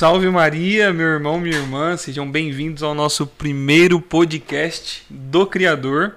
salve 0.00 0.30
Maria, 0.30 0.94
meu 0.94 1.08
irmão, 1.08 1.38
minha 1.38 1.58
irmã, 1.58 1.94
sejam 1.94 2.26
bem-vindos 2.26 2.82
ao 2.82 2.94
nosso 2.94 3.26
primeiro 3.26 4.00
podcast 4.00 5.04
do 5.10 5.46
Criador. 5.46 6.14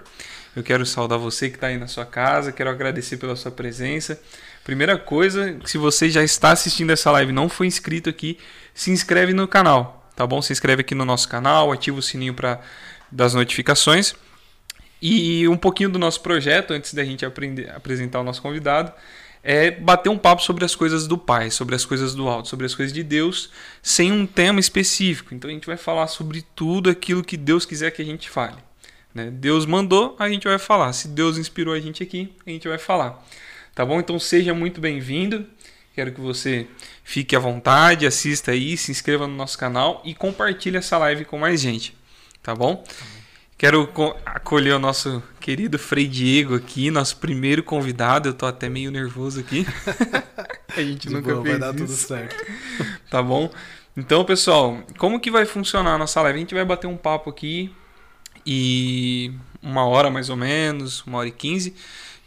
Eu 0.56 0.63
quero 0.63 0.86
saudar 0.86 1.20
você 1.20 1.50
que 1.50 1.58
está 1.58 1.68
aí 1.68 1.78
na 1.78 1.88
sua 1.88 2.06
casa, 2.06 2.54
quero 2.54 2.70
agradecer 2.70 3.18
pela 3.18 3.36
sua 3.36 3.52
presença. 3.52 4.18
Primeira 4.64 4.98
coisa, 4.98 5.60
se 5.66 5.78
você 5.78 6.10
já 6.10 6.24
está 6.24 6.52
assistindo 6.52 6.92
essa 6.92 7.12
live 7.12 7.34
e 7.34 7.36
não 7.36 7.50
foi 7.50 7.68
inscrito 7.68 8.10
aqui, 8.10 8.40
se 8.74 8.90
inscreve 8.90 9.34
no 9.34 9.50
canal, 9.50 10.10
tá 10.15 10.26
bom? 10.26 10.42
Se 10.42 10.54
inscreve 10.54 10.79
aqui 10.79 10.96
no 10.96 11.04
nosso 11.04 11.28
canal, 11.28 11.70
ativa 11.70 12.00
o 12.00 12.02
sininho 12.02 12.34
para 12.34 12.62
das 13.12 13.34
notificações. 13.34 14.15
E 15.02 15.46
um 15.50 15.58
pouquinho 15.58 15.90
do 15.90 16.00
nosso 16.00 16.22
projeto, 16.22 16.72
antes 16.72 16.94
da 16.94 17.04
gente 17.04 17.26
aprender, 17.26 17.70
apresentar 17.72 18.22
o 18.22 18.23
nosso 18.23 18.41
convidado, 18.41 18.94
é 19.44 19.70
bater 19.70 20.09
um 20.09 20.17
papo 20.17 20.41
sobre 20.41 20.63
as 20.63 20.73
coisas 20.73 21.05
do 21.05 21.17
Pai, 21.17 21.52
sobre 21.52 21.75
as 21.75 21.84
coisas 21.84 22.16
do 22.16 22.30
alto, 22.30 22.48
sobre 22.48 22.66
as 22.66 22.73
coisas 22.73 22.93
de 22.93 23.03
Deus, 23.03 23.49
sem 23.81 24.12
um 24.12 24.25
tema 24.25 24.59
específico. 24.59 25.35
Então 25.35 25.49
a 25.49 25.53
gente 25.53 25.67
vai 25.67 25.75
falar 25.75 26.07
sobre 26.07 26.43
tudo 26.55 26.89
aquilo 26.89 27.23
que 27.23 27.35
Deus 27.35 27.65
quiser 27.65 27.91
que 27.91 28.01
a 28.01 28.05
gente 28.05 28.29
fale. 28.29 28.55
Né? 29.13 29.29
Deus 29.29 29.65
mandou, 29.65 30.15
a 30.17 30.29
gente 30.29 30.48
vai 30.48 30.57
falar. 30.57 30.93
Se 30.93 31.09
Deus 31.09 31.37
inspirou 31.37 31.73
a 31.73 31.79
gente 31.79 32.01
aqui, 32.01 32.34
a 32.48 32.49
gente 32.49 32.67
vai 32.67 32.77
falar. 32.77 33.21
Tá 33.75 33.85
bom? 33.85 33.99
Então 33.99 34.17
seja 34.17 34.53
muito 34.53 34.79
bem-vindo. 34.79 35.45
Quero 35.93 36.12
que 36.12 36.21
você 36.21 36.65
fique 37.03 37.35
à 37.35 37.39
vontade, 37.39 38.07
assista 38.07 38.51
aí, 38.51 38.77
se 38.77 38.91
inscreva 38.91 39.27
no 39.27 39.35
nosso 39.35 39.57
canal 39.57 40.01
e 40.05 40.15
compartilhe 40.15 40.77
essa 40.77 40.98
live 40.98 41.25
com 41.25 41.37
mais 41.37 41.59
gente. 41.59 41.95
Tá 42.41 42.55
bom? 42.55 42.77
Tá 42.77 42.84
bom. 42.84 43.23
Quero 43.57 43.89
acolher 44.25 44.73
o 44.73 44.80
nosso 44.80 45.23
querido 45.39 45.80
Frei 45.80 46.07
Diego 46.07 46.55
aqui, 46.55 46.91
nosso 46.91 47.17
primeiro 47.17 47.63
convidado. 47.63 48.29
Eu 48.29 48.34
tô 48.34 48.45
até 48.45 48.67
meio 48.67 48.91
nervoso 48.91 49.39
aqui. 49.39 49.66
a 50.76 50.81
gente 50.81 51.07
De 51.07 51.13
nunca 51.13 51.31
boa, 51.34 51.43
fez 51.43 51.59
vai 51.59 51.59
dar 51.59 51.76
isso. 51.76 51.85
tudo 51.85 51.95
certo. 51.95 52.35
tá 53.09 53.21
bom? 53.21 53.49
Então, 53.95 54.26
pessoal, 54.26 54.84
como 54.98 55.20
que 55.20 55.31
vai 55.31 55.45
funcionar 55.45 55.93
a 55.93 55.98
nossa 55.98 56.21
live? 56.21 56.38
A 56.38 56.39
gente 56.41 56.53
vai 56.53 56.66
bater 56.66 56.88
um 56.88 56.98
papo 56.98 57.29
aqui 57.29 57.71
e 58.46 59.31
uma 59.62 59.85
hora 59.85 60.09
mais 60.09 60.29
ou 60.29 60.35
menos, 60.35 61.01
uma 61.05 61.20
hora 61.20 61.29
e 61.29 61.31
quinze. 61.31 61.74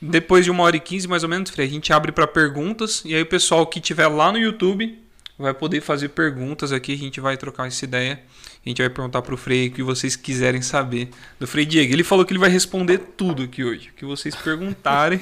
Depois 0.01 0.45
de 0.45 0.51
uma 0.51 0.63
hora 0.63 0.77
e 0.77 0.81
quinze, 0.81 1.07
mais 1.09 1.23
ou 1.23 1.29
menos, 1.29 1.51
Frei, 1.51 1.67
a 1.67 1.71
gente 1.71 1.93
abre 1.93 2.13
para 2.13 2.27
perguntas. 2.27 3.03
E 3.05 3.15
aí 3.15 3.23
o 3.23 3.27
pessoal 3.27 3.67
que 3.67 3.81
tiver 3.81 4.07
lá 4.07 4.33
no 4.33 4.39
YouTube 4.39 4.99
vai 5.39 5.53
poder 5.53 5.83
fazer 5.83 6.11
perguntas 6.11 6.73
aqui. 6.73 6.95
A 6.95 6.99
gente 6.99 7.21
vai 7.21 7.37
trocar 7.37 7.67
essa 7.67 7.85
ideia 7.85 8.23
a 8.67 8.69
gente 8.69 8.83
vai 8.83 8.91
perguntar 8.91 9.23
para 9.23 9.33
o 9.33 9.37
Frei 9.37 9.69
o 9.69 9.71
que 9.71 9.83
vocês 9.83 10.17
quiserem 10.17 10.61
saber 10.61 11.11
do 11.39 11.47
Frei 11.47 11.65
Diego. 11.65 11.93
Ele 11.93 12.03
falou 12.03 12.25
que 12.25 12.33
ele 12.33 12.41
vai 12.41 12.51
responder 12.51 12.99
tudo 13.17 13.45
aqui 13.45 13.63
hoje. 13.63 13.91
O 13.91 13.93
que 13.93 14.05
vocês 14.05 14.35
perguntarem, 14.35 15.21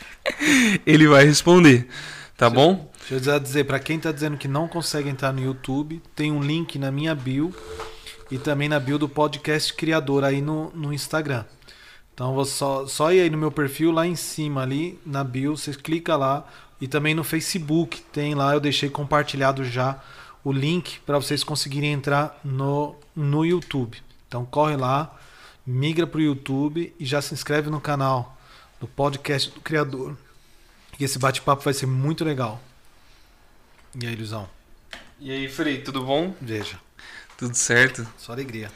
ele 0.86 1.06
vai 1.06 1.26
responder. 1.26 1.86
Tá 2.38 2.48
bom? 2.48 2.90
Deixa 3.06 3.30
eu 3.30 3.38
dizer, 3.38 3.64
para 3.64 3.78
quem 3.78 3.98
está 3.98 4.10
dizendo 4.10 4.38
que 4.38 4.48
não 4.48 4.66
consegue 4.66 5.10
entrar 5.10 5.30
no 5.30 5.42
YouTube, 5.42 6.00
tem 6.16 6.32
um 6.32 6.42
link 6.42 6.78
na 6.78 6.90
minha 6.90 7.14
bio 7.14 7.54
e 8.30 8.38
também 8.38 8.66
na 8.66 8.80
bio 8.80 8.98
do 8.98 9.10
podcast 9.10 9.74
Criador 9.74 10.24
aí 10.24 10.40
no, 10.40 10.70
no 10.74 10.90
Instagram. 10.90 11.44
Então 12.14 12.34
vou 12.34 12.46
só, 12.46 12.86
só 12.86 13.12
ir 13.12 13.20
aí 13.20 13.28
no 13.28 13.36
meu 13.36 13.52
perfil 13.52 13.92
lá 13.92 14.06
em 14.06 14.16
cima 14.16 14.62
ali 14.62 14.98
na 15.04 15.22
bio, 15.22 15.54
você 15.54 15.74
clica 15.74 16.16
lá 16.16 16.46
e 16.80 16.88
também 16.88 17.14
no 17.14 17.22
Facebook 17.22 18.00
tem 18.10 18.34
lá, 18.34 18.54
eu 18.54 18.60
deixei 18.60 18.88
compartilhado 18.88 19.64
já 19.64 20.02
o 20.44 20.52
link 20.52 21.00
para 21.00 21.18
vocês 21.18 21.42
conseguirem 21.42 21.92
entrar 21.92 22.38
no, 22.44 22.94
no 23.16 23.44
YouTube. 23.44 24.00
Então 24.28 24.44
corre 24.44 24.76
lá, 24.76 25.18
migra 25.66 26.06
para 26.06 26.18
o 26.18 26.22
YouTube 26.22 26.94
e 27.00 27.04
já 27.04 27.22
se 27.22 27.32
inscreve 27.32 27.70
no 27.70 27.80
canal 27.80 28.36
do 28.78 28.86
podcast 28.86 29.50
do 29.50 29.60
Criador. 29.60 30.16
E 31.00 31.04
esse 31.04 31.18
bate-papo 31.18 31.62
vai 31.62 31.72
ser 31.74 31.86
muito 31.86 32.24
legal. 32.24 32.60
E 34.00 34.06
aí, 34.06 34.14
Luizão? 34.14 34.48
E 35.18 35.30
aí, 35.30 35.48
Frei, 35.48 35.80
tudo 35.80 36.04
bom? 36.04 36.34
Veja. 36.40 36.78
Tudo 37.38 37.54
certo? 37.54 38.06
Só 38.18 38.32
alegria. 38.32 38.70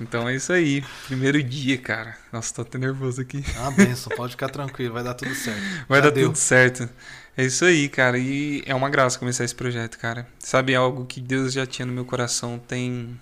Então 0.00 0.28
é 0.28 0.34
isso 0.34 0.52
aí. 0.52 0.84
Primeiro 1.06 1.42
dia, 1.42 1.78
cara. 1.78 2.16
Nossa, 2.32 2.52
tô 2.54 2.62
até 2.62 2.78
nervoso 2.78 3.20
aqui. 3.20 3.44
Ah, 3.56 3.70
benção. 3.70 4.14
Pode 4.16 4.32
ficar 4.32 4.48
tranquilo. 4.48 4.94
Vai 4.94 5.04
dar 5.04 5.14
tudo 5.14 5.34
certo. 5.34 5.60
Vai 5.88 6.00
Já 6.00 6.06
dar 6.06 6.10
deu. 6.10 6.28
tudo 6.28 6.36
certo. 6.36 6.88
É 7.36 7.44
isso 7.44 7.64
aí, 7.64 7.88
cara. 7.88 8.18
E 8.18 8.62
é 8.66 8.74
uma 8.74 8.88
graça 8.88 9.18
começar 9.18 9.44
esse 9.44 9.54
projeto, 9.54 9.98
cara. 9.98 10.26
Sabe 10.38 10.74
algo 10.74 11.04
que 11.04 11.20
Deus 11.20 11.52
já 11.52 11.66
tinha 11.66 11.84
no 11.84 11.92
meu 11.92 12.04
coração 12.04 12.58
tem 12.58 13.18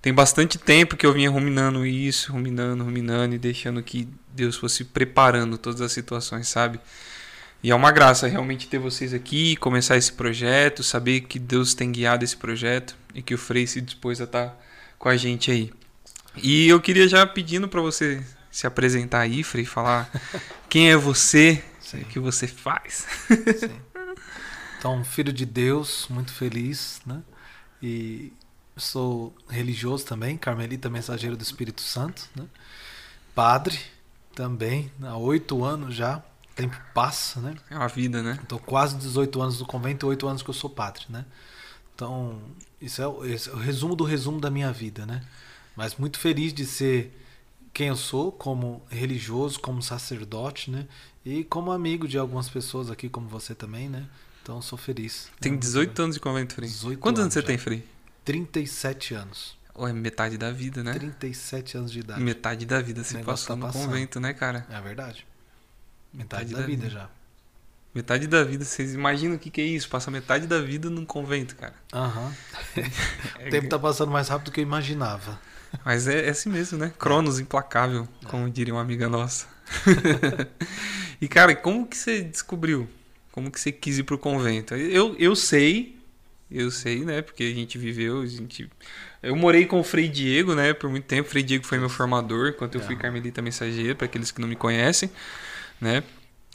tem 0.00 0.12
bastante 0.12 0.58
tempo 0.58 0.96
que 0.96 1.06
eu 1.06 1.12
vinha 1.12 1.30
ruminando 1.30 1.86
isso, 1.86 2.32
ruminando, 2.32 2.82
ruminando 2.82 3.36
e 3.36 3.38
deixando 3.38 3.80
que 3.84 4.08
Deus 4.34 4.56
fosse 4.56 4.84
preparando 4.84 5.56
todas 5.56 5.80
as 5.80 5.92
situações, 5.92 6.48
sabe? 6.48 6.80
E 7.62 7.70
é 7.70 7.74
uma 7.74 7.92
graça 7.92 8.26
realmente 8.26 8.66
ter 8.66 8.78
vocês 8.78 9.14
aqui, 9.14 9.54
começar 9.54 9.96
esse 9.96 10.12
projeto, 10.12 10.82
saber 10.82 11.20
que 11.20 11.38
Deus 11.38 11.72
tem 11.72 11.92
guiado 11.92 12.24
esse 12.24 12.36
projeto 12.36 12.96
e 13.14 13.22
que 13.22 13.32
o 13.32 13.38
Frei 13.38 13.64
se 13.64 13.80
dispôs 13.80 14.20
a 14.20 14.24
estar 14.24 14.60
com 14.98 15.08
a 15.08 15.16
gente 15.16 15.52
aí. 15.52 15.72
E 16.42 16.68
eu 16.68 16.80
queria 16.80 17.06
já 17.06 17.24
pedindo 17.24 17.68
para 17.68 17.80
você 17.80 18.20
se 18.50 18.66
apresentar 18.66 19.20
aí, 19.20 19.44
Frei, 19.44 19.64
falar 19.64 20.10
quem 20.68 20.90
é 20.90 20.96
você, 20.96 21.62
Sim. 21.98 22.02
o 22.02 22.04
que 22.06 22.18
você 22.18 22.46
faz. 22.46 23.06
Sim. 23.58 23.80
Então, 24.78 25.04
filho 25.04 25.32
de 25.32 25.46
Deus, 25.46 26.06
muito 26.10 26.32
feliz, 26.32 27.00
né? 27.06 27.22
E 27.80 28.32
sou 28.76 29.32
religioso 29.48 30.04
também, 30.04 30.36
carmelita 30.36 30.90
mensageiro 30.90 31.36
do 31.36 31.42
Espírito 31.42 31.82
Santo, 31.82 32.28
né? 32.34 32.46
Padre 33.34 33.78
também, 34.34 34.90
há 35.02 35.16
oito 35.16 35.64
anos 35.64 35.94
já. 35.94 36.18
O 36.18 36.54
tempo 36.54 36.76
passa, 36.92 37.40
né? 37.40 37.54
É 37.70 37.76
uma 37.76 37.88
vida, 37.88 38.22
né? 38.22 38.38
Estou 38.42 38.58
quase 38.58 38.96
18 38.96 39.40
anos 39.40 39.60
no 39.60 39.66
convento 39.66 40.06
e 40.06 40.08
oito 40.08 40.26
anos 40.26 40.42
que 40.42 40.50
eu 40.50 40.54
sou 40.54 40.68
padre, 40.68 41.04
né? 41.08 41.24
Então, 41.94 42.42
isso 42.80 43.00
é, 43.00 43.06
o, 43.06 43.24
esse 43.24 43.48
é 43.48 43.52
o 43.52 43.56
resumo 43.56 43.94
do 43.94 44.04
resumo 44.04 44.40
da 44.40 44.50
minha 44.50 44.72
vida, 44.72 45.06
né? 45.06 45.22
Mas 45.76 45.94
muito 45.96 46.18
feliz 46.18 46.52
de 46.52 46.66
ser 46.66 47.16
quem 47.72 47.88
eu 47.88 47.96
sou, 47.96 48.30
como 48.30 48.82
religioso, 48.90 49.58
como 49.60 49.82
sacerdote, 49.82 50.70
né? 50.70 50.86
E 51.24 51.44
como 51.44 51.70
amigo 51.70 52.06
de 52.06 52.18
algumas 52.18 52.48
pessoas 52.48 52.90
aqui, 52.90 53.08
como 53.08 53.28
você 53.28 53.54
também, 53.54 53.88
né? 53.88 54.06
Então 54.42 54.60
sou 54.60 54.76
feliz. 54.76 55.30
Tem 55.40 55.56
18 55.56 55.96
né? 55.96 56.04
anos 56.04 56.16
de 56.16 56.20
convento 56.20 56.54
Frei. 56.54 56.68
18 56.68 57.00
Quantos 57.00 57.20
anos, 57.20 57.32
você 57.32 57.42
tem, 57.42 57.56
Frei? 57.56 57.86
37 58.24 59.14
anos. 59.14 59.56
Ou 59.74 59.88
é 59.88 59.92
metade 59.92 60.36
da 60.36 60.50
vida, 60.50 60.82
né? 60.82 60.92
37 60.92 61.78
anos 61.78 61.92
de 61.92 62.00
idade. 62.00 62.20
Metade 62.20 62.66
da 62.66 62.80
vida 62.82 63.02
você 63.02 63.18
passou 63.20 63.56
tá 63.56 63.66
no 63.66 63.72
convento, 63.72 64.20
né, 64.20 64.34
cara? 64.34 64.66
É 64.68 64.80
verdade. 64.80 65.26
Metade, 66.12 66.44
metade 66.44 66.52
da, 66.52 66.60
da, 66.60 66.66
vida, 66.66 66.82
vida 66.82 66.90
já. 66.90 67.10
Metade 67.94 68.26
da 68.26 68.44
vida, 68.44 68.64
vocês 68.64 68.94
imaginam 68.94 69.36
o 69.36 69.38
que, 69.38 69.50
que 69.50 69.60
é 69.60 69.64
isso? 69.64 69.88
Passa 69.88 70.10
metade 70.10 70.46
da 70.46 70.60
vida 70.60 70.90
num 70.90 71.06
convento, 71.06 71.56
cara. 71.56 71.74
Aham. 71.92 72.34
Uhum. 72.76 73.46
o 73.46 73.50
tempo 73.50 73.68
tá 73.68 73.78
passando 73.78 74.10
mais 74.10 74.28
rápido 74.28 74.46
do 74.46 74.52
que 74.52 74.60
eu 74.60 74.64
imaginava. 74.64 75.40
Mas 75.84 76.06
é, 76.06 76.26
é 76.26 76.30
assim 76.30 76.50
mesmo, 76.50 76.78
né? 76.78 76.92
Cronos 76.98 77.40
implacável, 77.40 78.06
é. 78.24 78.26
como 78.26 78.48
diria 78.50 78.74
uma 78.74 78.82
amiga 78.82 79.08
nossa. 79.08 79.46
e, 81.20 81.28
cara, 81.28 81.54
como 81.54 81.86
que 81.86 81.96
você 81.96 82.20
descobriu? 82.22 82.88
Como 83.30 83.50
que 83.50 83.60
você 83.60 83.72
quis 83.72 83.98
ir 83.98 84.02
pro 84.02 84.18
convento? 84.18 84.74
Eu, 84.74 85.16
eu 85.18 85.34
sei, 85.34 85.96
eu 86.50 86.70
sei, 86.70 87.04
né? 87.04 87.22
Porque 87.22 87.44
a 87.44 87.54
gente 87.54 87.78
viveu, 87.78 88.20
a 88.20 88.26
gente... 88.26 88.68
Eu 89.22 89.34
morei 89.34 89.64
com 89.64 89.80
o 89.80 89.84
Frei 89.84 90.08
Diego, 90.08 90.54
né? 90.54 90.74
Por 90.74 90.90
muito 90.90 91.04
tempo. 91.04 91.26
O 91.26 91.30
Frei 91.30 91.42
Diego 91.42 91.64
foi 91.64 91.78
meu 91.78 91.88
formador, 91.88 92.48
enquanto 92.48 92.74
eu 92.74 92.80
fui 92.80 92.96
carmelita 92.96 93.40
mensageiro, 93.40 93.96
para 93.96 94.04
aqueles 94.04 94.30
que 94.30 94.40
não 94.40 94.48
me 94.48 94.56
conhecem, 94.56 95.10
né? 95.80 96.02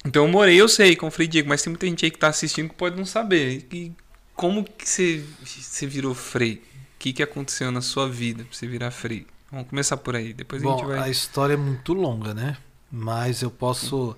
Então 0.06 0.26
eu 0.26 0.32
morei, 0.32 0.60
eu 0.60 0.70
sei, 0.70 0.96
com 0.96 1.08
o 1.08 1.12
Frei 1.12 1.28
Diego, 1.28 1.50
mas 1.50 1.62
tem 1.62 1.72
muita 1.72 1.88
gente 1.88 2.06
aí 2.06 2.12
que 2.12 2.20
tá 2.20 2.28
assistindo 2.28 2.70
que 2.70 2.76
pode 2.76 2.96
não 2.96 3.06
saber. 3.06 3.66
E 3.72 3.92
como 4.36 4.64
que 4.64 4.88
você, 4.88 5.24
você 5.44 5.88
virou 5.88 6.14
Frei? 6.14 6.62
O 6.97 7.00
que, 7.00 7.13
que 7.13 7.22
aconteceu 7.22 7.72
na 7.72 7.80
sua 7.80 8.09
vida 8.09 8.44
pra 8.44 8.58
você 8.58 8.66
virar 8.66 8.90
frei? 8.90 9.28
Vamos 9.52 9.69
começar 9.69 9.97
por 9.97 10.16
aí, 10.16 10.34
depois 10.34 10.63
Bom, 10.63 10.74
a 10.74 10.78
gente 10.78 10.88
vai. 10.88 11.00
A 11.00 11.09
história 11.09 11.53
é 11.53 11.58
muito 11.58 11.94
longa, 11.94 12.34
né? 12.34 12.58
Mas 12.91 13.44
eu 13.44 13.52
posso 13.52 14.18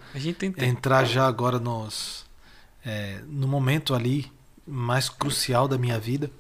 entrar 0.58 1.04
já 1.04 1.28
agora 1.28 1.60
nos, 1.60 2.26
é, 2.86 3.22
no 3.28 3.50
momento 3.50 3.94
ali 3.94 4.32
mais 4.66 5.10
crucial 5.10 5.68
da 5.68 5.78
minha 5.78 6.00
vida, 6.00 6.32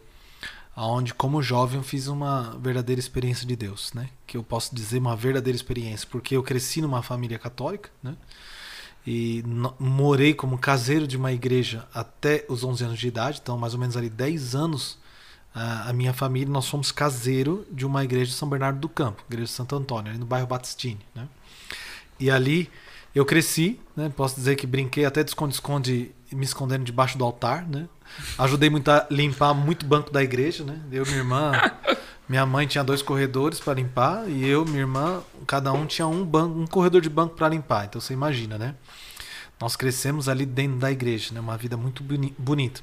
aonde 0.73 1.13
como 1.13 1.41
jovem 1.41 1.75
eu 1.75 1.83
fiz 1.83 2.07
uma 2.07 2.57
verdadeira 2.57 3.01
experiência 3.01 3.45
de 3.45 3.57
Deus, 3.57 3.91
né? 3.93 4.09
Que 4.25 4.37
eu 4.37 4.43
posso 4.43 4.73
dizer 4.73 4.99
uma 4.99 5.17
verdadeira 5.17 5.57
experiência, 5.57 6.07
porque 6.09 6.37
eu 6.37 6.41
cresci 6.41 6.81
numa 6.81 7.03
família 7.03 7.37
católica, 7.37 7.89
né? 8.01 8.15
E 9.05 9.43
morei 9.77 10.33
como 10.33 10.57
caseiro 10.57 11.05
de 11.05 11.17
uma 11.17 11.33
igreja 11.33 11.85
até 11.93 12.45
os 12.47 12.63
11 12.63 12.83
anos 12.85 12.99
de 12.99 13.09
idade, 13.09 13.41
então 13.43 13.57
mais 13.57 13.73
ou 13.73 13.79
menos 13.79 13.97
ali 13.97 14.09
10 14.09 14.55
anos 14.55 14.97
a, 15.59 15.93
minha 15.93 16.13
família, 16.13 16.51
nós 16.51 16.67
fomos 16.67 16.91
caseiro 16.91 17.65
de 17.71 17.85
uma 17.85 18.03
igreja 18.03 18.31
de 18.31 18.37
São 18.37 18.47
Bernardo 18.47 18.79
do 18.79 18.87
Campo, 18.87 19.23
igreja 19.27 19.47
de 19.47 19.51
Santo 19.51 19.75
Antônio, 19.75 20.09
ali 20.09 20.19
no 20.19 20.25
bairro 20.25 20.47
Batistini, 20.47 20.99
né? 21.13 21.27
E 22.19 22.31
ali 22.31 22.69
eu 23.13 23.25
cresci, 23.25 23.79
né? 23.95 24.11
Posso 24.15 24.35
dizer 24.35 24.55
que 24.55 24.65
brinquei 24.65 25.05
até 25.05 25.23
de 25.23 25.31
esconde-esconde, 25.31 26.11
me 26.31 26.45
escondendo 26.45 26.83
debaixo 26.83 27.17
do 27.17 27.25
altar, 27.25 27.67
né? 27.67 27.87
Ajudei 28.37 28.69
muito 28.69 28.89
a 28.89 29.05
limpar 29.11 29.53
muito 29.53 29.85
banco 29.85 30.11
da 30.11 30.23
igreja, 30.23 30.63
né? 30.63 30.79
Eu 30.91 31.03
e 31.03 31.07
minha 31.07 31.19
irmã, 31.19 31.51
minha 32.29 32.45
mãe 32.45 32.65
tinha 32.65 32.83
dois 32.83 33.01
corredores 33.01 33.59
para 33.59 33.73
limpar 33.73 34.29
e 34.29 34.47
eu, 34.47 34.63
minha 34.63 34.79
irmã, 34.79 35.21
cada 35.45 35.73
um 35.73 35.85
tinha 35.85 36.07
um 36.07 36.23
banco, 36.23 36.57
um 36.57 36.67
corredor 36.67 37.01
de 37.01 37.09
banco 37.09 37.35
para 37.35 37.49
limpar. 37.49 37.85
Então 37.85 37.99
você 37.99 38.13
imagina, 38.13 38.57
né? 38.57 38.75
Nós 39.59 39.75
crescemos 39.75 40.29
ali 40.29 40.45
dentro 40.45 40.77
da 40.77 40.89
igreja, 40.89 41.33
né? 41.33 41.39
Uma 41.39 41.57
vida 41.57 41.75
muito 41.75 42.01
bonita. 42.37 42.81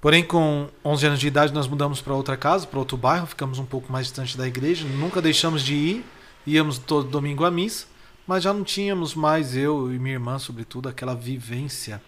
Porém, 0.00 0.24
com 0.24 0.68
11 0.84 1.06
anos 1.06 1.20
de 1.20 1.26
idade, 1.26 1.52
nós 1.52 1.68
mudamos 1.68 2.00
para 2.00 2.14
outra 2.14 2.36
casa, 2.36 2.66
para 2.66 2.78
outro 2.78 2.96
bairro, 2.96 3.26
ficamos 3.26 3.58
um 3.58 3.66
pouco 3.66 3.92
mais 3.92 4.06
distante 4.06 4.36
da 4.36 4.48
igreja. 4.48 4.86
Nunca 4.86 5.20
deixamos 5.20 5.62
de 5.62 5.74
ir, 5.74 6.04
íamos 6.46 6.78
todo 6.78 7.08
domingo 7.08 7.44
à 7.44 7.50
missa, 7.50 7.86
mas 8.26 8.42
já 8.42 8.52
não 8.52 8.64
tínhamos 8.64 9.14
mais, 9.14 9.54
eu 9.54 9.92
e 9.92 9.98
minha 9.98 10.14
irmã, 10.14 10.38
sobretudo, 10.38 10.88
aquela 10.88 11.14
vivência 11.14 12.00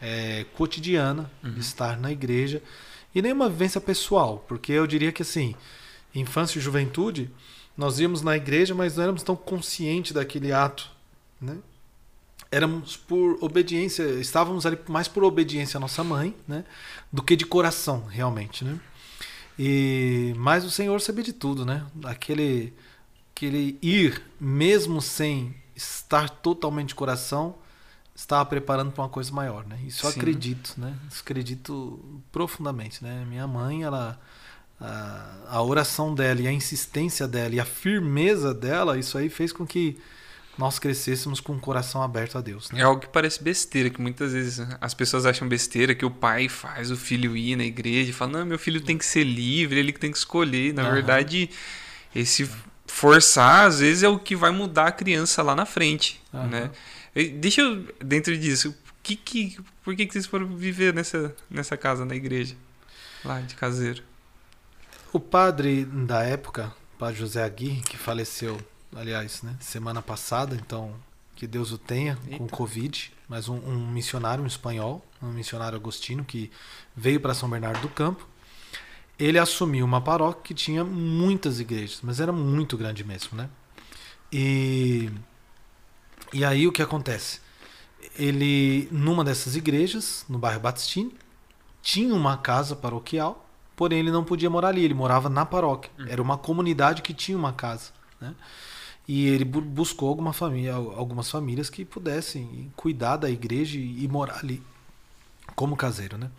é, 0.00 0.44
cotidiana 0.54 1.30
uhum. 1.42 1.52
de 1.52 1.60
estar 1.60 1.98
na 1.98 2.12
igreja 2.12 2.62
e 3.14 3.22
nem 3.22 3.32
uma 3.32 3.48
vivência 3.48 3.80
pessoal, 3.80 4.44
porque 4.46 4.72
eu 4.72 4.86
diria 4.86 5.10
que 5.10 5.22
assim, 5.22 5.54
infância 6.14 6.58
e 6.58 6.62
juventude, 6.62 7.30
nós 7.76 7.98
íamos 7.98 8.20
na 8.22 8.36
igreja, 8.36 8.74
mas 8.74 8.96
não 8.96 9.04
éramos 9.04 9.22
tão 9.22 9.34
conscientes 9.34 10.12
daquele 10.12 10.52
ato, 10.52 10.90
né? 11.40 11.56
Éramos 12.50 12.96
por 12.96 13.38
obediência, 13.40 14.02
estávamos 14.20 14.66
ali 14.66 14.78
mais 14.88 15.06
por 15.06 15.22
obediência 15.22 15.78
à 15.78 15.80
nossa 15.80 16.02
mãe, 16.02 16.34
né, 16.48 16.64
do 17.12 17.22
que 17.22 17.36
de 17.36 17.46
coração, 17.46 18.04
realmente, 18.06 18.64
né? 18.64 18.78
E 19.58 20.34
mas 20.36 20.64
o 20.64 20.70
Senhor 20.70 21.00
sabia 21.00 21.22
de 21.22 21.32
tudo, 21.32 21.64
né? 21.64 21.86
Aquele 22.04 22.72
aquele 23.32 23.78
ir 23.80 24.22
mesmo 24.40 25.00
sem 25.00 25.54
estar 25.76 26.28
totalmente 26.28 26.88
de 26.88 26.94
coração, 26.94 27.54
estava 28.14 28.44
preparando 28.44 28.90
para 28.90 29.02
uma 29.02 29.08
coisa 29.08 29.32
maior, 29.32 29.66
né? 29.66 29.78
Isso 29.86 30.06
eu 30.06 30.10
Sim. 30.10 30.18
acredito, 30.18 30.74
né? 30.76 30.94
Isso 31.10 31.22
acredito 31.22 32.22
profundamente, 32.32 33.02
né? 33.02 33.24
Minha 33.28 33.46
mãe, 33.46 33.82
ela 33.82 34.20
a, 34.80 35.36
a 35.48 35.62
oração 35.62 36.14
dela 36.14 36.40
e 36.40 36.48
a 36.48 36.52
insistência 36.52 37.28
dela 37.28 37.54
e 37.54 37.60
a 37.60 37.64
firmeza 37.64 38.54
dela, 38.54 38.98
isso 38.98 39.18
aí 39.18 39.28
fez 39.28 39.52
com 39.52 39.66
que 39.66 39.98
nós 40.60 40.78
crescêssemos 40.78 41.40
com 41.40 41.54
o 41.54 41.58
coração 41.58 42.02
aberto 42.02 42.36
a 42.36 42.42
Deus. 42.42 42.70
Né? 42.70 42.80
É 42.80 42.82
algo 42.82 43.00
que 43.00 43.08
parece 43.08 43.42
besteira, 43.42 43.88
que 43.88 43.98
muitas 43.98 44.34
vezes 44.34 44.60
as 44.78 44.92
pessoas 44.92 45.24
acham 45.24 45.48
besteira 45.48 45.94
que 45.94 46.04
o 46.04 46.10
pai 46.10 46.50
faz 46.50 46.90
o 46.90 46.98
filho 46.98 47.34
ir 47.34 47.56
na 47.56 47.64
igreja 47.64 48.10
e 48.10 48.12
fala, 48.12 48.32
não, 48.32 48.44
meu 48.44 48.58
filho 48.58 48.78
tem 48.82 48.98
que 48.98 49.06
ser 49.06 49.24
livre, 49.24 49.80
ele 49.80 49.90
que 49.90 49.98
tem 49.98 50.12
que 50.12 50.18
escolher. 50.18 50.74
Na 50.74 50.84
uhum. 50.84 50.92
verdade, 50.92 51.48
esse 52.14 52.46
forçar, 52.86 53.68
às 53.68 53.80
vezes, 53.80 54.02
é 54.02 54.08
o 54.08 54.18
que 54.18 54.36
vai 54.36 54.50
mudar 54.50 54.88
a 54.88 54.92
criança 54.92 55.42
lá 55.42 55.56
na 55.56 55.64
frente, 55.64 56.20
uhum. 56.30 56.46
né? 56.46 56.70
Deixa 57.38 57.62
eu, 57.62 57.82
dentro 57.98 58.36
disso, 58.36 58.76
que, 59.02 59.16
que, 59.16 59.58
por 59.82 59.96
que, 59.96 60.04
que 60.04 60.12
vocês 60.12 60.26
foram 60.26 60.46
viver 60.54 60.92
nessa, 60.92 61.34
nessa 61.48 61.74
casa, 61.74 62.04
na 62.04 62.14
igreja? 62.14 62.54
Lá 63.24 63.40
de 63.40 63.54
caseiro. 63.54 64.02
O 65.10 65.18
padre 65.18 65.86
da 65.86 66.22
época, 66.22 66.70
o 66.94 66.98
padre 66.98 67.18
José 67.18 67.42
Aguirre, 67.42 67.80
que 67.80 67.96
faleceu, 67.96 68.60
aliás, 68.94 69.42
né, 69.42 69.56
semana 69.60 70.02
passada, 70.02 70.54
então 70.54 70.94
que 71.34 71.46
Deus 71.46 71.72
o 71.72 71.78
tenha 71.78 72.18
Eita. 72.26 72.38
com 72.38 72.48
Covid, 72.48 73.12
mas 73.28 73.48
um, 73.48 73.56
um, 73.56 73.90
missionário 73.90 74.44
um 74.44 74.46
espanhol, 74.46 75.04
um 75.22 75.32
missionário 75.32 75.76
agostino 75.76 76.24
que 76.24 76.50
veio 76.94 77.18
para 77.18 77.32
São 77.32 77.48
Bernardo 77.48 77.80
do 77.80 77.88
Campo. 77.88 78.28
Ele 79.18 79.38
assumiu 79.38 79.84
uma 79.84 80.00
paróquia 80.00 80.42
que 80.42 80.54
tinha 80.54 80.84
muitas 80.84 81.60
igrejas, 81.60 82.00
mas 82.02 82.20
era 82.20 82.32
muito 82.32 82.76
grande 82.76 83.04
mesmo, 83.04 83.36
né? 83.36 83.48
E 84.32 85.10
e 86.32 86.44
aí 86.44 86.66
o 86.66 86.72
que 86.72 86.82
acontece? 86.82 87.40
Ele, 88.16 88.88
numa 88.90 89.24
dessas 89.24 89.56
igrejas, 89.56 90.24
no 90.28 90.38
bairro 90.38 90.60
Batistini, 90.60 91.14
tinha 91.82 92.14
uma 92.14 92.36
casa 92.36 92.76
paroquial, 92.76 93.48
porém 93.74 93.98
ele 93.98 94.10
não 94.10 94.24
podia 94.24 94.48
morar 94.48 94.68
ali, 94.68 94.84
ele 94.84 94.94
morava 94.94 95.28
na 95.28 95.44
paróquia. 95.44 95.90
Uhum. 95.98 96.06
Era 96.06 96.22
uma 96.22 96.38
comunidade 96.38 97.02
que 97.02 97.12
tinha 97.12 97.36
uma 97.36 97.52
casa. 97.52 97.92
Né? 98.20 98.34
E 99.12 99.26
ele 99.26 99.44
buscou 99.44 100.08
alguma 100.08 100.32
família, 100.32 100.72
algumas 100.72 101.28
famílias 101.28 101.68
que 101.68 101.84
pudessem 101.84 102.72
cuidar 102.76 103.16
da 103.16 103.28
igreja 103.28 103.76
e 103.76 104.06
morar 104.06 104.38
ali 104.38 104.62
como 105.56 105.74
caseiro. 105.74 106.16
Né? 106.16 106.30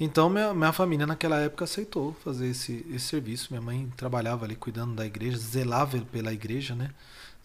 Então 0.00 0.28
minha, 0.28 0.52
minha 0.52 0.72
família 0.72 1.06
naquela 1.06 1.38
época 1.38 1.62
aceitou 1.62 2.12
fazer 2.14 2.48
esse, 2.48 2.84
esse 2.90 3.06
serviço. 3.06 3.46
Minha 3.50 3.62
mãe 3.62 3.92
trabalhava 3.96 4.44
ali 4.44 4.56
cuidando 4.56 4.92
da 4.92 5.06
igreja, 5.06 5.38
zelava 5.38 5.96
pela 6.10 6.32
igreja, 6.32 6.74
né? 6.74 6.90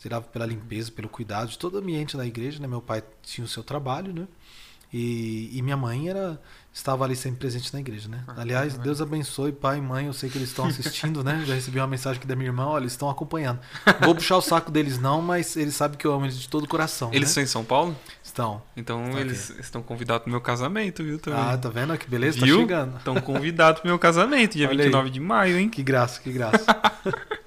zelava 0.02 0.26
pela 0.26 0.48
limpeza, 0.48 0.92
pelo 0.92 1.10
cuidado 1.10 1.50
de 1.50 1.60
todo 1.60 1.76
o 1.76 1.78
ambiente 1.78 2.18
da 2.18 2.26
igreja, 2.26 2.60
né? 2.60 2.68
Meu 2.68 2.82
pai 2.82 3.04
tinha 3.22 3.46
o 3.46 3.48
seu 3.48 3.64
trabalho, 3.64 4.12
né? 4.12 4.28
E, 4.92 5.56
e 5.56 5.62
minha 5.62 5.78
mãe 5.78 6.10
era 6.10 6.42
estava 6.80 7.04
ali 7.04 7.16
sempre 7.16 7.40
presente 7.40 7.74
na 7.74 7.80
igreja, 7.80 8.08
né? 8.08 8.24
Ah, 8.28 8.36
Aliás, 8.38 8.78
Deus 8.78 9.02
abençoe 9.02 9.52
pai 9.52 9.78
e 9.78 9.82
mãe, 9.82 10.08
eu 10.08 10.14
sei 10.14 10.30
que 10.30 10.38
eles 10.38 10.50
estão 10.50 10.66
assistindo, 10.68 11.24
né? 11.24 11.44
Já 11.46 11.54
recebi 11.54 11.78
uma 11.80 11.88
mensagem 11.88 12.18
aqui 12.18 12.28
da 12.28 12.36
minha 12.36 12.48
irmã, 12.48 12.66
olha, 12.66 12.84
eles 12.84 12.94
estão 12.94 13.10
acompanhando. 13.10 13.60
Vou 14.02 14.16
puxar 14.16 14.38
o 14.38 14.42
saco 14.42 14.72
deles 14.72 14.98
não, 14.98 15.22
mas 15.22 15.56
eles 15.58 15.76
sabem 15.76 15.98
que 15.98 16.08
eu 16.08 16.14
amo 16.14 16.26
eles 16.26 16.40
de 16.40 16.48
todo 16.48 16.64
o 16.64 16.68
coração. 16.68 17.10
Eles 17.10 17.22
né? 17.22 17.28
estão 17.28 17.44
em 17.44 17.48
São 17.48 17.66
Paulo? 17.66 17.96
Estão. 18.24 18.62
Então 18.76 19.04
estão 19.06 19.20
eles 19.20 19.52
aqui. 19.52 19.62
estão 19.62 19.82
convidados 19.82 20.24
pro 20.24 20.32
meu 20.32 20.42
casamento, 20.42 21.04
viu? 21.04 21.20
Também. 21.20 21.40
Ah, 21.40 21.58
tá 21.58 21.70
vendo? 21.70 21.98
Que 21.98 22.10
beleza, 22.10 22.40
tá 22.40 22.46
viu? 22.46 22.56
tá 22.56 22.62
chegando. 22.62 22.98
Estão 22.98 23.16
convidados 23.22 23.82
pro 23.82 23.90
meu 23.90 24.00
casamento, 24.00 24.54
dia 24.54 24.68
olha 24.68 24.84
29 24.84 25.06
aí. 25.06 25.12
de 25.12 25.20
maio, 25.20 25.58
hein? 25.58 25.70
Que 25.70 25.84
graça, 25.84 26.22
que 26.22 26.32
graça. 26.32 26.66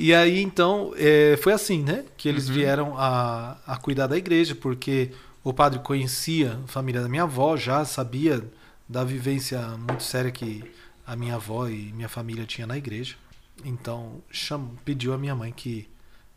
E 0.00 0.14
aí, 0.14 0.40
então, 0.40 0.92
é, 0.96 1.36
foi 1.42 1.52
assim, 1.52 1.82
né? 1.82 2.04
Que 2.16 2.28
eles 2.28 2.48
uhum. 2.48 2.54
vieram 2.54 2.94
a, 2.96 3.56
a 3.66 3.76
cuidar 3.76 4.06
da 4.06 4.16
igreja, 4.16 4.54
porque 4.54 5.10
o 5.48 5.54
padre 5.54 5.78
conhecia 5.78 6.60
a 6.62 6.66
família 6.66 7.00
da 7.00 7.08
minha 7.08 7.22
avó, 7.22 7.56
já 7.56 7.82
sabia 7.82 8.46
da 8.86 9.02
vivência 9.02 9.58
muito 9.78 10.02
séria 10.02 10.30
que 10.30 10.62
a 11.06 11.16
minha 11.16 11.36
avó 11.36 11.66
e 11.66 11.90
minha 11.94 12.08
família 12.08 12.44
tinha 12.44 12.66
na 12.66 12.76
igreja. 12.76 13.16
Então, 13.64 14.22
chamou, 14.30 14.74
pediu 14.84 15.14
a 15.14 15.18
minha 15.18 15.34
mãe 15.34 15.50
que, 15.50 15.88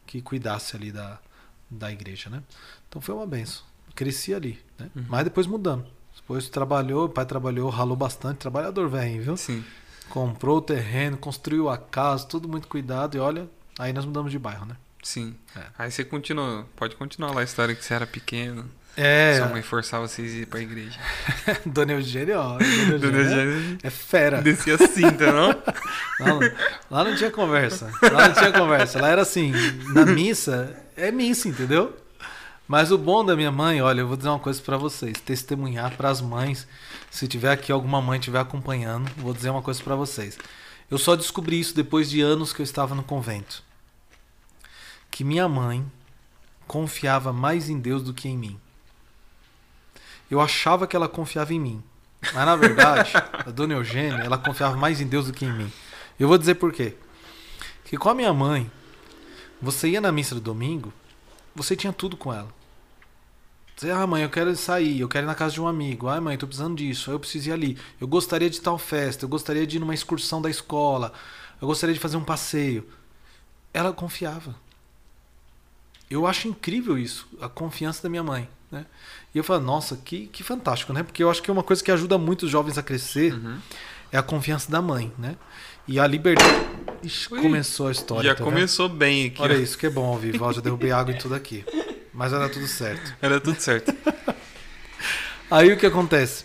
que 0.07 0.21
cuidasse 0.21 0.77
ali 0.77 0.93
da, 0.93 1.19
da 1.69 1.91
igreja, 1.91 2.29
né? 2.29 2.41
Então 2.87 3.01
foi 3.01 3.13
uma 3.13 3.27
benção. 3.27 3.63
Cresci 3.93 4.33
ali, 4.33 4.63
né? 4.79 4.89
Uhum. 4.95 5.05
Mas 5.09 5.25
depois 5.25 5.45
mudando. 5.45 5.85
Depois 6.15 6.47
trabalhou, 6.47 7.07
o 7.07 7.09
pai 7.09 7.25
trabalhou, 7.25 7.69
ralou 7.69 7.97
bastante, 7.97 8.37
trabalhador 8.37 8.87
velho, 8.89 9.21
viu? 9.21 9.35
Sim. 9.35 9.61
Comprou 10.09 10.59
o 10.59 10.61
terreno, 10.61 11.17
construiu 11.17 11.67
a 11.67 11.77
casa, 11.77 12.25
tudo 12.25 12.47
muito 12.47 12.69
cuidado. 12.69 13.17
E 13.17 13.19
olha, 13.19 13.49
aí 13.77 13.91
nós 13.91 14.05
mudamos 14.05 14.31
de 14.31 14.39
bairro, 14.39 14.65
né? 14.65 14.77
Sim. 15.03 15.35
É. 15.53 15.65
Aí 15.77 15.91
você 15.91 16.05
continua, 16.05 16.65
pode 16.77 16.95
continuar 16.95 17.33
lá 17.33 17.41
a 17.41 17.43
história 17.43 17.75
que 17.75 17.83
você 17.83 17.93
era 17.93 18.07
pequeno. 18.07 18.71
É. 18.97 19.37
Sua 19.37 19.47
mãe 19.47 19.61
forçava 19.61 20.07
vocês 20.07 20.33
a 20.33 20.37
ir 20.37 20.45
pra 20.45 20.59
igreja. 20.59 20.99
Dona 21.65 21.93
Eugênia, 21.93 22.39
ó. 22.39 22.57
Dona 22.99 23.17
Eugênia 23.19 23.77
é 23.81 23.89
fera. 23.89 24.41
Descia 24.41 24.77
cinta, 24.77 25.31
não? 25.31 25.49
não? 26.19 26.39
Lá 26.89 27.03
não 27.03 27.15
tinha 27.15 27.31
conversa. 27.31 27.89
Lá 28.01 28.27
não 28.27 28.33
tinha 28.33 28.51
conversa. 28.51 29.01
Lá 29.01 29.09
era 29.09 29.21
assim, 29.21 29.53
na 29.93 30.05
missa, 30.05 30.75
é 30.97 31.11
missa, 31.11 31.47
entendeu? 31.47 31.95
Mas 32.67 32.91
o 32.91 32.97
bom 32.97 33.23
da 33.23 33.35
minha 33.35 33.51
mãe, 33.51 33.81
olha, 33.81 34.01
eu 34.01 34.07
vou 34.07 34.17
dizer 34.17 34.29
uma 34.29 34.39
coisa 34.39 34.61
para 34.61 34.77
vocês, 34.77 35.19
testemunhar 35.19 35.91
para 35.97 36.09
as 36.09 36.21
mães 36.21 36.67
se 37.11 37.27
tiver 37.27 37.51
aqui 37.51 37.73
alguma 37.73 38.01
mãe 38.01 38.17
estiver 38.17 38.39
acompanhando, 38.39 39.11
vou 39.17 39.33
dizer 39.33 39.49
uma 39.49 39.61
coisa 39.61 39.83
para 39.83 39.95
vocês. 39.97 40.39
Eu 40.89 40.97
só 40.97 41.13
descobri 41.13 41.59
isso 41.59 41.75
depois 41.75 42.09
de 42.09 42.21
anos 42.21 42.53
que 42.53 42.61
eu 42.61 42.63
estava 42.63 42.95
no 42.95 43.03
convento. 43.03 43.61
Que 45.11 45.25
minha 45.25 45.47
mãe 45.49 45.85
confiava 46.65 47.33
mais 47.33 47.69
em 47.69 47.77
Deus 47.77 48.01
do 48.01 48.13
que 48.13 48.29
em 48.29 48.37
mim. 48.37 48.57
Eu 50.31 50.39
achava 50.39 50.87
que 50.87 50.95
ela 50.95 51.09
confiava 51.09 51.53
em 51.53 51.59
mim. 51.59 51.83
Mas 52.21 52.45
na 52.45 52.55
verdade, 52.55 53.11
a 53.33 53.51
dona 53.51 53.73
Eugênia, 53.73 54.23
ela 54.23 54.37
confiava 54.37 54.77
mais 54.77 55.01
em 55.01 55.07
Deus 55.07 55.27
do 55.27 55.33
que 55.33 55.43
em 55.43 55.51
mim. 55.51 55.71
Eu 56.17 56.29
vou 56.29 56.37
dizer 56.37 56.55
por 56.55 56.71
quê. 56.71 56.95
Que 57.83 57.97
com 57.97 58.09
a 58.09 58.15
minha 58.15 58.33
mãe, 58.33 58.71
você 59.61 59.89
ia 59.89 59.99
na 59.99 60.09
missa 60.09 60.33
do 60.33 60.39
domingo, 60.39 60.93
você 61.53 61.75
tinha 61.75 61.91
tudo 61.91 62.15
com 62.15 62.33
ela. 62.33 62.47
Dizer, 63.75 63.91
ah, 63.91 64.07
mãe, 64.07 64.23
eu 64.23 64.29
quero 64.29 64.55
sair, 64.55 65.01
eu 65.01 65.09
quero 65.09 65.25
ir 65.25 65.27
na 65.27 65.35
casa 65.35 65.53
de 65.53 65.61
um 65.61 65.67
amigo. 65.67 66.07
Ah, 66.07 66.21
mãe, 66.21 66.37
tô 66.37 66.47
precisando 66.47 66.77
disso, 66.77 67.11
eu 67.11 67.19
preciso 67.19 67.49
ir 67.49 67.51
ali. 67.51 67.77
Eu 67.99 68.07
gostaria 68.07 68.49
de 68.49 68.61
tal 68.61 68.77
festa, 68.77 69.25
eu 69.25 69.29
gostaria 69.29 69.67
de 69.67 69.75
ir 69.75 69.79
numa 69.81 69.93
excursão 69.93 70.41
da 70.41 70.49
escola, 70.49 71.11
eu 71.59 71.67
gostaria 71.67 71.93
de 71.93 71.99
fazer 71.99 72.15
um 72.15 72.23
passeio. 72.23 72.87
Ela 73.73 73.91
confiava. 73.91 74.55
Eu 76.09 76.25
acho 76.25 76.47
incrível 76.47 76.97
isso, 76.97 77.27
a 77.41 77.49
confiança 77.49 78.01
da 78.03 78.09
minha 78.09 78.23
mãe. 78.23 78.47
Né? 78.71 78.85
E 79.33 79.37
eu 79.37 79.43
falo, 79.43 79.61
nossa, 79.61 79.97
que, 79.97 80.27
que 80.27 80.43
fantástico, 80.43 80.93
né? 80.93 81.03
Porque 81.03 81.23
eu 81.23 81.29
acho 81.29 81.41
que 81.41 81.49
é 81.49 81.53
uma 81.53 81.63
coisa 81.63 81.83
que 81.83 81.91
ajuda 81.91 82.17
muito 82.17 82.43
os 82.43 82.51
jovens 82.51 82.77
a 82.77 82.83
crescer 82.83 83.33
uhum. 83.33 83.57
é 84.11 84.17
a 84.17 84.23
confiança 84.23 84.71
da 84.71 84.81
mãe, 84.81 85.11
né? 85.17 85.35
E 85.87 85.99
a 85.99 86.07
liberdade. 86.07 86.49
Ixi, 87.03 87.29
começou 87.29 87.87
a 87.87 87.91
história. 87.91 88.29
Já 88.29 88.35
tá 88.35 88.43
começou 88.43 88.87
vendo? 88.87 88.97
bem 88.97 89.25
aqui. 89.27 89.41
Olha 89.41 89.57
ó. 89.57 89.59
isso, 89.59 89.77
que 89.77 89.85
é 89.85 89.89
bom 89.89 90.05
ao 90.05 90.17
vivo. 90.17 90.53
já 90.53 90.61
derrubei 90.61 90.91
água 90.91 91.13
em 91.13 91.17
tudo 91.17 91.35
aqui. 91.35 91.65
Mas 92.13 92.31
era 92.31 92.47
tudo 92.47 92.67
certo. 92.67 93.15
Era 93.21 93.39
tudo 93.39 93.59
certo. 93.59 93.93
Aí 95.49 95.71
o 95.71 95.77
que 95.77 95.85
acontece? 95.85 96.43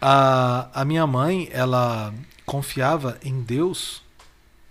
A, 0.00 0.68
a 0.72 0.84
minha 0.84 1.06
mãe, 1.06 1.48
ela 1.52 2.14
confiava 2.46 3.18
em 3.22 3.42
Deus 3.42 4.02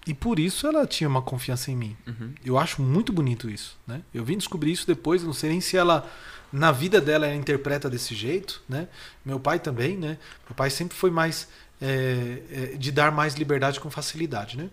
e 0.06 0.13
por 0.13 0.39
isso 0.39 0.65
ela 0.65 0.88
tinha 0.88 1.08
uma 1.08 1.22
confiança 1.22 1.72
em 1.72 1.75
mim. 1.75 1.98
Uhum. 2.08 2.34
Eu 2.44 2.58
acho 2.58 2.82
muito 2.82 3.13
bonito 3.13 3.50
isso. 3.50 3.77
Né? 3.86 4.01
Eu 4.13 4.25
vim 4.25 4.38
descobrir 4.38 4.72
isso 4.72 4.88
depois, 4.88 5.24
não 5.24 5.34
sei 5.34 5.51
nem 5.51 5.62
se 5.62 5.77
ela, 5.77 6.10
na 6.51 6.72
vida 6.72 7.00
dela, 7.00 7.25
ela 7.25 7.36
interpreta 7.36 7.89
desse 7.89 8.15
jeito. 8.15 8.62
Né? 8.68 8.88
Meu 9.24 9.39
pai 9.39 9.60
também, 9.60 9.98
né? 9.98 10.18
Meu 10.48 10.56
pai 10.56 10.70
sempre 10.70 10.98
foi 10.98 11.12
mais 11.12 11.48
é, 11.82 12.41
é, 12.51 12.65
de 12.77 12.91
dar 12.91 13.12
mais 13.12 13.36
liberdade 13.36 13.79
com 13.79 13.89
facilidade. 13.89 14.58
Né? 14.58 14.70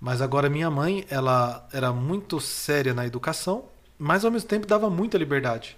Mas 0.00 0.20
agora 0.22 0.48
minha 0.48 0.70
mãe, 0.70 1.04
ela 1.10 1.68
era 1.72 1.92
muito 1.92 2.40
séria 2.40 2.94
na 2.94 3.06
educação 3.06 3.64
mas 4.00 4.24
ao 4.24 4.30
mesmo 4.30 4.48
tempo 4.48 4.66
dava 4.66 4.88
muita 4.88 5.18
liberdade. 5.18 5.76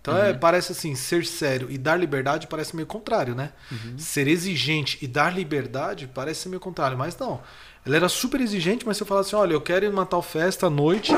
Então 0.00 0.16
é, 0.16 0.22
uhum. 0.22 0.26
é, 0.28 0.32
parece 0.32 0.72
assim, 0.72 0.94
ser 0.94 1.26
sério 1.26 1.70
e 1.70 1.76
dar 1.76 1.94
liberdade 1.94 2.46
parece 2.46 2.74
meio 2.74 2.86
contrário, 2.86 3.34
né? 3.34 3.52
Uhum. 3.70 3.98
Ser 3.98 4.26
exigente 4.26 4.98
e 5.02 5.06
dar 5.06 5.30
liberdade 5.34 6.08
parece 6.12 6.48
meio 6.48 6.58
contrário, 6.58 6.96
mas 6.96 7.16
não. 7.18 7.42
Ela 7.84 7.96
era 7.96 8.08
super 8.08 8.40
exigente, 8.40 8.86
mas 8.86 8.96
se 8.96 9.02
eu 9.02 9.06
falasse 9.06 9.28
assim, 9.28 9.36
olha, 9.36 9.54
eu 9.54 9.60
quero 9.60 9.86
ir 9.86 9.90
numa 9.90 10.04
tal 10.04 10.22
festa 10.22 10.66
à 10.66 10.70
noite, 10.70 11.12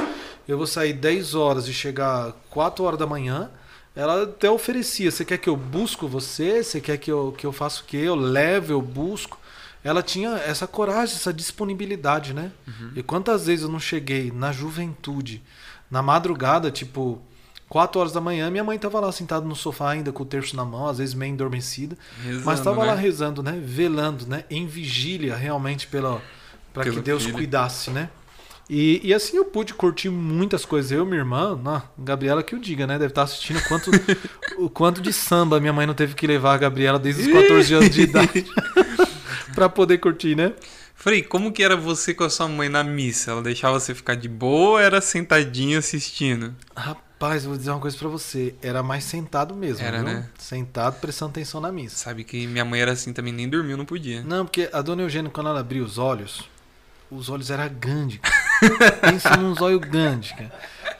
eu 0.46 0.56
vou 0.56 0.66
sair 0.66 0.92
10 0.92 1.34
horas 1.34 1.66
e 1.66 1.72
chegar 1.72 2.32
4 2.50 2.84
horas 2.84 2.98
da 2.98 3.06
manhã, 3.06 3.50
ela 3.94 4.22
até 4.22 4.50
oferecia, 4.50 5.10
você 5.10 5.24
quer 5.24 5.38
que 5.38 5.48
eu 5.48 5.56
busco 5.56 6.08
você? 6.08 6.62
Você 6.62 6.80
quer 6.80 6.96
que 6.96 7.10
eu, 7.10 7.34
que 7.36 7.46
eu 7.46 7.52
faça 7.52 7.82
o 7.82 7.84
quê? 7.84 7.98
Eu 7.98 8.14
levo, 8.14 8.72
eu 8.72 8.80
busco. 8.80 9.38
Ela 9.84 10.02
tinha 10.02 10.30
essa 10.36 10.66
coragem, 10.66 11.16
essa 11.16 11.32
disponibilidade, 11.32 12.32
né? 12.32 12.52
Uhum. 12.66 12.92
E 12.96 13.02
quantas 13.02 13.46
vezes 13.46 13.64
eu 13.64 13.68
não 13.68 13.80
cheguei 13.80 14.30
na 14.30 14.52
juventude, 14.52 15.42
na 15.90 16.00
madrugada, 16.00 16.70
tipo, 16.70 17.20
4 17.68 18.00
horas 18.00 18.12
da 18.12 18.20
manhã, 18.20 18.48
minha 18.50 18.62
mãe 18.64 18.76
estava 18.76 19.00
lá 19.00 19.10
sentada 19.10 19.44
no 19.44 19.56
sofá 19.56 19.90
ainda 19.90 20.12
com 20.12 20.22
o 20.22 20.26
terço 20.26 20.54
na 20.54 20.64
mão, 20.64 20.86
às 20.86 20.98
vezes 20.98 21.14
meio 21.14 21.32
endormecida, 21.32 21.96
rezando, 22.22 22.44
mas 22.46 22.58
estava 22.60 22.80
né? 22.82 22.86
lá 22.86 22.94
rezando, 22.94 23.42
né? 23.42 23.60
Velando, 23.62 24.26
né? 24.26 24.44
Em 24.48 24.66
vigília 24.66 25.34
realmente 25.36 25.86
pela 25.86 26.22
para 26.72 26.84
que 26.84 27.00
Deus 27.00 27.24
filho. 27.24 27.34
cuidasse, 27.34 27.90
né? 27.90 28.08
E, 28.70 29.00
e, 29.04 29.12
assim 29.12 29.36
eu 29.36 29.44
pude 29.44 29.74
curtir 29.74 30.08
muitas 30.08 30.64
coisas. 30.64 30.92
Eu 30.92 31.04
minha 31.04 31.18
irmã, 31.18 31.58
não, 31.62 31.82
Gabriela 31.98 32.42
que 32.42 32.54
eu 32.54 32.58
diga, 32.58 32.86
né? 32.86 32.94
Deve 32.94 33.10
estar 33.10 33.22
assistindo 33.22 33.60
quanto, 33.64 33.90
o 34.56 34.70
quanto 34.70 35.02
de 35.02 35.12
samba 35.12 35.60
minha 35.60 35.72
mãe 35.72 35.86
não 35.86 35.94
teve 35.94 36.14
que 36.14 36.26
levar 36.26 36.54
a 36.54 36.58
Gabriela 36.58 36.98
desde 36.98 37.22
os 37.22 37.32
14 37.32 37.74
anos 37.74 37.90
de 37.90 38.02
idade 38.02 38.46
para 39.54 39.68
poder 39.68 39.98
curtir, 39.98 40.36
né? 40.36 40.52
Frei, 40.94 41.20
como 41.20 41.52
que 41.52 41.64
era 41.64 41.76
você 41.76 42.14
com 42.14 42.22
a 42.22 42.30
sua 42.30 42.46
mãe 42.46 42.68
na 42.68 42.84
missa? 42.84 43.32
Ela 43.32 43.42
deixava 43.42 43.78
você 43.80 43.92
ficar 43.92 44.14
de 44.14 44.28
boa 44.28 44.70
ou 44.70 44.78
era 44.78 45.00
sentadinho 45.00 45.76
assistindo? 45.76 46.54
Rapaz, 46.76 47.44
vou 47.44 47.56
dizer 47.56 47.72
uma 47.72 47.80
coisa 47.80 47.98
para 47.98 48.08
você. 48.08 48.54
Era 48.62 48.84
mais 48.84 49.02
sentado 49.02 49.52
mesmo, 49.52 49.84
Era, 49.84 49.96
viu? 49.96 50.06
né? 50.06 50.28
Sentado, 50.38 51.00
prestando 51.00 51.32
atenção 51.32 51.60
na 51.60 51.72
missa. 51.72 51.96
Sabe 51.96 52.22
que 52.22 52.46
minha 52.46 52.64
mãe 52.64 52.80
era 52.80 52.92
assim 52.92 53.12
também, 53.12 53.32
nem 53.32 53.48
dormiu, 53.48 53.76
não 53.76 53.84
podia. 53.84 54.22
Não, 54.22 54.44
porque 54.44 54.70
a 54.72 54.80
dona 54.80 55.02
Eugênia, 55.02 55.28
quando 55.28 55.48
ela 55.48 55.58
abria 55.58 55.82
os 55.82 55.98
olhos, 55.98 56.48
os 57.16 57.28
olhos 57.28 57.50
eram 57.50 57.68
grandes. 57.68 58.18
Pensa 59.00 59.36
num 59.36 59.54
olhos 59.60 59.80
grandes, 59.80 60.32
cara. 60.32 60.52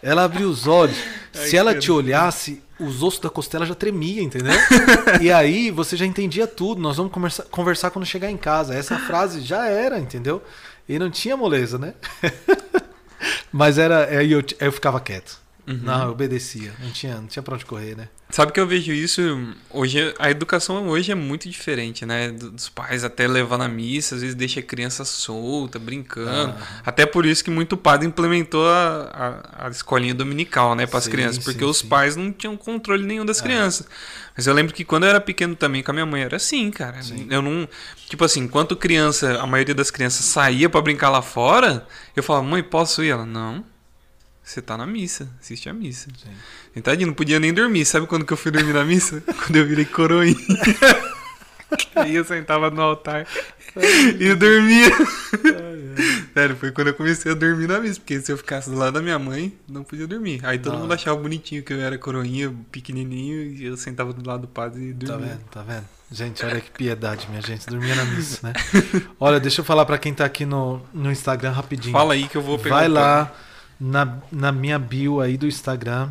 Ela 0.03 0.25
abriu 0.25 0.49
os 0.49 0.67
olhos. 0.67 0.97
Ai, 1.35 1.47
se 1.47 1.57
ela 1.57 1.79
te 1.79 1.91
olhasse, 1.91 2.63
os 2.79 3.03
ossos 3.03 3.21
da 3.21 3.31
costela 3.31 3.65
já 3.65 3.75
tremia, 3.75 4.23
entendeu? 4.23 4.53
e 5.21 5.31
aí 5.31 5.71
você 5.71 5.97
já 5.97 6.05
entendia 6.05 6.47
tudo. 6.47 6.81
Nós 6.81 6.97
vamos 6.97 7.13
conversar, 7.13 7.45
conversar 7.45 7.91
quando 7.91 8.05
chegar 8.05 8.31
em 8.31 8.37
casa. 8.37 8.75
Essa 8.75 8.99
frase 8.99 9.41
já 9.41 9.67
era, 9.67 9.99
entendeu? 9.99 10.43
E 10.89 10.99
não 10.99 11.11
tinha 11.11 11.37
moleza, 11.37 11.79
né? 11.79 11.95
Mas 13.53 13.79
era. 13.79 14.07
Aí 14.07 14.33
eu, 14.33 14.43
eu 14.61 14.73
ficava 14.73 15.01
quieto. 15.01 15.42
Uhum. 15.67 15.81
Não, 15.83 16.05
eu 16.05 16.11
obedecia. 16.11 16.73
Não 16.81 16.91
tinha, 16.91 17.17
não 17.17 17.27
tinha 17.27 17.43
pra 17.43 17.55
onde 17.55 17.65
correr, 17.65 17.97
né? 17.97 18.09
Sabe 18.31 18.51
que 18.51 18.59
eu 18.59 18.67
vejo 18.67 18.93
isso 18.93 19.21
hoje, 19.71 20.15
a 20.19 20.31
educação 20.31 20.89
hoje 20.89 21.13
é 21.13 21.15
muito 21.15 21.49
diferente, 21.51 22.07
né? 22.07 22.31
Dos 22.31 22.69
pais 22.69 23.05
até 23.05 23.29
levar 23.29 23.59
na 23.59 23.69
missa, 23.69 24.15
às 24.15 24.23
vezes 24.23 24.35
deixa 24.35 24.61
a 24.61 24.63
criança 24.63 25.05
solta, 25.05 25.79
brincando. 25.79 26.55
Ah. 26.59 26.81
Até 26.87 27.05
por 27.05 27.27
isso 27.27 27.45
que 27.45 27.51
muito 27.51 27.77
padre 27.77 28.09
implementou 28.09 28.67
a, 28.67 29.43
a, 29.59 29.67
a 29.67 29.71
escolinha 29.71 30.15
dominical, 30.15 30.75
né, 30.75 30.87
para 30.87 30.99
as 30.99 31.07
crianças, 31.07 31.45
porque 31.45 31.61
sim, 31.61 31.71
os 31.71 31.79
sim. 31.79 31.89
pais 31.89 32.17
não 32.17 32.33
tinham 32.33 32.57
controle 32.57 33.05
nenhum 33.05 33.25
das 33.25 33.41
ah. 33.41 33.43
crianças. 33.43 33.87
Mas 34.35 34.47
eu 34.47 34.55
lembro 34.55 34.75
que 34.75 34.83
quando 34.83 35.05
eu 35.05 35.11
era 35.11 35.21
pequeno 35.21 35.55
também 35.55 35.83
com 35.83 35.91
a 35.91 35.95
minha 35.95 36.07
mãe 36.07 36.23
era 36.23 36.37
assim, 36.37 36.71
cara. 36.71 37.03
Sim. 37.03 37.27
Eu 37.31 37.43
não, 37.43 37.69
tipo 38.09 38.25
assim, 38.25 38.41
enquanto 38.41 38.75
criança, 38.75 39.39
a 39.41 39.47
maioria 39.47 39.75
das 39.75 39.91
crianças 39.91 40.25
saía 40.25 40.71
para 40.71 40.81
brincar 40.81 41.11
lá 41.11 41.21
fora, 41.21 41.87
eu 42.17 42.23
falava: 42.23 42.47
"Mãe, 42.47 42.63
posso 42.63 43.05
ir?" 43.05 43.11
Ela: 43.11 43.27
"Não". 43.27 43.72
Você 44.43 44.61
tá 44.61 44.77
na 44.77 44.87
missa, 44.87 45.29
assiste 45.41 45.69
a 45.69 45.73
missa. 45.73 46.09
Sim. 46.75 46.81
Tadinho, 46.81 47.09
não 47.09 47.15
podia 47.15 47.39
nem 47.39 47.55
dormir. 47.55 47.85
Sabe 47.85 48.07
quando 48.07 48.25
que 48.25 48.33
eu 48.33 48.37
fui 48.37 48.51
dormir 48.51 48.73
na 48.73 48.85
missa? 48.85 49.23
quando 49.47 49.57
eu 49.57 49.67
virei 49.67 49.85
coroinha. 49.85 50.37
Aí 51.95 52.15
eu 52.15 52.25
sentava 52.25 52.71
no 52.71 52.83
altar 52.83 53.27
e 54.19 54.35
dormia. 54.35 54.91
Sério, 56.35 56.57
foi 56.57 56.71
quando 56.71 56.89
eu 56.89 56.95
comecei 56.95 57.33
a 57.33 57.35
dormir 57.35 57.67
na 57.67 57.81
missa. 57.81 57.99
Porque 58.01 58.21
se 58.21 58.31
eu 58.31 58.37
ficasse 58.37 58.69
do 58.69 58.77
lado 58.77 58.95
da 58.95 59.01
minha 59.01 59.19
mãe, 59.19 59.57
não 59.67 59.83
podia 59.83 60.07
dormir. 60.07 60.41
Aí 60.45 60.59
todo 60.59 60.77
mundo 60.77 60.93
achava 60.93 61.19
bonitinho 61.19 61.63
que 61.63 61.73
eu 61.73 61.81
era 61.81 61.97
coroinha, 61.97 62.55
pequenininho, 62.71 63.43
e 63.43 63.65
eu 63.65 63.77
sentava 63.77 64.13
do 64.13 64.29
lado 64.29 64.43
do 64.43 64.49
padre 64.49 64.89
e 64.89 64.93
dormia. 64.93 65.29
Tá 65.29 65.33
vendo, 65.33 65.45
tá 65.51 65.63
vendo? 65.63 65.85
Gente, 66.11 66.45
olha 66.45 66.61
que 66.61 66.71
piedade, 66.71 67.27
minha 67.31 67.41
gente. 67.41 67.67
Dormia 67.67 67.95
na 67.95 68.05
missa, 68.05 68.47
né? 68.47 68.53
Olha, 69.19 69.41
deixa 69.41 69.63
eu 69.63 69.65
falar 69.65 69.87
para 69.87 69.97
quem 69.97 70.13
tá 70.13 70.27
aqui 70.27 70.45
no, 70.45 70.83
no 70.93 71.11
Instagram 71.11 71.53
rapidinho. 71.53 71.93
Fala 71.93 72.13
aí 72.13 72.29
que 72.29 72.37
eu 72.37 72.43
vou 72.43 72.59
pegar 72.59 72.77
Vai 72.77 72.89
lá 72.89 73.33
na, 73.83 74.19
na 74.31 74.53
minha 74.53 74.79
bio 74.79 75.21
aí 75.21 75.37
do 75.37 75.47
Instagram. 75.47 76.11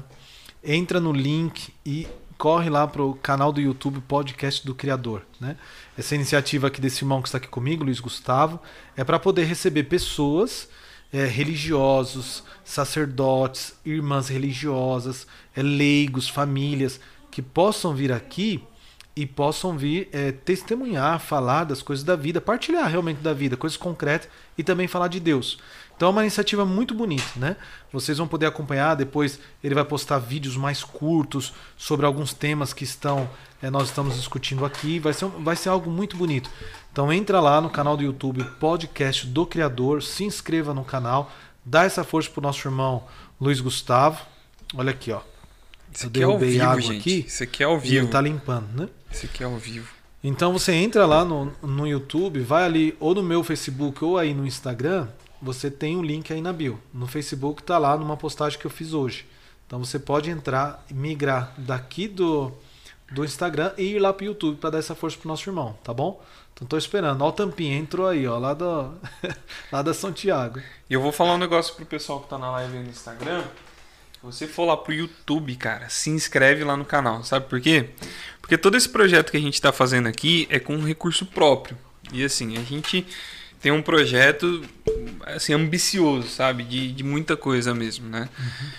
Entra 0.61 0.99
no 0.99 1.13
link 1.13 1.73
e 1.85 2.05
corre 2.37 2.69
lá 2.69 2.85
pro 2.85 3.17
canal 3.23 3.53
do 3.53 3.61
YouTube 3.61 4.01
Podcast 4.01 4.65
do 4.65 4.75
Criador, 4.75 5.21
né? 5.39 5.55
Essa 5.97 6.15
iniciativa 6.15 6.67
aqui 6.67 6.81
desse 6.81 7.03
irmão 7.03 7.21
que 7.21 7.29
está 7.29 7.37
aqui 7.37 7.47
comigo, 7.47 7.83
Luiz 7.83 7.99
Gustavo, 7.99 8.59
é 8.97 9.03
para 9.03 9.17
poder 9.17 9.45
receber 9.45 9.83
pessoas, 9.83 10.67
é, 11.13 11.25
religiosos, 11.25 12.43
sacerdotes, 12.63 13.73
irmãs 13.85 14.27
religiosas, 14.27 15.25
é, 15.55 15.61
leigos, 15.61 16.27
famílias 16.27 16.99
que 17.29 17.41
possam 17.41 17.93
vir 17.93 18.11
aqui 18.11 18.61
e 19.15 19.25
possam 19.25 19.77
vir 19.77 20.09
é, 20.11 20.31
testemunhar, 20.31 21.19
falar 21.19 21.65
das 21.65 21.81
coisas 21.81 22.03
da 22.03 22.15
vida, 22.15 22.41
partilhar 22.41 22.89
realmente 22.89 23.21
da 23.21 23.33
vida, 23.33 23.57
coisas 23.57 23.77
concretas 23.77 24.29
e 24.57 24.63
também 24.63 24.87
falar 24.87 25.07
de 25.07 25.19
Deus. 25.19 25.57
Então 26.01 26.09
é 26.09 26.11
uma 26.13 26.23
iniciativa 26.23 26.65
muito 26.65 26.95
bonita, 26.95 27.23
né? 27.35 27.55
Vocês 27.93 28.17
vão 28.17 28.27
poder 28.27 28.47
acompanhar, 28.47 28.95
depois 28.95 29.39
ele 29.63 29.75
vai 29.75 29.85
postar 29.85 30.17
vídeos 30.17 30.57
mais 30.57 30.83
curtos 30.83 31.53
sobre 31.77 32.07
alguns 32.07 32.33
temas 32.33 32.73
que 32.73 32.83
estão 32.83 33.29
é, 33.61 33.69
nós 33.69 33.89
estamos 33.89 34.15
discutindo 34.15 34.65
aqui, 34.65 34.97
vai 34.97 35.13
ser, 35.13 35.27
vai 35.27 35.55
ser 35.55 35.69
algo 35.69 35.91
muito 35.91 36.17
bonito. 36.17 36.49
Então 36.91 37.13
entra 37.13 37.39
lá 37.39 37.61
no 37.61 37.69
canal 37.69 37.95
do 37.95 38.01
YouTube 38.01 38.43
Podcast 38.59 39.27
do 39.27 39.45
Criador, 39.45 40.01
se 40.01 40.23
inscreva 40.23 40.73
no 40.73 40.83
canal, 40.83 41.31
dá 41.63 41.83
essa 41.83 42.03
força 42.03 42.31
pro 42.31 42.41
nosso 42.41 42.67
irmão 42.67 43.03
Luiz 43.39 43.61
Gustavo. 43.61 44.25
Olha 44.73 44.89
aqui, 44.89 45.11
ó. 45.11 45.21
Isso 45.93 46.07
aqui 46.07 46.19
é 46.19 46.23
ao 46.23 46.39
vivo, 46.39 46.63
água 46.63 46.81
gente. 46.81 46.97
Aqui, 46.97 47.25
Isso 47.27 47.43
aqui 47.43 47.61
é 47.61 47.65
ao 47.67 47.79
vivo. 47.79 47.93
E 47.93 47.97
ele 47.99 48.07
tá 48.07 48.19
limpando, 48.19 48.67
né? 48.73 48.89
Isso 49.11 49.27
aqui 49.27 49.43
é 49.43 49.45
ao 49.45 49.55
vivo. 49.55 49.93
Então 50.23 50.51
você 50.51 50.73
entra 50.73 51.05
lá 51.05 51.23
no, 51.23 51.53
no 51.61 51.85
YouTube, 51.85 52.39
vai 52.39 52.63
ali 52.63 52.97
ou 52.99 53.13
no 53.13 53.21
meu 53.21 53.43
Facebook 53.43 54.03
ou 54.03 54.17
aí 54.17 54.33
no 54.33 54.47
Instagram 54.47 55.07
você 55.41 55.71
tem 55.71 55.97
um 55.97 56.03
link 56.03 56.31
aí 56.31 56.41
na 56.41 56.53
bio. 56.53 56.79
No 56.93 57.07
Facebook 57.07 57.61
está 57.61 57.77
lá 57.77 57.97
numa 57.97 58.15
postagem 58.15 58.59
que 58.59 58.65
eu 58.65 58.71
fiz 58.71 58.93
hoje. 58.93 59.25
Então 59.65 59.79
você 59.83 59.97
pode 59.97 60.29
entrar 60.29 60.85
migrar 60.91 61.53
daqui 61.57 62.07
do, 62.07 62.51
do 63.11 63.23
Instagram 63.23 63.73
e 63.77 63.95
ir 63.95 63.99
lá 63.99 64.13
para 64.13 64.23
o 64.23 64.27
YouTube 64.27 64.57
para 64.57 64.71
dar 64.71 64.79
essa 64.79 64.93
força 64.93 65.17
pro 65.17 65.27
nosso 65.27 65.49
irmão, 65.49 65.77
tá 65.83 65.93
bom? 65.93 66.21
Então 66.53 66.67
tô 66.67 66.77
esperando. 66.77 67.21
Ó, 67.21 67.29
o 67.29 67.31
Tampinha 67.31 67.77
entrou 67.77 68.07
aí, 68.07 68.27
ó, 68.27 68.37
lá, 68.37 68.53
do, 68.53 68.93
lá 69.71 69.81
da 69.81 69.93
São 69.93 70.11
Tiago. 70.11 70.59
E 70.89 70.93
eu 70.93 71.01
vou 71.01 71.11
falar 71.11 71.35
um 71.35 71.37
negócio 71.37 71.73
pro 71.73 71.85
pessoal 71.85 72.19
que 72.19 72.29
tá 72.29 72.37
na 72.37 72.51
live 72.51 72.77
no 72.77 72.89
Instagram. 72.89 73.41
Se 73.41 74.19
você 74.21 74.47
for 74.47 74.65
lá 74.65 74.77
pro 74.77 74.93
YouTube, 74.93 75.55
cara, 75.55 75.89
se 75.89 76.09
inscreve 76.09 76.63
lá 76.63 76.77
no 76.77 76.85
canal. 76.85 77.23
Sabe 77.23 77.47
por 77.47 77.59
quê? 77.59 77.89
Porque 78.39 78.57
todo 78.57 78.77
esse 78.77 78.89
projeto 78.89 79.31
que 79.31 79.37
a 79.37 79.41
gente 79.41 79.55
está 79.55 79.71
fazendo 79.71 80.07
aqui 80.07 80.47
é 80.51 80.59
com 80.59 80.77
recurso 80.79 81.25
próprio. 81.25 81.77
E 82.13 82.23
assim, 82.23 82.57
a 82.57 82.61
gente 82.61 83.07
tem 83.61 83.71
um 83.71 83.81
projeto 83.81 84.63
assim 85.25 85.53
ambicioso, 85.53 86.27
sabe, 86.27 86.63
de, 86.63 86.91
de 86.91 87.03
muita 87.03 87.37
coisa 87.37 87.73
mesmo, 87.73 88.09
né? 88.09 88.27
Uhum. 88.37 88.69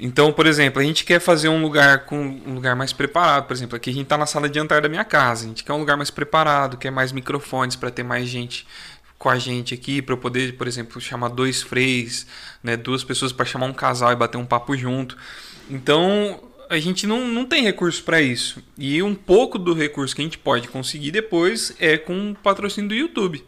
Então, 0.00 0.32
por 0.32 0.46
exemplo, 0.46 0.80
a 0.80 0.84
gente 0.84 1.04
quer 1.04 1.20
fazer 1.20 1.48
um 1.48 1.60
lugar 1.60 2.04
com 2.04 2.16
um 2.46 2.54
lugar 2.54 2.76
mais 2.76 2.92
preparado. 2.92 3.46
Por 3.46 3.52
exemplo, 3.54 3.76
aqui 3.76 3.90
a 3.90 3.92
gente 3.92 4.04
está 4.04 4.16
na 4.16 4.26
sala 4.26 4.48
de 4.48 4.56
jantar 4.56 4.80
da 4.80 4.88
minha 4.88 5.04
casa. 5.04 5.44
A 5.44 5.48
gente 5.48 5.64
quer 5.64 5.72
um 5.72 5.78
lugar 5.78 5.96
mais 5.96 6.10
preparado, 6.10 6.76
quer 6.76 6.90
mais 6.90 7.10
microfones 7.10 7.74
para 7.74 7.90
ter 7.90 8.04
mais 8.04 8.28
gente 8.28 8.66
com 9.18 9.28
a 9.28 9.36
gente 9.36 9.74
aqui, 9.74 10.00
para 10.00 10.12
eu 10.12 10.18
poder, 10.18 10.56
por 10.56 10.68
exemplo, 10.68 11.00
chamar 11.00 11.30
dois 11.30 11.60
freis, 11.60 12.24
né, 12.62 12.76
duas 12.76 13.02
pessoas 13.02 13.32
para 13.32 13.44
chamar 13.44 13.66
um 13.66 13.72
casal 13.72 14.12
e 14.12 14.16
bater 14.16 14.38
um 14.38 14.46
papo 14.46 14.76
junto. 14.76 15.16
Então, 15.68 16.40
a 16.70 16.78
gente 16.78 17.04
não, 17.04 17.26
não 17.26 17.44
tem 17.44 17.64
recurso 17.64 18.02
para 18.04 18.22
isso. 18.22 18.62
E 18.78 19.02
um 19.02 19.16
pouco 19.16 19.58
do 19.58 19.74
recurso 19.74 20.14
que 20.14 20.22
a 20.22 20.24
gente 20.24 20.38
pode 20.38 20.68
conseguir 20.68 21.10
depois 21.10 21.74
é 21.80 21.98
com 21.98 22.30
o 22.30 22.34
patrocínio 22.36 22.88
do 22.88 22.94
YouTube. 22.94 23.44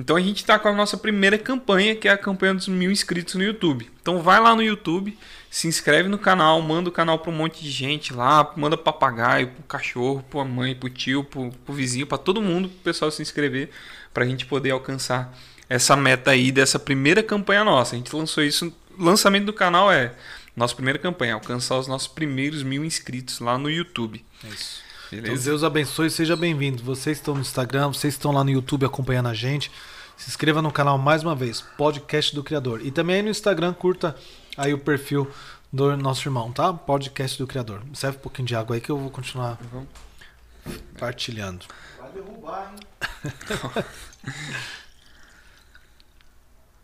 Então 0.00 0.16
a 0.16 0.20
gente 0.20 0.38
está 0.38 0.58
com 0.58 0.66
a 0.66 0.72
nossa 0.72 0.96
primeira 0.96 1.36
campanha, 1.36 1.94
que 1.94 2.08
é 2.08 2.10
a 2.10 2.16
campanha 2.16 2.54
dos 2.54 2.66
mil 2.68 2.90
inscritos 2.90 3.34
no 3.34 3.42
YouTube. 3.42 3.90
Então 4.00 4.22
vai 4.22 4.40
lá 4.40 4.56
no 4.56 4.62
YouTube, 4.62 5.16
se 5.50 5.68
inscreve 5.68 6.08
no 6.08 6.18
canal, 6.18 6.60
manda 6.62 6.88
o 6.88 6.92
canal 6.92 7.18
para 7.18 7.30
um 7.30 7.34
monte 7.34 7.62
de 7.62 7.70
gente 7.70 8.14
lá, 8.14 8.50
manda 8.56 8.78
papagaio, 8.78 9.48
pro 9.48 9.62
cachorro, 9.64 10.24
pra 10.30 10.42
mãe, 10.42 10.74
pro 10.74 10.88
tio, 10.88 11.22
pro, 11.22 11.50
pro 11.50 11.74
vizinho, 11.74 12.06
para 12.06 12.16
todo 12.16 12.40
mundo, 12.40 12.70
pro 12.70 12.78
pessoal 12.78 13.10
se 13.10 13.20
inscrever, 13.20 13.68
para 14.14 14.24
a 14.24 14.26
gente 14.26 14.46
poder 14.46 14.70
alcançar 14.70 15.36
essa 15.68 15.94
meta 15.94 16.30
aí 16.30 16.50
dessa 16.50 16.78
primeira 16.78 17.22
campanha 17.22 17.62
nossa. 17.62 17.94
A 17.94 17.98
gente 17.98 18.16
lançou 18.16 18.42
isso, 18.42 18.74
o 18.98 19.04
lançamento 19.04 19.44
do 19.44 19.52
canal 19.52 19.92
é 19.92 20.14
nossa 20.56 20.74
primeira 20.74 20.98
campanha, 20.98 21.34
alcançar 21.34 21.78
os 21.78 21.86
nossos 21.86 22.08
primeiros 22.08 22.62
mil 22.62 22.84
inscritos 22.86 23.38
lá 23.38 23.58
no 23.58 23.70
YouTube. 23.70 24.24
É 24.42 24.48
isso. 24.48 24.89
Beleza? 25.10 25.32
Então, 25.32 25.44
Deus 25.44 25.64
abençoe, 25.64 26.08
seja 26.08 26.36
bem-vindo. 26.36 26.84
Vocês 26.84 27.18
estão 27.18 27.34
no 27.34 27.40
Instagram, 27.40 27.88
vocês 27.88 28.14
estão 28.14 28.30
lá 28.30 28.44
no 28.44 28.50
YouTube 28.50 28.86
acompanhando 28.86 29.28
a 29.28 29.34
gente. 29.34 29.70
Se 30.16 30.28
inscreva 30.28 30.62
no 30.62 30.70
canal 30.70 30.96
mais 30.98 31.24
uma 31.24 31.34
vez, 31.34 31.60
Podcast 31.76 32.32
do 32.32 32.44
Criador. 32.44 32.80
E 32.84 32.92
também 32.92 33.16
aí 33.16 33.22
no 33.22 33.28
Instagram, 33.28 33.72
curta 33.72 34.14
aí 34.56 34.72
o 34.72 34.78
perfil 34.78 35.28
do 35.72 35.96
nosso 35.96 36.28
irmão, 36.28 36.52
tá? 36.52 36.72
Podcast 36.72 37.36
do 37.38 37.46
Criador. 37.46 37.82
Serve 37.92 38.18
um 38.18 38.20
pouquinho 38.20 38.46
de 38.46 38.54
água 38.54 38.76
aí 38.76 38.80
que 38.80 38.90
eu 38.90 38.96
vou 38.96 39.10
continuar 39.10 39.58
uhum. 39.72 39.84
partilhando. 40.96 41.66
Vai 41.98 42.12
derrubar, 42.12 42.72
hein? 42.72 43.82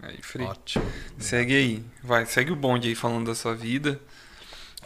aí, 0.02 0.18
Frei. 0.20 0.46
Ótimo. 0.48 0.84
Segue 1.16 1.54
aí. 1.54 1.84
Vai, 2.02 2.26
segue 2.26 2.50
o 2.50 2.56
bonde 2.56 2.88
aí 2.88 2.96
falando 2.96 3.26
da 3.26 3.36
sua 3.36 3.54
vida. 3.54 4.00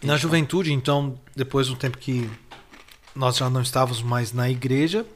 Na 0.03 0.19
juventude, 0.19 0.75
então, 0.75 1.19
depois 1.35 1.69
do 1.69 1.77
tempo 1.77 1.97
que 1.97 2.29
nós 3.15 3.37
já 3.37 3.51
não 3.51 3.63
estávamos 3.63 4.03
mais 4.03 4.33
na 4.33 4.49
igreja, 4.49 5.07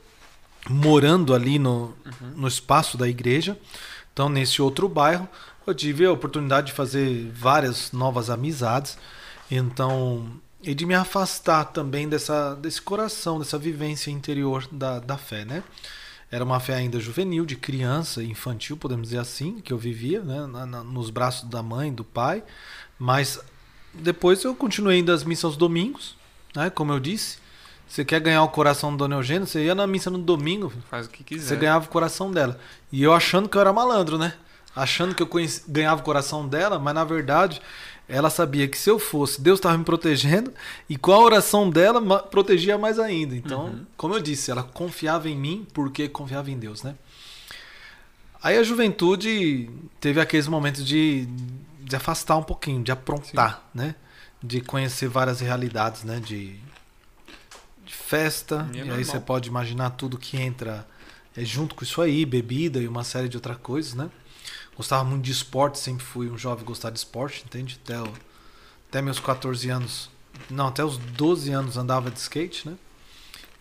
morando 0.68 1.34
ali 1.34 1.58
no, 1.58 1.94
uhum. 2.04 2.30
no 2.36 2.48
espaço 2.48 2.96
da 2.96 3.08
igreja, 3.08 3.58
então 4.12 4.28
nesse 4.28 4.62
outro 4.62 4.88
bairro, 4.88 5.28
eu 5.66 5.74
tive 5.74 6.04
a 6.04 6.12
oportunidade 6.12 6.68
de 6.68 6.72
fazer 6.72 7.30
várias 7.32 7.92
novas 7.92 8.30
amizades, 8.30 8.98
então 9.50 10.30
e 10.62 10.74
de 10.74 10.86
me 10.86 10.94
afastar 10.94 11.66
também 11.66 12.08
dessa 12.08 12.54
desse 12.54 12.80
coração, 12.80 13.38
dessa 13.38 13.58
vivência 13.58 14.10
interior 14.10 14.66
da, 14.72 14.98
da 14.98 15.16
fé, 15.16 15.44
né? 15.44 15.62
Era 16.30 16.42
uma 16.42 16.58
fé 16.58 16.74
ainda 16.74 16.98
juvenil, 16.98 17.44
de 17.46 17.54
criança, 17.54 18.22
infantil, 18.22 18.76
podemos 18.76 19.08
dizer 19.08 19.18
assim, 19.18 19.60
que 19.60 19.72
eu 19.72 19.78
vivia, 19.78 20.22
né? 20.22 20.46
Na, 20.46 20.66
na, 20.66 20.82
nos 20.82 21.10
braços 21.10 21.48
da 21.48 21.62
mãe, 21.62 21.92
do 21.92 22.02
pai, 22.02 22.42
mas 22.98 23.38
depois 23.92 24.42
eu 24.42 24.54
continuei 24.54 24.98
indo 24.98 25.12
às 25.12 25.22
missas 25.22 25.56
domingos, 25.56 26.16
né? 26.54 26.70
Como 26.70 26.92
eu 26.92 26.98
disse, 26.98 27.38
você 27.94 28.04
quer 28.04 28.18
ganhar 28.18 28.42
o 28.42 28.48
coração 28.48 28.90
do 28.90 28.96
Dona 28.96 29.14
Eugênia, 29.14 29.46
você 29.46 29.66
ia 29.66 29.74
na 29.74 29.86
missa 29.86 30.10
no 30.10 30.18
domingo. 30.18 30.72
Faz 30.90 31.06
o 31.06 31.10
que 31.10 31.22
quiser. 31.22 31.46
Você 31.46 31.54
ganhava 31.54 31.84
o 31.84 31.88
coração 31.88 32.28
dela. 32.28 32.58
E 32.90 33.00
eu 33.00 33.12
achando 33.12 33.48
que 33.48 33.56
eu 33.56 33.60
era 33.60 33.72
malandro, 33.72 34.18
né? 34.18 34.34
Achando 34.74 35.14
que 35.14 35.22
eu 35.22 35.28
conheci, 35.28 35.62
ganhava 35.68 36.00
o 36.00 36.04
coração 36.04 36.48
dela, 36.48 36.76
mas 36.76 36.92
na 36.92 37.04
verdade 37.04 37.62
ela 38.08 38.30
sabia 38.30 38.66
que 38.66 38.76
se 38.76 38.90
eu 38.90 38.98
fosse, 38.98 39.40
Deus 39.40 39.60
estava 39.60 39.78
me 39.78 39.84
protegendo 39.84 40.52
e 40.88 40.96
com 40.96 41.12
a 41.12 41.20
oração 41.20 41.70
dela 41.70 42.18
protegia 42.18 42.76
mais 42.76 42.98
ainda. 42.98 43.36
Então, 43.36 43.66
uhum. 43.66 43.86
como 43.96 44.14
eu 44.14 44.20
disse, 44.20 44.50
ela 44.50 44.64
confiava 44.64 45.28
em 45.28 45.36
mim 45.36 45.64
porque 45.72 46.08
confiava 46.08 46.50
em 46.50 46.58
Deus, 46.58 46.82
né? 46.82 46.96
Aí 48.42 48.58
a 48.58 48.64
juventude 48.64 49.70
teve 50.00 50.20
aqueles 50.20 50.48
momentos 50.48 50.84
de, 50.84 51.28
de 51.78 51.94
afastar 51.94 52.36
um 52.38 52.42
pouquinho, 52.42 52.82
de 52.82 52.90
aprontar, 52.90 53.62
Sim. 53.72 53.78
né? 53.78 53.94
De 54.42 54.60
conhecer 54.60 55.08
várias 55.08 55.38
realidades, 55.38 56.02
né? 56.02 56.18
De 56.18 56.58
festa, 58.06 58.68
e, 58.72 58.80
é 58.80 58.84
e 58.84 58.90
aí 58.90 59.04
você 59.04 59.18
pode 59.18 59.48
imaginar 59.48 59.90
tudo 59.90 60.18
que 60.18 60.36
entra 60.36 60.86
é, 61.36 61.44
junto 61.44 61.74
com 61.74 61.82
isso 61.82 62.00
aí, 62.00 62.24
bebida 62.24 62.78
e 62.78 62.86
uma 62.86 63.02
série 63.02 63.28
de 63.28 63.36
outras 63.36 63.56
coisas, 63.56 63.94
né? 63.94 64.10
Gostava 64.76 65.04
muito 65.04 65.24
de 65.24 65.32
esporte, 65.32 65.78
sempre 65.78 66.04
fui 66.04 66.28
um 66.28 66.36
jovem 66.36 66.64
gostar 66.64 66.90
de 66.90 66.98
esporte, 66.98 67.44
entende? 67.46 67.80
Até, 67.82 68.00
o, 68.00 68.12
até 68.88 69.00
meus 69.00 69.18
14 69.18 69.70
anos, 69.70 70.10
não, 70.50 70.68
até 70.68 70.84
os 70.84 70.98
12 70.98 71.50
anos 71.52 71.76
andava 71.76 72.10
de 72.10 72.18
skate, 72.18 72.68
né? 72.68 72.76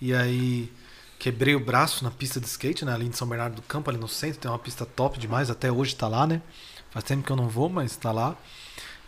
E 0.02 0.14
aí 0.14 0.72
quebrei 1.18 1.56
o 1.56 1.60
braço 1.60 2.04
na 2.04 2.12
pista 2.12 2.40
de 2.40 2.48
skate, 2.48 2.84
né? 2.84 2.94
Ali 2.94 3.08
em 3.08 3.12
São 3.14 3.28
Bernardo 3.28 3.56
do 3.56 3.62
Campo, 3.62 3.90
ali 3.90 4.00
no 4.00 4.08
centro, 4.08 4.40
tem 4.40 4.52
uma 4.52 4.60
pista 4.60 4.86
top 4.86 5.18
demais, 5.18 5.50
até 5.50 5.72
hoje 5.72 5.96
tá 5.96 6.08
lá, 6.08 6.28
né? 6.28 6.42
Faz 6.92 7.06
tempo 7.06 7.24
que 7.24 7.32
eu 7.32 7.36
não 7.36 7.48
vou, 7.48 7.70
mas 7.70 7.96
tá 7.96 8.12
lá. 8.12 8.36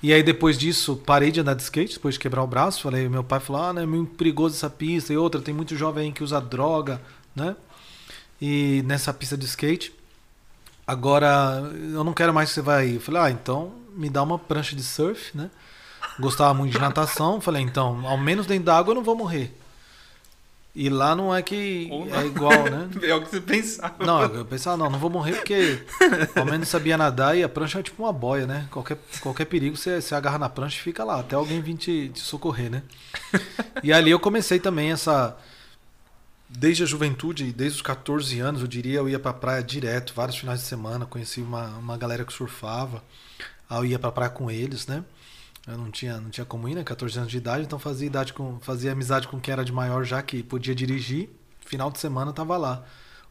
E 0.03 0.13
aí 0.13 0.21
depois 0.21 0.57
disso, 0.57 0.95
parei 1.05 1.31
de 1.31 1.39
andar 1.39 1.55
de 1.55 1.63
skate, 1.63 1.95
depois 1.95 2.15
de 2.15 2.19
quebrar 2.19 2.43
o 2.43 2.47
braço. 2.47 2.81
Falei, 2.81 3.09
meu 3.09 3.23
pai 3.23 3.39
falou, 3.39 3.61
ah, 3.61 3.73
né, 3.73 3.83
é 3.83 3.85
muito 3.85 4.15
perigoso 4.15 4.55
essa 4.55 4.69
pista. 4.69 5.11
E 5.11 5.17
outra, 5.17 5.41
tem 5.41 5.53
muito 5.53 5.75
jovem 5.75 6.11
que 6.11 6.23
usa 6.23 6.39
droga, 6.39 7.01
né? 7.35 7.55
E 8.41 8.83
nessa 8.85 9.13
pista 9.13 9.37
de 9.37 9.45
skate. 9.45 9.93
Agora, 10.85 11.71
eu 11.93 12.03
não 12.03 12.13
quero 12.13 12.33
mais 12.33 12.49
que 12.49 12.55
você 12.55 12.61
vai. 12.61 12.95
Eu 12.97 13.01
falei, 13.01 13.21
ah, 13.21 13.31
então 13.31 13.73
me 13.95 14.09
dá 14.09 14.21
uma 14.21 14.37
prancha 14.37 14.75
de 14.75 14.83
surf, 14.83 15.35
né? 15.35 15.49
Gostava 16.19 16.53
muito 16.53 16.73
de 16.73 16.79
natação. 16.79 17.41
Falei, 17.41 17.63
então, 17.63 18.05
ao 18.05 18.17
menos 18.17 18.45
dentro 18.45 18.65
da 18.65 18.77
água 18.77 18.91
eu 18.91 18.95
não 18.95 19.03
vou 19.03 19.15
morrer. 19.15 19.55
E 20.75 20.89
lá 20.89 21.15
não 21.15 21.33
é 21.33 21.41
que 21.41 21.89
é 22.11 22.25
igual, 22.25 22.65
né? 22.65 22.89
É 23.01 23.15
o 23.15 23.21
que 23.21 23.29
você 23.29 23.39
pensava. 23.39 24.05
Não, 24.05 24.23
eu 24.23 24.43
pensava, 24.43 24.75
não, 24.75 24.89
não 24.89 24.99
vou 24.99 25.09
morrer 25.09 25.35
porque 25.35 25.81
ao 26.35 26.45
menos 26.45 26.67
sabia 26.67 26.97
nadar 26.97 27.37
e 27.37 27.43
a 27.43 27.47
prancha 27.47 27.79
é 27.79 27.83
tipo 27.83 28.03
uma 28.03 28.11
boia, 28.11 28.45
né? 28.45 28.67
Qualquer, 28.69 28.97
qualquer 29.21 29.45
perigo 29.45 29.77
você, 29.77 30.01
você 30.01 30.13
agarra 30.13 30.37
na 30.37 30.49
prancha 30.49 30.77
e 30.77 30.81
fica 30.81 31.05
lá, 31.05 31.21
até 31.21 31.35
alguém 31.35 31.61
vir 31.61 31.77
te, 31.77 32.09
te 32.09 32.19
socorrer, 32.19 32.69
né? 32.69 32.83
E 33.81 33.93
ali 33.93 34.11
eu 34.11 34.19
comecei 34.19 34.59
também 34.59 34.91
essa. 34.91 35.37
Desde 36.49 36.83
a 36.83 36.85
juventude, 36.85 37.53
desde 37.53 37.77
os 37.77 37.81
14 37.81 38.39
anos, 38.39 38.61
eu 38.61 38.67
diria, 38.67 38.99
eu 38.99 39.09
ia 39.09 39.19
pra 39.19 39.33
praia 39.33 39.63
direto, 39.63 40.13
vários 40.13 40.37
finais 40.37 40.59
de 40.59 40.65
semana, 40.65 41.05
conheci 41.05 41.41
uma, 41.41 41.69
uma 41.77 41.97
galera 41.97 42.25
que 42.25 42.33
surfava, 42.33 43.01
aí 43.69 43.77
eu 43.77 43.85
ia 43.85 43.99
pra 43.99 44.11
praia 44.11 44.29
com 44.29 44.51
eles, 44.51 44.87
né? 44.87 45.03
Eu 45.67 45.77
não 45.77 45.89
tinha, 45.89 46.19
não 46.19 46.29
tinha 46.29 46.45
como 46.45 46.69
ir, 46.69 46.75
né? 46.75 46.83
14 46.83 47.17
anos 47.17 47.31
de 47.31 47.37
idade, 47.37 47.65
então 47.65 47.79
fazia, 47.79 48.05
idade 48.05 48.33
com, 48.33 48.59
fazia 48.59 48.91
amizade 48.91 49.27
com 49.27 49.39
quem 49.39 49.51
era 49.51 49.65
de 49.65 49.71
maior 49.71 50.03
já 50.03 50.21
que 50.21 50.43
podia 50.43 50.75
dirigir. 50.75 51.29
Final 51.61 51.89
de 51.89 51.99
semana 51.99 52.31
tava 52.31 52.55
lá. 52.55 52.85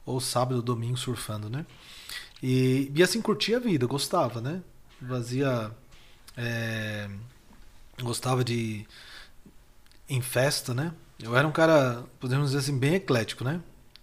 Ou 0.05 0.20
sábado, 0.20 0.61
domingo, 0.61 0.97
surfando, 0.97 1.49
né? 1.49 1.64
E, 2.42 2.90
e 2.94 3.03
assim 3.03 3.23
curtia 3.23 3.59
a 3.59 3.61
vida, 3.61 3.87
gostava, 3.87 4.40
né? 4.40 4.61
Fazia. 5.09 5.70
É, 6.37 7.09
gostava 8.03 8.42
de. 8.42 8.85
em 10.09 10.20
festa, 10.20 10.75
né? 10.75 10.92
Eu 11.23 11.37
era 11.37 11.47
um 11.47 11.53
cara, 11.53 12.05
podemos 12.18 12.47
dizer 12.47 12.59
assim, 12.59 12.77
bem 12.77 12.94
eclético, 12.97 13.44
né? 13.44 13.61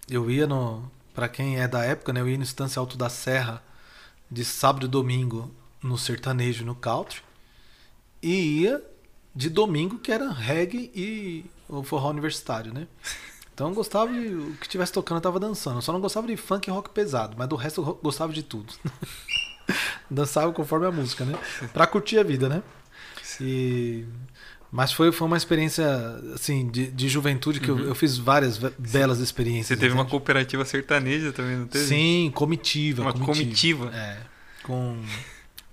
Eu 0.08 0.30
ia 0.30 0.46
no. 0.46 0.90
Para 1.14 1.28
quem 1.28 1.60
é 1.60 1.68
da 1.68 1.84
época, 1.84 2.12
né? 2.12 2.20
Eu 2.20 2.28
ia 2.28 2.38
no 2.38 2.42
Estância 2.42 2.80
Alto 2.80 2.96
da 2.96 3.10
Serra 3.10 3.62
de 4.30 4.44
sábado 4.44 4.86
e 4.86 4.88
domingo 4.88 5.54
no 5.82 5.98
sertanejo 5.98 6.64
no 6.64 6.74
country 6.74 7.22
e 8.22 8.62
ia 8.62 8.82
de 9.34 9.48
domingo, 9.48 9.98
que 9.98 10.12
era 10.12 10.30
reggae 10.30 10.90
e 10.94 11.44
o 11.68 11.82
forró 11.82 12.10
universitário, 12.10 12.72
né? 12.72 12.86
Então 13.54 13.68
eu 13.68 13.74
gostava 13.74 14.12
de. 14.12 14.34
O 14.34 14.56
que 14.60 14.68
tivesse 14.68 14.92
tocando 14.92 15.18
eu 15.18 15.22
tava 15.22 15.40
dançando. 15.40 15.78
Eu 15.78 15.82
só 15.82 15.92
não 15.92 16.00
gostava 16.00 16.26
de 16.26 16.36
funk 16.36 16.68
e 16.68 16.70
rock 16.70 16.90
pesado, 16.90 17.34
mas 17.36 17.48
do 17.48 17.56
resto 17.56 17.82
eu 17.82 18.00
gostava 18.02 18.32
de 18.32 18.42
tudo. 18.42 18.72
Dançava 20.10 20.52
conforme 20.52 20.86
a 20.86 20.92
música, 20.92 21.24
né? 21.24 21.38
Pra 21.72 21.86
curtir 21.86 22.18
a 22.18 22.22
vida, 22.22 22.48
né? 22.48 22.62
E... 23.40 24.04
Mas 24.70 24.90
foi, 24.90 25.12
foi 25.12 25.26
uma 25.26 25.36
experiência, 25.36 25.84
assim, 26.34 26.70
de, 26.70 26.90
de 26.90 27.08
juventude 27.08 27.60
que 27.60 27.70
uhum. 27.70 27.78
eu, 27.78 27.86
eu, 27.88 27.94
fiz 27.94 28.16
várias 28.16 28.56
belas 28.56 29.18
experiências. 29.18 29.66
Você 29.66 29.74
teve 29.74 29.88
entende? 29.88 30.02
uma 30.02 30.08
cooperativa 30.08 30.64
sertaneja 30.64 31.30
também, 31.30 31.56
não 31.56 31.66
teve? 31.66 31.84
Sim, 31.84 32.32
comitiva. 32.34 33.02
Uma 33.02 33.12
comitiva? 33.12 33.84
comitiva. 33.84 33.94
É. 33.94 34.18
Com 34.62 34.96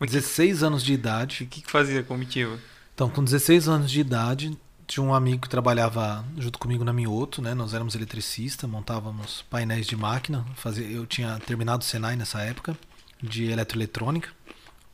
16 0.05 0.63
anos 0.63 0.83
de 0.83 0.93
idade. 0.93 1.39
E 1.41 1.43
o 1.45 1.47
que, 1.47 1.61
que 1.61 1.71
fazia 1.71 1.99
a 1.99 2.03
comitiva? 2.03 2.57
Então, 2.93 3.09
com 3.09 3.23
16 3.23 3.67
anos 3.67 3.91
de 3.91 3.99
idade, 3.99 4.57
tinha 4.87 5.03
um 5.03 5.13
amigo 5.13 5.43
que 5.43 5.49
trabalhava 5.49 6.25
junto 6.37 6.57
comigo 6.57 6.83
na 6.83 6.91
Mioto, 6.91 7.41
né? 7.41 7.53
Nós 7.53 7.73
éramos 7.73 7.95
eletricistas, 7.95 8.69
montávamos 8.69 9.45
painéis 9.49 9.85
de 9.85 9.95
máquina. 9.95 10.45
Fazia, 10.55 10.85
eu 10.85 11.05
tinha 11.05 11.39
terminado 11.45 11.83
o 11.83 11.85
Senai 11.85 12.15
nessa 12.15 12.41
época, 12.41 12.77
de 13.21 13.45
eletroeletrônica. 13.51 14.29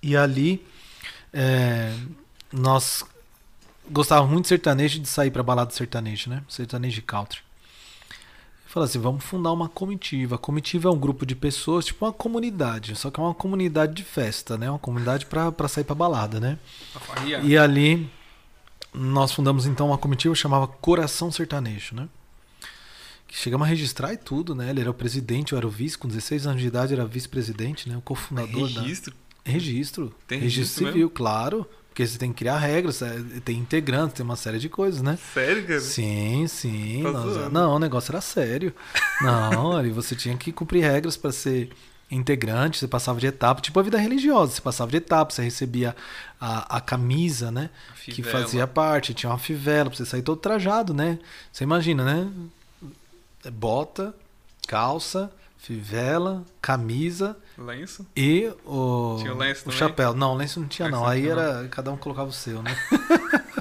E 0.01 0.17
ali, 0.17 0.65
é, 1.31 1.95
nós 2.51 3.03
gostávamos 3.89 4.31
muito 4.31 4.45
de 4.45 4.49
sertanejo 4.49 4.99
de 4.99 5.07
sair 5.07 5.31
para 5.31 5.43
balada 5.43 5.71
sertanejo, 5.71 6.29
né? 6.29 6.43
Sertanejo 6.49 6.95
de 6.95 7.01
country. 7.01 7.44
Fala 8.75 8.87
assim, 8.87 8.99
vamos 8.99 9.23
fundar 9.23 9.53
uma 9.53 9.69
comitiva. 9.69 10.35
A 10.35 10.37
comitiva 10.37 10.89
é 10.89 10.91
um 10.91 10.99
grupo 10.99 11.25
de 11.25 11.33
pessoas, 11.33 11.85
tipo 11.85 12.03
uma 12.03 12.11
comunidade, 12.11 12.93
só 12.97 13.09
que 13.09 13.17
é 13.17 13.23
uma 13.23 13.33
comunidade 13.33 13.93
de 13.93 14.03
festa, 14.03 14.57
né? 14.57 14.69
Uma 14.69 14.77
comunidade 14.77 15.25
para 15.27 15.67
sair 15.69 15.85
para 15.85 15.95
balada, 15.95 16.41
né? 16.41 16.59
E 17.45 17.57
ali 17.57 18.09
nós 18.93 19.31
fundamos 19.31 19.65
então 19.65 19.87
uma 19.87 19.97
comitiva 19.97 20.35
chamava 20.35 20.67
Coração 20.67 21.31
Sertanejo, 21.31 21.95
né? 21.95 22.09
Que 23.25 23.37
chegamos 23.37 23.65
a 23.65 23.69
registrar 23.69 24.11
e 24.11 24.17
tudo, 24.17 24.53
né? 24.53 24.71
Ele 24.71 24.81
era 24.81 24.91
o 24.91 24.93
presidente, 24.93 25.53
eu 25.53 25.57
era 25.57 25.65
o 25.65 25.69
vice, 25.69 25.97
com 25.97 26.09
16 26.09 26.45
anos 26.45 26.61
de 26.61 26.67
idade 26.67 26.91
era 26.91 27.05
vice-presidente, 27.05 27.87
né? 27.87 27.95
O 27.95 28.01
cofundador 28.01 28.67
registro? 28.67 29.13
da 29.45 29.51
Registro. 29.53 30.13
Tem 30.27 30.37
registro, 30.37 30.39
registro 30.39 30.85
civil, 30.87 30.93
mesmo? 30.95 31.09
claro. 31.11 31.65
Porque 31.95 32.05
você 32.05 32.17
tem 32.17 32.33
que 32.33 32.39
criar 32.39 32.57
regras, 32.57 33.01
é, 33.01 33.23
tem 33.45 33.57
integrantes, 33.57 34.17
tem 34.17 34.25
uma 34.25 34.35
série 34.35 34.59
de 34.59 34.67
coisas, 34.67 35.01
né? 35.01 35.17
Sério, 35.33 35.65
cara? 35.65 35.79
Sim, 35.79 36.45
sim. 36.45 36.99
Tá 37.01 37.11
nós, 37.13 37.53
não, 37.53 37.75
o 37.77 37.79
negócio 37.79 38.11
era 38.11 38.19
sério. 38.19 38.75
Não, 39.21 39.79
e 39.87 39.91
você 39.91 40.13
tinha 40.13 40.35
que 40.35 40.51
cumprir 40.51 40.83
regras 40.83 41.15
para 41.15 41.31
ser 41.31 41.69
integrante, 42.11 42.79
você 42.79 42.87
passava 42.87 43.17
de 43.17 43.27
etapa, 43.27 43.61
tipo 43.61 43.79
a 43.79 43.81
vida 43.81 43.97
religiosa, 43.97 44.51
você 44.51 44.61
passava 44.61 44.91
de 44.91 44.97
etapa, 44.97 45.33
você 45.33 45.41
recebia 45.41 45.95
a, 46.37 46.75
a 46.75 46.81
camisa, 46.81 47.49
né? 47.49 47.69
A 47.89 48.11
que 48.11 48.21
fazia 48.21 48.67
parte, 48.67 49.13
tinha 49.13 49.29
uma 49.29 49.39
fivela, 49.39 49.89
pra 49.89 49.97
você 49.97 50.05
sair 50.05 50.21
todo 50.21 50.37
trajado, 50.37 50.93
né? 50.93 51.17
Você 51.49 51.63
imagina, 51.63 52.03
né? 52.03 52.29
Bota, 53.53 54.13
calça, 54.67 55.31
fivela, 55.57 56.43
camisa. 56.61 57.37
Lenço? 57.57 58.05
E 58.15 58.51
o, 58.65 59.17
tinha 59.19 59.33
o, 59.33 59.37
lenço 59.37 59.69
o 59.69 59.71
chapéu. 59.71 60.13
Não, 60.13 60.35
lenço 60.35 60.59
não 60.59 60.67
tinha, 60.67 60.89
não. 60.89 61.05
Aí 61.05 61.27
era. 61.27 61.61
Não. 61.61 61.69
Cada 61.69 61.91
um 61.91 61.97
colocava 61.97 62.29
o 62.29 62.33
seu, 62.33 62.61
né? 62.61 62.75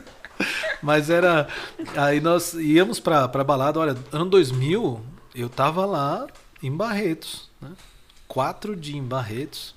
Mas 0.83 1.11
era. 1.11 1.49
Aí 1.97 2.21
nós 2.21 2.55
íamos 2.55 2.99
pra, 2.99 3.29
pra 3.29 3.45
balada. 3.45 3.79
Olha, 3.79 3.97
ano 4.11 4.27
2000, 4.27 5.01
eu 5.35 5.49
tava 5.49 5.87
lá 5.87 6.27
em 6.63 6.75
Barretos. 6.75 7.49
Né? 7.61 7.71
Quatro 8.27 8.75
dias 8.75 8.97
em 8.97 9.03
Barretos. 9.03 9.75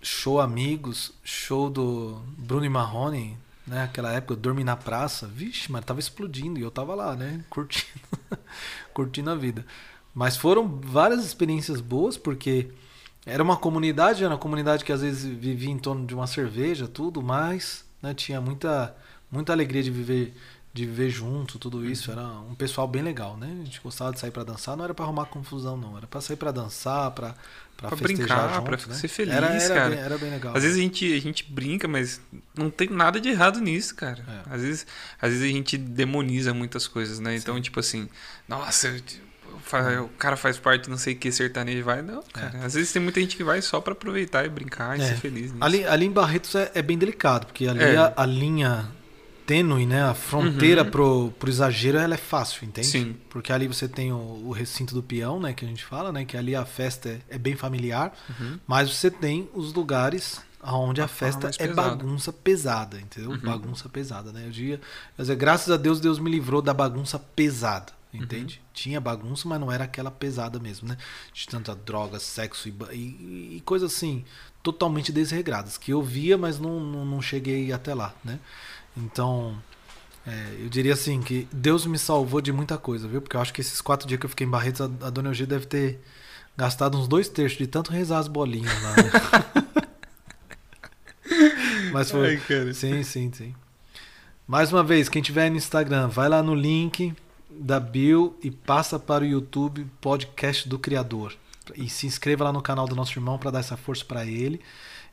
show 0.00 0.40
Amigos, 0.40 1.12
show 1.24 1.68
do 1.68 2.22
Bruno 2.38 2.64
e 2.64 2.68
Marrone, 2.68 3.36
né? 3.66 3.82
Aquela 3.84 4.12
época 4.12 4.34
eu 4.34 4.36
dormi 4.36 4.62
na 4.62 4.76
praça, 4.76 5.26
vixe, 5.26 5.70
mas 5.70 5.84
tava 5.84 6.00
explodindo 6.00 6.60
e 6.60 6.62
eu 6.62 6.70
tava 6.70 6.94
lá, 6.94 7.16
né? 7.16 7.44
Curtindo, 7.50 8.00
curtindo 8.94 9.30
a 9.30 9.34
vida. 9.34 9.66
Mas 10.14 10.36
foram 10.36 10.80
várias 10.82 11.24
experiências 11.24 11.80
boas, 11.80 12.16
porque 12.16 12.68
era 13.24 13.42
uma 13.42 13.56
comunidade, 13.56 14.24
era 14.24 14.32
uma 14.32 14.38
comunidade 14.38 14.84
que 14.84 14.92
às 14.92 15.02
vezes 15.02 15.24
vivia 15.24 15.70
em 15.70 15.78
torno 15.78 16.06
de 16.06 16.14
uma 16.14 16.26
cerveja, 16.26 16.88
tudo, 16.88 17.22
mas 17.22 17.84
né, 18.02 18.14
tinha 18.14 18.40
muita, 18.40 18.94
muita 19.30 19.52
alegria 19.52 19.82
de 19.82 19.90
viver 19.90 20.34
de 20.72 20.86
viver 20.86 21.10
junto, 21.10 21.58
tudo 21.58 21.84
isso. 21.84 22.10
Era 22.10 22.22
um 22.22 22.54
pessoal 22.54 22.86
bem 22.86 23.02
legal, 23.02 23.36
né? 23.36 23.58
A 23.60 23.64
gente 23.64 23.80
gostava 23.80 24.12
de 24.12 24.20
sair 24.20 24.30
para 24.30 24.44
dançar, 24.44 24.76
não 24.76 24.84
era 24.84 24.94
para 24.94 25.04
arrumar 25.04 25.26
confusão, 25.26 25.76
não. 25.76 25.96
Era 25.96 26.06
para 26.06 26.20
sair 26.20 26.36
para 26.36 26.52
dançar, 26.52 27.10
para 27.10 27.34
pra, 27.76 27.90
brincar, 27.96 28.54
junto, 28.54 28.64
pra 28.64 28.76
né? 28.86 28.94
ser 28.94 29.08
feliz, 29.08 29.34
era, 29.34 29.46
era 29.48 29.74
cara. 29.74 29.90
Bem, 29.90 29.98
era 29.98 30.18
bem 30.18 30.30
legal. 30.30 30.56
Às 30.56 30.62
vezes 30.62 30.78
a 30.78 30.80
gente, 30.80 31.12
a 31.12 31.20
gente 31.20 31.44
brinca, 31.50 31.88
mas 31.88 32.20
não 32.56 32.70
tem 32.70 32.88
nada 32.88 33.20
de 33.20 33.28
errado 33.28 33.60
nisso, 33.60 33.96
cara. 33.96 34.24
É. 34.28 34.54
Às, 34.54 34.62
vezes, 34.62 34.86
às 35.20 35.30
vezes 35.30 35.44
a 35.44 35.52
gente 35.52 35.76
demoniza 35.76 36.54
muitas 36.54 36.86
coisas, 36.86 37.18
né? 37.18 37.34
Então, 37.34 37.56
Sim. 37.56 37.62
tipo 37.62 37.80
assim, 37.80 38.08
nossa, 38.46 38.88
eu, 38.88 39.00
o 40.02 40.08
cara 40.18 40.36
faz 40.36 40.58
parte 40.58 40.90
não 40.90 40.96
sei 40.96 41.14
que 41.14 41.30
sertanejo 41.30 41.84
vai. 41.84 42.02
Não, 42.02 42.22
cara. 42.32 42.58
É. 42.58 42.64
Às 42.64 42.74
vezes 42.74 42.92
tem 42.92 43.00
muita 43.00 43.20
gente 43.20 43.36
que 43.36 43.44
vai 43.44 43.60
só 43.62 43.80
para 43.80 43.92
aproveitar 43.92 44.44
e 44.44 44.48
brincar 44.48 44.98
e 44.98 45.02
é. 45.02 45.06
ser 45.06 45.16
feliz. 45.16 45.52
Nisso. 45.52 45.64
Ali, 45.64 45.84
ali 45.84 46.06
em 46.06 46.10
Barretos 46.10 46.54
é, 46.54 46.70
é 46.74 46.82
bem 46.82 46.98
delicado, 46.98 47.46
porque 47.46 47.66
ali 47.66 47.82
é. 47.82 47.96
a, 47.96 48.12
a 48.16 48.26
linha 48.26 48.88
tênue, 49.50 49.84
né? 49.84 50.04
A 50.04 50.14
fronteira 50.14 50.84
uhum. 50.84 50.90
pro, 50.90 51.34
pro 51.36 51.50
exagero 51.50 51.98
ela 51.98 52.14
é 52.14 52.16
fácil, 52.16 52.64
entende? 52.64 52.86
Sim. 52.86 53.16
Porque 53.28 53.52
ali 53.52 53.66
você 53.66 53.88
tem 53.88 54.12
o, 54.12 54.16
o, 54.16 54.52
recinto 54.52 54.94
do 54.94 55.02
peão, 55.02 55.40
né? 55.40 55.52
Que 55.52 55.64
a 55.64 55.68
gente 55.68 55.84
fala, 55.84 56.12
né? 56.12 56.24
Que 56.24 56.36
ali 56.36 56.54
a 56.54 56.64
festa 56.64 57.08
é, 57.08 57.20
é 57.30 57.38
bem 57.38 57.56
familiar, 57.56 58.12
uhum. 58.28 58.60
mas 58.64 58.94
você 58.94 59.10
tem 59.10 59.50
os 59.52 59.72
lugares 59.72 60.40
onde 60.62 61.00
a, 61.00 61.06
a 61.06 61.08
festa 61.08 61.50
é 61.58 61.66
bagunça 61.66 62.32
pesada, 62.32 63.00
entendeu? 63.00 63.30
Uhum. 63.30 63.38
Bagunça 63.38 63.88
pesada, 63.88 64.30
né? 64.30 64.44
Eu 64.46 64.50
diria, 64.50 64.80
quer 65.16 65.22
dizer, 65.22 65.34
graças 65.34 65.68
a 65.68 65.76
Deus, 65.76 66.00
Deus 66.00 66.20
me 66.20 66.30
livrou 66.30 66.62
da 66.62 66.72
bagunça 66.72 67.18
pesada, 67.18 67.92
entende? 68.12 68.60
Uhum. 68.62 68.70
Tinha 68.72 69.00
bagunça, 69.00 69.48
mas 69.48 69.60
não 69.60 69.70
era 69.70 69.84
aquela 69.84 70.10
pesada 70.10 70.58
mesmo, 70.58 70.88
né? 70.88 70.96
De 71.32 71.46
tanta 71.46 71.74
droga, 71.74 72.18
sexo 72.18 72.68
e, 72.68 72.74
e, 72.92 73.56
e 73.56 73.62
coisas 73.64 73.92
assim, 73.92 74.24
totalmente 74.62 75.12
desregradas, 75.12 75.78
que 75.78 75.92
eu 75.92 76.02
via, 76.02 76.36
mas 76.36 76.58
não, 76.58 76.80
não, 76.80 77.04
não 77.04 77.22
cheguei 77.22 77.72
até 77.72 77.94
lá, 77.94 78.14
né? 78.24 78.38
Então, 78.96 79.56
é, 80.26 80.56
eu 80.60 80.68
diria 80.68 80.92
assim 80.92 81.20
que 81.22 81.48
Deus 81.52 81.86
me 81.86 81.98
salvou 81.98 82.40
de 82.40 82.52
muita 82.52 82.76
coisa, 82.76 83.08
viu? 83.08 83.22
Porque 83.22 83.36
eu 83.36 83.40
acho 83.40 83.52
que 83.52 83.60
esses 83.60 83.80
quatro 83.80 84.06
dias 84.06 84.18
que 84.20 84.26
eu 84.26 84.30
fiquei 84.30 84.46
em 84.46 84.50
Barretos, 84.50 84.80
a, 84.80 84.84
a 84.84 85.10
dona 85.10 85.30
Eugênia 85.30 85.54
deve 85.54 85.66
ter 85.66 86.00
gastado 86.56 86.98
uns 86.98 87.08
dois 87.08 87.28
terços 87.28 87.58
de 87.58 87.66
tanto 87.66 87.90
rezar 87.90 88.18
as 88.18 88.28
bolinhas 88.28 88.72
lá. 88.82 88.90
Né? 88.96 89.10
Mas 91.92 92.10
foi. 92.10 92.40
Ai, 92.48 92.74
sim, 92.74 93.02
sim, 93.02 93.32
sim. 93.32 93.54
Mais 94.46 94.72
uma 94.72 94.82
vez, 94.82 95.08
quem 95.08 95.22
tiver 95.22 95.48
no 95.48 95.56
Instagram, 95.56 96.08
vai 96.08 96.28
lá 96.28 96.42
no 96.42 96.54
link 96.54 97.14
da 97.50 97.80
Bill 97.80 98.38
e 98.42 98.50
passa 98.50 98.98
para 98.98 99.24
o 99.24 99.26
YouTube 99.26 99.86
Podcast 100.00 100.68
do 100.68 100.78
Criador. 100.78 101.34
E 101.76 101.88
se 101.88 102.06
inscreva 102.06 102.44
lá 102.44 102.52
no 102.52 102.62
canal 102.62 102.86
do 102.86 102.96
nosso 102.96 103.18
irmão 103.18 103.38
para 103.38 103.50
dar 103.50 103.60
essa 103.60 103.76
força 103.76 104.04
para 104.04 104.24
ele. 104.24 104.60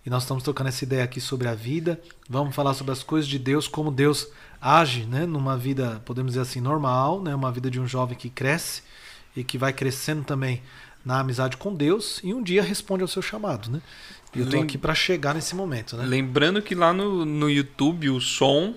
E 0.06 0.10
nós 0.10 0.24
estamos 0.24 0.44
tocando 0.44 0.68
essa 0.68 0.84
ideia 0.84 1.04
aqui 1.04 1.20
sobre 1.20 1.48
a 1.48 1.54
vida. 1.54 2.02
Vamos 2.30 2.56
falar 2.56 2.74
sobre 2.74 2.94
as 2.94 3.04
coisas 3.04 3.30
de 3.30 3.38
Deus, 3.38 3.68
como 3.68 3.92
Deus 3.92 4.28
age, 4.62 5.06
né, 5.06 5.26
numa 5.26 5.58
vida, 5.58 6.02
podemos 6.06 6.32
dizer 6.32 6.42
assim, 6.42 6.60
normal, 6.60 7.22
né, 7.22 7.36
uma 7.36 7.52
vida 7.52 7.70
de 7.70 7.80
um 7.80 7.88
jovem 7.88 8.18
que 8.18 8.30
cresce 8.30 8.82
e 9.36 9.44
que 9.44 9.58
vai 9.58 9.72
crescendo 9.72 10.24
também 10.24 10.62
na 11.06 11.20
amizade 11.20 11.58
com 11.58 11.74
Deus 11.74 12.20
e 12.24 12.34
um 12.34 12.44
dia 12.44 12.62
responde 12.62 13.02
ao 13.02 13.08
seu 13.08 13.22
chamado, 13.22 13.70
né? 13.70 13.82
E 14.36 14.40
eu 14.40 14.46
estou 14.46 14.62
aqui 14.62 14.78
para 14.78 14.94
chegar 14.94 15.34
nesse 15.34 15.56
momento, 15.56 15.96
né? 15.96 16.06
Lembrando 16.06 16.62
que 16.62 16.76
lá 16.76 16.92
no, 16.92 17.24
no 17.24 17.50
YouTube 17.50 18.10
o 18.10 18.20
som 18.20 18.76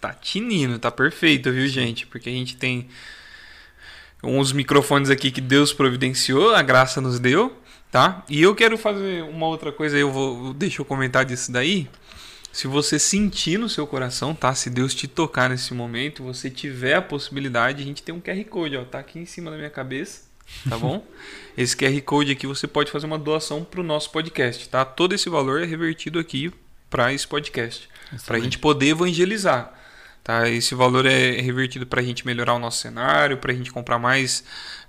tá 0.00 0.12
tinindo, 0.12 0.78
tá 0.78 0.90
perfeito, 0.90 1.52
viu, 1.52 1.66
gente? 1.68 2.06
Porque 2.06 2.28
a 2.28 2.32
gente 2.32 2.56
tem 2.56 2.88
uns 4.22 4.52
microfones 4.52 5.10
aqui 5.10 5.30
que 5.30 5.40
Deus 5.40 5.72
providenciou, 5.72 6.54
a 6.54 6.62
graça 6.62 7.00
nos 7.00 7.20
deu 7.20 7.56
tá? 7.90 8.24
E 8.28 8.42
eu 8.42 8.54
quero 8.54 8.76
fazer 8.76 9.22
uma 9.22 9.46
outra 9.46 9.72
coisa, 9.72 9.96
eu 9.96 10.10
vou 10.10 10.52
deixa 10.52 10.80
eu 10.80 10.84
comentar 10.84 11.24
disso 11.24 11.50
daí. 11.50 11.88
Se 12.52 12.66
você 12.66 12.98
sentir 12.98 13.58
no 13.58 13.68
seu 13.68 13.86
coração, 13.86 14.34
tá? 14.34 14.54
Se 14.54 14.70
Deus 14.70 14.94
te 14.94 15.06
tocar 15.06 15.50
nesse 15.50 15.74
momento, 15.74 16.22
você 16.22 16.50
tiver 16.50 16.94
a 16.94 17.02
possibilidade, 17.02 17.82
a 17.82 17.86
gente 17.86 18.02
tem 18.02 18.14
um 18.14 18.20
QR 18.20 18.42
Code, 18.44 18.76
ó, 18.76 18.84
tá 18.84 18.98
aqui 18.98 19.18
em 19.18 19.26
cima 19.26 19.50
da 19.50 19.56
minha 19.56 19.70
cabeça, 19.70 20.22
tá 20.68 20.78
bom? 20.78 21.06
esse 21.56 21.76
QR 21.76 22.00
Code 22.02 22.32
aqui 22.32 22.46
você 22.46 22.66
pode 22.66 22.90
fazer 22.90 23.06
uma 23.06 23.18
doação 23.18 23.62
para 23.62 23.80
o 23.80 23.84
nosso 23.84 24.10
podcast, 24.10 24.68
tá? 24.68 24.84
Todo 24.84 25.14
esse 25.14 25.28
valor 25.28 25.62
é 25.62 25.66
revertido 25.66 26.18
aqui 26.18 26.50
para 26.88 27.12
esse 27.12 27.26
podcast, 27.26 27.88
para 28.26 28.38
a 28.38 28.40
gente 28.40 28.58
poder 28.58 28.88
evangelizar. 28.88 29.75
Tá? 30.26 30.48
Esse 30.50 30.74
valor 30.74 31.06
é 31.06 31.40
revertido 31.40 31.86
para 31.86 32.00
a 32.00 32.04
gente 32.04 32.26
melhorar 32.26 32.54
o 32.54 32.58
nosso 32.58 32.78
cenário, 32.78 33.38
para 33.38 33.52
a 33.52 33.54
gente 33.54 33.70
comprar 33.70 33.96
mais, 33.96 34.42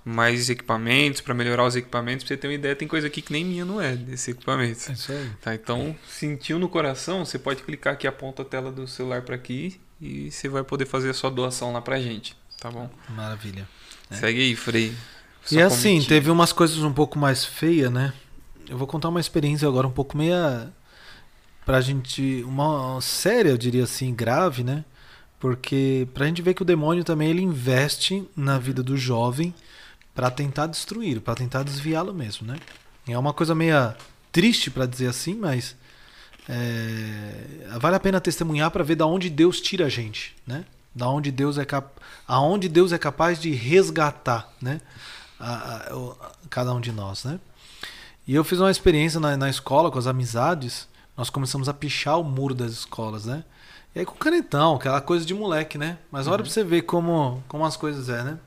mais 0.04 0.50
equipamentos, 0.50 1.20
para 1.20 1.32
melhorar 1.32 1.64
os 1.64 1.76
equipamentos. 1.76 2.24
Pra 2.24 2.34
você 2.34 2.36
ter 2.36 2.48
uma 2.48 2.54
ideia, 2.54 2.74
tem 2.74 2.88
coisa 2.88 3.06
aqui 3.06 3.22
que 3.22 3.32
nem 3.32 3.44
minha 3.44 3.64
não 3.64 3.80
é 3.80 3.94
desse 3.94 4.32
equipamento. 4.32 4.90
É 4.90 4.94
isso 4.94 5.12
aí. 5.12 5.30
Tá? 5.40 5.54
Então, 5.54 5.94
sentiu 6.08 6.58
no 6.58 6.68
coração, 6.68 7.24
você 7.24 7.38
pode 7.38 7.62
clicar 7.62 7.92
aqui, 7.92 8.04
aponta 8.08 8.42
a 8.42 8.44
tela 8.44 8.72
do 8.72 8.88
celular 8.88 9.22
para 9.22 9.36
aqui 9.36 9.80
e 10.00 10.28
você 10.28 10.48
vai 10.48 10.64
poder 10.64 10.86
fazer 10.86 11.10
a 11.10 11.14
sua 11.14 11.30
doação 11.30 11.72
lá 11.72 11.80
pra 11.80 12.00
gente. 12.00 12.34
Tá 12.58 12.68
bom? 12.68 12.90
Maravilha. 13.08 13.68
É. 14.10 14.16
Segue 14.16 14.40
aí, 14.40 14.56
Frei. 14.56 14.92
E 15.52 15.62
assim, 15.62 15.90
comitiva. 15.90 16.08
teve 16.08 16.30
umas 16.32 16.52
coisas 16.52 16.78
um 16.78 16.92
pouco 16.92 17.16
mais 17.16 17.44
feias, 17.44 17.92
né? 17.92 18.12
Eu 18.68 18.76
vou 18.76 18.88
contar 18.88 19.08
uma 19.08 19.20
experiência 19.20 19.68
agora 19.68 19.86
um 19.86 19.92
pouco 19.92 20.18
meia 20.18 20.72
pra 21.64 21.80
gente. 21.80 22.42
Uma 22.42 23.00
séria, 23.00 23.50
eu 23.50 23.56
diria 23.56 23.84
assim, 23.84 24.12
grave, 24.12 24.64
né? 24.64 24.84
Porque 25.38 26.08
para 26.12 26.24
a 26.24 26.28
gente 26.28 26.42
ver 26.42 26.54
que 26.54 26.62
o 26.62 26.64
demônio 26.64 27.04
também 27.04 27.30
ele 27.30 27.42
investe 27.42 28.28
na 28.36 28.58
vida 28.58 28.82
do 28.82 28.96
jovem 28.96 29.54
para 30.14 30.30
tentar 30.30 30.66
destruir, 30.66 31.20
para 31.20 31.34
tentar 31.34 31.62
desviá-lo 31.62 32.12
mesmo, 32.12 32.46
né? 32.46 32.58
É 33.06 33.16
uma 33.16 33.32
coisa 33.32 33.54
meio 33.54 33.94
triste 34.32 34.70
para 34.70 34.84
dizer 34.84 35.06
assim, 35.06 35.34
mas 35.34 35.76
é, 36.48 37.78
vale 37.78 37.96
a 37.96 38.00
pena 38.00 38.20
testemunhar 38.20 38.70
para 38.70 38.82
ver 38.82 38.96
da 38.96 39.06
onde 39.06 39.30
Deus 39.30 39.60
tira 39.60 39.86
a 39.86 39.88
gente, 39.88 40.34
né? 40.46 40.64
Da 40.94 41.08
onde 41.08 41.30
Deus 41.30 41.56
é 41.56 41.64
cap... 41.64 41.88
aonde 42.26 42.68
Deus 42.68 42.92
é 42.92 42.98
capaz 42.98 43.40
de 43.40 43.52
resgatar, 43.52 44.52
né? 44.60 44.80
A, 45.38 45.52
a, 45.52 45.76
a, 45.86 46.30
cada 46.50 46.74
um 46.74 46.80
de 46.80 46.90
nós, 46.90 47.24
né? 47.24 47.38
E 48.26 48.34
eu 48.34 48.42
fiz 48.42 48.58
uma 48.58 48.70
experiência 48.70 49.20
na, 49.20 49.36
na 49.36 49.48
escola 49.48 49.90
com 49.90 49.98
as 49.98 50.06
amizades. 50.06 50.88
Nós 51.16 51.30
começamos 51.30 51.68
a 51.68 51.74
pichar 51.74 52.18
o 52.18 52.24
muro 52.24 52.54
das 52.54 52.72
escolas, 52.72 53.24
né? 53.24 53.44
E 53.94 54.00
aí 54.00 54.06
com 54.06 54.14
canetão, 54.14 54.76
aquela 54.76 55.00
coisa 55.00 55.24
de 55.24 55.34
moleque, 55.34 55.78
né? 55.78 55.98
Mas 56.10 56.26
olha 56.26 56.36
uhum. 56.36 56.42
pra 56.42 56.50
você 56.50 56.62
ver 56.62 56.82
como, 56.82 57.42
como 57.48 57.64
as 57.64 57.76
coisas 57.76 58.08
é, 58.08 58.22
né? 58.22 58.38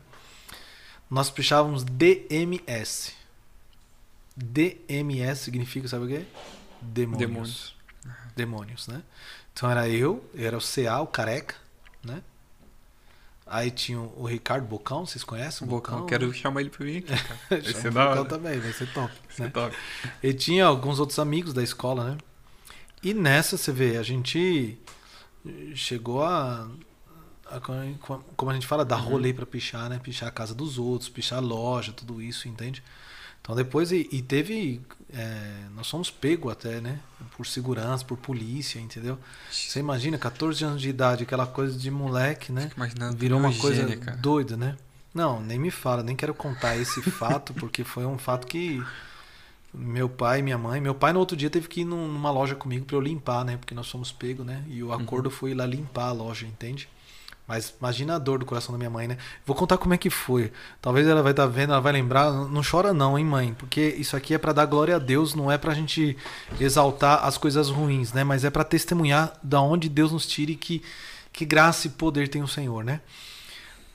Nós 1.09 1.29
puxávamos 1.29 1.83
DMS. 1.83 3.13
DMS 4.35 5.41
significa, 5.41 5.87
sabe 5.87 6.05
o 6.05 6.07
quê? 6.07 6.25
Demônios. 6.81 7.19
Demônios. 7.19 7.75
Demônios, 8.35 8.87
né? 8.87 9.01
Então 9.53 9.69
era 9.69 9.89
eu, 9.89 10.23
era 10.35 10.57
o 10.57 10.61
CA, 10.61 11.01
o 11.01 11.07
careca, 11.07 11.55
né? 12.03 12.21
Aí 13.45 13.69
tinha 13.69 13.99
o 13.99 14.25
Ricardo 14.25 14.65
Bocão, 14.65 15.05
vocês 15.05 15.25
conhecem 15.25 15.67
o 15.67 15.69
Bocão? 15.69 15.95
Bocão 15.95 16.07
quero 16.07 16.33
chamar 16.33 16.61
ele 16.61 16.69
pra 16.69 16.85
mim 16.85 16.97
aqui, 16.97 17.07
cara. 17.11 17.39
Vai 17.61 17.73
ser 17.73 17.89
o 17.89 17.91
Bocão 17.91 18.25
também, 18.25 18.59
vai 18.59 18.71
ser 18.71 18.87
top. 18.93 19.13
Vai 19.27 19.35
ser 19.35 19.43
né? 19.43 19.49
top. 19.49 19.75
E 20.23 20.33
tinha 20.33 20.65
alguns 20.65 20.99
outros 20.99 21.19
amigos 21.19 21.53
da 21.53 21.61
escola, 21.61 22.11
né? 22.11 22.17
E 23.03 23.13
nessa, 23.13 23.57
você 23.57 23.73
vê, 23.73 23.97
a 23.97 24.03
gente 24.03 24.77
chegou 25.75 26.23
a, 26.23 26.67
a, 27.45 27.59
como 28.35 28.51
a 28.51 28.53
gente 28.53 28.67
fala, 28.67 28.85
dar 28.85 28.97
uhum. 28.97 29.09
rolê 29.09 29.33
para 29.33 29.45
pichar, 29.45 29.89
né? 29.89 29.99
Pichar 30.01 30.29
a 30.29 30.31
casa 30.31 30.53
dos 30.53 30.77
outros, 30.77 31.09
pichar 31.09 31.39
a 31.39 31.41
loja, 31.41 31.91
tudo 31.91 32.21
isso, 32.21 32.47
entende? 32.47 32.83
Então 33.41 33.55
depois, 33.55 33.91
e, 33.91 34.07
e 34.11 34.21
teve, 34.21 34.81
é, 35.11 35.65
nós 35.75 35.89
fomos 35.89 36.11
pego 36.11 36.49
até, 36.49 36.79
né? 36.79 36.99
Por 37.35 37.45
segurança, 37.45 38.05
por 38.05 38.17
polícia, 38.17 38.79
entendeu? 38.79 39.17
Você 39.51 39.79
imagina, 39.79 40.17
14 40.17 40.63
anos 40.63 40.81
de 40.81 40.89
idade, 40.89 41.23
aquela 41.23 41.47
coisa 41.47 41.77
de 41.77 41.89
moleque, 41.89 42.51
né? 42.51 42.69
Virou 43.15 43.39
uma 43.39 43.53
coisa 43.53 43.83
doida, 44.17 44.55
né? 44.55 44.77
Não, 45.13 45.41
nem 45.41 45.59
me 45.59 45.71
fala, 45.71 46.03
nem 46.03 46.15
quero 46.15 46.33
contar 46.33 46.77
esse 46.77 47.01
fato, 47.11 47.53
porque 47.55 47.83
foi 47.83 48.05
um 48.05 48.17
fato 48.17 48.45
que 48.45 48.81
meu 49.73 50.09
pai 50.09 50.39
e 50.39 50.41
minha 50.41 50.57
mãe. 50.57 50.81
Meu 50.81 50.93
pai 50.93 51.13
no 51.13 51.19
outro 51.19 51.35
dia 51.37 51.49
teve 51.49 51.67
que 51.67 51.81
ir 51.81 51.85
numa 51.85 52.31
loja 52.31 52.55
comigo 52.55 52.85
para 52.85 52.95
eu 52.95 53.01
limpar, 53.01 53.45
né? 53.45 53.57
Porque 53.57 53.73
nós 53.73 53.89
fomos 53.89 54.11
pegos, 54.11 54.45
né? 54.45 54.63
E 54.67 54.83
o 54.83 54.87
uhum. 54.87 54.93
acordo 54.93 55.27
uhum. 55.27 55.31
foi 55.35 55.51
ir 55.51 55.53
lá 55.53 55.65
limpar 55.65 56.07
a 56.07 56.11
loja, 56.11 56.45
entende? 56.45 56.89
Mas 57.47 57.73
imagina 57.79 58.15
a 58.15 58.19
dor 58.19 58.39
do 58.39 58.45
coração 58.45 58.71
da 58.71 58.77
minha 58.77 58.89
mãe, 58.89 59.07
né? 59.07 59.17
Vou 59.45 59.55
contar 59.55 59.77
como 59.77 59.93
é 59.93 59.97
que 59.97 60.09
foi. 60.09 60.51
Talvez 60.81 61.07
ela 61.07 61.21
vai 61.21 61.31
estar 61.31 61.43
tá 61.43 61.49
vendo, 61.49 61.71
ela 61.71 61.81
vai 61.81 61.91
lembrar. 61.91 62.31
Não 62.31 62.61
chora 62.63 62.93
não, 62.93 63.17
hein, 63.17 63.25
mãe? 63.25 63.53
Porque 63.53 63.81
isso 63.97 64.15
aqui 64.15 64.33
é 64.33 64.37
para 64.37 64.53
dar 64.53 64.65
glória 64.65 64.95
a 64.95 64.99
Deus, 64.99 65.35
não 65.35 65.51
é 65.51 65.57
pra 65.57 65.73
gente 65.73 66.15
exaltar 66.59 67.25
as 67.25 67.37
coisas 67.37 67.69
ruins, 67.69 68.13
né? 68.13 68.23
Mas 68.23 68.45
é 68.45 68.49
para 68.49 68.63
testemunhar 68.63 69.33
da 69.43 69.59
onde 69.61 69.89
Deus 69.89 70.11
nos 70.11 70.25
tire 70.25 70.55
que 70.55 70.81
que 71.33 71.45
graça 71.45 71.87
e 71.87 71.89
poder 71.89 72.27
tem 72.27 72.43
o 72.43 72.47
Senhor, 72.47 72.83
né? 72.83 73.01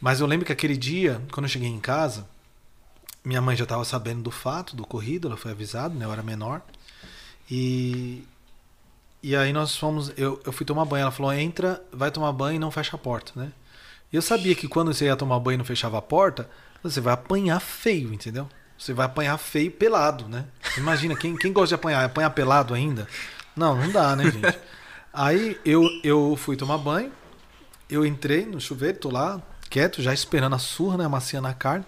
Mas 0.01 0.21
eu 0.21 0.27
lembro 0.27 0.47
que 0.47 0.53
aquele 0.53 0.77
dia, 0.77 1.21
quando 1.33 1.45
eu 1.45 1.51
cheguei 1.51 1.69
em 1.69 1.81
casa, 1.81 2.27
minha 3.27 3.43
mãe 3.43 3.57
já 3.57 3.65
estava 3.65 3.85
sabendo 3.85 4.23
do 4.23 4.31
fato, 4.31 4.77
do 4.77 4.85
ocorrido, 4.85 5.27
ela 5.27 5.37
foi 5.37 5.51
avisada, 5.51 5.93
né? 5.93 6.05
Eu 6.05 6.13
era 6.13 6.23
menor. 6.23 6.63
E, 7.51 8.23
e 9.21 9.35
aí 9.35 9.53
nós 9.53 9.77
fomos. 9.77 10.13
Eu, 10.17 10.41
eu 10.47 10.53
fui 10.53 10.65
tomar 10.65 10.85
banho. 10.85 11.03
Ela 11.03 11.11
falou: 11.11 11.33
entra, 11.33 11.83
vai 11.93 12.13
tomar 12.13 12.31
banho 12.31 12.55
e 12.55 12.59
não 12.61 12.71
fecha 12.71 12.95
a 12.95 12.99
porta, 12.99 13.33
né? 13.35 13.51
Eu 14.13 14.23
sabia 14.23 14.55
que 14.55 14.69
quando 14.69 14.95
você 14.95 15.07
ia 15.07 15.17
tomar 15.17 15.41
banho 15.41 15.57
e 15.57 15.59
não 15.59 15.65
fechava 15.65 15.99
a 15.99 16.03
porta, 16.03 16.49
você 16.81 17.01
vai 17.01 17.15
apanhar 17.15 17.59
feio, 17.59 18.15
entendeu? 18.15 18.49
Você 18.79 18.93
vai 18.93 19.07
apanhar 19.07 19.37
feio 19.39 19.73
pelado, 19.73 20.29
né? 20.29 20.45
Imagina, 20.79 21.17
quem, 21.17 21.37
quem 21.37 21.53
gosta 21.53 21.69
de 21.69 21.75
apanhar? 21.75 22.05
Apanhar 22.05 22.31
pelado 22.31 22.75
ainda? 22.75 23.09
Não, 23.57 23.75
não 23.75 23.91
dá, 23.91 24.15
né, 24.15 24.31
gente? 24.31 24.57
Aí 25.13 25.59
eu, 25.65 25.83
eu 26.05 26.37
fui 26.37 26.57
tomar 26.57 26.79
banho, 26.79 27.11
eu 27.91 28.07
entrei 28.07 28.47
no 28.47 28.61
chuveiro, 28.61 28.99
tô 28.99 29.11
lá, 29.11 29.43
quieto, 29.69 30.01
já 30.01 30.15
esperando 30.15 30.55
a 30.55 30.61
surra, 30.61 30.99
né? 30.99 31.07
Amaciando 31.07 31.49
a 31.49 31.55
carne. 31.55 31.85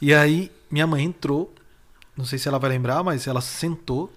E 0.00 0.14
aí 0.14 0.50
minha 0.70 0.86
mãe 0.86 1.04
entrou, 1.04 1.54
não 2.16 2.24
sei 2.24 2.38
se 2.38 2.48
ela 2.48 2.58
vai 2.58 2.70
lembrar, 2.70 3.02
mas 3.02 3.26
ela 3.26 3.40
sentou 3.40 4.12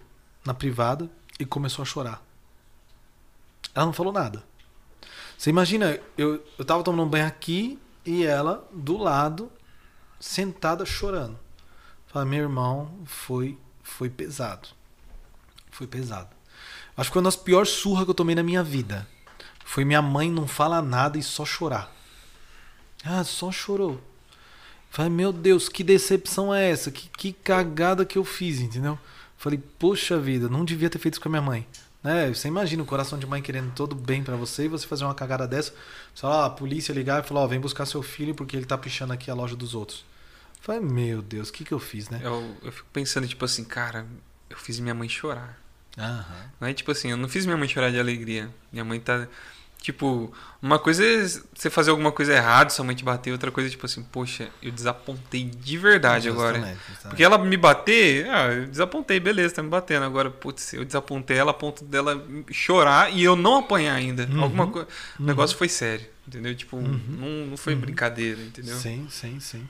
na 0.45 0.53
privada 0.53 1.09
e 1.39 1.45
começou 1.45 1.83
a 1.83 1.85
chorar. 1.85 2.23
Ela 3.73 3.85
não 3.85 3.93
falou 3.93 4.11
nada. 4.11 4.43
Você 5.37 5.49
imagina, 5.49 5.99
eu, 6.17 6.43
eu 6.57 6.65
tava 6.65 6.83
tomando 6.83 7.07
um 7.07 7.09
banho 7.09 7.25
aqui 7.25 7.79
e 8.05 8.23
ela 8.23 8.67
do 8.71 8.97
lado, 8.97 9.51
sentada 10.19 10.85
chorando. 10.85 11.39
Fala, 12.07 12.25
meu 12.25 12.41
irmão, 12.41 12.91
foi, 13.05 13.57
foi 13.81 14.09
pesado. 14.09 14.69
Foi 15.71 15.87
pesado. 15.87 16.29
Acho 16.97 17.09
que 17.09 17.13
foi 17.13 17.21
uma 17.21 17.27
das 17.27 17.35
piores 17.35 17.69
surras 17.69 18.03
que 18.03 18.11
eu 18.11 18.15
tomei 18.15 18.35
na 18.35 18.43
minha 18.43 18.63
vida. 18.63 19.07
Foi 19.63 19.85
minha 19.85 20.01
mãe 20.01 20.29
não 20.29 20.47
falar 20.47 20.81
nada 20.81 21.17
e 21.17 21.23
só 21.23 21.45
chorar. 21.45 21.91
Ah, 23.03 23.23
só 23.23 23.51
chorou. 23.51 24.01
Falei, 24.91 25.09
meu 25.09 25.31
Deus, 25.31 25.69
que 25.69 25.85
decepção 25.85 26.53
é 26.53 26.69
essa? 26.69 26.91
Que, 26.91 27.07
que 27.17 27.31
cagada 27.31 28.05
que 28.05 28.17
eu 28.17 28.25
fiz, 28.25 28.59
entendeu? 28.59 28.99
Falei, 29.37 29.57
poxa 29.79 30.19
vida, 30.19 30.49
não 30.49 30.65
devia 30.65 30.89
ter 30.89 30.99
feito 30.99 31.13
isso 31.13 31.21
com 31.21 31.29
a 31.29 31.31
minha 31.31 31.41
mãe. 31.41 31.65
Né? 32.03 32.27
Você 32.27 32.49
imagina 32.49 32.83
o 32.83 32.85
coração 32.85 33.17
de 33.17 33.25
mãe 33.25 33.41
querendo 33.41 33.71
todo 33.73 33.95
bem 33.95 34.21
para 34.21 34.35
você 34.35 34.65
e 34.65 34.67
você 34.67 34.85
fazer 34.85 35.05
uma 35.05 35.15
cagada 35.15 35.47
dessa. 35.47 35.73
Só 36.13 36.43
a 36.43 36.49
polícia 36.49 36.91
ligar 36.91 37.23
e 37.23 37.27
falar, 37.27 37.41
ó, 37.41 37.47
vem 37.47 37.59
buscar 37.59 37.85
seu 37.85 38.03
filho 38.03 38.35
porque 38.35 38.57
ele 38.57 38.65
tá 38.65 38.77
pichando 38.77 39.13
aqui 39.13 39.31
a 39.31 39.33
loja 39.33 39.55
dos 39.55 39.73
outros. 39.73 40.03
Falei, 40.59 40.81
meu 40.81 41.21
Deus, 41.21 41.47
o 41.47 41.53
que 41.53 41.63
que 41.63 41.71
eu 41.71 41.79
fiz, 41.79 42.09
né? 42.09 42.19
Eu, 42.21 42.55
eu 42.61 42.71
fico 42.71 42.87
pensando, 42.91 43.25
tipo 43.25 43.45
assim, 43.45 43.63
cara, 43.63 44.05
eu 44.49 44.57
fiz 44.57 44.77
minha 44.77 44.93
mãe 44.93 45.07
chorar. 45.07 45.57
Aham. 45.97 46.51
Não 46.59 46.67
é 46.67 46.73
tipo 46.73 46.91
assim, 46.91 47.11
eu 47.11 47.17
não 47.17 47.29
fiz 47.29 47.45
minha 47.45 47.57
mãe 47.57 47.67
chorar 47.67 47.91
de 47.91 47.99
alegria. 47.99 48.49
Minha 48.71 48.83
mãe 48.83 48.99
tá. 48.99 49.27
Tipo, 49.81 50.31
uma 50.61 50.77
coisa 50.77 51.03
é 51.03 51.27
você 51.55 51.67
fazer 51.67 51.89
alguma 51.89 52.11
coisa 52.11 52.31
errada, 52.35 52.69
sua 52.69 52.85
mãe 52.85 52.95
te 52.95 53.03
bater, 53.03 53.31
outra 53.31 53.49
coisa 53.49 53.67
é 53.67 53.71
tipo 53.71 53.83
assim, 53.87 54.03
poxa, 54.03 54.47
eu 54.61 54.71
desapontei 54.71 55.43
de 55.43 55.75
verdade 55.75 56.25
justamente, 56.25 56.55
agora. 56.55 56.77
Justamente. 56.77 57.01
Porque 57.07 57.23
ela 57.23 57.39
me 57.39 57.57
bater, 57.57 58.29
ah, 58.29 58.53
eu 58.53 58.67
desapontei, 58.67 59.19
beleza, 59.19 59.55
tá 59.55 59.63
me 59.63 59.69
batendo. 59.69 60.05
Agora, 60.05 60.29
putz, 60.29 60.73
eu 60.73 60.85
desapontei 60.85 61.35
ela 61.35 61.49
a 61.49 61.53
ponto 61.55 61.83
dela 61.83 62.23
chorar 62.51 63.11
e 63.11 63.23
eu 63.23 63.35
não 63.35 63.57
apanhar 63.57 63.95
ainda. 63.95 64.29
Uhum. 64.31 64.43
Alguma 64.43 64.67
coisa. 64.67 64.87
O 65.19 65.23
negócio 65.23 65.55
uhum. 65.55 65.57
foi 65.57 65.69
sério, 65.69 66.05
entendeu? 66.27 66.53
Tipo, 66.53 66.77
uhum. 66.77 67.01
não, 67.09 67.47
não 67.47 67.57
foi 67.57 67.73
uhum. 67.73 67.81
brincadeira, 67.81 68.39
entendeu? 68.39 68.75
Sim, 68.77 69.07
sim, 69.09 69.39
sim. 69.39 69.67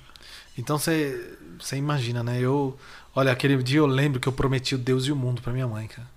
Então 0.57 0.77
você 0.77 1.37
imagina, 1.71 2.21
né? 2.21 2.37
Eu. 2.37 2.77
Olha, 3.15 3.31
aquele 3.31 3.63
dia 3.63 3.79
eu 3.79 3.85
lembro 3.85 4.19
que 4.19 4.27
eu 4.27 4.33
prometi 4.33 4.75
o 4.75 4.77
Deus 4.77 5.05
e 5.05 5.11
o 5.13 5.15
mundo 5.15 5.41
para 5.41 5.53
minha 5.53 5.67
mãe, 5.67 5.87
cara. 5.87 6.07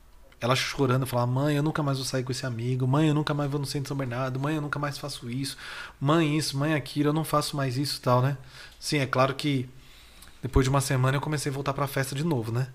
Ela 0.45 0.55
chorando, 0.55 1.07
falava: 1.07 1.33
Mãe, 1.33 1.57
eu 1.57 1.63
nunca 1.63 1.83
mais 1.83 1.97
vou 1.97 2.07
sair 2.07 2.23
com 2.23 2.31
esse 2.31 2.45
amigo. 2.45 2.87
Mãe, 2.87 3.09
eu 3.09 3.15
nunca 3.15 3.33
mais 3.33 3.51
vou 3.51 3.59
no 3.59 3.65
centro 3.65 3.85
de 3.85 3.89
São 3.89 3.97
Bernardo. 3.97 4.39
Mãe, 4.39 4.57
eu 4.57 4.61
nunca 4.61 4.79
mais 4.79 4.99
faço 4.99 5.31
isso. 5.31 5.57
Mãe, 5.99 6.37
isso, 6.37 6.59
mãe, 6.59 6.75
aquilo. 6.75 7.09
Eu 7.09 7.13
não 7.15 7.25
faço 7.25 7.57
mais 7.57 7.79
isso 7.79 7.99
tal, 8.03 8.21
né? 8.21 8.37
Sim, 8.79 8.99
é 8.99 9.07
claro 9.07 9.35
que 9.35 9.67
depois 10.43 10.65
de 10.65 10.69
uma 10.69 10.83
semana 10.83 11.17
eu 11.17 11.21
comecei 11.23 11.51
a 11.51 11.55
voltar 11.55 11.73
pra 11.73 11.87
festa 11.87 12.15
de 12.15 12.23
novo, 12.25 12.53
né? 12.53 12.69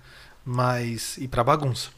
Mas. 0.44 1.16
e 1.20 1.28
pra 1.28 1.44
bagunça. 1.44 1.92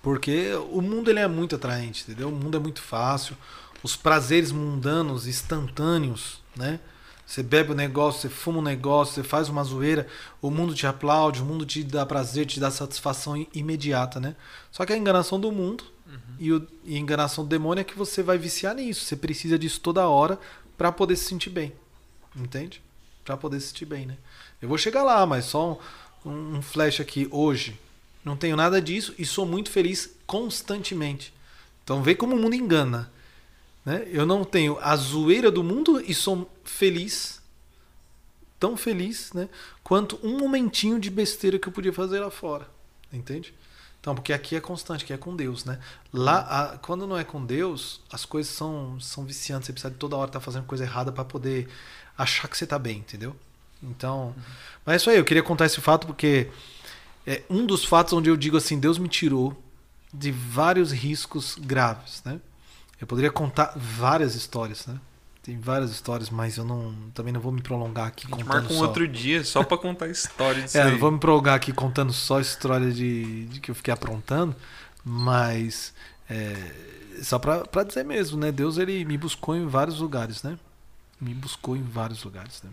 Porque 0.00 0.54
o 0.70 0.80
mundo 0.80 1.10
ele 1.10 1.18
é 1.18 1.26
muito 1.26 1.56
atraente, 1.56 2.04
entendeu? 2.04 2.28
O 2.28 2.32
mundo 2.32 2.56
é 2.56 2.60
muito 2.60 2.80
fácil. 2.80 3.36
Os 3.82 3.96
prazeres 3.96 4.52
mundanos, 4.52 5.26
instantâneos, 5.26 6.40
né? 6.54 6.78
Você 7.26 7.42
bebe 7.42 7.70
o 7.70 7.72
um 7.72 7.76
negócio, 7.76 8.22
você 8.22 8.28
fuma 8.28 8.58
um 8.58 8.62
negócio, 8.62 9.14
você 9.14 9.24
faz 9.24 9.48
uma 9.48 9.64
zoeira, 9.64 10.06
o 10.40 10.48
mundo 10.48 10.74
te 10.74 10.86
aplaude, 10.86 11.42
o 11.42 11.44
mundo 11.44 11.66
te 11.66 11.82
dá 11.82 12.06
prazer, 12.06 12.46
te 12.46 12.60
dá 12.60 12.70
satisfação 12.70 13.44
imediata, 13.52 14.20
né? 14.20 14.36
Só 14.70 14.86
que 14.86 14.92
a 14.92 14.96
enganação 14.96 15.40
do 15.40 15.50
mundo 15.50 15.82
uhum. 16.06 16.18
e, 16.38 16.52
o, 16.52 16.68
e 16.84 16.94
a 16.94 16.98
enganação 16.98 17.42
do 17.42 17.50
demônio 17.50 17.80
é 17.80 17.84
que 17.84 17.98
você 17.98 18.22
vai 18.22 18.38
viciar 18.38 18.76
nisso. 18.76 19.04
Você 19.04 19.16
precisa 19.16 19.58
disso 19.58 19.80
toda 19.80 20.08
hora 20.08 20.38
para 20.78 20.92
poder 20.92 21.16
se 21.16 21.24
sentir 21.24 21.50
bem. 21.50 21.72
Entende? 22.36 22.80
Para 23.24 23.36
poder 23.36 23.58
se 23.60 23.68
sentir 23.68 23.86
bem, 23.86 24.06
né? 24.06 24.16
Eu 24.62 24.68
vou 24.68 24.78
chegar 24.78 25.02
lá, 25.02 25.26
mas 25.26 25.46
só 25.46 25.80
um, 26.24 26.58
um 26.58 26.62
flash 26.62 27.00
aqui 27.00 27.26
hoje. 27.32 27.76
Não 28.24 28.36
tenho 28.36 28.56
nada 28.56 28.80
disso 28.80 29.12
e 29.18 29.26
sou 29.26 29.44
muito 29.44 29.68
feliz 29.68 30.14
constantemente. 30.28 31.34
Então 31.82 32.02
vê 32.02 32.14
como 32.14 32.36
o 32.36 32.38
mundo 32.38 32.54
engana. 32.54 33.10
Né? 33.86 34.06
Eu 34.10 34.26
não 34.26 34.44
tenho 34.44 34.76
a 34.80 34.96
zoeira 34.96 35.48
do 35.48 35.62
mundo 35.62 36.02
e 36.04 36.12
sou 36.12 36.50
feliz, 36.64 37.40
tão 38.58 38.76
feliz, 38.76 39.32
né? 39.32 39.48
quanto 39.84 40.18
um 40.24 40.36
momentinho 40.36 40.98
de 40.98 41.08
besteira 41.08 41.56
que 41.56 41.68
eu 41.68 41.72
podia 41.72 41.92
fazer 41.92 42.18
lá 42.18 42.30
fora. 42.30 42.68
Entende? 43.12 43.54
Então, 44.00 44.14
porque 44.14 44.32
aqui 44.32 44.56
é 44.56 44.60
constante, 44.60 45.04
aqui 45.04 45.12
é 45.12 45.16
com 45.16 45.34
Deus, 45.34 45.64
né? 45.64 45.80
Lá, 46.12 46.38
a, 46.40 46.78
quando 46.78 47.06
não 47.06 47.16
é 47.16 47.24
com 47.24 47.44
Deus, 47.44 48.00
as 48.10 48.24
coisas 48.24 48.52
são, 48.52 49.00
são 49.00 49.24
viciantes. 49.24 49.66
Você 49.66 49.72
precisa 49.72 49.92
de 49.92 49.96
toda 49.96 50.16
hora 50.16 50.28
estar 50.28 50.38
tá 50.38 50.44
fazendo 50.44 50.64
coisa 50.64 50.84
errada 50.84 51.10
para 51.10 51.24
poder 51.24 51.68
achar 52.18 52.46
que 52.48 52.56
você 52.56 52.64
está 52.64 52.78
bem, 52.78 52.98
entendeu? 52.98 53.34
Então, 53.82 54.26
uhum. 54.26 54.42
mas 54.84 54.94
é 54.94 54.96
isso 54.96 55.10
aí. 55.10 55.16
Eu 55.16 55.24
queria 55.24 55.42
contar 55.42 55.66
esse 55.66 55.80
fato 55.80 56.06
porque 56.06 56.48
é 57.26 57.42
um 57.50 57.66
dos 57.66 57.84
fatos 57.84 58.12
onde 58.12 58.28
eu 58.28 58.36
digo 58.36 58.56
assim, 58.56 58.78
Deus 58.78 58.98
me 58.98 59.08
tirou 59.08 59.60
de 60.12 60.30
vários 60.30 60.92
riscos 60.92 61.56
graves, 61.60 62.22
né? 62.24 62.40
Eu 63.00 63.06
poderia 63.06 63.30
contar 63.30 63.72
várias 63.76 64.34
histórias, 64.34 64.86
né? 64.86 64.98
Tem 65.42 65.58
várias 65.60 65.90
histórias, 65.90 66.28
mas 66.28 66.56
eu 66.56 66.64
não 66.64 66.92
também 67.14 67.32
não 67.32 67.40
vou 67.40 67.52
me 67.52 67.62
prolongar 67.62 68.06
aqui 68.08 68.26
contando 68.26 68.46
marca 68.48 68.72
um 68.72 68.78
só. 68.78 68.86
outro 68.86 69.06
dia 69.06 69.44
só 69.44 69.62
para 69.62 69.78
contar 69.78 70.08
história 70.08 70.62
disso 70.62 70.76
É, 70.76 70.82
aí. 70.82 70.90
não 70.92 70.98
vou 70.98 71.10
me 71.12 71.18
prolongar 71.20 71.54
aqui 71.54 71.72
contando 71.72 72.12
só 72.12 72.40
história 72.40 72.90
de, 72.90 73.46
de 73.46 73.60
que 73.60 73.70
eu 73.70 73.74
fiquei 73.74 73.94
aprontando, 73.94 74.56
mas 75.04 75.94
é, 76.28 76.74
só 77.22 77.38
para 77.38 77.84
dizer 77.84 78.04
mesmo, 78.04 78.36
né? 78.38 78.50
Deus 78.50 78.76
ele 78.78 79.04
me 79.04 79.16
buscou 79.16 79.54
em 79.54 79.66
vários 79.68 80.00
lugares, 80.00 80.42
né? 80.42 80.58
Me 81.20 81.32
buscou 81.32 81.76
em 81.76 81.82
vários 81.82 82.24
lugares, 82.24 82.60
né? 82.64 82.70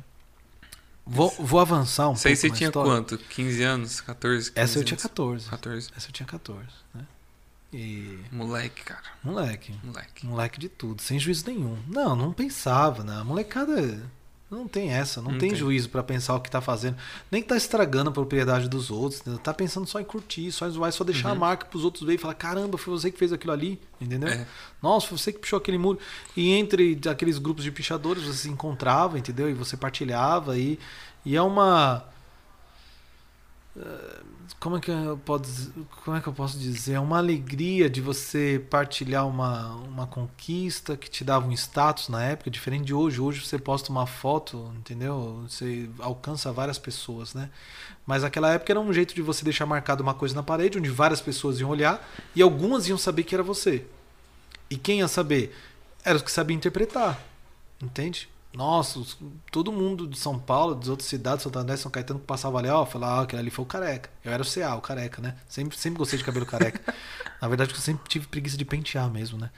Vou, 1.06 1.30
vou 1.38 1.60
avançar 1.60 2.10
um 2.10 2.16
Sei 2.16 2.32
pouco. 2.32 2.42
Sei 2.42 2.50
você 2.50 2.56
tinha 2.56 2.70
história. 2.70 2.92
quanto? 2.92 3.18
15 3.18 3.62
anos? 3.64 4.02
14? 4.02 4.52
15 4.52 4.60
Essa 4.60 4.78
eu 4.78 4.80
anos? 4.80 4.88
tinha 4.88 4.98
14. 4.98 5.50
14. 5.50 5.90
Essa 5.96 6.08
eu 6.08 6.12
tinha 6.14 6.26
14, 6.26 6.66
né? 6.96 7.06
E... 7.74 8.20
Moleque, 8.32 8.84
cara. 8.84 9.02
Moleque. 9.24 9.74
Moleque. 9.84 10.26
Moleque 10.26 10.60
de 10.60 10.70
tudo, 10.70 11.02
sem 11.02 11.20
juízo 11.20 11.46
nenhum. 11.48 11.78
Não, 11.88 12.16
não 12.16 12.32
pensava, 12.32 13.04
né? 13.04 13.18
A 13.20 13.24
molecada 13.24 14.00
não 14.54 14.68
tem 14.68 14.92
essa, 14.92 15.22
não, 15.22 15.32
não 15.32 15.40
tem, 15.40 15.50
tem, 15.50 15.58
juízo 15.58 15.90
para 15.90 16.04
pensar 16.04 16.36
o 16.36 16.40
que 16.40 16.50
tá 16.50 16.62
fazendo. 16.62 16.96
Nem 17.32 17.42
que 17.42 17.48
tá 17.48 17.58
estragando 17.58 18.10
a 18.10 18.14
propriedade 18.14 18.70
dos 18.70 18.92
outros, 18.92 19.24
né? 19.26 19.38
tá 19.44 19.54
pensando 19.54 19.88
só 19.88 20.00
em 20.00 20.04
curtir, 20.04 20.52
só 20.52 20.68
em 20.68 20.72
zoar, 20.72 20.92
só 20.92 21.04
deixar 21.04 21.30
uhum. 21.30 21.36
a 21.36 21.40
marca 21.40 21.66
pros 21.66 21.84
outros 21.84 22.06
ver 22.06 22.14
e 22.14 22.18
falar: 22.18 22.36
caramba, 22.36 22.78
foi 22.78 22.94
você 22.94 23.12
que 23.12 23.18
fez 23.18 23.34
aquilo 23.34 23.52
ali, 23.52 23.82
entendeu? 24.00 24.30
É. 24.30 24.46
Nossa, 24.82 25.08
foi 25.08 25.18
você 25.18 25.34
que 25.34 25.40
pichou 25.40 25.58
aquele 25.58 25.78
muro. 25.78 26.00
E 26.38 26.52
entre 26.52 27.00
aqueles 27.10 27.40
grupos 27.40 27.64
de 27.64 27.72
pichadores 27.72 28.24
você 28.24 28.40
se 28.40 28.50
encontrava, 28.50 29.18
entendeu? 29.18 29.50
E 29.50 29.54
você 29.54 29.76
partilhava 29.76 30.58
e, 30.58 30.80
e 31.26 31.36
é 31.36 31.42
uma. 31.42 32.06
Uh, 33.76 34.24
como 34.60 34.78
é 34.78 34.80
que 34.80 34.92
eu 34.92 35.18
posso, 35.18 35.74
como 36.04 36.18
é 36.18 36.22
que 36.22 36.28
eu 36.28 36.34
posso 36.34 36.58
dizer? 36.58 36.94
É 36.94 37.00
uma 37.00 37.18
alegria 37.18 37.90
de 37.90 38.02
você 38.02 38.66
partilhar 38.70 39.28
uma, 39.28 39.76
uma 39.76 40.08
conquista 40.08 40.98
que 40.98 41.10
te 41.10 41.24
dava 41.24 41.48
um 41.48 41.52
status 41.52 42.10
na 42.10 42.24
época, 42.24 42.50
diferente 42.50 42.86
de 42.86 42.94
hoje. 42.94 43.22
Hoje 43.22 43.46
você 43.46 43.58
posta 43.58 43.92
uma 43.92 44.06
foto, 44.06 44.74
entendeu? 44.78 45.44
Você 45.48 45.90
alcança 46.00 46.52
várias 46.52 46.78
pessoas, 46.78 47.34
né? 47.34 47.50
Mas 48.06 48.24
aquela 48.24 48.52
época 48.52 48.72
era 48.72 48.80
um 48.80 48.92
jeito 48.92 49.16
de 49.16 49.22
você 49.22 49.44
deixar 49.44 49.66
marcado 49.66 50.04
uma 50.04 50.14
coisa 50.14 50.36
na 50.36 50.44
parede, 50.44 50.78
onde 50.78 50.90
várias 50.90 51.22
pessoas 51.22 51.60
iam 51.60 51.70
olhar 51.70 52.06
e 52.36 52.42
algumas 52.42 52.88
iam 52.88 52.98
saber 52.98 53.24
que 53.24 53.34
era 53.36 53.44
você. 53.44 53.86
E 54.70 54.76
quem 54.76 55.00
ia 55.00 55.08
saber? 55.08 55.56
Era 56.04 56.18
os 56.18 56.22
que 56.22 56.32
sabiam 56.32 56.58
interpretar. 56.58 57.20
Entende? 57.82 58.30
Nossa, 58.56 59.02
todo 59.52 59.72
mundo 59.72 60.08
de 60.08 60.18
São 60.18 60.38
Paulo, 60.38 60.76
das 60.76 60.88
outras 60.88 61.10
cidades, 61.10 61.42
Santo 61.44 61.58
André, 61.58 61.76
São 61.76 61.90
Caetano, 61.90 62.20
que 62.20 62.26
passava 62.26 62.60
ali, 62.60 62.70
ó, 62.70 62.86
falava, 62.86 63.22
ah, 63.22 63.24
aquele 63.24 63.42
ali 63.42 63.50
foi 63.50 63.64
o 63.64 63.68
careca. 63.68 64.12
Eu 64.24 64.32
era 64.32 64.44
o 64.44 64.46
CA, 64.46 64.76
o 64.76 64.82
careca, 64.82 65.22
né? 65.22 65.36
Sempre, 65.48 65.76
sempre 65.76 65.98
gostei 65.98 66.20
de 66.20 66.24
cabelo 66.24 66.46
careca. 66.46 66.80
Na 67.42 67.48
verdade, 67.48 67.74
eu 67.74 67.80
sempre 67.80 68.08
tive 68.08 68.28
preguiça 68.28 68.56
de 68.56 68.64
pentear 68.64 69.10
mesmo, 69.10 69.40
né? 69.40 69.50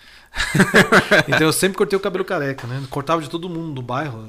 então 1.27 1.41
eu 1.41 1.51
sempre 1.51 1.77
cortei 1.77 1.97
o 1.97 1.99
cabelo 1.99 2.23
careca, 2.23 2.65
né? 2.65 2.81
Cortava 2.89 3.21
de 3.21 3.29
todo 3.29 3.49
mundo 3.49 3.73
do 3.73 3.81
bairro. 3.81 4.25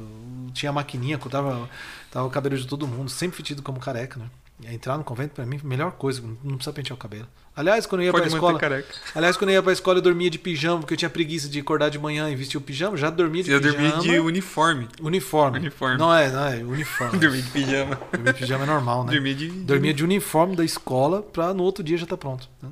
Tinha 0.53 0.73
maquininha, 0.73 1.17
cortava 1.17 1.69
tava 2.11 2.27
o 2.27 2.31
cabelo 2.31 2.57
de 2.57 2.67
todo 2.67 2.89
mundo, 2.89 3.09
sempre 3.09 3.43
tido 3.43 3.63
como 3.63 3.79
careca, 3.79 4.19
né? 4.19 4.73
Entrar 4.73 4.97
no 4.97 5.05
convento, 5.05 5.35
para 5.35 5.47
mim, 5.47 5.61
melhor 5.63 5.93
coisa, 5.93 6.23
não 6.43 6.57
precisa 6.57 6.73
pentear 6.73 6.97
o 6.97 6.99
cabelo. 6.99 7.29
Aliás, 7.57 7.87
quando 7.87 8.03
eu 8.03 8.07
ia 8.07 8.13
Pode 8.13 8.29
pra 8.29 8.35
escola. 8.35 8.59
Careca. 8.59 8.95
Aliás, 9.15 9.35
quando 9.35 9.49
eu 9.49 9.55
ia 9.55 9.63
pra 9.63 9.73
escola, 9.73 9.97
eu 9.97 10.03
dormia 10.03 10.29
de 10.29 10.39
pijama, 10.39 10.81
porque 10.81 10.93
eu 10.93 10.99
tinha 10.99 11.09
preguiça 11.09 11.49
de 11.49 11.59
acordar 11.59 11.89
de 11.89 11.99
manhã 11.99 12.29
e 12.29 12.37
vestir 12.37 12.59
o 12.59 12.61
pijama. 12.61 12.99
Já 12.99 13.09
dormia 13.09 13.43
de 13.43 13.51
eu 13.51 13.59
pijama. 13.59 13.83
Eu 13.83 13.93
dormia 13.93 14.13
de 14.13 14.21
uniforme. 14.21 14.89
Uniforme. 15.01 15.59
Uniforme. 15.61 15.97
Não 15.97 16.15
é, 16.15 16.31
não 16.31 16.45
é, 16.45 16.57
uniforme. 16.57 17.17
dormia 17.19 17.41
de 17.41 17.51
pijama. 17.51 17.99
Dormia 18.13 18.33
de 18.35 18.39
pijama 18.39 18.65
é 18.65 18.67
normal, 18.67 19.05
né? 19.05 19.13
Dormia 19.13 19.35
de. 19.35 19.49
Dormia 19.49 19.95
de 19.95 20.05
uniforme 20.05 20.55
da 20.55 20.65
escola 20.65 21.23
pra 21.23 21.55
no 21.55 21.63
outro 21.63 21.83
dia 21.83 21.97
já 21.97 22.05
tá 22.05 22.15
pronto. 22.15 22.47
Né? 22.63 22.69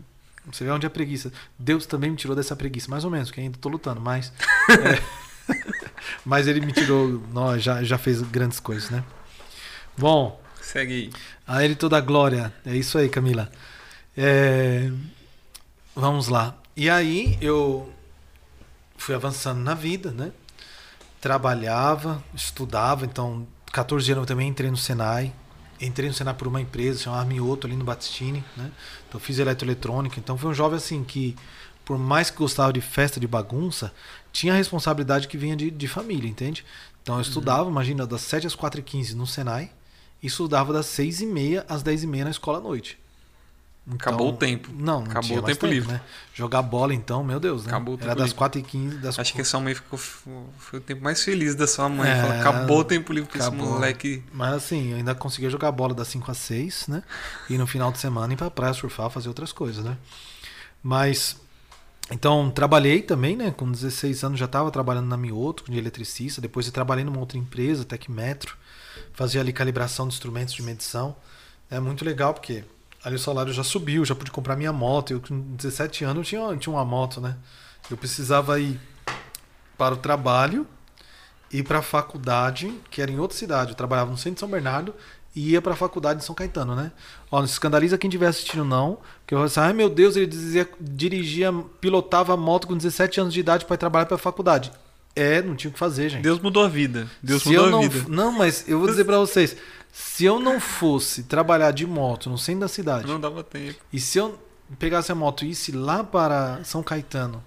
Você 0.53 0.65
vê 0.65 0.71
onde 0.71 0.85
é 0.85 0.91
preguiça. 0.91 1.33
Deus 1.59 1.87
também 1.87 2.11
me 2.11 2.17
tirou 2.19 2.37
dessa 2.37 2.55
preguiça, 2.55 2.91
mais 2.91 3.07
ou 3.07 3.11
menos, 3.11 3.31
que 3.31 3.41
ainda 3.41 3.57
tô 3.59 3.71
lutando, 3.71 4.03
mas. 4.03 4.35
é, 5.49 5.55
mas 6.27 6.47
ele 6.47 6.61
me 6.61 6.73
tirou. 6.73 7.23
Não, 7.33 7.59
já, 7.59 7.83
já 7.83 7.97
fez 7.97 8.21
grandes 8.21 8.61
coisas, 8.61 8.91
né? 8.91 9.03
Bom. 9.97 10.39
Segue 10.61 10.93
aí. 10.93 11.11
A 11.47 11.65
ele 11.65 11.75
toda 11.75 11.97
a 11.97 12.01
glória. 12.03 12.53
É 12.67 12.77
isso 12.77 12.99
aí, 12.99 13.09
Camila. 13.09 13.51
É. 14.17 14.91
Vamos 15.95 16.29
lá. 16.29 16.57
E 16.77 16.91
aí 16.91 17.39
eu 17.41 17.93
fui 18.97 19.15
avançando 19.15 19.61
na 19.61 19.75
vida, 19.75 20.11
né? 20.11 20.33
Trabalhava, 21.21 22.23
estudava, 22.35 23.05
então 23.05 23.47
14 23.73 24.13
anos 24.13 24.23
eu 24.23 24.27
também 24.27 24.49
entrei 24.49 24.71
no 24.71 24.77
Senai. 24.77 25.33
Entrei 25.81 26.09
no 26.09 26.15
Senai 26.15 26.35
por 26.35 26.47
uma 26.47 26.61
empresa 26.61 27.01
chamada 27.01 27.25
Mioto 27.25 27.67
ali 27.67 27.77
no 27.77 27.85
Batistini, 27.85 28.45
né? 28.57 28.71
Então 29.09 29.21
fiz 29.21 29.39
eletroeletrônica, 29.39 30.19
então 30.19 30.37
foi 30.37 30.51
um 30.51 30.55
jovem 30.55 30.77
assim 30.77 31.05
que 31.05 31.37
por 31.85 31.99
mais 31.99 32.31
que 32.31 32.39
gostava 32.39 32.73
de 32.73 32.81
festa, 32.81 33.21
de 33.21 33.27
bagunça, 33.27 33.93
tinha 34.33 34.55
a 34.55 34.57
responsabilidade 34.57 35.29
que 35.29 35.37
vinha 35.37 35.55
de, 35.55 35.71
de 35.71 35.87
família, 35.87 36.29
entende? 36.29 36.65
Então 37.03 37.17
eu 37.17 37.19
uhum. 37.19 37.23
estudava, 37.23 37.69
imagina, 37.69 38.07
das 38.07 38.23
7 38.23 38.47
às 38.47 38.55
4 38.55 38.81
e 38.81 38.83
15 38.83 39.15
no 39.15 39.27
Senai 39.27 39.71
e 40.23 40.27
estudava 40.27 40.73
das 40.73 40.87
6 40.87 41.21
e 41.21 41.27
meia 41.27 41.67
às 41.69 41.83
10 41.83 42.05
e 42.05 42.07
meia 42.07 42.25
na 42.25 42.31
escola 42.31 42.59
à 42.59 42.61
noite. 42.61 42.99
Então, 43.87 43.97
Acabou 43.97 44.31
o 44.31 44.33
tempo. 44.33 44.71
Não, 44.73 45.03
não 45.03 45.11
Acabou 45.11 45.39
o 45.39 45.43
tempo, 45.43 45.61
tempo, 45.61 45.67
livre. 45.67 45.93
Né? 45.93 46.01
Jogar 46.33 46.63
bola, 46.63 46.95
então, 46.95 47.23
meu 47.23 47.39
Deus, 47.39 47.65
né? 47.65 47.71
Acabou 47.71 47.95
o 47.95 47.99
tempo 47.99 48.11
Era 48.11 48.19
das 48.19 48.29
livre. 48.29 48.39
4 48.39 48.61
e 48.61 48.63
15 48.63 48.97
das 48.97 49.19
Acho 49.19 49.35
que 49.35 49.43
a 49.43 49.45
sua 49.45 49.61
mãe 49.61 49.75
ficou. 49.75 49.99
Foi 49.99 50.79
o 50.79 50.83
tempo 50.83 51.05
mais 51.05 51.23
feliz 51.23 51.55
da 51.55 51.67
sua 51.67 51.89
mãe. 51.89 52.09
É, 52.09 52.23
Falou, 52.23 52.41
acabou 52.41 52.79
o 52.79 52.85
tempo 52.85 53.13
livre 53.13 53.31
com 53.31 53.37
esse 53.39 53.51
moleque. 53.51 54.23
Mas 54.33 54.55
assim, 54.55 54.93
eu 54.93 54.97
ainda 54.97 55.15
conseguia 55.15 55.51
jogar 55.51 55.71
bola 55.71 55.93
das 55.93 56.09
5 56.09 56.31
às 56.31 56.39
6, 56.39 56.89
né? 56.89 57.03
E 57.51 57.59
no 57.59 57.67
final 57.67 57.93
de 57.93 57.99
semana 57.99 58.33
ir 58.33 58.37
pra 58.37 58.51
praia 58.51 58.73
surfar, 58.73 59.11
fazer 59.11 59.29
outras 59.29 59.53
coisas, 59.53 59.85
né? 59.85 59.99
Mas. 60.83 61.37
Então, 62.11 62.51
trabalhei 62.51 63.03
também, 63.03 63.37
né? 63.37 63.51
Com 63.51 63.71
16 63.71 64.25
anos 64.25 64.39
já 64.39 64.45
estava 64.47 64.71
trabalhando 64.71 65.09
na 65.09 65.17
Mioto, 65.17 65.71
de 65.71 65.79
eletricista. 65.79 66.41
Depois 66.41 66.67
eu 66.67 66.73
trabalhei 66.73 67.05
numa 67.05 67.19
outra 67.19 67.39
empresa, 67.39 67.85
Tecmetro. 67.85 68.57
Fazia 69.13 69.41
ali 69.41 69.53
calibração 69.53 70.09
de 70.09 70.15
instrumentos 70.15 70.55
de 70.55 70.63
medição. 70.63 71.17
É 71.71 71.81
muito 71.81 72.05
legal 72.05 72.35
porque 72.35 72.63
ali 73.05 73.17
o 73.17 73.19
salário 73.19 73.53
já 73.53 73.63
subiu, 73.63 74.05
já 74.05 74.15
pude 74.15 74.31
comprar 74.31 74.57
minha 74.57 74.73
moto. 74.73 75.13
Eu 75.13 75.21
com 75.21 75.55
17 75.57 76.05
anos 76.05 76.19
eu 76.19 76.25
tinha, 76.25 76.57
tinha 76.57 76.73
uma 76.73 76.85
moto, 76.85 77.21
né? 77.21 77.37
Eu 77.91 77.97
precisava 77.97 78.59
ir 78.59 78.81
para 79.77 79.95
o 79.95 79.99
trabalho 79.99 80.67
e 81.53 81.63
para 81.63 81.81
a 81.81 81.83
faculdade, 81.83 82.73
que 82.91 83.03
era 83.03 83.11
em 83.11 83.19
outra 83.19 83.37
cidade. 83.37 83.73
Eu 83.73 83.77
trabalhava 83.77 84.11
no 84.11 84.17
centro 84.17 84.35
de 84.35 84.41
São 84.41 84.49
Bernardo 84.49 84.95
e 85.37 85.51
ia 85.51 85.61
para 85.61 85.73
a 85.73 85.77
faculdade 85.77 86.21
de 86.21 86.25
São 86.25 86.35
Caetano, 86.35 86.75
né? 86.75 86.93
Ó, 87.31 87.41
não 87.41 87.47
se 87.47 87.53
escandaliza 87.53 87.99
quem 87.99 88.09
estiver 88.09 88.29
assistindo 88.29 88.65
não, 88.65 88.99
que 89.27 89.35
eu 89.35 89.39
vou 89.39 89.49
ai 89.63 89.73
meu 89.73 89.91
Deus, 89.91 90.17
ele 90.17 90.27
dizia, 90.27 90.69
dirigia, 90.81 91.53
pilotava 91.81 92.33
a 92.33 92.37
moto 92.37 92.67
com 92.67 92.77
17 92.77 93.21
anos 93.21 93.35
de 93.35 93.41
idade 93.41 93.65
para 93.65 93.75
ir 93.75 93.79
trabalhar 93.79 94.07
para 94.07 94.15
a 94.15 94.19
faculdade. 94.19 94.73
É, 95.17 95.43
não 95.43 95.55
tinha 95.55 95.71
o 95.71 95.73
que 95.73 95.79
fazer, 95.79 96.09
gente. 96.09 96.23
Deus 96.23 96.41
mudou 96.41 96.65
a 96.65 96.69
vida. 96.69 97.07
Deus 97.23 97.43
se 97.43 97.49
mudou 97.49 97.71
não, 97.71 97.79
a 97.85 97.89
vida. 97.89 98.05
Não, 98.09 98.33
mas 98.33 98.65
eu 98.69 98.79
vou 98.79 98.89
dizer 98.89 99.05
para 99.05 99.19
vocês, 99.19 99.57
se 99.95 100.25
eu 100.25 100.41
não 100.41 100.59
fosse 100.59 101.23
trabalhar 101.23 101.71
de 101.71 101.87
moto 101.87 102.29
no 102.29 102.37
centro 102.37 102.63
da 102.63 102.69
cidade. 102.69 103.07
Não 103.07 103.21
dava 103.21 103.45
tempo. 103.45 103.79
E 103.93 104.01
se 104.01 104.19
eu 104.19 104.37
pegasse 104.77 105.13
a 105.13 105.15
moto 105.15 105.45
e 105.45 105.51
isse 105.51 105.71
lá 105.71 106.03
para 106.03 106.65
São 106.65 106.83
Caetano, 106.83 107.41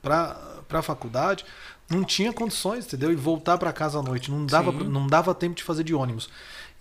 para 0.00 0.34
a 0.70 0.80
faculdade, 0.80 1.44
não 1.90 2.02
tinha 2.02 2.32
condições, 2.32 2.86
entendeu? 2.86 3.12
E 3.12 3.14
voltar 3.14 3.58
para 3.58 3.70
casa 3.70 3.98
à 3.98 4.02
noite. 4.02 4.30
Não 4.30 4.46
dava, 4.46 4.72
não 4.72 5.06
dava 5.06 5.34
tempo 5.34 5.54
de 5.54 5.62
fazer 5.62 5.84
de 5.84 5.94
ônibus. 5.94 6.30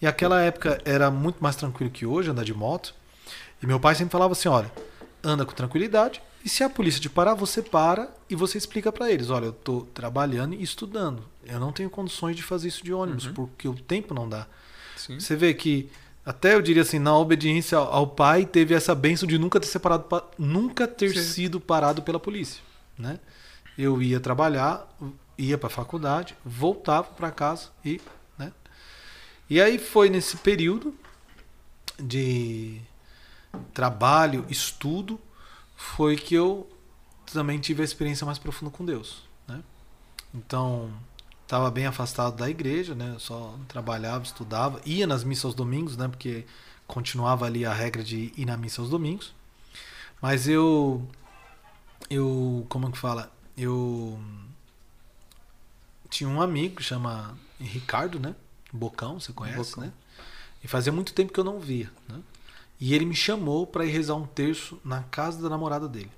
E 0.02 0.08
aquela 0.08 0.40
época 0.40 0.82
era 0.86 1.12
muito 1.12 1.44
mais 1.44 1.58
tranquilo 1.58 1.92
que 1.92 2.06
hoje 2.06 2.32
andar 2.32 2.46
de 2.46 2.54
moto. 2.54 2.96
E 3.62 3.68
meu 3.68 3.78
pai 3.78 3.96
sempre 3.96 4.14
falava 4.14 4.32
assim: 4.32 4.48
olha, 4.48 4.72
anda 5.22 5.46
com 5.46 5.52
tranquilidade. 5.52 6.22
E 6.46 6.48
se 6.48 6.64
a 6.64 6.70
polícia 6.70 7.02
te 7.02 7.10
parar, 7.10 7.34
você 7.34 7.62
para 7.62 8.10
e 8.30 8.38
você 8.38 8.58
explica 8.58 8.90
para 8.90 9.12
eles: 9.12 9.30
olha, 9.30 9.48
eu 9.48 9.52
estou 9.52 9.82
trabalhando 9.94 10.56
e 10.56 10.64
estudando. 10.64 11.24
Eu 11.46 11.60
não 11.60 11.74
tenho 11.74 11.90
condições 11.90 12.38
de 12.38 12.42
fazer 12.44 12.70
isso 12.70 12.86
de 12.86 12.94
ônibus, 12.94 13.26
uhum. 13.26 13.34
porque 13.34 13.68
o 13.68 13.74
tempo 13.74 14.14
não 14.14 14.30
dá. 14.30 14.48
Sim. 15.10 15.20
Você 15.20 15.36
vê 15.36 15.56
que 15.56 15.90
até 16.24 16.54
eu 16.54 16.62
diria 16.62 16.84
assim, 16.84 17.00
na 17.00 17.18
obediência 17.18 17.80
ao 17.80 18.06
pai, 18.06 18.46
teve 18.46 18.76
essa 18.76 18.94
benção 18.94 19.28
de 19.28 19.40
nunca 19.40 19.60
ter 19.60 19.66
separado, 19.66 20.06
nunca 20.38 20.88
ter 20.88 21.12
Sim. 21.14 21.24
sido 21.24 21.60
parado 21.60 22.04
pela 22.04 22.20
polícia, 22.20 22.62
né? 22.96 23.20
Eu 23.76 24.00
ia 24.04 24.20
trabalhar, 24.20 24.88
ia 25.36 25.58
para 25.58 25.66
a 25.66 25.72
faculdade, 25.72 26.36
voltava 26.46 27.08
para 27.08 27.32
casa 27.32 27.70
e, 27.84 28.00
né? 28.38 28.52
E 29.50 29.60
aí 29.60 29.80
foi 29.80 30.10
nesse 30.10 30.38
período 30.38 30.94
de 32.00 32.80
trabalho, 33.74 34.46
estudo, 34.50 35.20
foi 35.76 36.16
que 36.16 36.36
eu 36.36 36.70
também 37.34 37.58
tive 37.58 37.82
a 37.82 37.86
experiência 37.86 38.24
mais 38.24 38.38
profunda 38.38 38.70
com 38.72 38.86
Deus, 38.86 39.24
né? 39.48 39.64
Então, 40.32 40.92
estava 41.50 41.72
bem 41.72 41.88
afastado 41.88 42.36
da 42.36 42.48
igreja, 42.48 42.94
né? 42.94 43.14
Eu 43.16 43.20
só 43.20 43.58
trabalhava, 43.68 44.24
estudava, 44.24 44.80
ia 44.86 45.08
nas 45.08 45.24
missas 45.24 45.46
aos 45.46 45.56
domingos, 45.56 45.98
né? 45.98 46.08
Porque 46.08 46.46
continuava 46.86 47.48
ali 47.48 47.66
a 47.66 47.74
regra 47.74 48.04
de 48.04 48.32
ir 48.38 48.46
na 48.46 48.56
missa 48.56 48.80
aos 48.80 48.92
domingos. 48.92 49.34
Mas 50.22 50.48
eu 50.48 51.04
eu 52.08 52.68
como 52.70 52.92
que 52.92 53.00
fala? 53.00 53.32
Eu 53.58 54.20
tinha 56.08 56.30
um 56.30 56.40
amigo 56.40 56.76
que 56.76 56.84
chama 56.84 57.36
Ricardo, 57.60 58.20
né? 58.20 58.36
Bocão, 58.72 59.20
você 59.20 59.34
conhece, 59.34 59.72
Bocão. 59.72 59.86
né? 59.86 59.94
E 60.64 60.68
fazia 60.68 60.94
muito 60.94 61.14
tempo 61.14 61.34
que 61.34 61.40
eu 61.40 61.44
não 61.44 61.60
via, 61.60 61.92
né? 62.08 62.22
E 62.80 62.94
ele 62.94 63.06
me 63.06 63.16
chamou 63.16 63.66
para 63.66 63.84
ir 63.86 63.90
rezar 63.90 64.14
um 64.14 64.28
terço 64.28 64.80
na 64.86 65.02
casa 65.02 65.42
da 65.42 65.50
namorada 65.50 65.88
dele. 65.88 66.12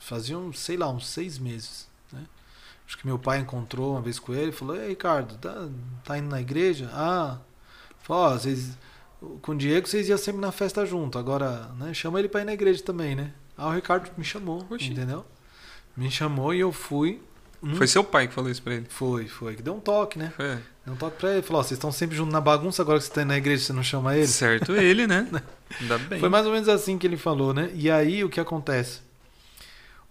Faziam, 0.00 0.52
sei 0.52 0.76
lá, 0.76 0.90
uns 0.90 1.06
seis 1.06 1.38
meses. 1.38 1.86
Acho 2.92 2.98
que 2.98 3.06
meu 3.06 3.18
pai 3.18 3.38
encontrou 3.38 3.92
uma 3.92 4.02
vez 4.02 4.18
com 4.18 4.34
ele 4.34 4.50
e 4.50 4.52
falou: 4.52 4.76
Ei, 4.76 4.90
Ricardo, 4.90 5.38
tá, 5.38 5.66
tá 6.04 6.18
indo 6.18 6.28
na 6.28 6.42
igreja? 6.42 6.90
Ah, 6.92 7.38
falou, 8.02 8.38
vocês, 8.38 8.76
com 9.40 9.52
o 9.52 9.56
Diego 9.56 9.88
vocês 9.88 10.10
iam 10.10 10.18
sempre 10.18 10.42
na 10.42 10.52
festa 10.52 10.84
junto, 10.84 11.18
agora 11.18 11.70
né, 11.78 11.94
chama 11.94 12.18
ele 12.18 12.28
para 12.28 12.42
ir 12.42 12.44
na 12.44 12.52
igreja 12.52 12.82
também, 12.82 13.14
né? 13.14 13.32
Ah, 13.56 13.68
o 13.68 13.72
Ricardo 13.72 14.10
me 14.14 14.22
chamou, 14.22 14.66
Oxi. 14.68 14.90
entendeu? 14.90 15.24
Me 15.96 16.10
chamou 16.10 16.52
e 16.52 16.60
eu 16.60 16.70
fui. 16.70 17.22
Hum, 17.62 17.76
foi 17.76 17.86
seu 17.86 18.04
pai 18.04 18.28
que 18.28 18.34
falou 18.34 18.50
isso 18.50 18.62
pra 18.62 18.74
ele? 18.74 18.84
Foi, 18.90 19.26
foi. 19.26 19.56
Que 19.56 19.62
deu 19.62 19.74
um 19.74 19.80
toque, 19.80 20.18
né? 20.18 20.30
Foi. 20.36 20.58
Deu 20.84 20.92
um 20.92 20.96
toque 20.96 21.16
pra 21.16 21.32
ele. 21.32 21.40
Falou: 21.40 21.62
vocês 21.62 21.78
estão 21.78 21.90
sempre 21.90 22.14
juntos 22.14 22.34
na 22.34 22.42
bagunça, 22.42 22.82
agora 22.82 22.98
que 22.98 23.06
você 23.06 23.10
tá 23.10 23.22
indo 23.22 23.28
na 23.28 23.38
igreja, 23.38 23.64
você 23.64 23.72
não 23.72 23.82
chama 23.82 24.14
ele? 24.14 24.26
Certo, 24.26 24.72
ele, 24.76 25.06
né? 25.06 25.26
Ainda 25.80 25.96
bem. 25.96 26.20
Foi 26.20 26.28
mais 26.28 26.44
ou 26.44 26.52
menos 26.52 26.68
assim 26.68 26.98
que 26.98 27.06
ele 27.06 27.16
falou, 27.16 27.54
né? 27.54 27.70
E 27.72 27.90
aí 27.90 28.22
o 28.22 28.28
que 28.28 28.38
acontece? 28.38 29.00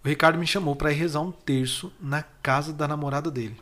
O 0.04 0.08
Ricardo 0.08 0.36
me 0.38 0.46
chamou 0.46 0.74
para 0.74 0.90
ir 0.90 0.96
rezar 0.96 1.20
um 1.20 1.30
terço 1.30 1.92
na 2.00 2.22
casa 2.22 2.72
da 2.72 2.88
namorada 2.88 3.30
dele. 3.30 3.56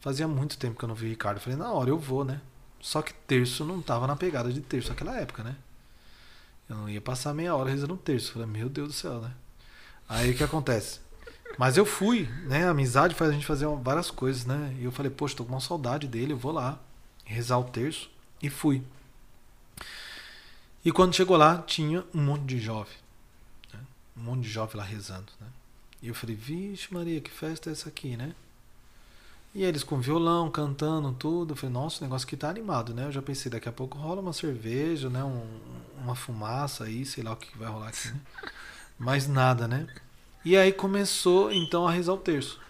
Fazia 0.00 0.26
muito 0.26 0.56
tempo 0.56 0.78
que 0.78 0.84
eu 0.84 0.88
não 0.88 0.94
vi 0.94 1.06
o 1.06 1.10
Ricardo. 1.10 1.36
Eu 1.36 1.42
falei, 1.42 1.58
na 1.58 1.70
hora 1.70 1.90
eu 1.90 1.98
vou, 1.98 2.24
né? 2.24 2.40
Só 2.80 3.02
que 3.02 3.12
terço 3.12 3.62
não 3.62 3.82
tava 3.82 4.06
na 4.06 4.16
pegada 4.16 4.50
de 4.50 4.60
terço 4.62 4.88
naquela 4.88 5.14
época, 5.18 5.42
né? 5.42 5.54
Eu 6.66 6.76
não 6.76 6.88
ia 6.88 7.00
passar 7.00 7.34
meia 7.34 7.54
hora 7.54 7.68
rezando 7.68 7.92
um 7.92 7.98
terço. 7.98 8.30
Eu 8.30 8.32
falei, 8.34 8.48
meu 8.48 8.70
Deus 8.70 8.88
do 8.88 8.94
céu, 8.94 9.20
né? 9.20 9.32
Aí 10.08 10.30
o 10.30 10.34
que 10.34 10.42
acontece? 10.42 11.00
Mas 11.58 11.76
eu 11.76 11.84
fui, 11.84 12.26
né? 12.46 12.66
A 12.66 12.70
amizade 12.70 13.14
faz 13.14 13.30
a 13.30 13.34
gente 13.34 13.44
fazer 13.44 13.66
várias 13.82 14.10
coisas, 14.10 14.46
né? 14.46 14.74
E 14.80 14.84
eu 14.84 14.92
falei, 14.92 15.10
poxa, 15.10 15.36
tô 15.36 15.44
com 15.44 15.52
uma 15.52 15.60
saudade 15.60 16.08
dele, 16.08 16.32
eu 16.32 16.38
vou 16.38 16.52
lá 16.52 16.78
rezar 17.26 17.58
o 17.58 17.64
terço. 17.64 18.10
E 18.42 18.48
fui. 18.48 18.82
E 20.82 20.90
quando 20.90 21.14
chegou 21.14 21.36
lá, 21.36 21.58
tinha 21.58 22.02
um 22.14 22.22
monte 22.22 22.44
de 22.44 22.58
jovem 22.58 22.94
um 24.20 24.24
monte 24.24 24.42
de 24.42 24.50
jovem 24.50 24.76
lá 24.76 24.84
rezando, 24.84 25.32
né? 25.40 25.46
E 26.02 26.08
eu 26.08 26.14
falei, 26.14 26.36
vixe 26.36 26.92
Maria, 26.92 27.20
que 27.20 27.30
festa 27.30 27.70
é 27.70 27.72
essa 27.72 27.88
aqui, 27.88 28.16
né? 28.16 28.34
E 29.54 29.64
eles 29.64 29.82
com 29.82 30.00
violão, 30.00 30.50
cantando, 30.50 31.12
tudo. 31.12 31.52
Eu 31.52 31.56
falei, 31.56 31.72
nossa, 31.72 32.00
o 32.00 32.04
negócio 32.04 32.26
aqui 32.26 32.36
tá 32.36 32.48
animado, 32.48 32.94
né? 32.94 33.06
Eu 33.06 33.12
já 33.12 33.20
pensei, 33.20 33.50
daqui 33.50 33.68
a 33.68 33.72
pouco 33.72 33.98
rola 33.98 34.20
uma 34.20 34.32
cerveja, 34.32 35.10
né? 35.10 35.24
Um, 35.24 35.44
uma 35.98 36.14
fumaça 36.14 36.84
aí, 36.84 37.04
sei 37.04 37.24
lá 37.24 37.32
o 37.32 37.36
que 37.36 37.56
vai 37.58 37.68
rolar 37.68 37.88
aqui, 37.88 38.08
né? 38.08 38.20
Mas 38.98 39.26
nada, 39.26 39.66
né? 39.66 39.88
E 40.44 40.56
aí 40.56 40.72
começou, 40.72 41.52
então, 41.52 41.86
a 41.86 41.90
rezar 41.90 42.12
o 42.12 42.18
terço. 42.18 42.60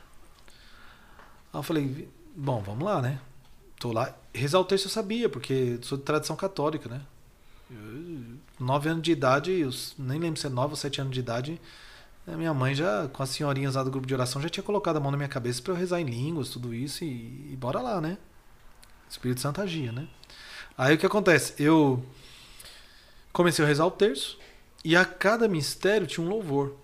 Aí 1.53 1.59
eu 1.59 1.63
falei, 1.63 2.09
bom, 2.35 2.63
vamos 2.63 2.85
lá, 2.85 3.03
né? 3.03 3.21
Tô 3.79 3.93
lá. 3.93 4.15
Rezar 4.35 4.59
o 4.61 4.65
terço 4.65 4.87
eu 4.87 4.91
sabia, 4.91 5.29
porque 5.29 5.79
sou 5.83 5.99
de 5.99 6.05
tradição 6.05 6.35
católica, 6.35 6.89
né? 6.89 7.03
9 8.59 8.89
anos 8.89 9.03
de 9.03 9.13
idade, 9.13 9.53
eu 9.53 9.71
nem 9.99 10.19
lembro 10.19 10.39
se 10.39 10.47
é 10.47 10.51
9 10.51 10.71
ou 10.71 10.77
7 10.77 11.01
anos 11.01 11.15
de 11.15 11.21
idade, 11.21 11.61
a 12.27 12.37
minha 12.37 12.53
mãe 12.53 12.75
já, 12.75 13.09
com 13.09 13.23
as 13.23 13.31
senhorinhas 13.31 13.75
lá 13.75 13.83
do 13.83 13.91
grupo 13.91 14.07
de 14.07 14.15
oração, 14.15 14.41
já 14.41 14.49
tinha 14.49 14.63
colocado 14.63 14.97
a 14.97 15.01
mão 15.01 15.11
na 15.11 15.17
minha 15.17 15.29
cabeça 15.29 15.63
para 15.63 15.73
eu 15.73 15.77
rezar 15.77 16.01
em 16.01 16.05
línguas, 16.05 16.51
tudo 16.51 16.75
isso, 16.75 17.05
e, 17.05 17.53
e, 17.53 17.57
bora 17.57 17.81
lá, 17.81 18.01
né? 18.01 18.19
Espírito 19.09 19.41
Santo 19.41 19.61
agia, 19.61 19.91
né? 19.91 20.07
Aí 20.77 20.95
o 20.95 20.99
que 20.99 21.07
acontece? 21.07 21.55
Eu 21.59 22.05
comecei 23.33 23.65
a 23.65 23.69
rezar 23.69 23.87
o 23.87 23.91
terço 23.91 24.39
e 24.85 24.95
a 24.95 25.05
cada 25.05 25.49
mistério 25.49 26.07
tinha 26.07 26.25
um 26.25 26.31
louvor. 26.31 26.77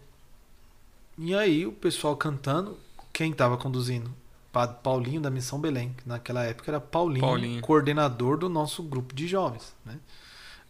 E 1.18 1.34
aí 1.34 1.64
o 1.66 1.72
pessoal 1.72 2.16
cantando, 2.16 2.78
quem 3.12 3.30
estava 3.30 3.56
conduzindo? 3.56 4.12
Padre 4.52 4.78
Paulinho 4.82 5.20
da 5.20 5.30
Missão 5.30 5.60
Belém, 5.60 5.94
que 5.96 6.08
naquela 6.08 6.42
época 6.42 6.70
era 6.70 6.80
Paulinho, 6.80 7.20
Paulinho, 7.20 7.60
coordenador 7.60 8.38
do 8.38 8.48
nosso 8.48 8.82
grupo 8.82 9.14
de 9.14 9.28
jovens. 9.28 9.74
Né? 9.84 9.98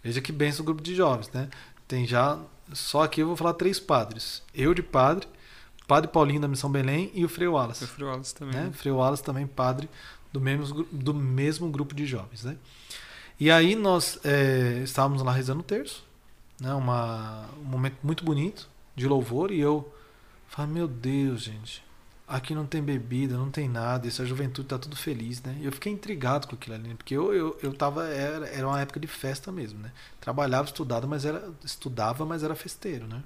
Veja 0.07 0.21
que 0.21 0.31
benção 0.31 0.63
o 0.63 0.67
grupo 0.67 0.81
de 0.81 0.95
jovens. 0.95 1.29
Né? 1.31 1.49
Tem 1.89 2.07
já, 2.07 2.39
só 2.73 3.03
aqui 3.03 3.21
eu 3.21 3.27
vou 3.27 3.37
falar 3.37 3.55
três 3.55 3.81
padres. 3.81 4.41
Eu 4.55 4.73
de 4.73 4.81
padre, 4.81 5.27
Padre 5.89 6.09
Paulinho 6.09 6.41
da 6.41 6.47
Missão 6.47 6.71
Belém 6.71 7.11
e 7.13 7.25
o 7.25 7.29
Frei 7.29 7.49
Wallace. 7.49 7.83
O 7.83 7.89
Frei 7.89 8.07
Wallace 8.07 8.33
também. 8.33 8.55
Né? 8.55 8.71
Frei 8.73 8.93
Wallace 8.93 9.23
também, 9.23 9.47
padre 9.49 9.89
do 10.33 10.41
mesmo, 10.41 10.85
do 10.93 11.13
mesmo 11.13 11.69
grupo 11.69 11.93
de 11.93 12.07
jovens. 12.07 12.45
Né? 12.45 12.57
E 13.41 13.51
aí 13.51 13.75
nós 13.75 14.21
é, 14.25 14.81
estávamos 14.85 15.23
lá 15.23 15.33
rezando 15.33 15.61
o 15.61 15.65
terço, 15.65 16.05
né? 16.61 16.73
Uma, 16.73 17.49
um 17.61 17.65
momento 17.65 17.97
muito 18.03 18.25
bonito 18.25 18.69
de 18.95 19.09
louvor, 19.09 19.51
e 19.51 19.61
eu 19.61 19.93
falei, 20.47 20.73
meu 20.73 20.89
Deus, 20.89 21.43
gente, 21.43 21.85
aqui 22.27 22.55
não 22.55 22.67
tem 22.67 22.83
bebida, 22.83 23.37
não 23.37 23.51
tem 23.51 23.69
nada, 23.69 24.09
essa 24.09 24.27
juventude 24.27 24.69
tá 24.69 24.79
tudo 24.79 24.97
feliz, 24.97 25.41
né? 25.43 25.57
E 25.61 25.65
eu 25.65 25.73
fiquei 25.73 25.93
intrigado 25.93 26.49
com 26.49 26.57
aquilo 26.57 26.75
ali, 26.75 26.95
porque 26.95 27.15
eu, 27.15 27.33
eu, 27.33 27.59
eu 27.63 27.73
tava, 27.73 28.09
era, 28.09 28.49
era 28.49 28.67
uma 28.67 28.81
época 28.81 28.99
de 28.99 29.07
festa 29.07 29.53
mesmo, 29.53 29.79
né? 29.79 29.93
Trabalhava, 30.21 30.67
estudava, 30.67 31.07
mas 31.07 31.25
era, 31.25 31.49
estudava, 31.65 32.27
mas 32.27 32.43
era 32.43 32.55
festeiro, 32.57 33.07
né? 33.07 33.23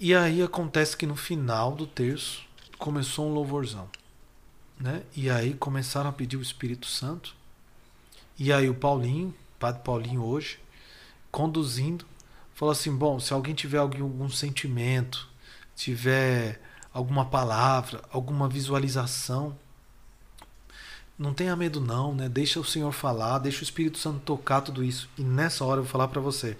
E 0.00 0.14
aí 0.14 0.42
acontece 0.42 0.96
que 0.96 1.06
no 1.06 1.16
final 1.16 1.72
do 1.72 1.86
terço 1.86 2.44
começou 2.78 3.28
um 3.28 3.34
louvorzão, 3.34 3.88
né? 4.78 5.02
E 5.14 5.28
aí 5.28 5.54
começaram 5.54 6.08
a 6.08 6.12
pedir 6.12 6.36
o 6.36 6.42
Espírito 6.42 6.86
Santo. 6.86 7.34
E 8.38 8.52
aí 8.52 8.68
o 8.68 8.74
Paulinho, 8.74 9.34
Padre 9.58 9.82
Paulinho 9.82 10.22
hoje, 10.22 10.58
conduzindo, 11.30 12.06
falou 12.54 12.72
assim: 12.72 12.94
"Bom, 12.94 13.18
se 13.18 13.32
alguém 13.32 13.54
tiver 13.54 13.78
algum, 13.78 14.02
algum 14.02 14.28
sentimento, 14.28 15.28
tiver 15.74 16.60
alguma 16.96 17.26
palavra, 17.26 18.00
alguma 18.10 18.48
visualização. 18.48 19.54
Não 21.18 21.34
tenha 21.34 21.54
medo 21.54 21.78
não, 21.78 22.14
né? 22.14 22.26
Deixa 22.26 22.58
o 22.58 22.64
Senhor 22.64 22.90
falar, 22.90 23.38
deixa 23.38 23.60
o 23.60 23.64
Espírito 23.64 23.98
Santo 23.98 24.20
tocar 24.20 24.62
tudo 24.62 24.82
isso. 24.82 25.06
E 25.18 25.22
nessa 25.22 25.62
hora 25.62 25.80
eu 25.80 25.82
vou 25.82 25.92
falar 25.92 26.08
para 26.08 26.22
você. 26.22 26.56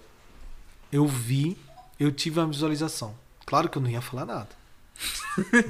Eu 0.92 1.06
vi, 1.06 1.56
eu 1.98 2.12
tive 2.12 2.38
uma 2.38 2.48
visualização. 2.48 3.14
Claro 3.46 3.70
que 3.70 3.78
eu 3.78 3.82
não 3.82 3.88
ia 3.88 4.02
falar 4.02 4.26
nada. 4.26 4.48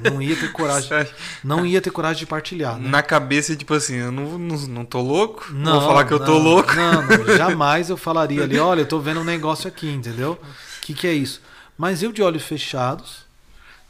Não 0.03 0.21
ia 0.21 0.37
ter 0.37 0.51
coragem. 0.53 0.91
Não 1.43 1.64
ia 1.67 1.81
ter 1.81 1.91
coragem 1.91 2.21
de 2.21 2.27
partilhar. 2.27 2.77
Né? 2.77 2.89
Na 2.89 3.03
cabeça, 3.03 3.55
tipo 3.55 3.75
assim, 3.75 3.97
eu 3.97 4.12
não, 4.12 4.39
não, 4.39 4.57
não 4.57 4.85
tô 4.85 5.01
louco? 5.01 5.49
Não. 5.53 5.81
Vou 5.81 5.89
falar 5.89 6.05
que 6.05 6.12
eu 6.12 6.19
não, 6.21 6.27
tô 6.27 6.39
louco. 6.39 6.73
Não, 6.75 7.03
não, 7.03 7.27
jamais 7.37 7.91
eu 7.91 7.97
falaria 7.97 8.45
ali, 8.45 8.59
olha, 8.59 8.83
eu 8.83 8.87
tô 8.87 9.01
vendo 9.01 9.21
um 9.21 9.25
negócio 9.25 9.67
aqui, 9.67 9.89
entendeu? 9.89 10.33
O 10.33 10.81
que, 10.83 10.95
que 10.95 11.07
é 11.07 11.12
isso? 11.12 11.41
Mas 11.77 12.03
eu 12.03 12.12
de 12.12 12.23
olhos 12.23 12.45
fechados, 12.45 13.26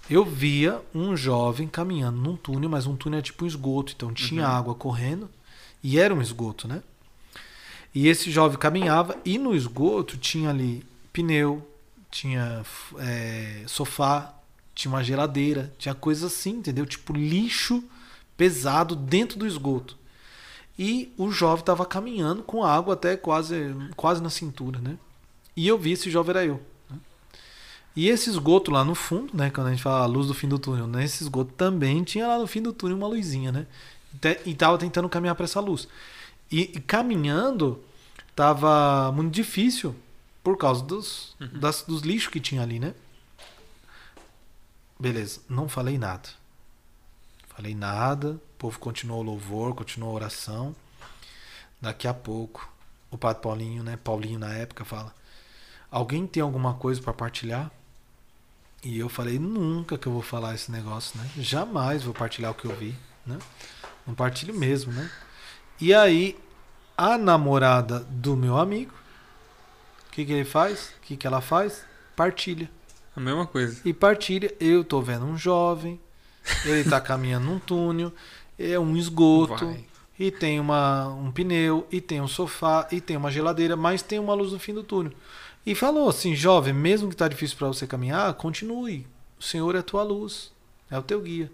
eu 0.09 0.25
via 0.25 0.81
um 0.95 1.17
jovem 1.17 1.67
caminhando 1.67 2.19
num 2.19 2.37
túnel, 2.37 2.71
mas 2.71 2.87
um 2.87 2.97
túnel 2.97 3.19
é 3.19 3.23
tipo 3.23 3.45
um 3.45 3.49
esgoto, 3.49 3.93
então 3.95 4.13
tinha 4.13 4.47
uhum. 4.49 4.55
água 4.55 4.75
correndo 4.75 5.29
e 5.83 5.99
era 5.99 6.15
um 6.15 6.23
esgoto, 6.23 6.69
né? 6.69 6.83
E 7.95 8.09
esse 8.09 8.31
jovem 8.31 8.59
caminhava 8.59 9.17
e 9.25 9.39
no 9.39 9.55
esgoto 9.55 10.17
tinha 10.17 10.51
ali 10.51 10.87
pneu, 11.13 11.67
tinha 12.11 12.63
é, 12.99 13.65
sofá, 13.67 14.35
tinha 14.75 14.93
uma 14.93 15.03
geladeira, 15.03 15.73
tinha 15.79 15.95
coisa 15.95 16.27
assim, 16.27 16.57
entendeu? 16.57 16.85
Tipo 16.85 17.15
lixo 17.15 17.83
pesado 18.37 18.95
dentro 18.95 19.39
do 19.39 19.47
esgoto. 19.47 19.97
E 20.79 21.13
o 21.17 21.31
jovem 21.31 21.61
estava 21.61 21.87
caminhando 21.87 22.43
com 22.43 22.63
água 22.63 22.95
até 22.95 23.17
quase, 23.17 23.75
quase 23.97 24.23
na 24.23 24.29
cintura, 24.29 24.79
né? 24.79 24.99
E 25.57 25.67
eu 25.67 25.79
vi 25.79 25.93
esse 25.93 26.11
jovem 26.11 26.31
era 26.31 26.45
eu. 26.45 26.61
E 27.97 28.11
esse 28.11 28.29
esgoto 28.29 28.71
lá 28.71 28.85
no 28.85 28.95
fundo, 28.95 29.35
né? 29.35 29.49
Quando 29.49 29.69
a 29.69 29.71
gente 29.71 29.83
fala 29.83 30.05
a 30.05 30.07
luz 30.07 30.27
do 30.27 30.35
fim 30.35 30.47
do 30.47 30.59
túnel, 30.59 30.87
né? 30.87 31.03
Esse 31.03 31.25
esgoto 31.25 31.55
também 31.55 32.05
tinha 32.05 32.29
lá 32.29 32.39
no 32.39 32.47
fim 32.47 32.61
do 32.61 32.71
túnel 32.71 32.99
uma 32.99 33.07
luzinha, 33.09 33.51
né? 33.51 33.67
E 34.45 34.55
tava 34.55 34.77
tentando 34.77 35.09
caminhar 35.09 35.35
para 35.35 35.45
essa 35.45 35.61
luz. 35.61 35.89
E, 36.53 36.61
e, 36.77 36.81
caminhando 36.81 37.83
tava 38.35 39.11
muito 39.13 39.33
difícil 39.33 39.97
por 40.45 40.59
causa 40.59 40.85
dos, 40.85 41.35
uhum. 41.41 41.59
das, 41.59 41.83
dos 41.83 42.03
lixos 42.03 42.31
que 42.31 42.39
tinha 42.39 42.61
ali, 42.61 42.79
né? 42.79 42.95
Beleza, 45.01 45.41
não 45.49 45.67
falei 45.67 45.97
nada. 45.97 46.29
Falei 47.49 47.75
nada, 47.75 48.33
o 48.33 48.59
povo 48.59 48.79
continuou 48.79 49.21
o 49.21 49.25
louvor, 49.25 49.75
continuou 49.75 50.13
a 50.13 50.17
oração. 50.17 50.77
Daqui 51.81 52.07
a 52.07 52.13
pouco, 52.13 52.71
o 53.11 53.17
padre 53.17 53.43
Paulinho, 53.43 53.83
né? 53.83 53.97
Paulinho 53.97 54.39
na 54.39 54.53
época 54.53 54.85
fala: 54.85 55.15
Alguém 55.91 56.27
tem 56.27 56.43
alguma 56.43 56.75
coisa 56.75 57.01
para 57.01 57.15
partilhar? 57.15 57.71
E 58.83 58.99
eu 58.99 59.09
falei, 59.09 59.39
nunca 59.39 59.99
que 59.99 60.07
eu 60.07 60.13
vou 60.13 60.23
falar 60.23 60.55
esse 60.55 60.71
negócio, 60.71 61.19
né? 61.19 61.29
Jamais 61.39 62.03
vou 62.03 62.15
partilhar 62.15 62.53
o 62.53 62.55
que 62.55 62.67
eu 62.67 62.77
vi, 62.77 62.95
né? 63.27 63.39
Não 64.07 64.15
partilho 64.15 64.55
mesmo, 64.55 64.93
né? 64.93 65.11
E 65.81 65.93
aí, 65.93 66.39
a 66.97 67.19
namorada 67.19 68.01
do 68.09 68.37
meu 68.37 68.57
amigo, 68.57 68.95
o 70.07 70.13
que, 70.13 70.25
que 70.25 70.33
ele 70.33 70.45
faz? 70.45 70.95
O 70.99 71.01
que, 71.03 71.17
que 71.17 71.27
ela 71.27 71.41
faz? 71.41 71.85
Partilha. 72.15 72.71
A 73.15 73.21
mesma 73.21 73.47
coisa. 73.47 73.81
E 73.85 73.93
partilha. 73.93 74.55
Eu 74.61 74.85
tô 74.85 75.01
vendo 75.03 75.25
um 75.25 75.37
jovem, 75.37 76.01
ele 76.65 76.89
tá 76.89 77.01
caminhando 77.03 77.47
num 77.47 77.59
túnel, 77.59 78.13
é 78.59 78.79
um 78.79 78.97
esgoto, 78.97 79.67
Vai. 79.67 79.85
e 80.19 80.31
tem 80.31 80.61
uma, 80.61 81.09
um 81.09 81.31
pneu, 81.33 81.87
e 81.91 82.01
tem 82.01 82.21
um 82.21 82.29
sofá, 82.29 82.87
e 82.93 83.01
tem 83.01 83.17
uma 83.17 83.31
geladeira, 83.31 83.77
mas 83.77 84.01
tem 84.03 84.19
uma 84.19 84.35
luz 84.35 84.53
no 84.53 84.59
fim 84.59 84.73
do 84.73 84.83
túnel. 84.83 85.13
E 85.67 85.75
falou 85.75 86.09
assim: 86.09 86.35
jovem, 86.35 86.73
mesmo 86.73 87.09
que 87.09 87.15
está 87.15 87.27
difícil 87.27 87.57
para 87.59 87.67
você 87.67 87.87
caminhar, 87.87 88.33
continue. 88.35 89.05
O 89.39 89.43
Senhor 89.43 89.75
é 89.75 89.81
a 89.81 89.83
tua 89.83 90.03
luz, 90.05 90.53
é 90.91 90.97
o 90.97 91.03
teu 91.03 91.21
guia. 91.21 91.51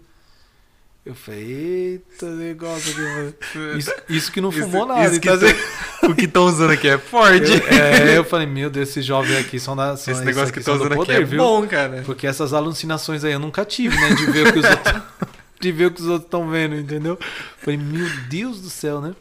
Eu 1.05 1.13
falei, 1.13 1.43
eita 1.43 2.27
negócio 2.27 2.93
aqui. 3.27 3.57
Isso, 3.77 3.91
isso 4.07 4.31
que 4.31 4.39
não 4.39 4.53
fumou 4.53 4.83
isso, 4.83 4.85
nada. 4.85 5.05
Isso 5.05 5.19
que 5.19 5.27
tá, 5.27 6.07
o 6.07 6.15
que 6.15 6.23
estão 6.23 6.45
usando 6.45 6.71
aqui 6.71 6.87
é 6.87 6.97
forte. 6.97 7.51
Eu, 7.51 7.77
é, 7.77 8.17
eu 8.17 8.23
falei, 8.23 8.47
meu 8.47 8.69
Deus, 8.69 8.87
esses 8.87 9.05
jovens 9.05 9.37
aqui 9.37 9.59
são 9.59 9.75
da. 9.75 9.97
São, 9.97 10.13
Esse 10.13 10.23
negócio 10.23 10.53
que 10.53 10.59
estão 10.59 10.75
usando 10.75 10.95
poder, 10.95 11.11
aqui 11.11 11.23
é 11.23 11.25
viu? 11.25 11.39
bom, 11.39 11.67
cara. 11.67 12.03
Porque 12.05 12.25
essas 12.25 12.53
alucinações 12.53 13.25
aí 13.25 13.33
eu 13.33 13.39
nunca 13.39 13.65
tive, 13.65 13.97
né? 13.97 14.15
De 14.15 14.25
ver 14.27 14.47
o 14.47 14.53
que 14.53 14.59
os 14.59 14.65
outros. 14.65 15.01
de 15.59 15.71
ver 15.73 15.85
o 15.87 15.91
que 15.91 16.01
os 16.01 16.07
outros 16.07 16.25
estão 16.25 16.49
vendo, 16.49 16.75
entendeu? 16.75 17.19
Falei, 17.57 17.77
meu 17.77 18.07
Deus 18.29 18.61
do 18.61 18.69
céu, 18.69 19.01
né? 19.01 19.13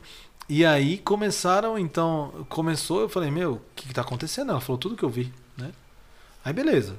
E 0.54 0.66
aí 0.66 0.98
começaram, 0.98 1.78
então, 1.78 2.44
começou, 2.46 3.00
eu 3.00 3.08
falei, 3.08 3.30
meu, 3.30 3.54
o 3.54 3.62
que, 3.74 3.88
que 3.88 3.94
tá 3.94 4.02
acontecendo? 4.02 4.50
Ela 4.50 4.60
falou 4.60 4.76
tudo 4.76 4.94
que 4.94 5.02
eu 5.02 5.08
vi, 5.08 5.32
né? 5.56 5.72
Aí 6.44 6.52
beleza. 6.52 6.94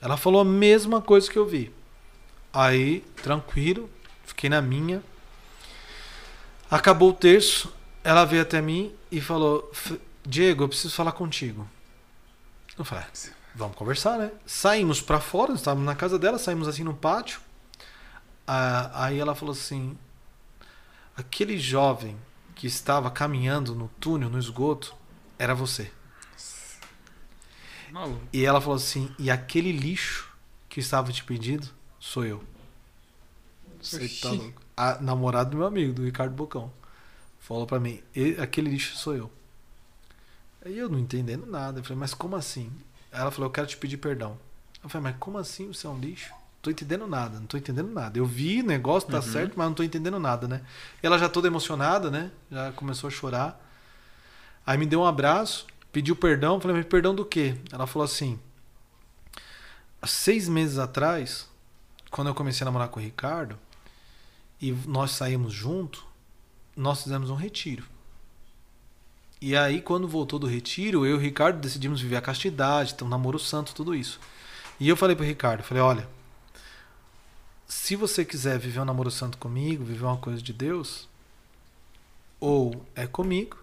Ela 0.00 0.16
falou 0.16 0.40
a 0.40 0.44
mesma 0.44 1.00
coisa 1.00 1.30
que 1.30 1.38
eu 1.38 1.46
vi. 1.46 1.72
Aí, 2.52 3.04
tranquilo, 3.22 3.88
fiquei 4.24 4.50
na 4.50 4.60
minha. 4.60 5.00
Acabou 6.68 7.10
o 7.10 7.12
terço, 7.12 7.72
ela 8.02 8.24
veio 8.24 8.42
até 8.42 8.60
mim 8.60 8.92
e 9.12 9.20
falou: 9.20 9.70
Diego, 10.26 10.64
eu 10.64 10.68
preciso 10.68 10.92
falar 10.92 11.12
contigo. 11.12 11.68
Eu 12.76 12.84
falei: 12.84 13.04
ah, 13.04 13.30
vamos 13.54 13.76
conversar, 13.76 14.18
né? 14.18 14.32
Saímos 14.44 15.00
para 15.00 15.20
fora, 15.20 15.52
estávamos 15.52 15.86
na 15.86 15.94
casa 15.94 16.18
dela, 16.18 16.36
saímos 16.36 16.66
assim 16.66 16.82
no 16.82 16.94
pátio. 16.94 17.40
Ah, 18.44 19.04
aí 19.04 19.20
ela 19.20 19.36
falou 19.36 19.52
assim: 19.52 19.96
aquele 21.16 21.60
jovem 21.60 22.16
que 22.58 22.66
estava 22.66 23.08
caminhando 23.08 23.72
no 23.72 23.86
túnel, 24.00 24.28
no 24.28 24.36
esgoto, 24.36 24.92
era 25.38 25.54
você. 25.54 25.92
Maluco. 27.92 28.20
E 28.32 28.44
ela 28.44 28.60
falou 28.60 28.74
assim: 28.74 29.14
e 29.16 29.30
aquele 29.30 29.70
lixo 29.70 30.28
que 30.68 30.80
estava 30.80 31.12
te 31.12 31.22
pedindo 31.22 31.68
sou 32.00 32.24
eu. 32.26 32.42
Você 33.80 34.08
tá 34.20 34.32
louco. 34.32 34.60
A 34.76 35.00
namorada 35.00 35.50
do 35.50 35.56
meu 35.56 35.66
amigo, 35.66 35.94
do 35.94 36.04
Ricardo 36.04 36.34
Bocão. 36.34 36.72
Falou 37.38 37.64
para 37.64 37.78
mim: 37.78 38.02
aquele 38.42 38.70
lixo 38.70 38.96
sou 38.96 39.14
eu. 39.14 39.32
Aí 40.66 40.76
eu 40.76 40.88
não 40.88 40.98
entendendo 40.98 41.46
nada. 41.46 41.78
Eu 41.78 41.84
falei: 41.84 41.98
mas 42.00 42.12
como 42.12 42.34
assim? 42.34 42.72
Ela 43.12 43.30
falou: 43.30 43.46
eu 43.46 43.52
quero 43.52 43.68
te 43.68 43.76
pedir 43.76 43.98
perdão. 43.98 44.36
Eu 44.82 44.88
falei: 44.88 45.12
mas 45.12 45.20
como 45.20 45.38
assim 45.38 45.68
você 45.68 45.86
é 45.86 45.90
um 45.90 46.00
lixo? 46.00 46.34
Tô 46.68 46.70
entendendo 46.70 47.06
nada, 47.06 47.38
não 47.40 47.46
tô 47.46 47.56
entendendo 47.56 47.90
nada. 47.90 48.18
Eu 48.18 48.26
vi 48.26 48.60
o 48.60 48.64
negócio, 48.64 49.08
tá 49.08 49.16
uhum. 49.16 49.22
certo, 49.22 49.54
mas 49.56 49.66
não 49.66 49.74
tô 49.74 49.82
entendendo 49.82 50.18
nada, 50.18 50.46
né? 50.46 50.62
E 51.02 51.06
ela 51.06 51.18
já 51.18 51.28
toda 51.28 51.46
emocionada, 51.46 52.10
né? 52.10 52.30
Já 52.50 52.72
começou 52.72 53.08
a 53.08 53.10
chorar. 53.10 53.64
Aí 54.66 54.76
me 54.76 54.86
deu 54.86 55.00
um 55.00 55.06
abraço, 55.06 55.66
pediu 55.90 56.14
perdão. 56.14 56.60
Falei, 56.60 56.76
mas 56.76 56.86
perdão 56.86 57.14
do 57.14 57.24
quê? 57.24 57.56
Ela 57.72 57.86
falou 57.86 58.04
assim: 58.04 58.38
seis 60.04 60.48
meses 60.48 60.78
atrás, 60.78 61.48
quando 62.10 62.28
eu 62.28 62.34
comecei 62.34 62.64
a 62.64 62.66
namorar 62.66 62.88
com 62.88 63.00
o 63.00 63.02
Ricardo, 63.02 63.58
e 64.60 64.72
nós 64.86 65.12
saímos 65.12 65.52
junto, 65.52 66.06
nós 66.76 67.02
fizemos 67.02 67.30
um 67.30 67.34
retiro. 67.34 67.84
E 69.40 69.56
aí, 69.56 69.80
quando 69.80 70.08
voltou 70.08 70.38
do 70.38 70.48
retiro, 70.48 71.06
eu 71.06 71.12
e 71.12 71.14
o 71.14 71.20
Ricardo 71.20 71.60
decidimos 71.60 72.00
viver 72.00 72.16
a 72.16 72.20
castidade, 72.20 72.94
ter 72.94 73.04
um 73.04 73.08
namoro 73.08 73.38
santo, 73.38 73.72
tudo 73.72 73.94
isso. 73.94 74.18
E 74.80 74.88
eu 74.88 74.96
falei 74.96 75.16
pro 75.16 75.24
Ricardo, 75.24 75.62
falei, 75.62 75.82
olha, 75.82 76.08
se 77.68 77.94
você 77.94 78.24
quiser 78.24 78.58
viver 78.58 78.80
um 78.80 78.84
namoro 78.86 79.10
santo 79.10 79.36
comigo, 79.36 79.84
viver 79.84 80.04
uma 80.04 80.16
coisa 80.16 80.40
de 80.40 80.54
Deus, 80.54 81.06
ou 82.40 82.84
é 82.94 83.06
comigo, 83.06 83.58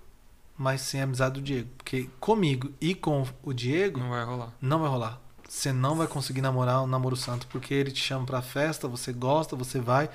mas 0.56 0.82
sem 0.82 1.02
a 1.02 1.06
amizade 1.06 1.36
do 1.36 1.42
Diego. 1.42 1.68
Porque 1.76 2.08
comigo 2.20 2.72
e 2.80 2.94
com 2.94 3.28
o 3.44 3.52
Diego. 3.52 4.00
Não 4.00 4.10
vai 4.10 4.24
rolar. 4.24 4.54
Não 4.62 4.80
vai 4.80 4.90
rolar. 4.90 5.22
Você 5.48 5.74
não 5.74 5.96
vai 5.96 6.08
conseguir 6.08 6.42
namorar 6.42 6.84
um 6.84 6.88
namoro 6.88 7.16
santo, 7.16 7.48
porque 7.48 7.74
ele 7.74 7.92
te 7.92 8.02
chama 8.02 8.26
pra 8.26 8.42
festa, 8.42 8.88
você 8.88 9.12
gosta, 9.12 9.56
você 9.56 9.80
vai. 9.80 10.10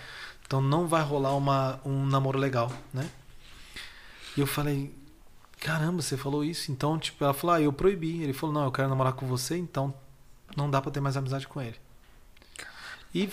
Então 0.47 0.61
não 0.61 0.87
vai 0.87 1.03
rolar 1.03 1.35
uma, 1.35 1.81
um 1.85 2.07
namoro 2.07 2.39
legal, 2.39 2.73
né? 2.93 3.11
E 4.37 4.41
eu 4.41 4.47
falei, 4.47 4.95
caramba, 5.59 6.03
você 6.03 6.17
falou 6.17 6.45
isso. 6.45 6.71
Então, 6.71 6.99
tipo, 6.99 7.23
ela 7.25 7.35
falou, 7.35 7.57
ah, 7.57 7.61
eu 7.61 7.73
proibi. 7.73 8.23
Ele 8.23 8.33
falou, 8.33 8.55
não, 8.55 8.65
eu 8.65 8.73
quero 8.73 8.89
namorar 8.89 9.15
com 9.15 9.27
você, 9.27 9.57
então 9.57 9.93
não 10.57 10.71
dá 10.71 10.81
pra 10.81 10.91
ter 10.91 11.01
mais 11.01 11.17
amizade 11.17 11.49
com 11.49 11.61
ele. 11.61 11.77
E 13.15 13.29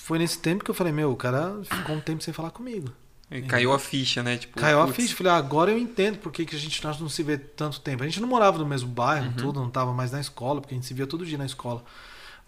foi 0.00 0.18
nesse 0.18 0.38
tempo 0.38 0.64
que 0.64 0.70
eu 0.70 0.74
falei, 0.74 0.92
meu, 0.92 1.12
o 1.12 1.16
cara 1.16 1.60
ficou 1.62 1.94
um 1.94 2.00
tempo 2.00 2.22
sem 2.22 2.32
falar 2.32 2.50
comigo. 2.50 2.90
E 3.30 3.42
caiu 3.42 3.72
a 3.72 3.78
ficha, 3.78 4.22
né? 4.22 4.36
Tipo, 4.36 4.58
caiu 4.58 4.78
putz. 4.78 4.90
a 4.90 4.94
ficha. 4.94 5.14
Falei, 5.14 5.32
ah, 5.32 5.36
agora 5.36 5.70
eu 5.70 5.78
entendo 5.78 6.18
por 6.18 6.32
que, 6.32 6.44
que 6.44 6.56
a 6.56 6.58
gente 6.58 6.82
nós 6.82 6.98
não 6.98 7.08
se 7.08 7.22
vê 7.22 7.38
tanto 7.38 7.80
tempo. 7.80 8.02
A 8.02 8.06
gente 8.06 8.20
não 8.20 8.26
morava 8.26 8.58
no 8.58 8.66
mesmo 8.66 8.88
bairro, 8.88 9.26
uhum. 9.26 9.34
tudo, 9.34 9.60
não 9.60 9.68
estava 9.68 9.92
mais 9.92 10.10
na 10.10 10.20
escola, 10.20 10.60
porque 10.60 10.74
a 10.74 10.76
gente 10.76 10.86
se 10.86 10.94
via 10.94 11.06
todo 11.06 11.24
dia 11.24 11.38
na 11.38 11.46
escola. 11.46 11.84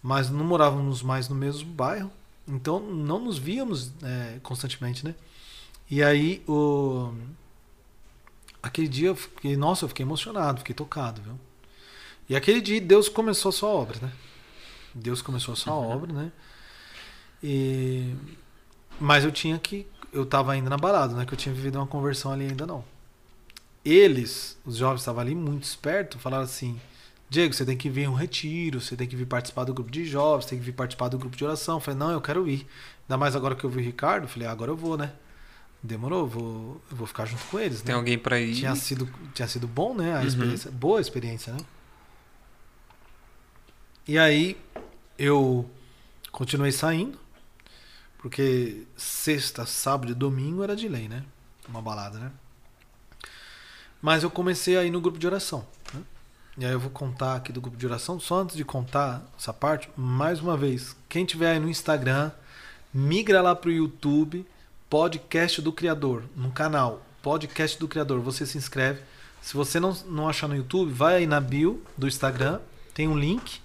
Mas 0.01 0.29
não 0.29 0.43
morávamos 0.43 1.01
mais 1.01 1.29
no 1.29 1.35
mesmo 1.35 1.69
bairro. 1.71 2.11
Então 2.45 2.81
não 2.81 3.19
nos 3.19 3.37
víamos 3.37 3.91
é, 4.03 4.39
constantemente, 4.43 5.05
né? 5.05 5.15
E 5.89 6.03
aí 6.03 6.43
o. 6.47 7.13
Aquele 8.61 8.87
dia 8.89 9.09
eu 9.09 9.15
fiquei, 9.15 9.55
nossa, 9.55 9.85
eu 9.85 9.89
fiquei 9.89 10.05
emocionado, 10.05 10.59
fiquei 10.59 10.75
tocado, 10.75 11.21
viu? 11.21 11.39
E 12.27 12.35
aquele 12.35 12.59
dia 12.59 12.81
Deus 12.81 13.07
começou 13.07 13.49
a 13.49 13.53
sua 13.53 13.69
obra, 13.69 13.97
né? 14.01 14.11
Deus 14.93 15.21
começou 15.21 15.53
a 15.53 15.55
sua 15.55 15.73
uhum. 15.73 15.89
obra, 15.89 16.13
né? 16.13 16.31
E... 17.43 18.15
Mas 18.99 19.23
eu 19.23 19.31
tinha 19.31 19.59
que. 19.59 19.85
Eu 20.11 20.25
tava 20.25 20.53
ainda 20.53 20.69
na 20.69 20.77
balada, 20.77 21.13
né? 21.13 21.25
Que 21.25 21.33
eu 21.33 21.37
tinha 21.37 21.53
vivido 21.53 21.77
uma 21.77 21.87
conversão 21.87 22.31
ali 22.31 22.45
ainda 22.45 22.65
não. 22.65 22.85
Eles, 23.83 24.57
os 24.65 24.77
jovens 24.77 25.01
estavam 25.01 25.21
ali 25.21 25.35
muito 25.35 25.63
espertos, 25.63 26.21
falaram 26.21 26.43
assim: 26.43 26.79
Diego, 27.29 27.53
você 27.53 27.65
tem 27.65 27.75
que 27.75 27.89
vir 27.89 28.07
um 28.07 28.13
retiro, 28.13 28.79
você 28.79 28.95
tem 28.95 29.07
que 29.07 29.15
vir 29.15 29.25
participar 29.25 29.65
do 29.65 29.73
grupo 29.73 29.91
de 29.91 30.05
jovens, 30.05 30.45
tem 30.45 30.57
que 30.57 30.63
vir 30.63 30.71
participar 30.71 31.09
do 31.09 31.17
grupo 31.17 31.35
de 31.35 31.43
oração. 31.43 31.75
Eu 31.75 31.81
falei: 31.81 31.99
Não, 31.99 32.11
eu 32.11 32.21
quero 32.21 32.47
ir. 32.47 32.65
Ainda 33.03 33.17
mais 33.17 33.35
agora 33.35 33.55
que 33.55 33.63
eu 33.63 33.69
vi 33.69 33.81
o 33.81 33.83
Ricardo, 33.83 34.27
falei: 34.27 34.47
Agora 34.47 34.71
eu 34.71 34.77
vou, 34.77 34.97
né? 34.97 35.11
Demorou, 35.81 36.25
vou, 36.25 36.81
eu 36.89 36.95
vou 36.95 37.05
ficar 37.05 37.25
junto 37.25 37.43
com 37.47 37.59
eles. 37.59 37.81
Tem 37.81 37.93
né? 37.93 37.99
alguém 37.99 38.17
para 38.17 38.39
ir? 38.39 38.55
Tinha 38.55 38.73
sido, 38.73 39.09
tinha 39.33 39.47
sido 39.49 39.67
bom, 39.67 39.93
né? 39.93 40.15
A 40.15 40.19
uhum. 40.19 40.27
experiência, 40.27 40.71
boa 40.71 41.01
experiência, 41.01 41.51
né? 41.51 41.59
E 44.07 44.17
aí 44.17 44.55
eu 45.17 45.69
continuei 46.31 46.71
saindo, 46.71 47.17
porque 48.23 48.87
sexta, 48.95 49.65
sábado 49.65 50.13
e 50.13 50.15
domingo 50.15 50.63
era 50.63 50.77
de 50.77 50.87
lei, 50.87 51.09
né? 51.09 51.25
Uma 51.67 51.81
balada, 51.81 52.17
né? 52.17 52.31
Mas 54.01 54.23
eu 54.23 54.31
comecei 54.31 54.77
a 54.77 54.83
ir 54.85 54.91
no 54.91 55.01
grupo 55.01 55.19
de 55.19 55.27
oração. 55.27 55.67
Né? 55.93 56.01
E 56.59 56.65
aí 56.65 56.71
eu 56.71 56.79
vou 56.79 56.89
contar 56.89 57.35
aqui 57.35 57.51
do 57.51 57.59
grupo 57.59 57.75
de 57.75 57.85
oração. 57.85 58.21
Só 58.21 58.39
antes 58.39 58.55
de 58.55 58.63
contar 58.63 59.21
essa 59.37 59.51
parte, 59.51 59.89
mais 59.97 60.39
uma 60.39 60.55
vez, 60.55 60.95
quem 61.09 61.25
tiver 61.25 61.51
aí 61.51 61.59
no 61.59 61.69
Instagram, 61.69 62.31
migra 62.93 63.41
lá 63.41 63.53
pro 63.53 63.69
YouTube 63.69 64.47
Podcast 64.89 65.61
do 65.61 65.73
Criador, 65.73 66.23
no 66.33 66.49
canal 66.49 67.05
Podcast 67.21 67.77
do 67.77 67.89
Criador. 67.89 68.21
Você 68.21 68.45
se 68.45 68.57
inscreve. 68.57 69.01
Se 69.41 69.53
você 69.53 69.81
não, 69.81 69.91
não 70.07 70.29
achar 70.29 70.47
no 70.47 70.55
YouTube, 70.55 70.93
vai 70.93 71.15
aí 71.17 71.27
na 71.27 71.41
bio 71.41 71.83
do 71.97 72.07
Instagram, 72.07 72.61
tem 72.93 73.05
um 73.05 73.17
link. 73.17 73.59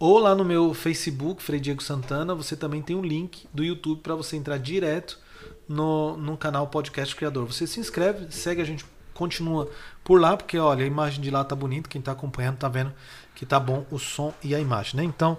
Ou 0.00 0.18
lá 0.18 0.34
no 0.34 0.46
meu 0.46 0.72
Facebook, 0.72 1.42
Frei 1.42 1.60
Diego 1.60 1.82
Santana, 1.82 2.34
você 2.34 2.56
também 2.56 2.80
tem 2.80 2.96
um 2.96 3.02
link 3.02 3.46
do 3.52 3.62
YouTube 3.62 4.00
para 4.00 4.14
você 4.14 4.34
entrar 4.34 4.58
direto 4.58 5.18
no, 5.68 6.16
no 6.16 6.38
canal 6.38 6.68
Podcast 6.68 7.14
Criador. 7.14 7.44
Você 7.44 7.66
se 7.66 7.78
inscreve, 7.78 8.32
segue 8.32 8.62
a 8.62 8.64
gente, 8.64 8.82
continua 9.12 9.68
por 10.02 10.18
lá, 10.18 10.38
porque 10.38 10.58
olha, 10.58 10.84
a 10.84 10.86
imagem 10.86 11.20
de 11.20 11.30
lá 11.30 11.44
tá 11.44 11.54
bonita, 11.54 11.86
quem 11.86 12.00
tá 12.00 12.12
acompanhando 12.12 12.56
tá 12.56 12.66
vendo 12.66 12.94
que 13.34 13.44
tá 13.44 13.60
bom 13.60 13.84
o 13.90 13.98
som 13.98 14.32
e 14.42 14.54
a 14.54 14.58
imagem, 14.58 14.96
né? 14.96 15.04
Então, 15.04 15.36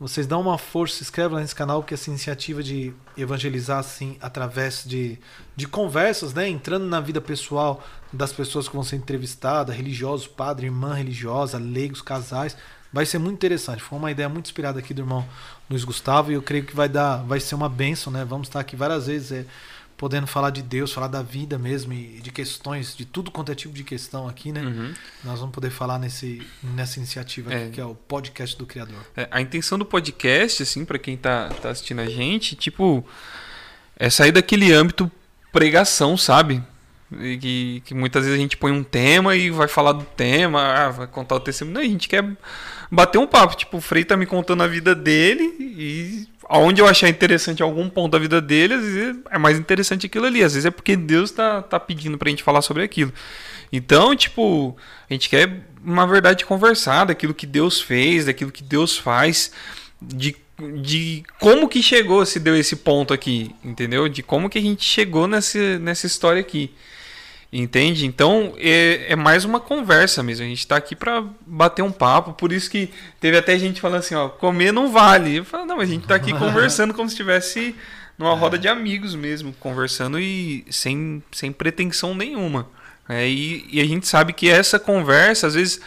vocês 0.00 0.26
dão 0.26 0.40
uma 0.40 0.58
força, 0.58 0.96
se 0.96 1.04
inscreve 1.04 1.34
lá 1.34 1.40
nesse 1.40 1.54
canal, 1.54 1.80
porque 1.80 1.94
essa 1.94 2.10
iniciativa 2.10 2.64
de 2.64 2.92
evangelizar 3.16 3.78
assim 3.78 4.16
através 4.20 4.82
de, 4.84 5.20
de 5.54 5.68
conversas, 5.68 6.34
né? 6.34 6.48
Entrando 6.48 6.84
na 6.84 7.00
vida 7.00 7.20
pessoal 7.20 7.80
das 8.12 8.32
pessoas 8.32 8.66
que 8.66 8.74
vão 8.74 8.82
ser 8.82 8.96
entrevistadas, 8.96 9.76
religiosos, 9.76 10.26
padre, 10.26 10.66
irmã 10.66 10.94
religiosa, 10.94 11.58
leigos, 11.58 12.02
casais, 12.02 12.56
vai 12.92 13.06
ser 13.06 13.18
muito 13.18 13.34
interessante. 13.34 13.82
Foi 13.82 13.98
uma 13.98 14.10
ideia 14.10 14.28
muito 14.28 14.46
inspirada 14.46 14.78
aqui 14.78 14.92
do 14.92 15.02
irmão 15.02 15.26
Luiz 15.68 15.84
Gustavo 15.84 16.30
e 16.30 16.34
eu 16.34 16.42
creio 16.42 16.64
que 16.64 16.74
vai 16.74 16.88
dar, 16.88 17.18
vai 17.18 17.40
ser 17.40 17.54
uma 17.54 17.68
benção, 17.68 18.12
né? 18.12 18.24
Vamos 18.24 18.48
estar 18.48 18.60
aqui 18.60 18.76
várias 18.76 19.06
vezes. 19.06 19.32
É, 19.32 19.44
podendo 20.00 20.26
falar 20.26 20.48
de 20.48 20.62
Deus, 20.62 20.94
falar 20.94 21.08
da 21.08 21.20
vida 21.20 21.58
mesmo 21.58 21.92
e 21.92 22.22
de 22.22 22.30
questões, 22.30 22.96
de 22.96 23.04
tudo 23.04 23.30
quanto 23.30 23.52
é 23.52 23.54
tipo 23.54 23.74
de 23.74 23.84
questão 23.84 24.26
aqui, 24.26 24.50
né? 24.50 24.62
Uhum. 24.62 24.94
Nós 25.22 25.40
vamos 25.40 25.54
poder 25.54 25.68
falar 25.68 25.98
nesse, 25.98 26.40
nessa 26.62 26.98
iniciativa 26.98 27.52
é. 27.52 27.64
aqui, 27.64 27.72
que 27.72 27.80
é 27.82 27.84
o 27.84 27.94
podcast 27.94 28.56
do 28.56 28.64
Criador. 28.64 28.96
É, 29.14 29.28
a 29.30 29.42
intenção 29.42 29.78
do 29.78 29.84
podcast, 29.84 30.62
assim, 30.62 30.86
para 30.86 30.98
quem 30.98 31.18
tá, 31.18 31.50
tá 31.60 31.68
assistindo 31.68 32.00
a 32.00 32.06
gente, 32.06 32.56
tipo, 32.56 33.06
é 33.94 34.08
sair 34.08 34.32
daquele 34.32 34.72
âmbito 34.72 35.12
pregação, 35.52 36.16
sabe? 36.16 36.64
E 37.18 37.38
que, 37.38 37.82
que 37.86 37.94
muitas 37.94 38.24
vezes 38.24 38.38
a 38.38 38.42
gente 38.42 38.56
põe 38.56 38.70
um 38.70 38.84
tema 38.84 39.34
e 39.34 39.50
vai 39.50 39.66
falar 39.66 39.92
do 39.92 40.04
tema, 40.04 40.62
ah, 40.62 40.90
vai 40.90 41.06
contar 41.06 41.34
o 41.34 41.40
testemunho. 41.40 41.74
Não, 41.74 41.80
a 41.80 41.84
gente 41.84 42.08
quer 42.08 42.24
bater 42.90 43.18
um 43.18 43.26
papo. 43.26 43.56
Tipo, 43.56 43.78
o 43.78 43.80
Frei 43.80 44.04
tá 44.04 44.16
me 44.16 44.26
contando 44.26 44.62
a 44.62 44.66
vida 44.66 44.94
dele 44.94 45.54
e 45.58 46.28
aonde 46.48 46.80
eu 46.80 46.86
achar 46.86 47.08
interessante 47.08 47.62
algum 47.62 47.88
ponto 47.88 48.12
da 48.12 48.18
vida 48.18 48.40
dele, 48.40 48.74
às 48.74 48.82
vezes 48.82 49.16
é 49.30 49.38
mais 49.38 49.58
interessante 49.58 50.06
aquilo 50.06 50.26
ali. 50.26 50.42
Às 50.42 50.54
vezes 50.54 50.66
é 50.66 50.70
porque 50.70 50.96
Deus 50.96 51.30
tá, 51.30 51.62
tá 51.62 51.80
pedindo 51.80 52.18
pra 52.18 52.30
gente 52.30 52.42
falar 52.42 52.62
sobre 52.62 52.82
aquilo. 52.82 53.12
Então, 53.72 54.14
tipo, 54.16 54.76
a 55.08 55.12
gente 55.12 55.28
quer 55.28 55.64
uma 55.84 56.06
verdade 56.06 56.44
conversada, 56.44 57.06
daquilo 57.06 57.34
que 57.34 57.46
Deus 57.46 57.80
fez, 57.80 58.26
daquilo 58.26 58.50
que 58.50 58.62
Deus 58.62 58.98
faz, 58.98 59.52
de, 60.02 60.36
de 60.82 61.22
como 61.38 61.68
que 61.68 61.82
chegou, 61.82 62.26
se 62.26 62.40
deu 62.40 62.56
esse 62.56 62.76
ponto 62.76 63.14
aqui, 63.14 63.54
entendeu? 63.64 64.08
De 64.08 64.22
como 64.22 64.50
que 64.50 64.58
a 64.58 64.62
gente 64.62 64.84
chegou 64.84 65.26
nessa, 65.26 65.78
nessa 65.78 66.06
história 66.06 66.40
aqui. 66.40 66.72
Entende? 67.52 68.06
Então 68.06 68.54
é, 68.58 69.12
é, 69.12 69.16
mais 69.16 69.44
uma 69.44 69.58
conversa 69.58 70.22
mesmo. 70.22 70.44
A 70.44 70.48
gente 70.48 70.60
está 70.60 70.76
aqui 70.76 70.94
para 70.94 71.24
bater 71.44 71.82
um 71.82 71.90
papo. 71.90 72.32
Por 72.32 72.52
isso 72.52 72.70
que 72.70 72.90
teve 73.18 73.36
até 73.36 73.58
gente 73.58 73.80
falando 73.80 73.98
assim: 74.00 74.14
ó, 74.14 74.28
comer 74.28 74.72
não 74.72 74.92
vale. 74.92 75.38
Eu 75.38 75.44
falo, 75.44 75.66
não, 75.66 75.80
a 75.80 75.84
gente 75.84 76.02
está 76.02 76.14
aqui 76.14 76.32
conversando 76.38 76.94
como 76.94 77.08
se 77.08 77.14
estivesse 77.14 77.74
numa 78.16 78.34
roda 78.34 78.56
de 78.58 78.68
amigos 78.68 79.14
mesmo, 79.14 79.52
conversando 79.58 80.20
e 80.20 80.64
sem, 80.70 81.22
sem 81.32 81.50
pretensão 81.50 82.14
nenhuma. 82.14 82.68
É, 83.08 83.26
e, 83.28 83.66
e 83.68 83.80
a 83.80 83.84
gente 83.84 84.06
sabe 84.06 84.32
que 84.32 84.48
essa 84.48 84.78
conversa, 84.78 85.48
às 85.48 85.54
vezes, 85.54 85.80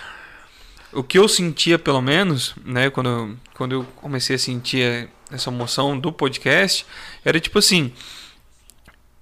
o 0.92 1.02
que 1.02 1.18
eu 1.18 1.30
sentia 1.30 1.80
pelo 1.80 2.02
menos, 2.02 2.56
né, 2.66 2.90
quando, 2.90 3.38
quando 3.54 3.72
eu 3.74 3.84
comecei 3.96 4.36
a 4.36 4.40
sentir 4.40 5.08
essa 5.32 5.50
emoção 5.50 5.98
do 5.98 6.12
podcast, 6.12 6.86
era 7.24 7.40
tipo 7.40 7.60
assim 7.60 7.94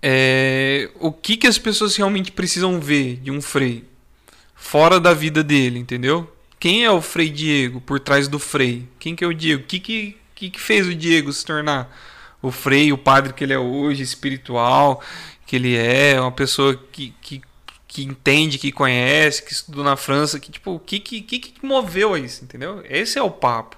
é, 0.01 0.89
o 0.99 1.11
que, 1.11 1.37
que 1.37 1.47
as 1.47 1.57
pessoas 1.57 1.95
realmente 1.95 2.31
precisam 2.31 2.79
ver 2.79 3.17
de 3.17 3.31
um 3.31 3.41
Frei 3.41 3.85
fora 4.55 4.99
da 4.99 5.13
vida 5.13 5.43
dele, 5.43 5.79
entendeu? 5.79 6.31
Quem 6.59 6.85
é 6.85 6.91
o 6.91 7.01
Frei 7.01 7.29
Diego 7.29 7.81
por 7.81 7.99
trás 7.99 8.27
do 8.27 8.37
Frei? 8.37 8.87
Quem 8.99 9.15
que 9.15 9.23
é 9.23 9.27
o 9.27 9.33
Diego? 9.33 9.63
O 9.63 9.65
que, 9.65 9.79
que, 9.79 10.17
que, 10.35 10.49
que 10.51 10.59
fez 10.59 10.87
o 10.87 10.93
Diego 10.93 11.31
se 11.33 11.45
tornar 11.45 11.95
o 12.41 12.51
Frei, 12.51 12.91
o 12.91 12.97
padre 12.97 13.33
que 13.33 13.43
ele 13.43 13.53
é 13.53 13.59
hoje, 13.59 14.03
espiritual 14.03 15.01
que 15.51 15.57
ele 15.57 15.75
é, 15.75 16.17
uma 16.21 16.31
pessoa 16.31 16.81
que, 16.93 17.13
que, 17.21 17.41
que 17.85 18.05
entende, 18.05 18.57
que 18.57 18.71
conhece, 18.71 19.43
que 19.43 19.51
estudou 19.51 19.83
na 19.83 19.97
França, 19.97 20.39
que 20.39 20.49
tipo, 20.49 20.75
o 20.75 20.79
que, 20.79 20.97
que, 20.97 21.21
que, 21.21 21.53
moveu 21.61 22.13
a 22.13 22.19
isso, 22.19 22.45
entendeu? 22.45 22.81
Esse 22.89 23.19
é 23.19 23.21
o 23.21 23.29
papo. 23.29 23.75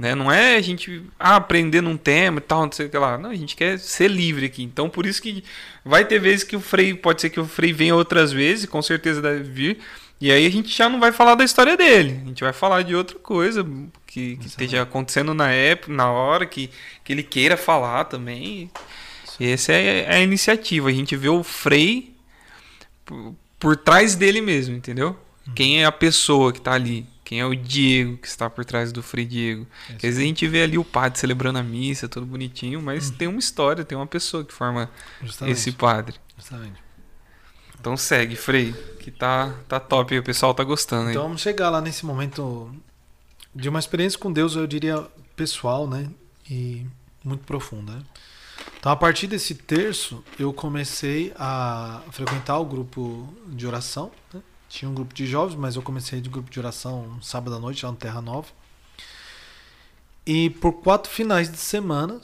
Né? 0.00 0.14
Não 0.14 0.32
é 0.32 0.56
a 0.56 0.62
gente 0.62 1.04
ah, 1.18 1.36
aprender 1.36 1.82
num 1.82 1.94
tema 1.98 2.38
e 2.38 2.40
tal, 2.40 2.64
não 2.64 2.72
sei 2.72 2.86
o 2.86 2.88
que 2.88 2.96
lá. 2.96 3.18
Não, 3.18 3.28
a 3.28 3.34
gente 3.34 3.54
quer 3.54 3.78
ser 3.78 4.08
livre 4.08 4.46
aqui. 4.46 4.62
Então, 4.62 4.88
por 4.88 5.04
isso 5.04 5.20
que 5.20 5.44
vai 5.84 6.06
ter 6.06 6.18
vezes 6.18 6.42
que 6.42 6.56
o 6.56 6.60
Frei, 6.60 6.94
pode 6.94 7.20
ser 7.20 7.28
que 7.28 7.38
o 7.38 7.44
Frei 7.44 7.70
venha 7.70 7.94
outras 7.94 8.32
vezes, 8.32 8.64
com 8.64 8.80
certeza 8.80 9.20
deve 9.20 9.42
vir. 9.42 9.78
E 10.18 10.32
aí 10.32 10.46
a 10.46 10.50
gente 10.50 10.74
já 10.74 10.88
não 10.88 10.98
vai 10.98 11.12
falar 11.12 11.34
da 11.34 11.44
história 11.44 11.76
dele. 11.76 12.18
A 12.24 12.28
gente 12.28 12.42
vai 12.42 12.52
falar 12.54 12.80
de 12.80 12.96
outra 12.96 13.18
coisa 13.18 13.62
que, 14.06 14.38
que 14.38 14.46
esteja 14.46 14.80
acontecendo 14.80 15.34
na 15.34 15.50
época, 15.50 15.92
na 15.92 16.10
hora, 16.10 16.46
que, 16.46 16.70
que 17.04 17.12
ele 17.12 17.22
queira 17.22 17.58
falar 17.58 18.04
também. 18.04 18.70
E 19.38 19.50
essa 19.50 19.72
é 19.72 20.10
a 20.10 20.18
iniciativa. 20.18 20.88
A 20.88 20.92
gente 20.92 21.14
vê 21.14 21.28
o 21.28 21.42
Frei 21.42 22.14
por, 23.04 23.34
por 23.58 23.76
trás 23.76 24.14
dele 24.14 24.40
mesmo, 24.40 24.74
entendeu? 24.74 25.14
Uhum. 25.46 25.52
Quem 25.54 25.82
é 25.82 25.84
a 25.84 25.92
pessoa 25.92 26.54
que 26.54 26.58
está 26.58 26.72
ali. 26.72 27.06
Quem 27.30 27.38
é 27.38 27.46
o 27.46 27.54
Diego 27.54 28.16
que 28.16 28.26
está 28.26 28.50
por 28.50 28.64
trás 28.64 28.90
do 28.90 29.04
Frei 29.04 29.24
Diego? 29.24 29.64
É 30.02 30.08
a 30.08 30.10
gente 30.10 30.48
vê 30.48 30.64
ali 30.64 30.76
o 30.76 30.84
padre 30.84 31.16
celebrando 31.16 31.60
a 31.60 31.62
missa, 31.62 32.08
tudo 32.08 32.26
bonitinho, 32.26 32.82
mas 32.82 33.08
hum. 33.08 33.14
tem 33.14 33.28
uma 33.28 33.38
história, 33.38 33.84
tem 33.84 33.96
uma 33.96 34.04
pessoa 34.08 34.44
que 34.44 34.52
forma 34.52 34.90
Justamente. 35.22 35.52
esse 35.52 35.70
padre. 35.70 36.16
Justamente. 36.36 36.82
Então 37.78 37.96
segue, 37.96 38.34
Frei, 38.34 38.72
que 38.98 39.12
tá, 39.12 39.54
tá 39.68 39.78
top, 39.78 40.18
o 40.18 40.24
pessoal 40.24 40.52
tá 40.52 40.64
gostando. 40.64 41.08
Então 41.10 41.22
vamos 41.22 41.40
chegar 41.40 41.70
lá 41.70 41.80
nesse 41.80 42.04
momento 42.04 42.74
de 43.54 43.68
uma 43.68 43.78
experiência 43.78 44.18
com 44.18 44.32
Deus, 44.32 44.56
eu 44.56 44.66
diria 44.66 45.00
pessoal, 45.36 45.86
né? 45.86 46.10
E 46.50 46.84
muito 47.22 47.44
profunda. 47.44 47.92
Né? 47.92 48.02
Então, 48.80 48.90
a 48.90 48.96
partir 48.96 49.28
desse 49.28 49.54
terço, 49.54 50.24
eu 50.36 50.52
comecei 50.52 51.32
a 51.36 52.02
frequentar 52.10 52.58
o 52.58 52.64
grupo 52.64 53.32
de 53.46 53.68
oração. 53.68 54.10
Né? 54.34 54.42
Tinha 54.70 54.88
um 54.88 54.94
grupo 54.94 55.12
de 55.12 55.26
jovens, 55.26 55.56
mas 55.56 55.74
eu 55.74 55.82
comecei 55.82 56.20
de 56.20 56.30
grupo 56.30 56.48
de 56.48 56.60
oração 56.60 57.16
um 57.18 57.20
sábado 57.20 57.56
à 57.56 57.58
noite, 57.58 57.84
lá 57.84 57.90
no 57.90 57.98
Terra 57.98 58.22
Nova. 58.22 58.46
E 60.24 60.48
por 60.48 60.74
quatro 60.74 61.10
finais 61.10 61.50
de 61.50 61.58
semana, 61.58 62.20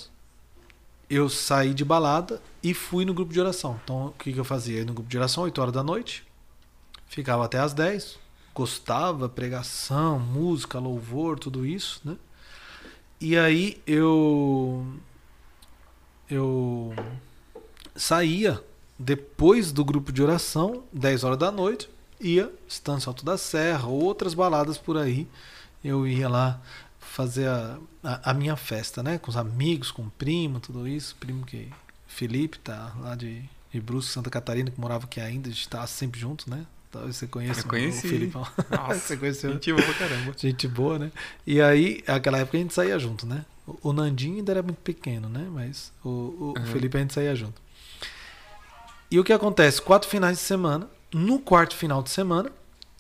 eu 1.11 1.29
saí 1.29 1.75
de 1.75 1.85
balada 1.85 2.41
e 2.63 2.73
fui 2.73 3.05
no 3.05 3.13
grupo 3.13 3.33
de 3.33 3.41
oração. 3.41 3.81
Então, 3.83 4.07
o 4.07 4.13
que, 4.13 4.33
que 4.33 4.39
eu 4.39 4.45
fazia? 4.45 4.79
Eu 4.79 4.87
no 4.87 4.95
grupo 4.95 5.11
de 5.11 5.19
oração, 5.19 5.43
8 5.43 5.61
horas 5.61 5.75
da 5.75 5.83
noite, 5.83 6.25
ficava 7.09 7.45
até 7.45 7.59
as 7.59 7.75
10, 7.75 8.17
gostava, 8.55 9.29
pregação, 9.29 10.21
música, 10.21 10.79
louvor, 10.79 11.41
tudo 11.41 11.67
isso, 11.67 12.01
né? 12.05 12.17
E 13.21 13.37
aí 13.37 13.83
eu 13.85 14.87
eu 16.31 16.95
saía 17.97 18.63
depois 18.97 19.73
do 19.73 19.85
grupo 19.85 20.13
de 20.13 20.23
oração, 20.23 20.85
10 20.93 21.25
horas 21.25 21.39
da 21.39 21.51
noite, 21.51 21.96
ia 22.21 22.53
Estância 22.69 23.09
Alto 23.09 23.25
da 23.25 23.39
Serra, 23.39 23.87
outras 23.87 24.35
baladas 24.35 24.79
por 24.79 24.97
aí. 24.97 25.27
Eu 25.85 26.07
ia 26.07 26.29
lá 26.29 26.61
fazer 26.99 27.49
a, 27.49 27.79
a, 28.03 28.31
a, 28.31 28.35
minha 28.35 28.57
festa, 28.57 29.03
né? 29.03 29.19
Com 29.19 29.31
os 29.31 29.37
amigos, 29.37 29.91
com 29.91 30.03
o 30.03 30.11
primo, 30.11 30.61
tudo 30.61 30.87
isso. 30.87 31.17
Primo 31.19 31.45
que. 31.45 31.71
Felipe, 32.07 32.59
tá 32.59 32.95
lá 33.01 33.15
de, 33.15 33.43
de 33.71 33.81
Brusque, 33.81 34.13
Santa 34.13 34.31
Catarina, 34.31 34.71
que 34.71 34.81
morava 34.81 35.05
aqui 35.05 35.21
ainda, 35.21 35.49
a 35.49 35.53
gente 35.53 35.69
tava 35.69 35.87
sempre 35.87 36.19
junto, 36.19 36.49
né? 36.49 36.65
Talvez 36.91 37.17
você 37.17 37.27
conheça 37.27 37.67
o 37.67 37.93
Felipe. 37.93 38.33
Nossa, 38.71 38.95
você 38.95 39.17
conheceu. 39.17 39.53
Gente 39.53 39.73
boa 39.73 39.85
pra 39.85 39.95
caramba. 39.95 40.35
Gente 40.37 40.69
boa, 40.69 40.99
né? 40.99 41.13
E 41.47 41.61
aí, 41.61 42.03
naquela 42.07 42.39
época 42.39 42.57
a 42.57 42.61
gente 42.61 42.73
saía 42.73 42.99
junto, 42.99 43.27
né? 43.27 43.45
O 43.83 43.93
Nandinho 43.93 44.37
ainda 44.37 44.53
era 44.53 44.63
muito 44.63 44.79
pequeno, 44.79 45.29
né? 45.29 45.47
Mas 45.51 45.93
o, 46.03 46.09
o 46.09 46.55
uhum. 46.57 46.67
Felipe 46.67 46.97
a 46.97 47.01
gente 47.01 47.13
saía 47.13 47.35
junto. 47.35 47.61
E 49.11 49.21
o 49.21 49.25
que 49.25 49.33
acontece? 49.33 49.83
Quatro 49.83 50.09
finais 50.09 50.39
de 50.39 50.43
semana. 50.43 50.89
No 51.13 51.39
quarto 51.39 51.75
final 51.77 52.03
de 52.03 52.11
semana, 52.11 52.51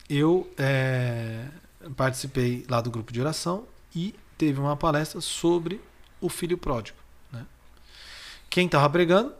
eu 0.08 0.50
é, 0.56 1.46
participei 1.96 2.64
lá 2.68 2.80
do 2.80 2.90
grupo 2.90 3.12
de 3.12 3.20
oração 3.20 3.64
e 3.94 4.14
teve 4.38 4.60
uma 4.60 4.76
palestra 4.76 5.20
sobre 5.20 5.80
o 6.20 6.28
filho 6.28 6.56
pródigo. 6.56 6.98
Né? 7.32 7.44
Quem 8.48 8.66
estava 8.66 8.88
pregando? 8.88 9.32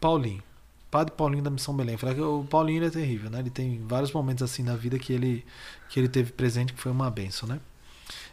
Paulinho. 0.00 0.42
Padre 0.90 1.14
Paulinho 1.14 1.42
da 1.42 1.50
Missão 1.50 1.74
Belém. 1.74 1.96
Que 1.96 2.20
o 2.20 2.44
Paulinho 2.44 2.84
é 2.84 2.90
terrível, 2.90 3.30
né? 3.30 3.38
Ele 3.38 3.50
tem 3.50 3.80
vários 3.86 4.10
momentos 4.10 4.42
assim 4.42 4.64
na 4.64 4.74
vida 4.74 4.98
que 4.98 5.12
ele 5.12 5.44
que 5.88 6.00
ele 6.00 6.08
teve 6.08 6.32
presente 6.32 6.72
que 6.72 6.80
foi 6.80 6.90
uma 6.90 7.08
benção, 7.08 7.48
né? 7.48 7.60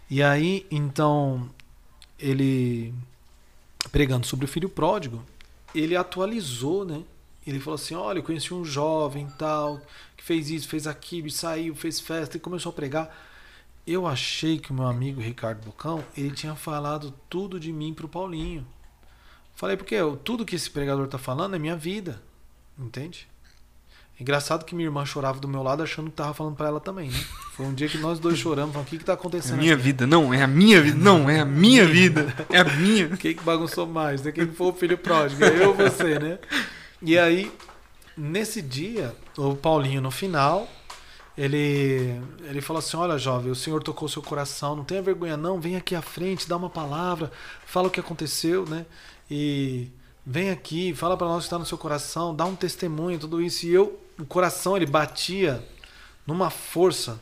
E 0.09 0.23
aí, 0.23 0.65
então, 0.71 1.49
ele 2.17 2.93
pregando 3.91 4.25
sobre 4.25 4.45
o 4.45 4.47
filho 4.47 4.69
pródigo, 4.69 5.23
ele 5.75 5.95
atualizou, 5.95 6.83
né? 6.83 7.03
Ele 7.49 7.59
falou 7.59 7.75
assim: 7.75 7.95
"Olha, 7.95 8.19
eu 8.19 8.23
conheci 8.23 8.53
um 8.53 8.65
jovem 8.65 9.27
tal 9.37 9.81
que 10.15 10.23
fez 10.23 10.49
isso, 10.49 10.67
fez 10.67 10.85
aquilo, 10.85 11.27
e 11.27 11.31
saiu, 11.31 11.75
fez 11.75 11.99
festa 11.99 12.37
e 12.37 12.39
começou 12.39 12.71
a 12.71 12.73
pregar. 12.73 13.15
Eu 13.85 14.05
achei 14.05 14.59
que 14.59 14.71
o 14.71 14.73
meu 14.73 14.85
amigo 14.85 15.21
Ricardo 15.21 15.63
Bocão, 15.63 16.03
ele 16.15 16.31
tinha 16.31 16.55
falado 16.55 17.13
tudo 17.29 17.59
de 17.59 17.71
mim 17.71 17.93
pro 17.93 18.07
Paulinho. 18.07 18.67
Falei 19.55 19.77
porque 19.77 19.95
tudo 20.23 20.45
que 20.45 20.55
esse 20.55 20.69
pregador 20.69 21.07
tá 21.07 21.17
falando 21.17 21.55
é 21.55 21.59
minha 21.59 21.75
vida. 21.75 22.21
Entende? 22.77 23.27
Engraçado 24.19 24.65
que 24.65 24.73
minha 24.73 24.87
irmã 24.87 25.05
chorava 25.05 25.39
do 25.39 25.47
meu 25.47 25.61
lado 25.61 25.83
achando 25.83 26.09
que 26.09 26.15
tava 26.15 26.33
falando 26.33 26.55
para 26.55 26.67
ela 26.67 26.79
também, 26.79 27.09
né? 27.09 27.19
Foi 27.53 27.65
um 27.67 27.73
dia 27.73 27.87
que 27.87 27.99
nós 27.99 28.19
dois 28.19 28.37
choramos, 28.37 28.73
falando, 28.73 28.87
o 28.87 28.89
que 28.89 28.97
que 28.97 29.05
tá 29.05 29.13
acontecendo? 29.13 29.53
É 29.53 29.57
a 29.57 29.61
minha 29.61 29.73
aqui? 29.75 29.83
vida, 29.83 30.07
não, 30.07 30.33
é 30.33 30.41
a 30.41 30.47
minha 30.47 30.81
vida, 30.81 30.97
não, 30.97 31.29
é 31.29 31.39
a 31.39 31.45
minha 31.45 31.85
vida, 31.85 32.35
é 32.51 32.59
a 32.59 32.63
minha. 32.63 33.09
Quem 33.17 33.35
que 33.35 33.43
bagunçou 33.43 33.85
mais, 33.85 34.23
né? 34.23 34.31
Quem 34.31 34.47
foi 34.47 34.67
o 34.67 34.73
filho 34.73 34.97
pródigo? 34.97 35.43
Eu 35.43 35.69
ou 35.69 35.75
você, 35.75 36.17
né? 36.17 36.39
E 37.01 37.17
aí, 37.17 37.51
nesse 38.15 38.61
dia, 38.61 39.15
o 39.37 39.55
Paulinho 39.55 40.01
no 40.01 40.09
final, 40.09 40.67
ele 41.37 42.19
ele 42.43 42.61
falou 42.61 42.79
assim: 42.79 42.97
"Olha, 42.97 43.17
jovem, 43.17 43.51
o 43.51 43.55
Senhor 43.55 43.83
tocou 43.83 44.09
seu 44.09 44.21
coração, 44.21 44.75
não 44.75 44.83
tenha 44.83 45.01
vergonha 45.01 45.37
não, 45.37 45.59
vem 45.59 45.75
aqui 45.75 45.95
à 45.95 46.01
frente, 46.01 46.49
dá 46.49 46.57
uma 46.57 46.69
palavra, 46.69 47.31
fala 47.65 47.87
o 47.87 47.91
que 47.91 47.99
aconteceu, 47.99 48.65
né? 48.65 48.85
E 49.29 49.89
vem 50.25 50.49
aqui, 50.49 50.93
fala 50.95 51.15
para 51.15 51.27
nós 51.27 51.43
que 51.43 51.47
está 51.47 51.59
no 51.59 51.65
seu 51.65 51.77
coração, 51.77 52.35
dá 52.35 52.45
um 52.45 52.55
testemunho, 52.55 53.19
tudo 53.19 53.41
isso". 53.41 53.65
E 53.65 53.73
eu 53.73 53.99
o 54.19 54.25
coração 54.25 54.75
ele 54.75 54.87
batia 54.87 55.63
numa 56.25 56.49
força, 56.49 57.21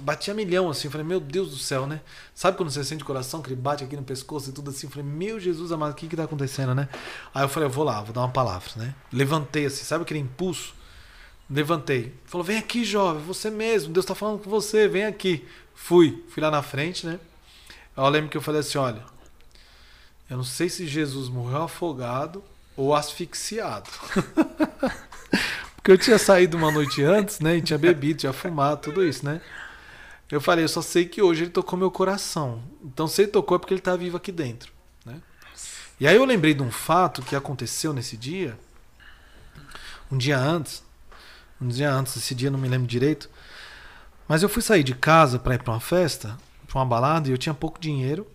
batia 0.00 0.34
milhão 0.34 0.68
assim, 0.68 0.90
falei, 0.90 1.06
meu 1.06 1.20
Deus 1.20 1.50
do 1.50 1.56
céu, 1.56 1.86
né? 1.86 2.00
Sabe 2.34 2.56
quando 2.56 2.70
você 2.70 2.82
sente 2.82 3.02
o 3.02 3.06
coração 3.06 3.40
que 3.40 3.48
ele 3.48 3.60
bate 3.60 3.84
aqui 3.84 3.96
no 3.96 4.02
pescoço 4.02 4.50
e 4.50 4.52
tudo 4.52 4.70
assim? 4.70 4.86
Eu 4.86 4.90
falei, 4.90 5.08
meu 5.08 5.38
Jesus 5.38 5.70
amado, 5.72 5.92
o 5.92 5.94
que 5.94 6.08
que 6.08 6.16
tá 6.16 6.24
acontecendo, 6.24 6.74
né? 6.74 6.88
Aí 7.34 7.44
eu 7.44 7.48
falei, 7.48 7.68
eu 7.68 7.72
vou 7.72 7.84
lá, 7.84 8.00
vou 8.00 8.12
dar 8.12 8.20
uma 8.20 8.30
palavra, 8.30 8.70
né? 8.76 8.94
Levantei 9.12 9.66
assim, 9.66 9.84
sabe 9.84 10.02
aquele 10.02 10.20
impulso? 10.20 10.74
Levantei. 11.48 12.14
Falou, 12.26 12.44
vem 12.44 12.58
aqui, 12.58 12.84
jovem, 12.84 13.22
você 13.22 13.50
mesmo, 13.50 13.92
Deus 13.92 14.06
tá 14.06 14.14
falando 14.14 14.42
com 14.42 14.50
você, 14.50 14.88
vem 14.88 15.04
aqui. 15.04 15.46
Fui, 15.74 16.24
fui 16.28 16.42
lá 16.42 16.50
na 16.50 16.62
frente, 16.62 17.06
né? 17.06 17.18
Eu 17.96 18.08
lembro 18.08 18.30
que 18.30 18.36
eu 18.36 18.42
falei 18.42 18.60
assim, 18.60 18.78
olha, 18.78 19.02
eu 20.28 20.36
não 20.36 20.44
sei 20.44 20.68
se 20.68 20.86
Jesus 20.86 21.28
morreu 21.28 21.62
afogado 21.62 22.42
ou 22.76 22.94
asfixiado. 22.94 23.90
Porque 25.76 25.92
eu 25.92 25.98
tinha 25.98 26.18
saído 26.18 26.56
uma 26.56 26.70
noite 26.70 27.02
antes, 27.02 27.40
né? 27.40 27.56
E 27.56 27.62
tinha 27.62 27.78
bebido, 27.78 28.20
tinha 28.20 28.32
fumado, 28.32 28.82
tudo 28.82 29.04
isso, 29.04 29.24
né? 29.24 29.40
Eu 30.30 30.40
falei, 30.40 30.64
eu 30.64 30.68
só 30.68 30.80
sei 30.80 31.06
que 31.06 31.20
hoje 31.20 31.44
ele 31.44 31.50
tocou 31.50 31.78
meu 31.78 31.90
coração. 31.90 32.62
Então, 32.84 33.08
se 33.08 33.22
ele 33.22 33.32
tocou 33.32 33.56
é 33.56 33.58
porque 33.58 33.74
ele 33.74 33.80
está 33.80 33.96
vivo 33.96 34.16
aqui 34.16 34.30
dentro. 34.30 34.72
Né? 35.04 35.20
E 35.98 36.06
aí 36.06 36.14
eu 36.14 36.24
lembrei 36.24 36.54
de 36.54 36.62
um 36.62 36.70
fato 36.70 37.22
que 37.22 37.34
aconteceu 37.34 37.92
nesse 37.92 38.16
dia, 38.16 38.56
um 40.10 40.16
dia 40.16 40.38
antes, 40.38 40.84
um 41.60 41.68
dia 41.68 41.92
antes, 41.92 42.16
esse 42.16 42.34
dia 42.34 42.50
não 42.50 42.58
me 42.58 42.68
lembro 42.68 42.86
direito, 42.86 43.28
mas 44.28 44.42
eu 44.42 44.48
fui 44.48 44.62
sair 44.62 44.84
de 44.84 44.94
casa 44.94 45.38
para 45.38 45.56
ir 45.56 45.62
para 45.62 45.72
uma 45.72 45.80
festa, 45.80 46.38
para 46.66 46.78
uma 46.78 46.86
balada, 46.86 47.28
e 47.28 47.32
eu 47.32 47.38
tinha 47.38 47.54
pouco 47.54 47.80
dinheiro. 47.80 48.26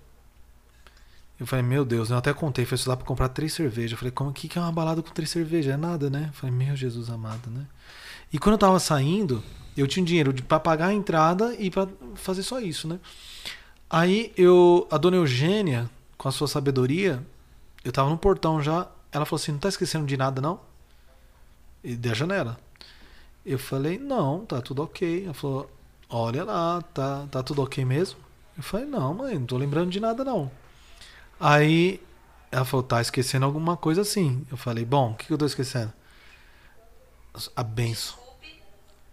Eu 1.39 1.47
falei, 1.47 1.63
meu 1.63 1.83
Deus, 1.83 2.09
eu 2.09 2.17
até 2.17 2.33
contei, 2.33 2.65
foi 2.65 2.77
lá 2.85 2.95
para 2.95 3.05
comprar 3.05 3.29
três 3.29 3.53
cervejas. 3.53 3.91
Eu 3.91 3.97
falei, 3.97 4.11
como 4.11 4.31
que, 4.31 4.47
que 4.47 4.57
é 4.57 4.61
uma 4.61 4.71
balada 4.71 5.01
com 5.01 5.11
três 5.11 5.29
cervejas? 5.29 5.73
É 5.73 5.77
nada, 5.77 6.09
né? 6.09 6.25
Eu 6.29 6.33
falei, 6.33 6.55
meu 6.55 6.75
Jesus 6.75 7.09
amado, 7.09 7.49
né? 7.49 7.65
E 8.31 8.39
quando 8.39 8.53
eu 8.53 8.59
tava 8.59 8.79
saindo, 8.79 9.43
eu 9.81 9.87
tinha 9.87 10.05
dinheiro 10.05 10.33
para 10.43 10.59
pagar 10.59 10.87
a 10.87 10.93
entrada 10.93 11.53
e 11.55 11.69
para 11.69 11.87
fazer 12.15 12.43
só 12.43 12.59
isso, 12.59 12.87
né? 12.87 12.99
Aí 13.89 14.33
eu, 14.37 14.87
a 14.91 14.97
dona 14.97 15.17
Eugênia, 15.17 15.89
com 16.17 16.27
a 16.27 16.31
sua 16.31 16.47
sabedoria, 16.47 17.25
eu 17.83 17.91
tava 17.91 18.09
no 18.09 18.17
portão 18.17 18.61
já, 18.61 18.87
ela 19.11 19.25
falou 19.25 19.41
assim: 19.41 19.51
"Não 19.51 19.59
tá 19.59 19.69
esquecendo 19.69 20.05
de 20.05 20.17
nada 20.17 20.41
não?" 20.41 20.59
E 21.83 21.95
da 21.95 22.13
janela. 22.13 22.57
Eu 23.45 23.59
falei: 23.59 23.97
"Não, 23.99 24.45
tá 24.45 24.61
tudo 24.61 24.83
OK". 24.83 25.25
Ela 25.25 25.33
falou: 25.33 25.71
"Olha 26.09 26.43
lá, 26.43 26.81
tá 26.93 27.27
tá 27.31 27.43
tudo 27.43 27.61
OK 27.61 27.83
mesmo?" 27.85 28.19
Eu 28.57 28.63
falei: 28.63 28.85
"Não, 28.85 29.13
mãe, 29.13 29.37
não 29.37 29.45
tô 29.45 29.57
lembrando 29.57 29.91
de 29.91 29.99
nada 29.99 30.23
não". 30.23 30.51
Aí 31.39 32.01
ela 32.55 32.63
falou, 32.63 32.83
tá 32.83 33.01
esquecendo 33.01 33.45
alguma 33.45 33.75
coisa 33.75 34.01
assim. 34.01 34.45
Eu 34.49 34.55
falei, 34.55 34.85
bom, 34.85 35.11
o 35.11 35.15
que, 35.15 35.31
eu 35.31 35.37
tô 35.37 35.45
esquecendo? 35.45 35.91
A 37.55 37.63
benção. 37.63 38.17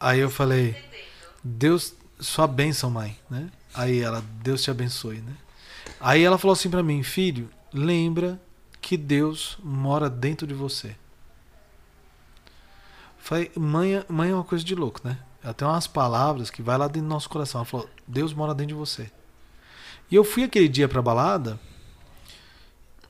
Aí 0.02 0.18
eu 0.18 0.28
falei, 0.28 0.74
Deus, 1.44 1.94
sua 2.18 2.48
benção, 2.48 2.90
mãe, 2.90 3.16
né? 3.30 3.48
Aí 3.72 4.00
ela, 4.00 4.20
Deus 4.42 4.60
te 4.60 4.68
abençoe, 4.68 5.18
né? 5.20 5.36
Aí 6.00 6.24
ela 6.24 6.36
falou 6.36 6.54
assim 6.54 6.68
para 6.68 6.82
mim, 6.82 7.04
filho, 7.04 7.48
lembra 7.72 8.42
que 8.80 8.96
Deus 8.96 9.56
mora 9.62 10.10
dentro 10.10 10.44
de 10.44 10.54
você. 10.54 10.96
Falei, 13.16 13.52
mãe, 13.56 14.04
mãe 14.08 14.30
é 14.30 14.34
uma 14.34 14.42
coisa 14.42 14.64
de 14.64 14.74
louco, 14.74 15.00
né? 15.04 15.20
Ela 15.40 15.54
tem 15.54 15.68
umas 15.68 15.86
palavras 15.86 16.50
que 16.50 16.62
vai 16.62 16.76
lá 16.76 16.88
dentro 16.88 17.02
do 17.02 17.08
nosso 17.08 17.28
coração. 17.28 17.60
Ela 17.60 17.64
falou, 17.64 17.88
Deus 18.04 18.34
mora 18.34 18.52
dentro 18.52 18.74
de 18.74 18.80
você. 18.80 19.08
E 20.10 20.16
eu 20.16 20.24
fui 20.24 20.42
aquele 20.42 20.68
dia 20.68 20.88
pra 20.88 21.00
balada 21.00 21.60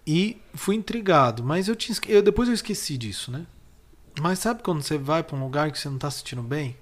e 0.06 0.38
fui 0.52 0.76
intrigado, 0.76 1.42
mas 1.42 1.68
eu, 1.68 1.74
tinha, 1.74 1.96
eu 2.06 2.22
depois 2.22 2.50
eu 2.50 2.54
esqueci 2.54 2.98
disso, 2.98 3.32
né? 3.32 3.46
Mas 4.20 4.38
sabe 4.38 4.62
quando 4.62 4.82
você 4.82 4.98
vai 4.98 5.22
para 5.22 5.36
um 5.36 5.42
lugar 5.42 5.70
que 5.70 5.78
você 5.78 5.88
não 5.88 5.98
tá 5.98 6.10
se 6.10 6.18
sentindo 6.18 6.42
bem? 6.42 6.76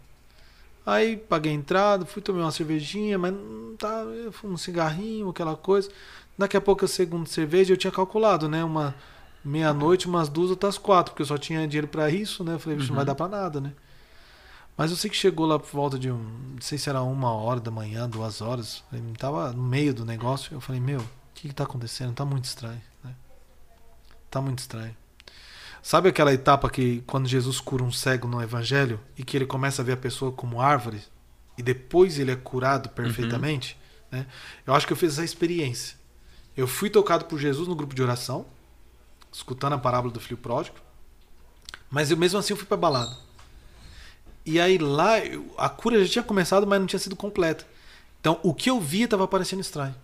Aí 0.84 1.16
paguei 1.16 1.52
a 1.52 1.54
entrada, 1.54 2.04
fui 2.04 2.20
tomar 2.22 2.40
uma 2.40 2.50
cervejinha, 2.50 3.18
mas 3.18 3.32
não 3.32 3.76
tá, 3.76 4.04
um 4.42 4.56
cigarrinho, 4.56 5.28
aquela 5.28 5.56
coisa. 5.56 5.90
Daqui 6.36 6.56
a 6.56 6.60
pouco 6.60 6.84
a 6.84 6.88
segunda 6.88 7.28
cerveja 7.28 7.72
eu 7.72 7.76
tinha 7.76 7.92
calculado, 7.92 8.48
né? 8.48 8.64
Uma 8.64 8.94
meia-noite, 9.44 10.08
umas 10.08 10.28
duas, 10.28 10.50
outras 10.50 10.78
quatro, 10.78 11.12
porque 11.12 11.22
eu 11.22 11.26
só 11.26 11.38
tinha 11.38 11.66
dinheiro 11.68 11.86
para 11.86 12.10
isso, 12.10 12.42
né? 12.42 12.54
Eu 12.54 12.58
falei, 12.58 12.78
uhum. 12.78 12.86
não 12.86 12.94
vai 12.94 13.02
uhum. 13.02 13.06
dar 13.06 13.14
para 13.14 13.28
nada, 13.28 13.60
né? 13.60 13.72
Mas 14.76 14.90
eu 14.90 14.96
sei 14.96 15.10
que 15.10 15.16
chegou 15.16 15.46
lá 15.46 15.58
por 15.58 15.70
volta 15.70 15.98
de 15.98 16.10
um, 16.10 16.18
não 16.54 16.60
sei 16.60 16.78
se 16.78 16.88
era 16.88 17.02
uma 17.02 17.32
hora 17.32 17.60
da 17.60 17.70
manhã, 17.70 18.08
duas 18.08 18.40
horas, 18.40 18.82
ele 18.92 19.12
tava 19.18 19.52
no 19.52 19.62
meio 19.62 19.92
do 19.92 20.06
negócio. 20.06 20.54
Eu 20.54 20.60
falei, 20.60 20.80
meu, 20.80 21.00
o 21.00 21.08
que 21.34 21.48
que 21.48 21.54
tá 21.54 21.64
acontecendo? 21.64 22.14
Tá 22.14 22.24
muito 22.24 22.46
estranho. 22.46 22.80
Tá 24.30 24.40
muito 24.40 24.60
estranho. 24.60 24.96
Sabe 25.82 26.08
aquela 26.08 26.32
etapa 26.32 26.68
que 26.68 27.02
quando 27.06 27.26
Jesus 27.26 27.58
cura 27.58 27.82
um 27.82 27.90
cego 27.92 28.28
no 28.28 28.42
evangelho 28.42 29.00
e 29.16 29.24
que 29.24 29.36
ele 29.36 29.46
começa 29.46 29.80
a 29.80 29.84
ver 29.84 29.92
a 29.92 29.96
pessoa 29.96 30.30
como 30.30 30.60
árvore 30.60 31.02
e 31.56 31.62
depois 31.62 32.18
ele 32.18 32.30
é 32.30 32.36
curado 32.36 32.90
perfeitamente? 32.90 33.78
Uhum. 34.12 34.18
Né? 34.18 34.26
Eu 34.66 34.74
acho 34.74 34.86
que 34.86 34.92
eu 34.92 34.96
fiz 34.96 35.12
essa 35.12 35.24
experiência. 35.24 35.96
Eu 36.56 36.66
fui 36.66 36.90
tocado 36.90 37.24
por 37.24 37.38
Jesus 37.38 37.66
no 37.66 37.74
grupo 37.74 37.94
de 37.94 38.02
oração, 38.02 38.46
escutando 39.32 39.74
a 39.74 39.78
parábola 39.78 40.12
do 40.12 40.20
filho 40.20 40.36
pródigo. 40.36 40.76
Mas 41.90 42.10
eu 42.10 42.16
mesmo 42.16 42.38
assim 42.38 42.52
eu 42.52 42.56
fui 42.56 42.66
pra 42.66 42.76
balada. 42.76 43.16
E 44.44 44.60
aí 44.60 44.78
lá, 44.78 45.14
a 45.56 45.68
cura 45.68 46.04
já 46.04 46.12
tinha 46.12 46.22
começado, 46.22 46.66
mas 46.66 46.80
não 46.80 46.86
tinha 46.86 47.00
sido 47.00 47.16
completa. 47.16 47.66
Então 48.20 48.38
o 48.42 48.52
que 48.52 48.68
eu 48.68 48.80
via 48.80 49.04
estava 49.04 49.26
parecendo 49.26 49.62
estranho. 49.62 49.94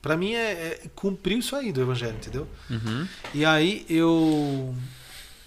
Para 0.00 0.16
mim 0.16 0.34
é, 0.34 0.52
é 0.52 0.90
cumprir 0.94 1.38
isso 1.38 1.56
aí 1.56 1.72
do 1.72 1.80
evangelho, 1.80 2.16
entendeu? 2.16 2.46
Uhum. 2.70 3.08
E 3.34 3.44
aí 3.44 3.84
eu 3.88 4.74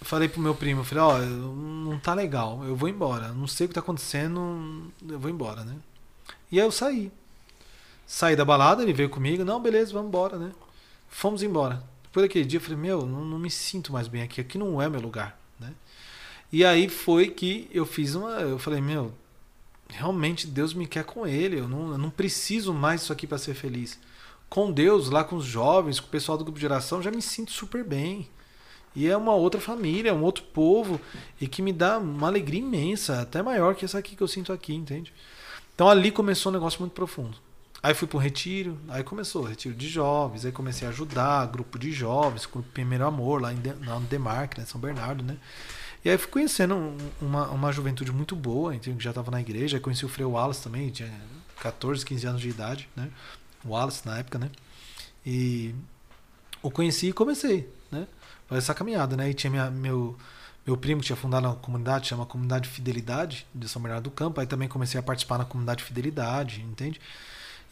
falei 0.00 0.28
pro 0.28 0.40
meu 0.40 0.54
primo, 0.54 0.84
falei, 0.84 1.04
ó, 1.04 1.18
oh, 1.18 1.54
não 1.54 1.98
tá 1.98 2.14
legal, 2.14 2.64
eu 2.64 2.74
vou 2.74 2.88
embora. 2.88 3.28
Não 3.28 3.46
sei 3.46 3.66
o 3.66 3.68
que 3.68 3.74
tá 3.74 3.80
acontecendo, 3.80 4.92
eu 5.08 5.18
vou 5.18 5.30
embora, 5.30 5.64
né? 5.64 5.76
E 6.50 6.58
aí 6.58 6.66
eu 6.66 6.72
saí. 6.72 7.12
Saí 8.06 8.34
da 8.34 8.44
balada, 8.44 8.82
ele 8.82 8.92
veio 8.92 9.08
comigo, 9.08 9.44
não, 9.44 9.60
beleza, 9.60 9.92
vamos 9.92 10.08
embora, 10.08 10.36
né? 10.36 10.52
Fomos 11.08 11.42
embora. 11.42 11.82
Por 12.12 12.24
aquele 12.24 12.44
dia 12.44 12.58
eu 12.58 12.62
falei, 12.62 12.78
meu, 12.78 13.06
não, 13.06 13.24
não 13.24 13.38
me 13.38 13.50
sinto 13.50 13.92
mais 13.92 14.08
bem 14.08 14.22
aqui, 14.22 14.40
aqui 14.40 14.58
não 14.58 14.82
é 14.82 14.88
meu 14.88 15.00
lugar, 15.00 15.38
né? 15.58 15.72
E 16.52 16.64
aí 16.64 16.88
foi 16.88 17.28
que 17.28 17.68
eu 17.72 17.86
fiz 17.86 18.14
uma, 18.16 18.40
eu 18.40 18.58
falei, 18.58 18.80
meu, 18.80 19.12
realmente 19.88 20.46
Deus 20.46 20.74
me 20.74 20.86
quer 20.86 21.04
com 21.04 21.26
ele, 21.26 21.60
eu 21.60 21.68
não, 21.68 21.92
eu 21.92 21.98
não 21.98 22.10
preciso 22.10 22.74
mais 22.74 23.02
disso 23.02 23.12
aqui 23.12 23.26
para 23.26 23.38
ser 23.38 23.54
feliz. 23.54 23.98
Com 24.48 24.72
Deus, 24.72 25.08
lá 25.08 25.22
com 25.22 25.36
os 25.36 25.44
jovens, 25.44 26.00
com 26.00 26.08
o 26.08 26.10
pessoal 26.10 26.36
do 26.36 26.42
grupo 26.44 26.58
de 26.58 26.62
geração, 26.62 27.00
já 27.00 27.10
me 27.10 27.22
sinto 27.22 27.52
super 27.52 27.84
bem. 27.84 28.28
E 28.94 29.08
é 29.08 29.16
uma 29.16 29.34
outra 29.34 29.60
família, 29.60 30.12
um 30.12 30.22
outro 30.22 30.42
povo, 30.44 31.00
e 31.40 31.46
que 31.46 31.62
me 31.62 31.72
dá 31.72 31.98
uma 31.98 32.26
alegria 32.26 32.60
imensa, 32.60 33.20
até 33.20 33.42
maior 33.42 33.74
que 33.74 33.84
essa 33.84 33.98
aqui 33.98 34.16
que 34.16 34.22
eu 34.22 34.28
sinto 34.28 34.52
aqui, 34.52 34.74
entende? 34.74 35.12
Então 35.74 35.88
ali 35.88 36.10
começou 36.10 36.50
um 36.50 36.54
negócio 36.54 36.80
muito 36.80 36.92
profundo. 36.92 37.36
Aí 37.82 37.94
fui 37.94 38.06
para 38.06 38.18
um 38.18 38.20
retiro, 38.20 38.78
aí 38.88 39.02
começou 39.02 39.42
retiro 39.42 39.74
de 39.74 39.88
jovens, 39.88 40.44
aí 40.44 40.52
comecei 40.52 40.86
a 40.86 40.90
ajudar 40.90 41.46
grupo 41.46 41.78
de 41.78 41.90
jovens, 41.92 42.44
grupo 42.44 42.68
Primeiro 42.72 43.06
Amor, 43.06 43.40
lá, 43.40 43.52
em 43.52 43.56
de, 43.56 43.72
no 43.72 44.00
Demarque, 44.00 44.60
né, 44.60 44.66
São 44.66 44.78
Bernardo, 44.80 45.24
né? 45.24 45.38
E 46.04 46.10
aí 46.10 46.18
fui 46.18 46.30
conhecendo 46.30 46.94
uma, 47.20 47.48
uma 47.48 47.72
juventude 47.72 48.12
muito 48.12 48.34
boa, 48.36 48.74
então, 48.74 48.94
que 48.94 49.02
já 49.02 49.10
estava 49.10 49.30
na 49.30 49.40
igreja, 49.40 49.76
aí 49.76 49.80
conheci 49.80 50.04
o 50.04 50.08
Frei 50.08 50.26
Wallace 50.26 50.62
também, 50.62 50.90
tinha 50.90 51.10
14, 51.60 52.04
15 52.04 52.26
anos 52.26 52.40
de 52.42 52.48
idade, 52.48 52.88
né? 52.94 53.10
O 53.64 53.70
Wallace 53.70 54.06
na 54.06 54.18
época, 54.18 54.38
né? 54.38 54.50
E 55.24 55.74
o 56.62 56.70
conheci 56.70 57.08
e 57.08 57.12
comecei? 57.12 57.68
Essa 58.50 58.74
caminhada, 58.74 59.16
né? 59.16 59.30
E 59.30 59.34
tinha 59.34 59.50
minha, 59.50 59.70
meu, 59.70 60.16
meu 60.66 60.76
primo 60.76 61.00
que 61.00 61.06
tinha 61.06 61.16
fundado 61.16 61.46
uma 61.46 61.56
comunidade, 61.56 62.08
chama 62.08 62.26
Comunidade 62.26 62.68
Fidelidade, 62.68 63.46
de 63.54 63.68
São 63.68 63.80
Bernardo 63.80 64.04
do 64.04 64.10
Campo, 64.10 64.40
aí 64.40 64.46
também 64.46 64.68
comecei 64.68 64.98
a 64.98 65.02
participar 65.02 65.38
na 65.38 65.44
Comunidade 65.44 65.84
Fidelidade, 65.84 66.60
entende? 66.62 67.00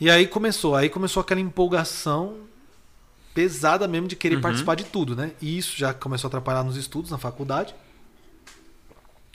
E 0.00 0.08
aí 0.08 0.26
começou, 0.26 0.76
aí 0.76 0.88
começou 0.88 1.20
aquela 1.20 1.40
empolgação 1.40 2.36
pesada 3.34 3.86
mesmo 3.86 4.08
de 4.08 4.16
querer 4.16 4.36
uhum. 4.36 4.40
participar 4.42 4.74
de 4.74 4.84
tudo, 4.84 5.14
né? 5.14 5.32
E 5.40 5.58
isso 5.58 5.76
já 5.76 5.92
começou 5.92 6.26
a 6.26 6.30
atrapalhar 6.30 6.62
nos 6.62 6.76
estudos 6.76 7.10
na 7.10 7.18
faculdade. 7.18 7.74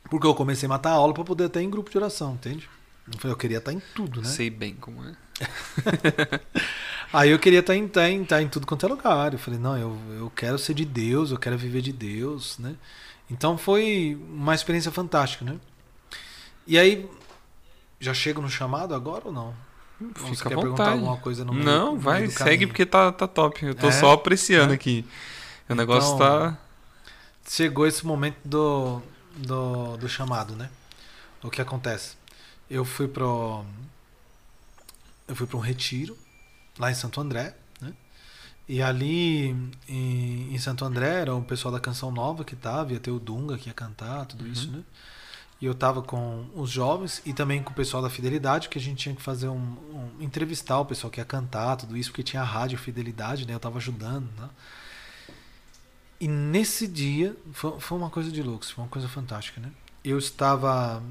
Porque 0.09 0.27
eu 0.27 0.35
comecei 0.35 0.67
a 0.67 0.69
matar 0.69 0.91
a 0.91 0.93
aula 0.93 1.13
para 1.13 1.23
poder 1.23 1.45
estar 1.45 1.61
em 1.61 1.69
grupo 1.69 1.89
de 1.89 1.97
oração, 1.97 2.33
entende? 2.33 2.69
Eu 3.23 3.35
queria 3.35 3.57
estar 3.57 3.73
em 3.73 3.81
tudo, 3.95 4.21
né? 4.21 4.27
Sei 4.27 4.49
bem 4.49 4.75
como 4.75 5.03
é. 5.03 5.15
aí 7.13 7.29
eu 7.29 7.39
queria 7.39 7.59
estar 7.59 7.75
em, 7.75 7.85
estar, 7.85 8.09
em, 8.09 8.23
estar 8.23 8.41
em 8.41 8.49
tudo 8.49 8.65
quanto 8.65 8.85
é 8.85 8.89
lugar. 8.89 9.33
Eu 9.33 9.39
falei, 9.39 9.59
não, 9.59 9.77
eu, 9.77 9.97
eu 10.17 10.31
quero 10.35 10.57
ser 10.57 10.73
de 10.73 10.83
Deus, 10.83 11.31
eu 11.31 11.37
quero 11.37 11.57
viver 11.57 11.81
de 11.81 11.93
Deus, 11.93 12.57
né? 12.57 12.75
Então 13.29 13.57
foi 13.57 14.19
uma 14.29 14.53
experiência 14.55 14.91
fantástica, 14.91 15.45
né? 15.45 15.57
E 16.65 16.77
aí, 16.77 17.09
já 17.99 18.13
chego 18.13 18.41
no 18.41 18.49
chamado 18.49 18.95
agora 18.95 19.23
ou 19.25 19.31
não? 19.31 19.53
Fica 20.15 20.27
Você 20.27 20.43
quer 20.43 20.57
perguntar 20.57 20.91
alguma 20.91 21.17
coisa 21.17 21.45
no 21.45 21.53
meio, 21.53 21.65
Não, 21.65 21.97
vai, 21.97 22.27
segue 22.27 22.67
porque 22.67 22.85
tá, 22.85 23.11
tá 23.11 23.27
top. 23.27 23.65
Eu 23.65 23.75
tô 23.75 23.87
é? 23.87 23.91
só 23.91 24.11
apreciando 24.11 24.73
é? 24.73 24.75
aqui. 24.75 25.05
O 25.69 25.75
negócio 25.75 26.15
então, 26.15 26.27
tá. 26.27 26.57
Chegou 27.47 27.85
esse 27.85 28.05
momento 28.05 28.37
do, 28.43 29.01
do, 29.35 29.97
do 29.97 30.09
chamado, 30.09 30.55
né? 30.55 30.69
O 31.41 31.49
que 31.49 31.61
acontece? 31.61 32.15
Eu 32.69 32.83
fui 32.83 33.07
pro. 33.07 33.63
Eu 35.27 35.35
fui 35.35 35.47
para 35.47 35.57
um 35.57 35.61
retiro 35.61 36.17
lá 36.77 36.91
em 36.91 36.95
Santo 36.95 37.19
André, 37.21 37.55
né? 37.81 37.93
E 38.67 38.81
ali 38.81 39.49
em, 39.87 40.53
em, 40.53 40.57
Santo 40.57 40.85
André 40.85 41.21
era 41.21 41.35
o 41.35 41.43
pessoal 41.43 41.71
da 41.71 41.79
Canção 41.79 42.11
Nova 42.11 42.43
que 42.43 42.55
tava, 42.55 42.93
ia 42.93 42.99
ter 42.99 43.11
o 43.11 43.19
Dunga 43.19 43.57
que 43.57 43.69
ia 43.69 43.73
cantar, 43.73 44.25
tudo 44.25 44.43
uhum. 44.45 44.51
isso, 44.51 44.71
né? 44.71 44.83
E 45.61 45.65
eu 45.65 45.73
tava 45.73 46.01
com 46.01 46.45
os 46.55 46.69
jovens 46.69 47.21
e 47.25 47.31
também 47.31 47.63
com 47.63 47.71
o 47.71 47.73
pessoal 47.73 48.03
da 48.03 48.09
Fidelidade, 48.09 48.67
que 48.67 48.77
a 48.77 48.81
gente 48.81 48.97
tinha 48.97 49.15
que 49.15 49.21
fazer 49.21 49.47
um, 49.47 49.55
um 49.57 50.11
entrevistar 50.19 50.79
o 50.79 50.85
pessoal 50.85 51.09
que 51.09 51.21
ia 51.21 51.25
cantar, 51.25 51.77
tudo 51.77 51.95
isso, 51.95 52.09
porque 52.09 52.23
tinha 52.23 52.41
a 52.41 52.45
rádio 52.45 52.77
Fidelidade, 52.77 53.47
né? 53.47 53.53
Eu 53.53 53.59
tava 53.59 53.77
ajudando, 53.77 54.29
né? 54.37 54.49
E 56.19 56.27
nesse 56.27 56.87
dia 56.87 57.35
foi, 57.53 57.79
foi 57.79 57.97
uma 57.97 58.09
coisa 58.09 58.31
de 58.31 58.41
louco, 58.41 58.65
foi 58.65 58.83
uma 58.83 58.89
coisa 58.89 59.07
fantástica, 59.07 59.61
né? 59.61 59.71
Eu 60.03 60.17
estava 60.17 61.01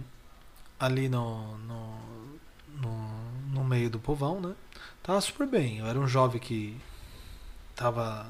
ali 0.79 1.09
no, 1.09 1.57
no, 1.59 1.99
no, 2.81 3.53
no 3.55 3.65
meio 3.65 3.89
do 3.89 3.99
povão, 3.99 4.41
né? 4.41 4.55
Tava 5.03 5.21
super 5.21 5.47
bem. 5.47 5.79
Eu 5.79 5.87
era 5.87 5.99
um 5.99 6.07
jovem 6.07 6.41
que 6.41 6.77
tava 7.75 8.27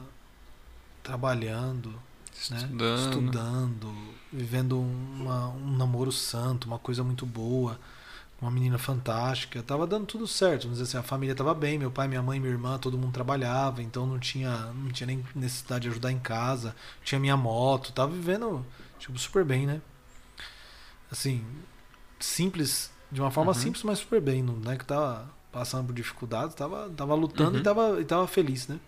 trabalhando, 1.03 1.95
estudando, 2.33 2.81
né? 2.81 3.05
estudando 3.05 4.13
vivendo 4.33 4.81
uma, 4.81 5.49
um 5.49 5.77
namoro 5.77 6.11
santo, 6.11 6.67
uma 6.67 6.79
coisa 6.79 7.05
muito 7.05 7.27
boa, 7.27 7.79
uma 8.41 8.51
menina 8.51 8.79
fantástica. 8.79 9.63
Tava 9.63 9.87
dando 9.87 10.07
tudo 10.07 10.27
certo, 10.27 10.63
vamos 10.63 10.79
dizer 10.79 10.89
assim, 10.89 10.99
a 10.99 11.07
família 11.07 11.35
tava 11.35 11.53
bem, 11.53 11.79
meu 11.79 11.91
pai, 11.91 12.09
minha 12.09 12.23
mãe, 12.23 12.41
minha 12.41 12.53
irmã, 12.53 12.79
todo 12.79 12.97
mundo 12.97 13.13
trabalhava, 13.13 13.83
então 13.83 14.07
não 14.07 14.19
tinha, 14.19 14.57
não 14.75 14.91
tinha 14.91 15.07
nem 15.07 15.25
necessidade 15.35 15.83
de 15.83 15.89
ajudar 15.91 16.11
em 16.11 16.19
casa. 16.19 16.75
Tinha 17.05 17.21
minha 17.21 17.37
moto, 17.37 17.93
tava 17.93 18.13
vivendo 18.13 18.65
tipo 18.99 19.19
super 19.19 19.45
bem, 19.45 19.67
né? 19.67 19.83
Assim, 21.11 21.45
simples, 22.19 22.91
de 23.11 23.21
uma 23.21 23.31
forma 23.31 23.53
uhum. 23.53 23.59
simples, 23.59 23.83
mas 23.83 23.99
super 23.99 24.21
bem, 24.21 24.43
não 24.43 24.73
é 24.73 24.77
que 24.79 24.87
tava 24.87 25.29
passando 25.53 25.87
por 25.87 25.95
dificuldades, 25.95 26.55
tava, 26.55 26.91
tava 26.97 27.15
lutando 27.15 27.53
uhum. 27.53 27.61
e, 27.61 27.63
tava, 27.63 28.01
e 28.01 28.05
tava 28.05 28.27
feliz, 28.27 28.67
né? 28.67 28.81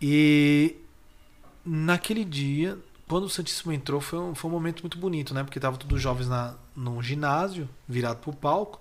E 0.00 0.76
naquele 1.64 2.24
dia, 2.24 2.78
quando 3.08 3.24
o 3.24 3.30
Santíssimo 3.30 3.72
entrou, 3.72 4.00
foi 4.00 4.18
um, 4.18 4.34
foi 4.34 4.50
um 4.50 4.52
momento 4.52 4.82
muito 4.82 4.98
bonito, 4.98 5.32
né? 5.32 5.42
Porque 5.42 5.58
tava 5.58 5.78
todos 5.78 6.00
jovens 6.00 6.28
na, 6.28 6.54
num 6.76 7.02
ginásio, 7.02 7.68
virado 7.88 8.18
pro 8.18 8.32
palco. 8.32 8.80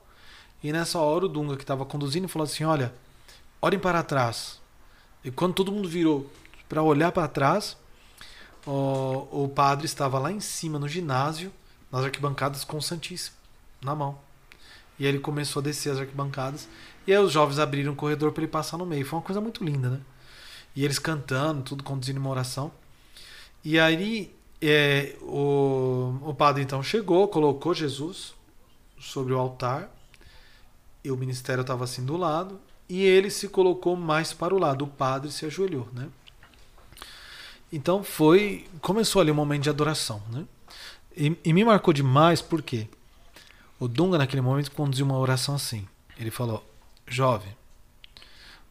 E 0.62 0.72
nessa 0.72 1.00
hora 1.00 1.26
o 1.26 1.30
Dunga, 1.30 1.56
que 1.56 1.64
estava 1.64 1.86
conduzindo, 1.86 2.28
falou 2.28 2.46
assim: 2.46 2.66
Olha, 2.66 2.94
olhem 3.62 3.80
para 3.80 4.04
trás. 4.04 4.60
E 5.24 5.32
quando 5.32 5.54
todo 5.54 5.72
mundo 5.72 5.88
virou 5.88 6.30
para 6.68 6.84
olhar 6.84 7.12
para 7.12 7.28
trás, 7.28 7.78
o, 8.66 9.28
o 9.46 9.50
padre 9.50 9.86
estava 9.86 10.20
lá 10.20 10.32
em 10.32 10.40
cima 10.42 10.78
no 10.78 10.88
ginásio, 10.88 11.52
nas 11.92 12.04
arquibancadas 12.04 12.64
com 12.64 12.78
o 12.78 12.82
Santíssimo, 12.82 13.38
na 13.82 13.96
mão. 13.96 14.25
E 15.00 15.06
aí 15.06 15.10
ele 15.10 15.20
começou 15.20 15.60
a 15.60 15.64
descer 15.64 15.92
as 15.92 16.00
arquibancadas. 16.00 16.68
E 17.06 17.14
aí 17.14 17.20
os 17.20 17.32
jovens 17.32 17.60
abriram 17.60 17.94
um 17.94 17.96
corredor 17.96 18.32
para 18.32 18.44
ele 18.44 18.52
passar 18.52 18.78
no 18.78 18.86
meio. 18.86 19.06
Foi 19.06 19.18
uma 19.18 19.26
coisa 19.26 19.42
muito 19.42 19.64
linda, 19.64 19.90
né? 19.90 20.00
E 20.76 20.84
eles 20.84 21.00
cantando, 21.00 21.62
tudo 21.62 21.84
conduzindo 21.84 22.20
uma 22.20 22.30
oração. 22.30 22.72
E 23.64 23.80
aí 23.80 24.34
é, 24.62 25.16
o, 25.22 26.18
o 26.22 26.34
padre 26.34 26.64
então 26.64 26.82
chegou, 26.82 27.28
colocou 27.28 27.74
Jesus 27.74 28.34
sobre 29.00 29.34
o 29.34 29.38
altar, 29.38 29.90
e 31.04 31.12
o 31.12 31.18
ministério 31.18 31.62
estava 31.62 31.84
assim 31.84 32.04
do 32.04 32.18
lado, 32.18 32.60
e 32.90 33.04
ele 33.04 33.30
se 33.30 33.48
colocou 33.48 33.96
mais 33.96 34.34
para 34.34 34.56
o 34.56 34.60
lado, 34.60 34.86
o 34.86 34.88
padre 34.88 35.32
se 35.32 35.46
ajoelhou, 35.46 35.88
né? 35.94 36.10
Então 37.72 38.04
foi, 38.04 38.68
começou 38.82 39.22
ali 39.22 39.32
um 39.32 39.36
momento 39.36 39.64
de 39.64 39.70
adoração, 39.70 40.22
né? 40.32 40.46
E, 41.16 41.38
e 41.44 41.54
me 41.54 41.64
marcou 41.64 41.94
demais 41.94 42.42
porque 42.42 42.88
o 43.80 43.88
Dunga 43.88 44.18
naquele 44.18 44.42
momento 44.42 44.72
conduziu 44.72 45.06
uma 45.06 45.18
oração 45.18 45.56
assim. 45.56 45.88
Ele 46.18 46.32
falou: 46.32 46.66
"Jovem, 47.08 47.56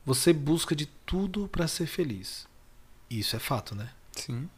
você 0.05 0.33
busca 0.33 0.75
de 0.75 0.87
tudo 0.87 1.49
para 1.49 1.67
ser 1.67 1.87
feliz. 1.87 2.47
Isso 3.09 3.37
é 3.37 3.39
fato, 3.39 3.75
né? 3.75 3.89
Sim. 4.13 4.49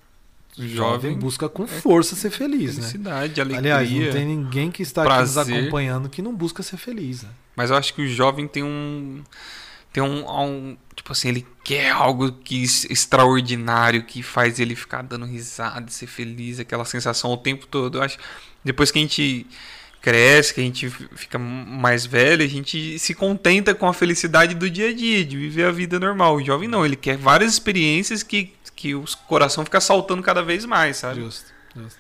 O 0.59 0.67
jovem 0.67 1.19
busca 1.19 1.49
com 1.51 1.65
é 1.65 1.67
força 1.67 2.15
é 2.15 2.19
ser 2.19 2.31
feliz, 2.31 2.77
felicidade, 2.77 2.81
né? 2.81 2.89
Felicidade, 2.89 3.41
alegria. 3.41 3.77
Aliás, 3.77 3.91
não 4.07 4.13
tem 4.13 4.27
ninguém 4.27 4.71
que 4.71 4.83
está 4.83 5.05
prazer. 5.05 5.43
aqui 5.43 5.51
nos 5.51 5.61
acompanhando 5.61 6.09
que 6.09 6.23
não 6.23 6.35
busca 6.35 6.63
ser 6.63 6.79
feliz. 6.79 7.23
Né? 7.23 7.29
Mas 7.55 7.71
eu 7.71 7.77
acho 7.77 7.93
que 7.93 8.01
o 8.01 8.09
jovem 8.09 8.49
tem 8.49 8.63
um 8.63 9.23
tem 9.93 10.03
um, 10.03 10.29
um, 10.29 10.77
tipo 10.95 11.13
assim, 11.13 11.29
ele 11.29 11.47
quer 11.65 11.91
algo 11.91 12.31
que 12.31 12.63
extraordinário 12.63 14.05
que 14.05 14.23
faz 14.23 14.61
ele 14.61 14.75
ficar 14.75 15.03
dando 15.03 15.25
risada, 15.25 15.91
ser 15.91 16.07
feliz, 16.07 16.59
aquela 16.59 16.85
sensação 16.85 17.31
o 17.31 17.37
tempo 17.37 17.67
todo. 17.67 17.99
Eu 17.99 18.03
acho 18.03 18.19
depois 18.65 18.91
que 18.91 18.99
a 18.99 19.03
gente 19.03 19.47
cresce, 20.07 20.55
que 20.55 20.61
a 20.61 20.63
gente 20.63 20.89
fica 20.89 21.37
mais 21.37 22.07
velho, 22.07 22.45
a 22.45 22.47
gente 22.47 22.97
se 22.97 23.13
contenta 23.13 23.75
com 23.75 23.89
a 23.89 23.93
felicidade 23.93 24.55
do 24.55 24.71
dia 24.71 24.91
a 24.91 24.95
dia, 24.95 25.25
de 25.25 25.37
viver 25.37 25.65
a 25.65 25.73
vida 25.73 25.99
normal. 25.99 26.37
O 26.37 26.45
jovem 26.45 26.69
não, 26.69 26.87
ele 26.87 26.95
quer 26.95 27.17
várias 27.17 27.53
experiências 27.53 28.23
que 28.23 28.55
que 28.77 28.95
o 28.95 29.05
coração 29.27 29.65
fica 29.65 29.81
saltando 29.81 30.23
cada 30.23 30.43
vez 30.43 30.67
mais, 30.67 30.99
sabe? 30.99 31.23
Justo, 31.23 31.51
justo. 31.75 31.99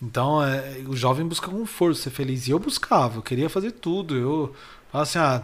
Então, 0.00 0.42
é, 0.42 0.78
o 0.86 0.96
jovem 0.96 1.26
busca 1.26 1.48
com 1.48 1.66
força 1.66 2.04
ser 2.04 2.10
feliz. 2.10 2.48
E 2.48 2.50
eu 2.50 2.58
buscava, 2.58 3.18
eu 3.18 3.22
queria 3.22 3.50
fazer 3.50 3.72
tudo. 3.72 4.16
Eu 4.16 4.54
falava 4.90 5.08
assim, 5.08 5.18
ah, 5.18 5.42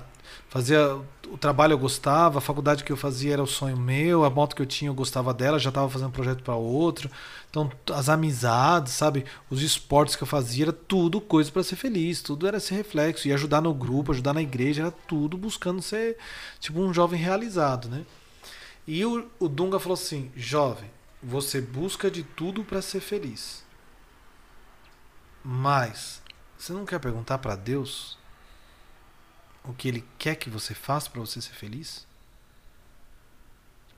Fazia 0.48 1.00
o 1.30 1.38
trabalho 1.38 1.72
eu 1.72 1.78
gostava, 1.78 2.38
a 2.38 2.40
faculdade 2.40 2.84
que 2.84 2.92
eu 2.92 2.96
fazia 2.96 3.32
era 3.32 3.42
o 3.42 3.46
sonho 3.46 3.76
meu, 3.76 4.24
a 4.24 4.30
moto 4.30 4.54
que 4.54 4.62
eu 4.62 4.66
tinha 4.66 4.88
eu 4.88 4.94
gostava 4.94 5.34
dela, 5.34 5.58
já 5.58 5.70
estava 5.70 5.88
fazendo 5.90 6.12
projeto 6.12 6.42
para 6.42 6.54
outro. 6.54 7.10
Então, 7.50 7.70
as 7.92 8.08
amizades, 8.08 8.92
sabe, 8.92 9.24
os 9.50 9.62
esportes 9.62 10.14
que 10.14 10.22
eu 10.22 10.26
fazia, 10.26 10.66
era 10.66 10.72
tudo 10.72 11.20
coisa 11.20 11.50
para 11.50 11.62
ser 11.62 11.76
feliz, 11.76 12.22
tudo 12.22 12.46
era 12.46 12.58
esse 12.58 12.74
reflexo, 12.74 13.26
e 13.26 13.32
ajudar 13.32 13.60
no 13.60 13.74
grupo, 13.74 14.12
ajudar 14.12 14.32
na 14.32 14.42
igreja, 14.42 14.82
era 14.82 14.90
tudo 14.90 15.36
buscando 15.36 15.82
ser 15.82 16.16
tipo 16.60 16.80
um 16.80 16.92
jovem 16.94 17.18
realizado, 17.18 17.88
né? 17.88 18.04
E 18.86 19.04
o, 19.04 19.28
o 19.40 19.48
Dunga 19.48 19.80
falou 19.80 19.94
assim: 19.94 20.30
"Jovem, 20.36 20.90
você 21.22 21.60
busca 21.60 22.10
de 22.10 22.22
tudo 22.22 22.62
para 22.62 22.82
ser 22.82 23.00
feliz. 23.00 23.64
Mas 25.42 26.22
você 26.56 26.72
não 26.72 26.84
quer 26.84 27.00
perguntar 27.00 27.38
para 27.38 27.56
Deus 27.56 28.18
o 29.64 29.72
que 29.72 29.88
ele 29.88 30.04
quer 30.18 30.36
que 30.36 30.50
você 30.50 30.74
faça 30.74 31.10
para 31.10 31.20
você 31.20 31.40
ser 31.40 31.54
feliz? 31.54 32.06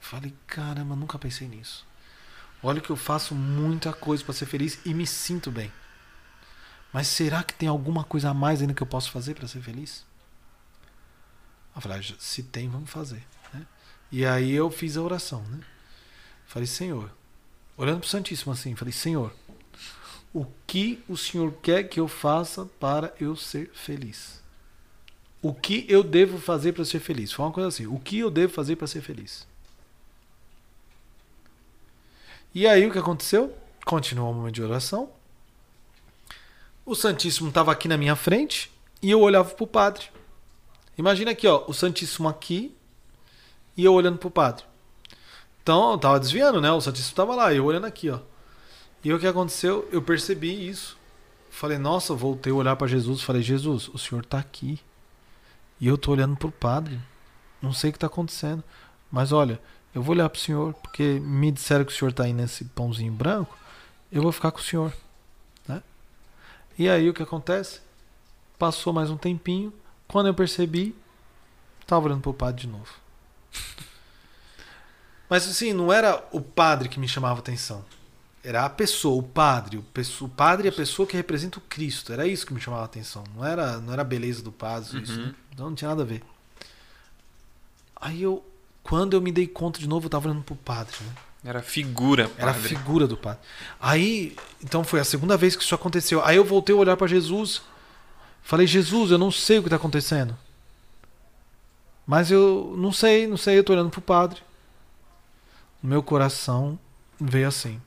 falei, 0.07 0.33
caramba, 0.47 0.95
nunca 0.95 1.19
pensei 1.19 1.49
nisso. 1.49 1.85
Olha 2.63 2.81
que 2.81 2.91
eu 2.91 2.97
faço 2.97 3.35
muita 3.35 3.93
coisa 3.93 4.25
para 4.25 4.35
ser 4.35 4.47
feliz 4.47 4.79
e 4.85 4.95
me 4.95 5.07
sinto 5.07 5.51
bem. 5.51 5.71
Mas 6.93 7.09
será 7.09 7.43
que 7.43 7.53
tem 7.53 7.69
alguma 7.69 8.05
coisa 8.05 8.31
a 8.31 8.35
mais 8.35 8.61
ainda 8.61 8.73
que 8.73 8.83
eu 8.83 8.87
posso 8.87 9.11
fazer 9.11 9.35
para 9.35 9.49
ser 9.49 9.61
feliz? 9.61 10.07
Eu 11.75 11.83
falei, 11.83 11.99
ah, 11.99 12.15
se 12.19 12.43
tem, 12.45 12.69
vamos 12.69 12.89
fazer. 12.89 13.23
Né? 13.53 13.67
E 14.11 14.25
aí 14.25 14.53
eu 14.53 14.71
fiz 14.71 14.97
a 14.97 15.03
oração. 15.03 15.43
Né? 15.43 15.61
Falei, 16.47 16.67
Senhor, 16.67 17.11
olhando 17.77 17.99
para 17.99 18.07
o 18.07 18.11
Santíssimo 18.11 18.53
assim, 18.53 18.75
falei, 18.75 18.93
Senhor, 18.93 19.35
o 20.33 20.47
que 20.67 21.05
o 21.09 21.17
Senhor 21.17 21.53
quer 21.61 21.85
que 21.85 22.01
eu 22.01 22.09
faça 22.09 22.65
para 22.65 23.13
eu 23.21 23.37
ser 23.37 23.71
feliz? 23.75 24.41
O 25.43 25.55
que 25.55 25.87
eu 25.89 26.03
devo 26.03 26.39
fazer 26.39 26.73
para 26.73 26.85
ser 26.85 26.99
feliz? 26.99 27.33
Foi 27.33 27.45
uma 27.45 27.53
coisa 27.53 27.69
assim. 27.69 27.87
O 27.87 27.99
que 27.99 28.19
eu 28.19 28.31
devo 28.31 28.53
fazer 28.53 28.77
para 28.77 28.87
ser 28.87 29.01
feliz? 29.01 29.47
E 32.55 32.67
aí 32.67 32.87
o 32.87 32.91
que 32.91 32.99
aconteceu? 32.99 33.55
Continuou 33.85 34.31
o 34.31 34.35
momento 34.35 34.55
de 34.55 34.63
oração. 34.63 35.11
O 36.85 36.95
Santíssimo 36.95 37.49
estava 37.49 37.71
aqui 37.71 37.87
na 37.87 37.97
minha 37.97 38.17
frente 38.17 38.71
e 39.03 39.11
eu 39.11 39.21
olhava 39.21 39.51
para 39.51 39.65
o 39.65 39.67
padre. 39.67 40.07
Imagina 40.97 41.33
aqui, 41.33 41.47
ó, 41.47 41.65
o 41.67 41.75
Santíssimo 41.75 42.29
aqui 42.29 42.75
e 43.77 43.85
eu 43.85 43.93
olhando 43.93 44.19
para 44.19 44.29
o 44.29 44.31
padre. 44.31 44.65
Então 45.63 45.93
eu 45.93 45.99
tava 45.99 46.19
desviando, 46.19 46.61
né? 46.61 46.71
O 46.73 46.81
Santíssimo 46.81 47.13
estava 47.13 47.35
lá 47.35 47.53
eu 47.53 47.65
olhando 47.65 47.87
aqui, 47.87 48.09
ó. 48.09 48.21
E 49.05 49.13
o 49.13 49.19
que 49.19 49.27
aconteceu? 49.27 49.89
Eu 49.93 50.01
percebi 50.01 50.69
isso. 50.69 50.97
Falei, 51.51 51.79
nossa, 51.79 52.15
voltei 52.15 52.53
a 52.53 52.57
olhar 52.57 52.77
para 52.77 52.87
Jesus. 52.87 53.23
Falei, 53.23 53.43
Jesus, 53.43 53.89
o 53.89 53.99
Senhor 53.99 54.23
está 54.23 54.39
aqui. 54.39 54.81
E 55.81 55.87
eu 55.87 55.99
tô 55.99 56.13
olhando 56.13 56.37
pro 56.37 56.51
padre. 56.51 56.99
Não 57.61 57.73
sei 57.73 57.91
o 57.91 57.93
que 57.93 57.97
está 57.97 58.07
acontecendo. 58.07 58.63
Mas 59.11 59.33
olha, 59.33 59.61
eu 59.95 60.03
vou 60.03 60.15
olhar 60.15 60.29
pro 60.29 60.41
senhor, 60.41 60.75
porque 60.75 61.21
me 61.21 61.51
disseram 61.51 61.85
que 61.85 61.93
o 61.93 61.95
senhor 61.95 62.11
está 62.11 62.25
aí 62.25 62.33
nesse 62.33 62.65
pãozinho 62.65 63.13
branco. 63.13 63.57
Eu 64.11 64.23
vou 64.23 64.33
ficar 64.33 64.51
com 64.51 64.59
o 64.59 64.63
senhor. 64.63 64.93
Né? 65.67 65.83
E 66.79 66.89
aí 66.89 67.09
o 67.09 67.15
que 67.15 67.23
acontece? 67.23 67.81
Passou 68.59 68.93
mais 68.93 69.11
um 69.11 69.17
tempinho. 69.17 69.73
Quando 70.09 70.27
eu 70.27 70.35
percebi, 70.35 70.95
estava 71.81 72.07
olhando 72.07 72.21
pro 72.21 72.35
padre 72.35 72.63
de 72.63 72.69
novo. 72.69 72.93
Mas 75.29 75.49
assim, 75.49 75.73
não 75.73 75.93
era 75.93 76.25
o 76.31 76.41
padre 76.41 76.89
que 76.89 77.01
me 77.01 77.09
chamava 77.09 77.41
atenção. 77.41 77.85
Era 78.47 78.65
a 78.65 78.71
pessoa, 78.71 79.19
o 79.19 79.23
padre, 79.25 79.77
o, 79.77 80.29
padre 80.29 80.69
e 80.69 80.71
a 80.71 80.73
pessoa 80.73 81.05
que 81.05 81.17
representa 81.17 81.59
o 81.59 81.63
Cristo. 81.63 82.13
Era 82.13 82.29
isso 82.29 82.47
que 82.47 82.55
me 82.55 82.61
chamava 82.61 82.85
a 82.85 82.87
atenção. 82.87 83.25
Não 83.35 83.45
era, 83.45 83.79
não 83.79 83.93
era 83.93 84.03
a 84.03 84.05
beleza 84.05 84.41
do 84.41 84.53
padre, 84.53 84.97
uhum. 84.97 85.03
isso. 85.03 85.21
Né? 85.21 85.35
Então 85.53 85.67
não 85.67 85.75
tinha 85.75 85.89
nada 85.89 86.03
a 86.03 86.07
ver. 86.07 86.23
Aí 88.01 88.23
eu, 88.23 88.45
quando 88.85 89.15
eu 89.15 89.21
me 89.21 89.33
dei 89.33 89.49
conta 89.49 89.81
de 89.81 89.89
novo, 89.89 90.07
eu 90.07 90.11
tava 90.11 90.29
olhando 90.29 90.45
pro 90.45 90.55
padre, 90.55 90.95
né? 91.01 91.13
Era 91.43 91.59
a 91.59 91.63
figura, 91.63 92.29
padre. 92.29 92.43
Era 92.43 92.51
a 92.53 92.55
figura 92.55 93.09
do 93.09 93.17
padre. 93.17 93.41
Aí, 93.81 94.37
então 94.63 94.85
foi 94.85 95.01
a 95.01 95.05
segunda 95.05 95.37
vez 95.37 95.57
que 95.57 95.65
isso 95.65 95.75
aconteceu. 95.75 96.25
Aí 96.25 96.37
eu 96.37 96.45
voltei 96.45 96.73
a 96.73 96.79
olhar 96.79 96.97
para 96.97 97.09
Jesus. 97.09 97.63
Falei, 98.45 98.65
Jesus, 98.65 99.11
eu 99.11 99.19
não 99.19 99.33
sei 99.33 99.59
o 99.59 99.63
que 99.63 99.67
está 99.67 99.77
acontecendo. 99.77 100.37
Mas 102.07 102.31
eu 102.31 102.77
não 102.79 102.93
sei, 102.93 103.27
não 103.27 103.37
sei, 103.37 103.59
eu 103.59 103.65
tô 103.65 103.73
olhando 103.73 103.91
pro 103.91 104.01
padre. 104.01 104.41
O 105.83 105.87
meu 105.89 106.01
coração 106.01 106.79
veio 107.21 107.49
assim. 107.49 107.81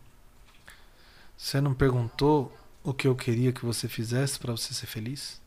Você 1.40 1.62
não 1.62 1.74
perguntou 1.74 2.54
o 2.84 2.94
que 2.94 3.08
eu 3.08 3.16
queria 3.16 3.54
que 3.54 3.66
você 3.66 3.88
fizesse 3.88 4.38
para 4.38 4.52
você 4.52 4.74
ser 4.74 4.88
feliz? 4.88 5.42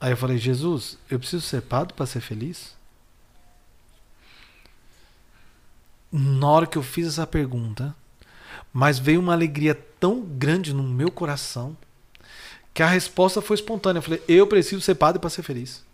Aí 0.00 0.12
eu 0.12 0.16
falei, 0.16 0.38
Jesus, 0.38 0.96
eu 1.10 1.18
preciso 1.18 1.42
ser 1.42 1.62
padre 1.62 1.92
para 1.92 2.06
ser 2.06 2.20
feliz? 2.20 2.76
Na 6.12 6.46
hora 6.46 6.66
que 6.66 6.78
eu 6.78 6.82
fiz 6.82 7.08
essa 7.08 7.26
pergunta, 7.26 7.94
mas 8.72 9.00
veio 9.00 9.20
uma 9.20 9.32
alegria 9.32 9.74
tão 9.74 10.20
grande 10.20 10.72
no 10.72 10.84
meu 10.84 11.10
coração 11.10 11.76
que 12.72 12.84
a 12.84 12.88
resposta 12.88 13.42
foi 13.42 13.56
espontânea. 13.56 13.98
Eu 13.98 14.02
falei, 14.02 14.22
eu 14.28 14.46
preciso 14.46 14.80
ser 14.80 14.94
padre 14.94 15.20
para 15.20 15.28
ser 15.28 15.42
feliz. 15.42 15.84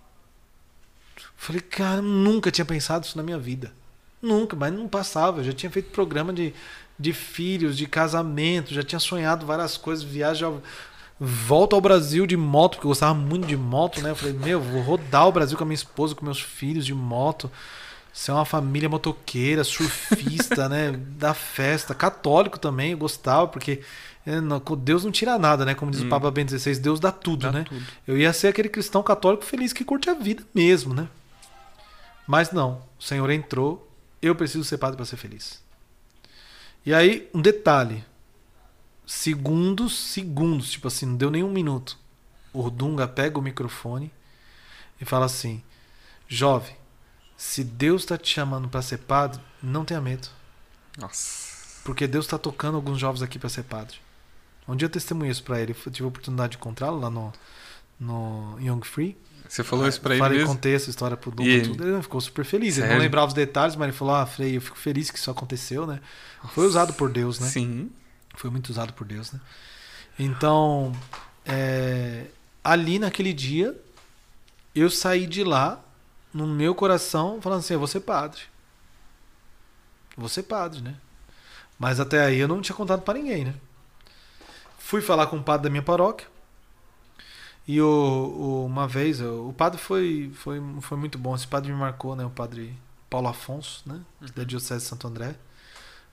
Eu 1.17 1.25
falei, 1.39 1.63
cara, 1.63 2.03
nunca 2.03 2.51
tinha 2.51 2.67
pensado 2.67 3.07
isso 3.07 3.17
na 3.17 3.25
minha 3.25 3.39
vida. 3.39 3.73
Nunca, 4.21 4.57
mas 4.57 4.73
não 4.73 4.89
passava. 4.89 5.41
Eu 5.41 5.45
já 5.45 5.53
tinha 5.53 5.71
feito 5.71 5.91
programa 5.91 6.33
de, 6.33 6.55
de 6.99 7.13
filhos, 7.13 7.77
de 7.77 7.87
casamento, 7.87 8.75
já 8.75 8.83
tinha 8.83 8.99
sonhado 8.99 9.47
várias 9.47 9.77
coisas, 9.77 10.05
viagem. 10.05 10.61
Volto 11.19 11.75
ao 11.75 11.81
Brasil 11.81 12.27
de 12.27 12.37
moto, 12.37 12.73
porque 12.73 12.87
eu 12.87 12.91
gostava 12.91 13.15
muito 13.15 13.47
de 13.47 13.57
moto, 13.57 14.01
né? 14.03 14.11
Eu 14.11 14.17
falei, 14.17 14.35
meu, 14.35 14.61
vou 14.61 14.83
rodar 14.83 15.27
o 15.27 15.33
Brasil 15.33 15.57
com 15.57 15.65
a 15.65 15.67
minha 15.67 15.75
esposa, 15.75 16.15
com 16.15 16.25
meus 16.25 16.41
filhos 16.41 16.85
de 16.85 16.95
moto. 16.95 17.51
Ser 18.13 18.33
uma 18.33 18.45
família 18.45 18.89
motoqueira, 18.89 19.63
surfista, 19.65 20.69
né? 20.69 20.93
Da 21.19 21.35
festa. 21.35 21.95
Católico 21.95 22.59
também, 22.59 22.93
eu 22.93 22.99
gostava, 22.99 23.49
porque 23.49 23.83
é, 24.27 24.41
Deus 24.79 25.05
não 25.05 25.13
tira 25.13 25.39
nada, 25.39 25.65
né? 25.65 25.75
Como 25.75 25.91
diz 25.91 26.03
hum. 26.03 26.07
o 26.07 26.09
Papa 26.09 26.31
Bento 26.31 26.59
XVI, 26.59 26.79
Deus 26.81 26.99
dá 26.99 27.13
tudo, 27.13 27.43
dá 27.43 27.53
né? 27.53 27.65
Tudo. 27.69 27.83
Eu 28.07 28.19
ia 28.19 28.33
ser 28.33 28.49
aquele 28.49 28.69
cristão 28.69 29.03
católico 29.03 29.45
feliz 29.45 29.73
que 29.73 29.85
curte 29.85 30.11
a 30.11 30.15
vida 30.15 30.43
mesmo, 30.53 30.93
né? 30.93 31.07
Mas 32.27 32.51
não, 32.51 32.83
o 32.99 33.03
Senhor 33.03 33.31
entrou 33.31 33.87
eu 34.21 34.35
preciso 34.35 34.65
ser 34.65 34.79
padre 34.79 34.97
para 34.97 35.07
ser 35.07 35.17
feliz. 35.17 35.63
E 36.85 36.95
aí, 36.95 37.29
um 37.35 37.41
detalhe. 37.41 38.05
Segundos, 39.07 39.97
segundos, 39.97 40.71
tipo 40.71 40.89
assim, 40.89 41.07
não 41.07 41.17
deu 41.17 41.31
nem 41.31 41.43
um 41.43 41.51
minuto. 41.51 41.99
O 42.53 42.71
Dunga 42.71 43.07
pega 43.07 43.39
o 43.39 43.43
microfone 43.43 44.13
e 45.01 45.05
fala 45.05 45.27
assim: 45.27 45.63
Jovem, 46.27 46.77
se 47.37 47.63
Deus 47.63 48.03
está 48.03 48.17
te 48.17 48.33
chamando 48.33 48.69
para 48.69 48.83
ser 48.83 48.99
padre, 48.99 49.41
não 49.63 49.85
tenha 49.85 50.01
medo. 50.01 50.29
Nossa. 50.99 51.83
Porque 51.85 52.07
Deus 52.07 52.25
está 52.25 52.39
tocando 52.39 52.77
alguns 52.77 52.99
jovens 52.99 53.23
aqui 53.23 53.39
para 53.39 53.49
ser 53.49 53.63
padre. 53.65 53.99
Um 54.67 54.75
dia 54.75 54.87
eu 54.87 54.91
testemunhei 54.91 55.31
isso 55.31 55.45
para 55.45 55.61
ele. 55.61 55.73
Eu 55.73 55.93
tive 55.93 56.05
a 56.05 56.09
oportunidade 56.09 56.53
de 56.53 56.57
encontrá-lo 56.57 56.99
lá 56.99 57.11
no, 57.11 57.33
no 58.01 58.59
Young 58.61 58.83
Free. 58.83 59.17
Você 59.49 59.63
falou 59.65 59.87
isso 59.87 60.01
pra 60.01 60.15
ele 60.15 60.23
Falei, 60.23 60.39
mesmo? 60.39 60.55
contei 60.55 60.75
essa 60.75 60.91
história 60.91 61.17
pro 61.17 61.31
Dumbo 61.31 61.49
e 61.49 61.63
tudo. 61.63 61.87
Ele 61.87 62.03
ficou 62.03 62.21
super 62.21 62.45
feliz. 62.45 62.75
Sério? 62.75 62.89
Ele 62.89 62.95
não 62.95 63.03
lembrava 63.03 63.29
os 63.29 63.35
detalhes, 63.35 63.77
mas 63.77 63.89
ele 63.89 63.97
falou, 63.97 64.15
ah, 64.15 64.27
Frei, 64.27 64.57
eu 64.57 64.61
fico 64.61 64.77
feliz 64.77 65.11
que 65.11 65.19
isso 65.19 65.31
aconteceu, 65.31 65.87
né? 65.87 66.01
Foi 66.53 66.67
usado 66.67 66.93
por 66.95 67.11
Deus, 67.11 67.39
né? 67.39 67.49
Sim. 67.49 67.91
Foi 68.35 68.51
muito 68.51 68.71
usado 68.71 68.93
por 68.93 69.07
Deus, 69.07 69.33
né? 69.33 69.41
Então, 70.19 70.93
é, 71.45 72.27
ali 72.63 72.99
naquele 72.99 73.33
dia, 73.33 73.79
eu 74.75 74.91
saí 74.91 75.27
de 75.27 75.45
lá, 75.45 75.81
no 76.33 76.47
meu 76.47 76.75
coração, 76.75 77.41
falando 77.41 77.61
assim, 77.61 77.75
eu 77.75 77.79
vou 77.79 77.89
ser 77.89 78.01
padre. 78.01 78.43
Vou 80.17 80.29
ser 80.29 80.43
padre, 80.43 80.81
né? 80.81 80.95
Mas 81.79 82.01
até 82.01 82.25
aí 82.25 82.39
eu 82.39 82.49
não 82.49 82.61
tinha 82.61 82.77
contado 82.77 83.03
para 83.03 83.19
ninguém, 83.19 83.45
né? 83.45 83.55
Fui 84.79 85.01
falar 85.01 85.27
com 85.27 85.37
o 85.37 85.43
padre 85.43 85.65
da 85.65 85.71
minha 85.71 85.83
paróquia. 85.83 86.27
E 87.69 87.81
o, 87.81 87.87
o, 87.87 88.67
uma 88.67 88.87
vez, 88.87 89.21
o 89.21 89.53
padre 89.53 89.79
foi, 89.79 90.31
foi, 90.35 90.63
foi 90.81 90.97
muito 90.97 91.19
bom. 91.19 91.35
Esse 91.35 91.47
padre 91.47 91.73
me 91.73 91.79
marcou, 91.79 92.15
né? 92.15 92.25
O 92.25 92.31
padre 92.31 92.77
Paulo 93.11 93.27
Afonso, 93.29 93.83
né? 93.85 94.01
Uhum. 94.21 94.29
Da 94.37 94.45
Diocese 94.45 94.85
de 94.85 94.89
Santo 94.89 95.09
André. 95.09 95.35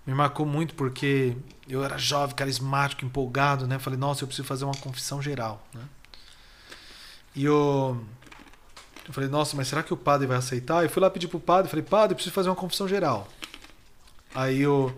Me 0.05 0.13
marcou 0.13 0.45
muito 0.45 0.73
porque 0.73 1.37
eu 1.67 1.83
era 1.83 1.97
jovem, 1.97 2.35
carismático, 2.35 3.05
empolgado, 3.05 3.67
né? 3.67 3.77
Falei, 3.77 3.99
nossa, 3.99 4.23
eu 4.23 4.27
preciso 4.27 4.47
fazer 4.47 4.65
uma 4.65 4.75
confissão 4.75 5.21
geral, 5.21 5.65
né? 5.73 5.83
E 7.35 7.45
eu, 7.45 8.03
eu 9.07 9.13
falei, 9.13 9.29
nossa, 9.29 9.55
mas 9.55 9.67
será 9.67 9.83
que 9.83 9.93
o 9.93 9.97
padre 9.97 10.27
vai 10.27 10.37
aceitar? 10.37 10.83
Eu 10.83 10.89
fui 10.89 11.01
lá 11.01 11.09
pedir 11.09 11.27
pro 11.27 11.39
padre, 11.39 11.69
falei, 11.69 11.85
padre, 11.85 12.13
eu 12.13 12.15
preciso 12.15 12.33
fazer 12.33 12.49
uma 12.49 12.55
confissão 12.55 12.87
geral. 12.87 13.27
Aí 14.33 14.65
o, 14.65 14.91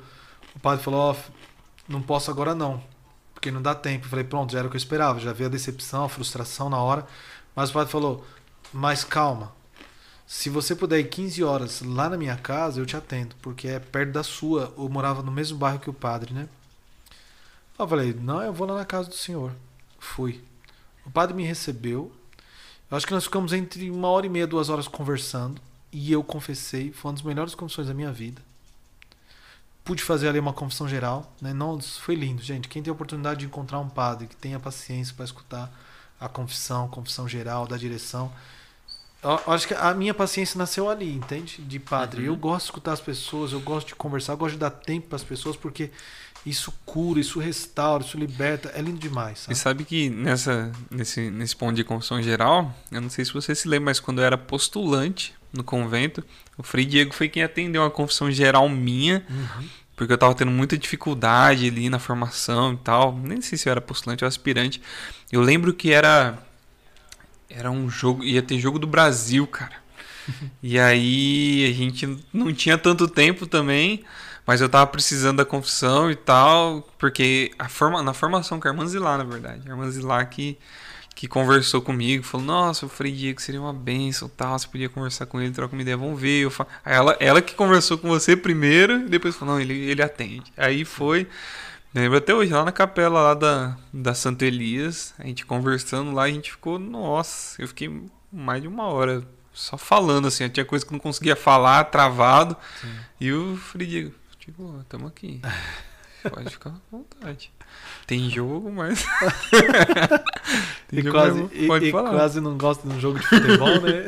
o 0.56 0.60
padre 0.60 0.84
falou, 0.84 1.00
ó, 1.02 1.12
oh, 1.14 1.32
não 1.88 2.02
posso 2.02 2.32
agora 2.32 2.56
não 2.56 2.95
porque 3.46 3.52
não 3.52 3.62
dá 3.62 3.76
tempo. 3.76 4.06
Eu 4.06 4.10
falei, 4.10 4.26
pronto, 4.26 4.52
já 4.52 4.60
era 4.60 4.68
o 4.68 4.72
que 4.72 4.76
eu 4.76 4.80
esperava, 4.80 5.20
já 5.20 5.32
veio 5.32 5.48
a 5.48 5.52
decepção, 5.52 6.04
a 6.04 6.10
frustração 6.10 6.68
na 6.68 6.80
hora. 6.80 7.06
Mas 7.56 7.70
o 7.70 7.74
padre 7.74 7.92
falou, 7.92 8.26
mas 8.74 9.04
calma, 9.04 9.54
se 10.26 10.50
você 10.50 10.76
puder 10.76 11.00
ir 11.00 11.10
15 11.10 11.44
horas 11.44 11.82
lá 11.84 12.10
na 12.10 12.18
minha 12.18 12.36
casa, 12.36 12.82
eu 12.82 12.86
te 12.88 12.98
atendo, 12.98 13.36
porque 13.44 13.68
é 13.68 13.78
perto 13.78 14.14
da 14.14 14.24
sua. 14.24 14.74
Eu 14.76 14.90
morava 14.90 15.22
no 15.22 15.32
mesmo 15.32 15.60
bairro 15.60 15.80
que 15.80 15.90
o 15.90 15.94
padre, 15.94 16.34
né? 16.34 16.50
Eu 17.78 17.88
falei, 17.88 18.14
não, 18.20 18.42
eu 18.42 18.52
vou 18.52 18.66
lá 18.66 18.76
na 18.76 18.86
casa 18.86 19.10
do 19.10 19.16
senhor. 19.16 19.52
Fui. 20.00 20.44
O 21.06 21.12
padre 21.12 21.36
me 21.36 21.44
recebeu 21.44 22.12
Eu 22.90 22.98
acho 22.98 23.06
que 23.06 23.14
nós 23.14 23.26
ficamos 23.26 23.54
entre 23.54 23.92
uma 23.92 24.08
hora 24.08 24.26
e 24.26 24.30
meia, 24.30 24.48
duas 24.48 24.70
horas 24.70 24.88
conversando. 24.88 25.62
E 25.92 26.12
eu 26.12 26.24
confessei, 26.24 26.92
foi 26.92 27.10
uma 27.10 27.16
das 27.16 27.22
melhores 27.22 27.54
confissões 27.54 27.88
da 27.88 27.94
minha 27.94 28.12
vida. 28.12 28.42
Pude 29.86 30.04
fazer 30.04 30.28
ali 30.28 30.40
uma 30.40 30.52
confissão 30.52 30.88
geral, 30.88 31.34
né? 31.42 31.54
Não, 31.54 31.80
foi 31.80 32.16
lindo, 32.16 32.42
gente. 32.42 32.68
Quem 32.68 32.82
tem 32.84 32.92
a 32.92 32.94
oportunidade 32.94 33.40
de 33.42 33.46
encontrar 33.46 33.80
um 33.80 33.88
padre 33.88 34.28
que 34.28 34.36
tenha 34.36 34.60
paciência 34.60 35.14
para 35.16 35.24
escutar 35.24 35.72
a 36.20 36.28
confissão, 36.28 36.88
confissão 36.88 37.28
geral 37.30 37.68
da 37.68 37.78
direção, 37.78 38.32
eu 39.24 39.54
acho 39.54 39.68
que 39.68 39.74
a 39.74 39.94
minha 39.94 40.14
paciência 40.14 40.58
nasceu 40.58 40.90
ali, 40.90 41.12
entende? 41.12 41.62
De 41.62 41.80
padre. 41.80 42.22
Uhum. 42.22 42.28
Eu 42.28 42.36
gosto 42.36 42.66
de 42.66 42.72
escutar 42.72 42.94
as 42.94 43.02
pessoas, 43.02 43.52
eu 43.52 43.60
gosto 43.60 43.88
de 43.88 43.96
conversar, 43.96 44.34
eu 44.34 44.38
gosto 44.38 44.54
de 44.54 44.60
dar 44.60 44.70
tempo 44.70 45.08
para 45.08 45.16
as 45.16 45.24
pessoas, 45.24 45.56
porque 45.56 45.90
isso 46.46 46.72
cura, 46.86 47.20
isso 47.20 47.40
restaura, 47.40 48.04
isso 48.04 48.18
liberta. 48.18 48.72
É 48.76 48.82
lindo 48.82 49.00
demais. 49.00 49.40
Sabe? 49.40 49.54
E 49.54 49.56
sabe 49.56 49.84
que 49.84 50.10
nessa, 50.12 50.72
nesse, 50.92 51.32
nesse 51.32 51.56
ponto 51.56 51.76
de 51.76 51.84
confissão 51.84 52.22
geral, 52.22 52.72
eu 52.92 53.02
não 53.02 53.10
sei 53.10 53.26
se 53.26 53.34
você 53.34 53.56
se 53.56 53.68
lembra, 53.68 53.86
mas 53.86 54.00
quando 54.00 54.20
eu 54.20 54.26
era 54.26 54.38
postulante 54.38 55.34
no 55.52 55.64
convento, 55.64 56.24
o 56.58 56.64
Frei 56.64 56.86
Diego 56.86 57.14
foi 57.14 57.30
quem 57.30 57.44
atendeu 57.44 57.82
uma 57.82 57.92
confissão 57.92 58.32
geral 58.32 58.68
minha. 58.70 59.26
Uhum. 59.30 59.70
Porque 59.96 60.12
eu 60.12 60.18
tava 60.18 60.36
tendo 60.36 60.52
muita 60.52 60.78
dificuldade 60.78 61.68
ali 61.68 61.90
na 61.90 62.00
formação 62.00 62.74
e 62.74 62.78
tal. 62.78 63.18
Nem 63.18 63.42
sei 63.42 63.58
se 63.58 63.70
eu 63.70 63.72
era 63.72 63.82
postulante 63.82 64.24
ou 64.24 64.28
aspirante. 64.28 64.82
Eu 65.32 65.42
lembro 65.42 65.74
que 65.74 65.92
era 65.92 66.38
era 67.50 67.72
um 67.72 67.90
jogo, 67.90 68.24
ia 68.24 68.42
ter 68.42 68.60
jogo 68.60 68.78
do 68.78 68.88
Brasil, 68.88 69.48
cara. 69.48 69.76
e 70.62 70.78
aí 70.80 71.70
a 71.70 71.74
gente 71.74 72.18
não 72.34 72.54
tinha 72.54 72.78
tanto 72.78 73.08
tempo 73.08 73.46
também, 73.46 74.04
mas 74.46 74.60
eu 74.60 74.68
tava 74.68 74.88
precisando 74.88 75.38
da 75.38 75.46
confissão 75.46 76.12
e 76.12 76.16
tal, 76.16 76.82
porque 76.98 77.52
a 77.58 77.70
forma, 77.70 78.02
na 78.04 78.14
formação 78.14 78.60
com 78.60 78.68
a 78.68 78.72
irmã 78.72 78.86
Zilá, 78.86 79.18
na 79.18 79.24
verdade. 79.24 79.62
A 79.66 79.70
irmã 79.70 79.90
Zilá 79.90 80.24
que, 80.26 80.58
que 81.16 81.28
conversou 81.28 81.82
comigo, 81.82 82.24
falou: 82.24 82.46
Nossa, 82.46 82.86
o 82.86 82.90
Frei 82.90 83.14
Diego 83.14 83.42
seria 83.42 83.62
uma 83.62 83.74
benção 83.74 84.28
tal, 84.28 84.60
você 84.60 84.68
podia 84.68 84.90
conversar 84.90 85.26
com 85.26 85.42
ele, 85.42 85.54
trocar 85.54 85.74
uma 85.74 85.82
ideia, 85.82 85.96
vamos 85.96 86.20
ver. 86.20 86.42
Eu 86.42 86.52
falo, 86.52 86.70
aí 86.84 86.96
ela, 86.96 87.18
ela 87.22 87.42
que 87.42 87.56
conversou 87.56 87.98
com 87.98 88.10
você 88.10 88.36
primeiro, 88.36 89.06
e 89.06 89.10
depois 89.10 89.36
falou: 89.36 89.56
Não, 89.56 89.62
ele, 89.62 89.74
ele 89.74 90.04
atende. 90.04 90.52
Aí 90.58 90.84
foi. 90.84 91.28
Lembro 91.94 92.18
até 92.18 92.36
hoje, 92.36 92.52
lá 92.52 92.66
na 92.66 92.74
capela 92.74 93.22
lá 93.22 93.34
da, 93.34 93.78
da 93.94 94.14
Santo 94.14 94.44
Elias, 94.44 95.14
a 95.18 95.26
gente 95.26 95.46
conversando 95.46 96.12
lá, 96.12 96.24
a 96.24 96.30
gente 96.30 96.52
ficou, 96.52 96.78
nossa, 96.78 97.62
eu 97.62 97.70
fiquei 97.70 97.90
mais 98.30 98.62
de 98.62 98.68
uma 98.68 98.84
hora 98.88 99.26
só 99.54 99.78
falando 99.78 100.28
assim, 100.28 100.50
tinha 100.50 100.66
coisa 100.66 100.86
que 100.86 100.92
não 100.92 101.00
conseguia 101.00 101.38
falar, 101.38 101.86
travado. 101.86 102.58
Sim. 102.82 102.94
E 103.22 103.32
o 103.32 103.56
Fridigo, 103.56 104.14
tipo, 104.38 104.78
estamos 104.82 105.08
aqui. 105.08 105.40
Pode 106.30 106.50
ficar 106.50 106.70
à 106.72 106.80
vontade. 106.92 107.52
Tem 108.08 108.30
jogo, 108.30 108.72
mas. 108.72 109.04
Tem 110.88 111.00
e 111.00 111.04
jogo, 111.04 111.12
quase, 111.12 111.50
e. 111.54 111.88
E 111.88 111.92
quase 111.92 112.42
não 112.42 112.58
gosta 112.58 112.88
de 112.88 112.96
um 112.96 113.00
jogo 113.00 113.20
de 113.20 113.26
futebol, 113.28 113.82
né? 113.82 114.06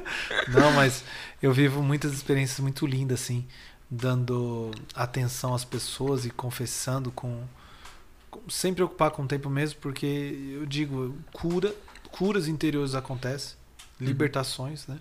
não, 0.48 0.72
mas 0.72 1.04
eu 1.42 1.52
vivo 1.52 1.82
muitas 1.82 2.12
experiências 2.12 2.60
muito 2.60 2.86
lindas, 2.86 3.22
assim 3.22 3.46
dando 3.90 4.70
atenção 4.94 5.54
às 5.54 5.64
pessoas 5.64 6.26
e 6.26 6.30
confessando 6.30 7.10
com, 7.10 7.42
com 8.30 8.40
sem 8.48 8.74
preocupar 8.74 9.10
com 9.10 9.22
o 9.22 9.26
tempo 9.26 9.48
mesmo, 9.48 9.80
porque 9.80 10.06
eu 10.52 10.66
digo, 10.66 11.16
cura, 11.32 11.74
curas 12.10 12.48
interiores 12.48 12.94
acontecem, 12.94 13.56
uhum. 14.00 14.06
libertações, 14.06 14.86
né? 14.86 14.98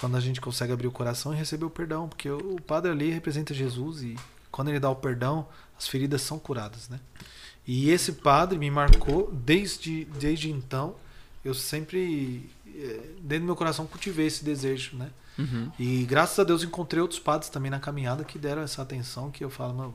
Quando 0.00 0.16
a 0.16 0.20
gente 0.20 0.40
consegue 0.40 0.72
abrir 0.72 0.86
o 0.86 0.92
coração 0.92 1.34
e 1.34 1.36
receber 1.36 1.66
o 1.66 1.70
perdão, 1.70 2.08
porque 2.08 2.28
o 2.28 2.56
padre 2.66 2.90
ali 2.90 3.10
representa 3.10 3.52
Jesus 3.52 4.02
e 4.02 4.16
quando 4.50 4.68
ele 4.68 4.80
dá 4.80 4.90
o 4.90 4.96
perdão, 4.96 5.46
as 5.82 5.88
feridas 5.88 6.22
são 6.22 6.38
curadas, 6.38 6.88
né? 6.88 7.00
E 7.66 7.90
esse 7.90 8.12
padre 8.12 8.58
me 8.58 8.70
marcou 8.70 9.30
desde 9.32 10.04
desde 10.04 10.50
então, 10.50 10.94
eu 11.44 11.54
sempre 11.54 12.48
eh, 12.66 13.00
dentro 13.20 13.40
do 13.40 13.46
meu 13.46 13.56
coração 13.56 13.86
cultivei 13.86 14.26
esse 14.26 14.44
desejo, 14.44 14.96
né? 14.96 15.10
Uhum. 15.38 15.72
E 15.78 16.04
graças 16.04 16.38
a 16.38 16.44
Deus 16.44 16.62
encontrei 16.62 17.00
outros 17.00 17.18
padres 17.18 17.50
também 17.50 17.70
na 17.70 17.80
caminhada 17.80 18.24
que 18.24 18.38
deram 18.38 18.62
essa 18.62 18.82
atenção 18.82 19.30
que 19.30 19.42
eu 19.42 19.50
falo, 19.50 19.94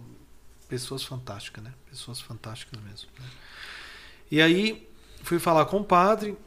pessoas 0.67 1.03
fantásticas, 1.03 1.63
né? 1.63 1.73
Pessoas 1.89 2.19
fantásticas 2.19 2.81
mesmo. 2.81 3.09
Né? 3.19 3.25
E 4.31 4.41
aí 4.41 4.89
fui 5.23 5.39
falar 5.39 5.65
com 5.65 5.77
o 5.77 5.83
padre, 5.83 6.37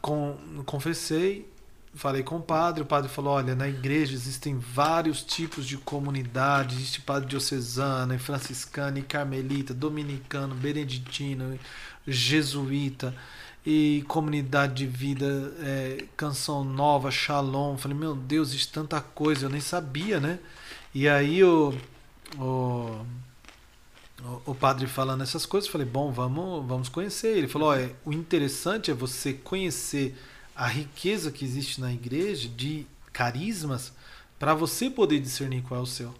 com, 0.00 0.62
confessei, 0.66 1.51
falei 1.94 2.22
com 2.22 2.36
o 2.36 2.42
padre, 2.42 2.82
o 2.82 2.86
padre 2.86 3.10
falou, 3.10 3.34
olha, 3.34 3.54
na 3.54 3.68
igreja 3.68 4.14
existem 4.14 4.58
vários 4.58 5.22
tipos 5.22 5.66
de 5.66 5.76
comunidade, 5.76 6.76
existe 6.76 7.00
padre 7.00 7.28
diocesano, 7.28 8.18
franciscano, 8.18 9.02
carmelita, 9.02 9.74
dominicano, 9.74 10.54
beneditino, 10.54 11.58
jesuíta 12.06 13.14
e 13.64 14.04
comunidade 14.08 14.74
de 14.74 14.86
vida, 14.86 15.54
é, 15.60 16.04
canção 16.16 16.64
nova, 16.64 17.10
shalom. 17.10 17.76
Falei, 17.76 17.96
meu 17.96 18.14
Deus, 18.14 18.48
existe 18.48 18.72
tanta 18.72 19.00
coisa, 19.00 19.46
eu 19.46 19.50
nem 19.50 19.60
sabia, 19.60 20.18
né? 20.18 20.38
E 20.94 21.08
aí 21.08 21.44
o, 21.44 21.74
o, 22.38 23.06
o 24.46 24.54
padre 24.54 24.86
falando 24.86 25.22
essas 25.22 25.46
coisas, 25.46 25.70
falei, 25.70 25.86
bom, 25.86 26.10
vamos, 26.10 26.66
vamos 26.66 26.88
conhecer. 26.88 27.36
Ele 27.36 27.48
falou, 27.48 27.74
é, 27.74 27.90
o 28.04 28.12
interessante 28.12 28.90
é 28.90 28.94
você 28.94 29.34
conhecer 29.34 30.16
a 30.54 30.66
riqueza 30.66 31.30
que 31.30 31.44
existe 31.44 31.80
na 31.80 31.92
igreja 31.92 32.48
de 32.48 32.86
carismas 33.12 33.92
para 34.38 34.54
você 34.54 34.90
poder 34.90 35.20
discernir 35.20 35.62
qual 35.62 35.80
é 35.80 35.82
o 35.82 35.86
seu. 35.86 36.14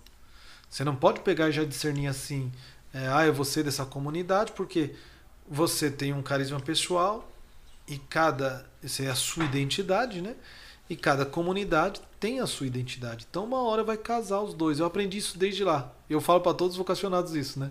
Você 0.69 0.85
não 0.85 0.97
pode 0.97 1.21
pegar 1.21 1.49
e 1.49 1.53
já 1.53 1.65
discernir 1.65 2.07
assim, 2.07 2.51
é, 2.95 3.09
ah, 3.09 3.27
eu 3.27 3.35
vou 3.35 3.45
ser 3.45 3.65
dessa 3.65 3.85
comunidade 3.85 4.53
porque 4.53 4.95
você 5.49 5.91
tem 5.91 6.13
um 6.13 6.23
carisma 6.23 6.61
pessoal 6.61 7.31
e 7.87 7.99
cada. 7.99 8.65
Essa 8.83 9.03
é 9.03 9.11
a 9.11 9.15
sua 9.15 9.45
identidade, 9.45 10.21
né? 10.21 10.35
E 10.89 10.97
cada 10.97 11.25
comunidade 11.25 12.01
tem 12.19 12.41
a 12.41 12.47
sua 12.47 12.67
identidade. 12.67 13.27
Então, 13.29 13.45
uma 13.45 13.63
hora 13.63 13.83
vai 13.83 13.97
casar 13.97 14.41
os 14.41 14.55
dois. 14.55 14.79
Eu 14.79 14.87
aprendi 14.87 15.19
isso 15.19 15.39
desde 15.39 15.65
lá. 15.65 15.93
Eu 16.09 16.21
falo 16.21 16.41
para 16.41 16.55
todos 16.55 16.75
os 16.75 16.79
vocacionados 16.79 17.35
isso, 17.35 17.59
né? 17.59 17.71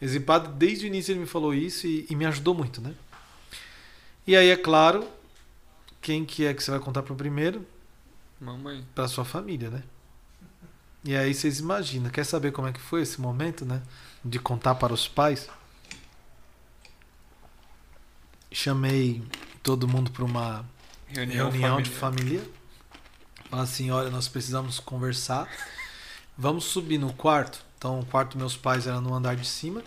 Esse 0.00 0.20
padre, 0.20 0.52
desde 0.52 0.86
o 0.86 0.88
início, 0.88 1.12
ele 1.12 1.20
me 1.20 1.26
falou 1.26 1.54
isso 1.54 1.86
e, 1.86 2.06
e 2.08 2.16
me 2.16 2.24
ajudou 2.26 2.54
muito, 2.54 2.80
né? 2.80 2.94
E 4.26 4.36
aí, 4.36 4.48
é 4.48 4.56
claro, 4.56 5.06
quem 6.02 6.24
que 6.24 6.44
é 6.44 6.52
que 6.52 6.62
você 6.62 6.72
vai 6.72 6.80
contar 6.80 7.02
para 7.02 7.12
o 7.12 7.16
primeiro? 7.16 7.64
Mamãe. 8.40 8.84
Para 8.94 9.06
sua 9.06 9.24
família, 9.24 9.70
né? 9.70 9.82
E 11.04 11.16
aí 11.16 11.32
vocês 11.32 11.60
imaginam, 11.60 12.10
quer 12.10 12.24
saber 12.24 12.52
como 12.52 12.68
é 12.68 12.72
que 12.72 12.80
foi 12.80 13.02
esse 13.02 13.20
momento, 13.20 13.64
né? 13.64 13.80
De 14.24 14.38
contar 14.38 14.74
para 14.74 14.92
os 14.92 15.06
pais? 15.08 15.48
Chamei 18.50 19.22
todo 19.62 19.88
mundo 19.88 20.10
para 20.10 20.24
uma 20.24 20.64
reunião, 21.06 21.50
reunião 21.50 21.80
de 21.80 21.90
família. 21.90 22.42
Fala 23.48 23.62
assim, 23.62 23.90
olha, 23.90 24.10
nós 24.10 24.28
precisamos 24.28 24.80
conversar. 24.80 25.48
Vamos 26.36 26.64
subir 26.64 26.98
no 26.98 27.12
quarto. 27.12 27.64
Então, 27.78 28.00
o 28.00 28.06
quarto 28.06 28.30
dos 28.30 28.38
meus 28.38 28.56
pais 28.56 28.86
era 28.86 29.00
no 29.00 29.14
andar 29.14 29.36
de 29.36 29.46
cima. 29.46 29.82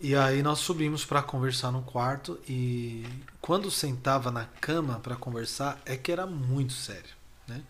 E 0.00 0.14
aí 0.14 0.42
nós 0.42 0.58
subimos 0.58 1.04
para 1.04 1.22
conversar 1.22 1.70
no 1.70 1.82
quarto 1.82 2.38
e 2.48 3.06
quando 3.40 3.70
sentava 3.70 4.30
na 4.30 4.44
cama 4.44 5.00
para 5.00 5.16
conversar 5.16 5.80
é 5.86 5.96
que 5.96 6.12
era 6.12 6.26
muito 6.26 6.72
sério, 6.72 7.10
né? 7.46 7.62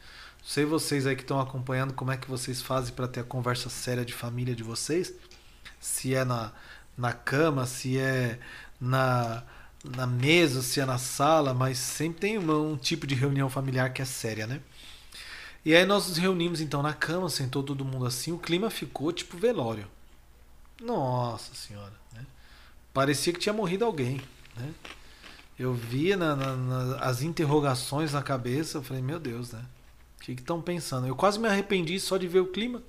Sei 0.42 0.64
vocês 0.64 1.06
aí 1.06 1.16
que 1.16 1.22
estão 1.22 1.40
acompanhando 1.40 1.94
como 1.94 2.10
é 2.10 2.16
que 2.16 2.28
vocês 2.28 2.60
fazem 2.60 2.92
para 2.94 3.08
ter 3.08 3.20
a 3.20 3.24
conversa 3.24 3.70
séria 3.70 4.04
de 4.04 4.12
família 4.12 4.54
de 4.54 4.62
vocês, 4.62 5.12
se 5.80 6.14
é 6.14 6.24
na, 6.24 6.52
na 6.96 7.12
cama, 7.12 7.66
se 7.66 7.98
é 7.98 8.38
na 8.80 9.42
na 9.84 10.06
mesa, 10.06 10.62
se 10.62 10.80
é 10.80 10.86
na 10.86 10.96
sala, 10.96 11.52
mas 11.52 11.76
sempre 11.78 12.20
tem 12.20 12.38
um, 12.38 12.72
um 12.72 12.76
tipo 12.76 13.06
de 13.06 13.14
reunião 13.14 13.50
familiar 13.50 13.92
que 13.92 14.00
é 14.00 14.04
séria, 14.04 14.46
né? 14.46 14.60
E 15.64 15.74
aí 15.74 15.84
nós 15.86 16.08
nos 16.08 16.16
reunimos 16.16 16.60
então 16.60 16.82
na 16.82 16.92
cama, 16.92 17.28
sentou 17.28 17.62
todo 17.62 17.84
mundo 17.84 18.06
assim, 18.06 18.32
o 18.32 18.38
clima 18.38 18.70
ficou 18.70 19.12
tipo 19.12 19.36
velório. 19.36 19.86
Nossa 20.84 21.54
senhora, 21.54 21.92
né? 22.12 22.24
Parecia 22.92 23.32
que 23.32 23.38
tinha 23.38 23.52
morrido 23.52 23.84
alguém, 23.84 24.20
né? 24.56 24.72
Eu 25.58 25.72
via 25.72 26.16
na, 26.16 26.34
na, 26.34 26.56
na, 26.56 26.96
as 26.98 27.22
interrogações 27.22 28.12
na 28.12 28.22
cabeça, 28.22 28.78
eu 28.78 28.82
falei, 28.82 29.02
meu 29.02 29.18
Deus, 29.18 29.52
né? 29.52 29.62
O 30.18 30.24
que 30.24 30.32
estão 30.32 30.60
pensando? 30.60 31.06
Eu 31.06 31.14
quase 31.14 31.38
me 31.38 31.46
arrependi 31.46 31.98
só 32.00 32.16
de 32.16 32.26
ver 32.26 32.40
o 32.40 32.46
clima. 32.46 32.82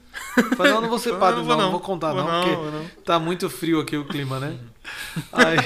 Falei, 0.55 0.73
não, 0.73 0.81
não 0.81 0.89
vou 0.89 0.99
ser 0.99 1.15
padre, 1.19 1.41
não, 1.41 1.47
não, 1.49 1.57
não, 1.57 1.71
vou 1.71 1.79
contar, 1.79 2.13
não, 2.13 2.25
não, 2.25 2.43
porque 2.43 2.55
não. 2.55 3.03
tá 3.03 3.19
muito 3.19 3.49
frio 3.49 3.79
aqui 3.79 3.97
o 3.97 4.05
clima, 4.05 4.39
né? 4.39 4.59
Aí. 5.31 5.57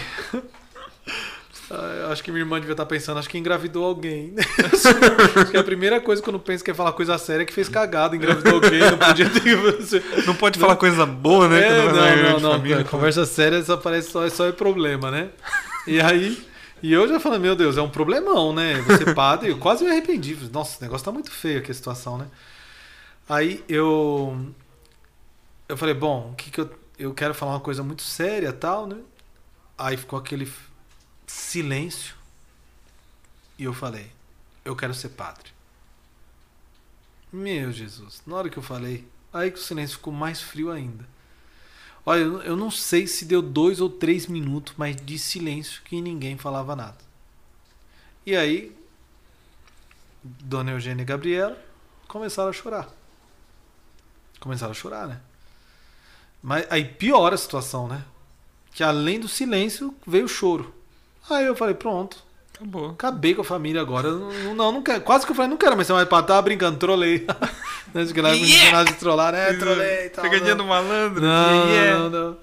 Ah, 1.71 2.09
acho 2.11 2.23
que 2.23 2.31
minha 2.31 2.41
irmã 2.41 2.59
devia 2.59 2.73
estar 2.73 2.85
pensando, 2.85 3.19
acho 3.19 3.29
que 3.29 3.37
engravidou 3.37 3.85
alguém. 3.85 4.33
acho 5.37 5.51
que 5.51 5.57
a 5.57 5.63
primeira 5.63 6.01
coisa 6.01 6.21
quando 6.21 6.39
pensa 6.39 6.63
que 6.63 6.71
é 6.71 6.73
falar 6.73 6.93
coisa 6.93 7.17
séria 7.17 7.43
é 7.43 7.45
que 7.45 7.53
fez 7.53 7.69
cagada, 7.69 8.15
engravidou 8.15 8.55
alguém, 8.55 8.79
não 8.79 8.97
podia 8.97 9.29
ter. 9.29 9.59
Não 10.25 10.35
pode 10.35 10.59
falar 10.59 10.75
coisa 10.75 11.05
boa, 11.05 11.47
né? 11.47 11.67
É, 11.67 11.85
não, 11.85 11.93
não, 11.93 12.39
não, 12.39 12.51
família, 12.53 12.83
Conversa 12.83 13.25
séria 13.25 13.61
só 13.63 13.77
parece 13.77 14.11
só, 14.11 14.27
só 14.29 14.47
é 14.47 14.51
problema, 14.51 15.11
né? 15.11 15.29
E 15.85 15.99
aí. 15.99 16.45
E 16.81 16.93
eu 16.93 17.07
já 17.07 17.19
falei, 17.19 17.39
meu 17.39 17.55
Deus, 17.55 17.77
é 17.77 17.81
um 17.81 17.89
problemão, 17.89 18.53
né? 18.53 18.81
Você 18.81 19.13
padre, 19.13 19.49
eu 19.49 19.57
quase 19.57 19.83
me 19.83 19.89
arrependi. 19.89 20.37
Nossa, 20.51 20.77
o 20.79 20.81
negócio 20.81 21.03
tá 21.03 21.11
muito 21.11 21.31
feio 21.31 21.59
aqui 21.59 21.71
a 21.71 21.73
situação, 21.73 22.17
né? 22.17 22.27
Aí 23.27 23.63
eu. 23.67 24.37
Eu 25.67 25.77
falei, 25.77 25.93
bom, 25.93 26.31
o 26.31 26.35
que, 26.35 26.49
que 26.49 26.61
eu. 26.61 26.69
Eu 26.97 27.13
quero 27.13 27.33
falar 27.33 27.53
uma 27.53 27.59
coisa 27.59 27.83
muito 27.83 28.01
séria 28.01 28.51
tal, 28.51 28.87
né? 28.87 28.97
Aí 29.77 29.97
ficou 29.97 30.19
aquele 30.19 30.45
silêncio. 31.29 32.15
E 33.57 33.63
eu 33.63 33.73
falei: 33.73 34.11
Eu 34.65 34.75
quero 34.75 34.93
ser 34.93 35.09
padre. 35.09 35.51
Meu 37.31 37.71
Jesus, 37.71 38.21
na 38.25 38.35
hora 38.35 38.49
que 38.49 38.57
eu 38.57 38.63
falei, 38.63 39.07
aí 39.31 39.51
que 39.51 39.59
o 39.59 39.61
silêncio 39.61 39.97
ficou 39.97 40.11
mais 40.11 40.41
frio 40.41 40.71
ainda. 40.71 41.07
Olha, 42.03 42.21
eu 42.21 42.57
não 42.57 42.71
sei 42.71 43.05
se 43.05 43.25
deu 43.25 43.41
dois 43.41 43.79
ou 43.79 43.89
três 43.89 44.25
minutos, 44.25 44.73
mas 44.75 44.95
de 44.95 45.19
silêncio 45.19 45.83
que 45.83 46.01
ninguém 46.01 46.37
falava 46.37 46.75
nada. 46.75 46.97
E 48.25 48.35
aí, 48.35 48.75
Dona 50.23 50.71
Eugênia 50.71 51.03
e 51.03 51.05
Gabriela 51.05 51.61
começaram 52.07 52.49
a 52.49 52.53
chorar. 52.53 52.89
Começaram 54.39 54.71
a 54.71 54.75
chorar, 54.75 55.07
né? 55.07 55.21
Mas 56.41 56.65
aí 56.71 56.85
piora 56.85 57.35
a 57.35 57.37
situação, 57.37 57.87
né? 57.87 58.03
Que 58.71 58.83
além 58.83 59.19
do 59.19 59.27
silêncio 59.27 59.95
veio 60.07 60.25
o 60.25 60.29
choro. 60.29 60.78
Aí 61.29 61.45
eu 61.45 61.55
falei, 61.55 61.75
pronto. 61.75 62.17
Acabou. 62.59 62.89
Acabei 62.89 63.33
com 63.33 63.41
a 63.41 63.45
família 63.45 63.79
agora. 63.79 64.11
Não, 64.11 64.53
não, 64.53 64.71
não 64.73 64.81
quero. 64.83 64.99
Quase 65.01 65.25
que 65.25 65.31
eu 65.31 65.35
falei, 65.35 65.49
não 65.49 65.55
quero, 65.55 65.77
mas 65.77 65.87
você 65.87 65.93
vai 65.93 66.05
pra 66.05 66.21
tava 66.21 66.41
brincando, 66.41 66.77
trolei. 66.77 67.25
Acho 67.95 68.13
que 68.13 68.21
lá 68.21 68.31
yeah! 68.31 68.83
de 68.83 68.93
trollar, 68.95 69.31
né? 69.31 69.53
Trolei 69.53 70.07
e 70.07 70.09
tal. 70.09 70.23
Pegadinha 70.23 70.55
do 70.55 70.65
malandro. 70.65 71.21
Não, 71.21 71.69
yeah. 71.69 71.97
não, 71.97 72.09
não. 72.09 72.37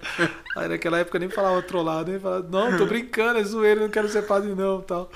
Aí 0.57 0.68
naquela 0.68 0.99
época 0.99 1.18
eu 1.18 1.20
nem 1.20 1.28
falava 1.28 1.61
trollado, 1.62 2.11
nem 2.11 2.18
falava, 2.18 2.47
não, 2.51 2.76
tô 2.78 2.87
brincando, 2.87 3.39
é 3.39 3.45
zoeira, 3.45 3.82
não 3.82 3.91
quero 3.91 4.09
ser 4.09 4.22
padre 4.22 4.55
não 4.55 4.80
tal. 4.80 5.11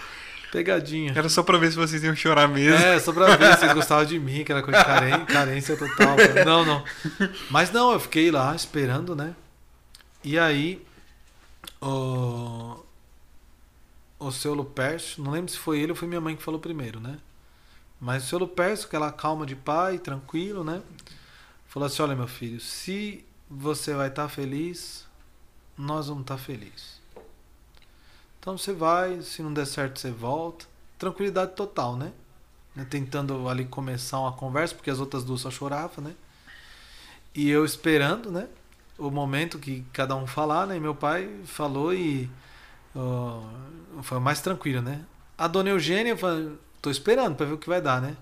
Pegadinha. 0.53 1.13
Era 1.17 1.29
só 1.29 1.43
pra 1.43 1.57
ver 1.57 1.71
se 1.71 1.77
vocês 1.77 2.05
iam 2.05 2.15
chorar 2.15 2.47
mesmo. 2.47 2.77
É, 2.77 2.99
só 2.99 3.13
pra 3.13 3.37
ver 3.37 3.55
se 3.55 3.61
vocês 3.61 3.73
gostavam 3.73 4.05
de 4.05 4.19
mim, 4.19 4.45
que 4.45 4.53
era 4.53 4.63
coisa 4.63 4.81
de 4.81 4.85
carência, 4.85 5.25
carência 5.27 5.77
total. 5.77 6.17
Não, 6.45 6.65
não. 6.65 6.85
Mas 7.49 7.71
não, 7.71 7.93
eu 7.93 8.01
fiquei 8.01 8.31
lá 8.31 8.55
esperando, 8.55 9.17
né? 9.17 9.35
E 10.23 10.39
aí, 10.39 10.83
o, 11.81 12.77
o 14.21 14.31
seu 14.31 14.55
Lupercio, 14.55 15.25
não 15.25 15.33
lembro 15.33 15.51
se 15.51 15.59
foi 15.59 15.81
ele 15.81 15.93
ou 15.93 15.97
foi 15.97 16.07
minha 16.07 16.21
mãe 16.21 16.37
que 16.37 16.43
falou 16.43 16.61
primeiro, 16.61 17.01
né? 17.01 17.19
Mas 17.99 18.25
o 18.25 18.27
seu 18.29 18.39
Lupercio, 18.39 18.87
aquela 18.87 19.11
calma 19.11 19.47
de 19.47 19.57
pai, 19.57 19.99
tranquilo, 19.99 20.63
né? 20.63 20.83
Falou 21.67 21.87
assim: 21.87 22.03
olha, 22.03 22.15
meu 22.15 22.29
filho, 22.29 22.61
se 22.61 23.25
você 23.49 23.95
vai 23.95 24.09
estar 24.09 24.25
tá 24.25 24.29
feliz, 24.29 25.07
nós 25.77 26.09
vamos 26.09 26.23
estar 26.23 26.37
tá 26.37 26.41
felizes. 26.41 27.01
Então 28.39 28.57
você 28.57 28.73
vai, 28.73 29.21
se 29.23 29.43
não 29.43 29.53
der 29.53 29.67
certo 29.67 29.99
você 29.99 30.11
volta. 30.11 30.67
Tranquilidade 30.99 31.53
total, 31.55 31.97
né? 31.97 32.13
né? 32.75 32.87
Tentando 32.89 33.49
ali 33.49 33.65
começar 33.65 34.21
uma 34.21 34.33
conversa, 34.33 34.75
porque 34.75 34.91
as 34.91 34.99
outras 34.99 35.25
duas 35.25 35.41
só 35.41 35.51
choravam, 35.51 36.05
né? 36.05 36.15
E 37.35 37.49
eu 37.49 37.65
esperando, 37.65 38.31
né? 38.31 38.49
O 38.99 39.11
momento 39.11 39.59
que 39.59 39.85
cada 39.93 40.15
um 40.15 40.27
falar, 40.27 40.67
né? 40.67 40.77
E 40.77 40.81
meu 40.81 40.95
pai 40.95 41.41
falou 41.45 41.95
e 41.95 42.31
uh, 42.95 44.03
foi 44.03 44.19
mais 44.19 44.41
tranquilo, 44.41 44.83
né? 44.83 45.05
A 45.37 45.47
dona 45.47 45.71
Eugênia, 45.71 46.17
falou, 46.17 46.59
tô 46.83 46.91
esperando 46.91 47.37
para 47.37 47.47
ver 47.47 47.55
o 47.55 47.59
que 47.59 47.69
vai 47.69 47.81
dar, 47.81 48.01
né? 48.01 48.17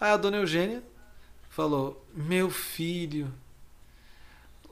Aí 0.00 0.10
a 0.10 0.16
dona 0.16 0.38
Eugênia 0.38 0.82
falou: 1.50 2.04
Meu 2.14 2.50
filho, 2.50 3.32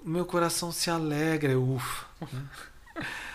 meu 0.04 0.24
coração 0.24 0.72
se 0.72 0.90
alegra, 0.90 1.58
ufa. 1.58 2.06
Né? 2.32 2.44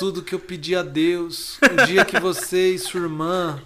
tudo 0.00 0.22
que 0.22 0.34
eu 0.34 0.40
pedi 0.40 0.74
a 0.74 0.82
Deus. 0.82 1.58
O 1.58 1.86
dia 1.86 2.06
que 2.06 2.18
você 2.18 2.72
e 2.72 2.78
sua 2.78 3.02
irmã, 3.02 3.62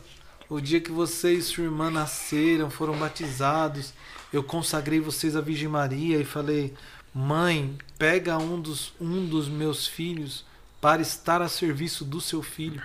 o 0.48 0.60
dia 0.60 0.80
que 0.80 0.90
você 0.90 1.34
e 1.34 1.40
sua 1.40 1.62
irmã 1.62 1.92
nasceram, 1.92 2.68
foram 2.68 2.98
batizados, 2.98 3.94
eu 4.32 4.42
consagrei 4.42 4.98
vocês 4.98 5.36
à 5.36 5.40
Virgem 5.40 5.68
Maria 5.68 6.18
e 6.18 6.24
falei: 6.24 6.74
"Mãe, 7.14 7.78
pega 7.96 8.36
um 8.36 8.60
dos 8.60 8.92
um 9.00 9.24
dos 9.28 9.48
meus 9.48 9.86
filhos 9.86 10.44
para 10.84 11.00
estar 11.00 11.40
a 11.40 11.48
serviço 11.48 12.04
do 12.04 12.20
seu 12.20 12.42
filho". 12.42 12.82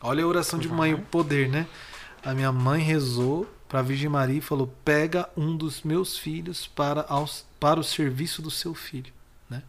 Olha 0.00 0.24
a 0.24 0.26
oração 0.26 0.58
de 0.58 0.70
mãe, 0.70 0.94
o 0.94 0.98
poder, 0.98 1.50
né? 1.50 1.66
A 2.24 2.32
minha 2.32 2.50
mãe 2.50 2.82
rezou 2.82 3.46
para 3.68 3.80
a 3.80 3.82
Virgem 3.82 4.08
Maria 4.08 4.38
e 4.38 4.40
falou: 4.40 4.74
"Pega 4.82 5.28
um 5.36 5.54
dos 5.54 5.82
meus 5.82 6.16
filhos 6.16 6.66
para 6.66 7.04
aos, 7.06 7.44
para 7.60 7.78
o 7.78 7.84
serviço 7.84 8.40
do 8.40 8.50
seu 8.50 8.74
filho", 8.74 9.12
né? 9.50 9.62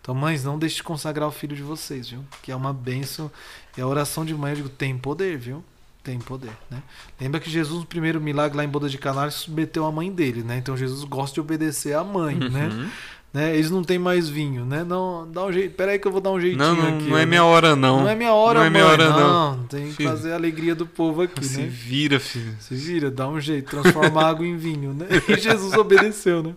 Então, 0.00 0.14
mães, 0.14 0.42
não 0.42 0.58
deixe 0.58 0.76
de 0.76 0.82
consagrar 0.82 1.28
o 1.28 1.32
filho 1.32 1.54
de 1.54 1.62
vocês, 1.62 2.08
viu? 2.08 2.24
Que 2.42 2.50
é 2.50 2.56
uma 2.56 2.72
bênção. 2.72 3.30
E 3.76 3.80
a 3.82 3.86
oração 3.86 4.24
de 4.24 4.32
mãe, 4.34 4.52
eu 4.52 4.56
digo, 4.56 4.68
tem 4.70 4.96
poder, 4.96 5.36
viu? 5.36 5.62
Tem 6.02 6.18
poder, 6.18 6.52
né? 6.70 6.82
Lembra 7.20 7.38
que 7.38 7.50
Jesus, 7.50 7.80
no 7.80 7.86
primeiro 7.86 8.18
milagre 8.18 8.56
lá 8.56 8.64
em 8.64 8.68
Boda 8.68 8.88
de 8.88 8.96
Canários, 8.96 9.34
submeteu 9.34 9.84
a 9.84 9.92
mãe 9.92 10.10
dele, 10.10 10.42
né? 10.42 10.56
Então, 10.56 10.74
Jesus 10.74 11.04
gosta 11.04 11.34
de 11.34 11.40
obedecer 11.40 11.94
à 11.94 12.02
mãe, 12.02 12.36
né? 12.36 12.68
uhum. 12.68 12.84
né? 12.84 12.92
Né? 13.32 13.54
Eles 13.54 13.70
não 13.70 13.82
têm 13.82 13.98
mais 13.98 14.28
vinho, 14.28 14.64
né? 14.64 14.84
Não, 14.84 15.30
dá 15.30 15.44
um 15.44 15.52
jeito. 15.52 15.74
Pera 15.74 15.92
aí 15.92 15.98
que 15.98 16.06
eu 16.06 16.12
vou 16.12 16.20
dar 16.20 16.30
um 16.30 16.40
jeitinho 16.40 16.64
não, 16.64 16.74
não, 16.74 16.96
aqui. 16.96 17.08
Não 17.08 17.16
é 17.16 17.20
né? 17.20 17.26
minha 17.26 17.44
hora, 17.44 17.76
não. 17.76 18.00
Não 18.00 18.08
é 18.08 18.14
minha 18.14 18.32
hora, 18.32 18.58
não. 18.60 18.66
É 18.66 18.70
minha 18.70 18.84
mãe, 18.84 18.92
hora, 18.92 19.10
não. 19.10 19.56
não. 19.56 19.64
Tem 19.64 19.88
que 19.88 19.94
filho. 19.94 20.08
fazer 20.08 20.32
a 20.32 20.34
alegria 20.36 20.74
do 20.74 20.86
povo 20.86 21.22
aqui, 21.22 21.44
Se 21.44 21.60
né? 21.60 21.66
vira, 21.66 22.18
filho. 22.18 22.56
Se 22.60 22.74
vira, 22.74 23.10
dá 23.10 23.28
um 23.28 23.40
jeito. 23.40 23.70
Transforma 23.70 24.24
água 24.24 24.46
em 24.46 24.56
vinho, 24.56 24.92
né? 24.94 25.06
E 25.28 25.38
Jesus 25.38 25.74
obedeceu, 25.74 26.42
né? 26.42 26.54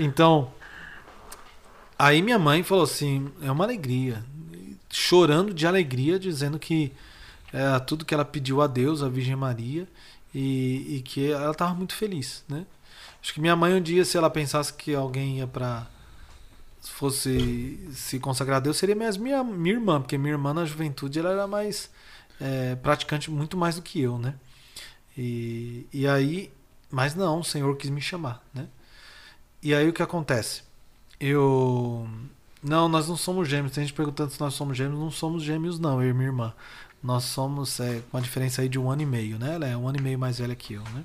Então, 0.00 0.50
Aí 2.02 2.20
minha 2.20 2.38
mãe 2.38 2.64
falou 2.64 2.82
assim: 2.82 3.30
é 3.40 3.48
uma 3.48 3.62
alegria. 3.62 4.24
Chorando 4.90 5.54
de 5.54 5.68
alegria, 5.68 6.18
dizendo 6.18 6.58
que 6.58 6.90
é, 7.52 7.78
tudo 7.78 8.04
que 8.04 8.12
ela 8.12 8.24
pediu 8.24 8.60
a 8.60 8.66
Deus, 8.66 9.04
a 9.04 9.08
Virgem 9.08 9.36
Maria, 9.36 9.86
e, 10.34 10.96
e 10.96 11.02
que 11.02 11.30
ela 11.30 11.52
estava 11.52 11.72
muito 11.74 11.94
feliz, 11.94 12.42
né? 12.48 12.66
Acho 13.22 13.34
que 13.34 13.40
minha 13.40 13.54
mãe 13.54 13.74
um 13.74 13.80
dia, 13.80 14.04
se 14.04 14.16
ela 14.16 14.28
pensasse 14.28 14.72
que 14.72 14.94
alguém 14.94 15.38
ia 15.38 15.46
para 15.46 15.86
fosse 16.82 17.88
se 17.92 18.18
consagrar 18.18 18.56
a 18.56 18.60
Deus, 18.60 18.76
seria 18.76 18.94
mesmo 18.94 19.22
minha, 19.22 19.44
minha 19.44 19.74
irmã, 19.76 20.00
porque 20.00 20.18
minha 20.18 20.32
irmã 20.32 20.52
na 20.52 20.64
juventude 20.64 21.20
ela 21.20 21.30
era 21.30 21.46
mais 21.46 21.88
é, 22.40 22.74
praticante 22.74 23.30
muito 23.30 23.56
mais 23.56 23.76
do 23.76 23.82
que 23.82 24.00
eu, 24.00 24.18
né? 24.18 24.34
E, 25.16 25.86
e 25.92 26.08
aí, 26.08 26.52
mas 26.90 27.14
não, 27.14 27.40
o 27.40 27.44
Senhor 27.44 27.76
quis 27.76 27.90
me 27.90 28.00
chamar, 28.00 28.42
né? 28.52 28.66
E 29.62 29.74
aí 29.74 29.88
o 29.88 29.92
que 29.92 30.02
acontece? 30.02 30.62
Eu. 31.20 32.08
Não, 32.62 32.88
nós 32.88 33.08
não 33.08 33.16
somos 33.16 33.48
gêmeos. 33.48 33.72
Tem 33.72 33.84
gente 33.84 33.94
perguntando 33.94 34.32
se 34.32 34.40
nós 34.40 34.54
somos 34.54 34.76
gêmeos. 34.76 34.98
Não 34.98 35.10
somos 35.10 35.42
gêmeos, 35.42 35.78
não, 35.78 36.02
eu 36.02 36.10
e 36.10 36.12
minha 36.12 36.26
irmã. 36.26 36.52
Nós 37.02 37.24
somos 37.24 37.78
é, 37.78 38.00
com 38.10 38.16
uma 38.16 38.22
diferença 38.22 38.62
aí 38.62 38.68
de 38.68 38.78
um 38.78 38.90
ano 38.90 39.02
e 39.02 39.06
meio, 39.06 39.38
né? 39.38 39.54
Ela 39.54 39.68
é 39.68 39.76
um 39.76 39.86
ano 39.86 39.98
e 39.98 40.02
meio 40.02 40.18
mais 40.18 40.38
velha 40.38 40.54
que 40.54 40.74
eu, 40.74 40.82
né? 40.82 41.04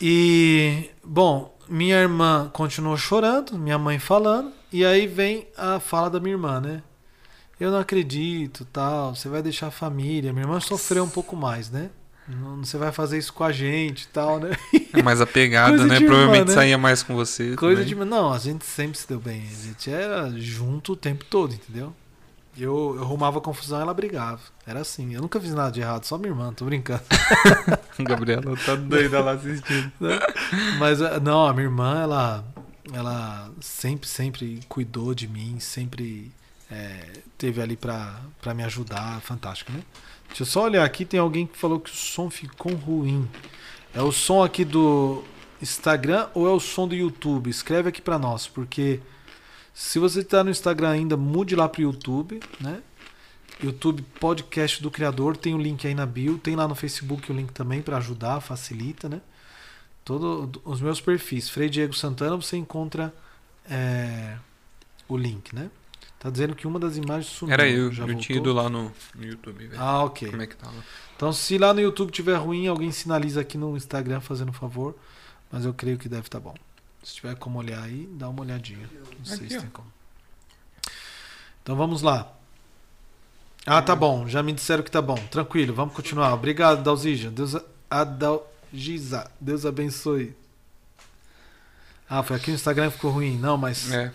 E, 0.00 0.90
bom, 1.04 1.56
minha 1.68 1.96
irmã 1.96 2.50
continuou 2.52 2.96
chorando, 2.96 3.58
minha 3.58 3.78
mãe 3.78 3.98
falando, 3.98 4.52
e 4.72 4.84
aí 4.84 5.06
vem 5.06 5.46
a 5.56 5.78
fala 5.78 6.08
da 6.08 6.18
minha 6.18 6.34
irmã, 6.34 6.60
né? 6.60 6.82
Eu 7.58 7.70
não 7.70 7.78
acredito, 7.78 8.64
tal, 8.64 9.14
você 9.14 9.28
vai 9.28 9.42
deixar 9.42 9.66
a 9.66 9.70
família. 9.70 10.32
Minha 10.32 10.44
irmã 10.44 10.58
sofreu 10.60 11.04
um 11.04 11.10
pouco 11.10 11.36
mais, 11.36 11.70
né? 11.70 11.90
Não, 12.26 12.64
você 12.64 12.78
vai 12.78 12.92
fazer 12.92 13.18
isso 13.18 13.32
com 13.32 13.44
a 13.44 13.52
gente 13.52 14.08
tal, 14.08 14.38
né? 14.38 14.50
É 14.94 15.02
mais 15.02 15.20
apegada, 15.22 15.84
né? 15.84 16.00
Provavelmente 16.00 16.48
né? 16.48 16.54
saía 16.54 16.78
mais 16.78 17.02
com 17.02 17.14
você. 17.14 17.56
Coisa 17.56 17.82
também. 17.82 17.98
de. 17.98 18.04
Não, 18.04 18.32
a 18.32 18.38
gente 18.38 18.64
sempre 18.64 18.96
se 18.96 19.06
deu 19.06 19.18
bem. 19.20 19.42
A 19.42 19.66
gente 19.66 19.90
era 19.90 20.30
junto 20.36 20.92
o 20.92 20.96
tempo 20.96 21.24
todo, 21.24 21.52
entendeu? 21.52 21.92
Eu, 22.58 22.94
eu 22.96 23.02
arrumava 23.02 23.40
confusão 23.40 23.80
ela 23.80 23.94
brigava. 23.94 24.40
Era 24.66 24.80
assim. 24.80 25.14
Eu 25.14 25.22
nunca 25.22 25.40
fiz 25.40 25.54
nada 25.54 25.70
de 25.70 25.80
errado, 25.80 26.04
só 26.04 26.18
minha 26.18 26.30
irmã, 26.30 26.52
tô 26.52 26.64
brincando. 26.64 27.02
Gabriela 28.00 28.56
tá 28.64 28.74
doida 28.74 29.20
lá 29.20 29.32
assistindo. 29.32 29.92
Mas, 30.78 31.00
eh, 31.00 31.20
não, 31.20 31.46
a 31.46 31.52
minha 31.52 31.66
irmã, 31.66 32.02
ela, 32.02 32.44
ela 32.92 33.50
sempre, 33.60 34.08
sempre 34.08 34.60
cuidou 34.68 35.14
de 35.14 35.28
mim, 35.28 35.60
sempre 35.60 36.32
é, 36.70 37.20
teve 37.38 37.62
ali 37.62 37.76
pra, 37.76 38.20
pra 38.40 38.52
me 38.52 38.64
ajudar. 38.64 39.20
Fantástico, 39.20 39.72
né? 39.72 39.82
Deixa 40.28 40.42
eu 40.42 40.46
só 40.46 40.64
olhar 40.64 40.84
aqui, 40.84 41.04
tem 41.04 41.18
alguém 41.18 41.46
que 41.46 41.58
falou 41.58 41.80
que 41.80 41.90
o 41.90 41.94
som 41.94 42.30
ficou 42.30 42.74
ruim. 42.74 43.28
É 43.94 44.00
o 44.00 44.12
som 44.12 44.42
aqui 44.42 44.64
do 44.64 45.24
Instagram 45.60 46.28
ou 46.34 46.48
é 46.48 46.50
o 46.50 46.60
som 46.60 46.86
do 46.86 46.94
YouTube? 46.94 47.50
Escreve 47.50 47.88
aqui 47.88 48.00
para 48.00 48.18
nós, 48.18 48.46
porque 48.46 49.00
se 49.72 49.98
você 49.98 50.20
está 50.20 50.42
no 50.42 50.50
Instagram 50.50 50.90
ainda, 50.90 51.16
mude 51.16 51.54
lá 51.54 51.68
para 51.68 51.80
o 51.80 51.82
YouTube, 51.82 52.40
né? 52.60 52.82
YouTube 53.62 54.02
Podcast 54.18 54.82
do 54.82 54.90
Criador, 54.90 55.36
tem 55.36 55.54
o 55.54 55.58
link 55.58 55.86
aí 55.86 55.94
na 55.94 56.06
bio, 56.06 56.38
tem 56.38 56.56
lá 56.56 56.66
no 56.66 56.74
Facebook 56.74 57.30
o 57.30 57.34
link 57.34 57.52
também 57.52 57.82
para 57.82 57.98
ajudar, 57.98 58.40
facilita, 58.40 59.08
né? 59.08 59.20
Todos 60.04 60.60
os 60.64 60.80
meus 60.80 61.00
perfis, 61.00 61.48
Frei 61.48 61.68
Diego 61.68 61.92
Santana, 61.94 62.36
você 62.36 62.56
encontra 62.56 63.14
é, 63.68 64.36
o 65.08 65.16
link, 65.16 65.54
né? 65.54 65.70
Tá 66.18 66.28
dizendo 66.28 66.54
que 66.54 66.66
uma 66.66 66.78
das 66.78 66.98
imagens 66.98 67.32
sumiu. 67.32 67.52
Era 67.52 67.66
eu, 67.66 67.90
já 67.90 68.02
eu 68.02 68.08
voltou? 68.08 68.22
tinha 68.22 68.38
ido 68.38 68.52
lá 68.52 68.68
no, 68.68 68.92
no 69.14 69.24
YouTube. 69.24 69.66
Véio. 69.66 69.80
Ah, 69.80 70.04
ok. 70.04 70.28
Como 70.28 70.42
é 70.42 70.46
que 70.46 70.54
tava? 70.54 70.74
Então, 71.16 71.32
se 71.32 71.56
lá 71.56 71.72
no 71.72 71.80
YouTube 71.80 72.10
tiver 72.10 72.36
ruim, 72.36 72.66
alguém 72.66 72.92
sinaliza 72.92 73.40
aqui 73.40 73.56
no 73.56 73.74
Instagram 73.74 74.20
fazendo 74.20 74.50
um 74.50 74.52
favor. 74.52 74.94
Mas 75.50 75.64
eu 75.64 75.72
creio 75.72 75.96
que 75.96 76.10
deve 76.10 76.26
estar 76.26 76.38
tá 76.38 76.44
bom. 76.44 76.54
Se 77.02 77.14
tiver 77.14 77.34
como 77.36 77.58
olhar 77.58 77.82
aí, 77.82 78.08
dá 78.12 78.28
uma 78.28 78.42
olhadinha. 78.42 78.88
Não 79.18 79.24
sei 79.24 79.36
aqui, 79.36 79.54
se 79.54 79.60
tem 79.60 79.70
como. 79.70 79.90
Então 81.62 81.76
vamos 81.76 82.02
lá. 82.02 82.32
Ah, 83.66 83.82
tá 83.82 83.94
bom. 83.94 84.26
Já 84.26 84.42
me 84.42 84.52
disseram 84.52 84.82
que 84.82 84.90
tá 84.90 85.00
bom. 85.02 85.16
Tranquilo, 85.30 85.74
vamos 85.74 85.94
continuar. 85.94 86.32
Obrigado, 86.34 86.82
Dalzija. 86.82 87.30
Deus, 87.30 87.56
Adalgisa. 87.90 89.30
Deus 89.40 89.66
abençoe. 89.66 90.34
Ah, 92.08 92.22
foi 92.22 92.36
aqui 92.36 92.50
no 92.50 92.56
Instagram 92.56 92.88
que 92.90 92.96
ficou 92.96 93.12
ruim. 93.12 93.38
Não, 93.38 93.56
mas. 93.56 93.90
É. 93.92 94.12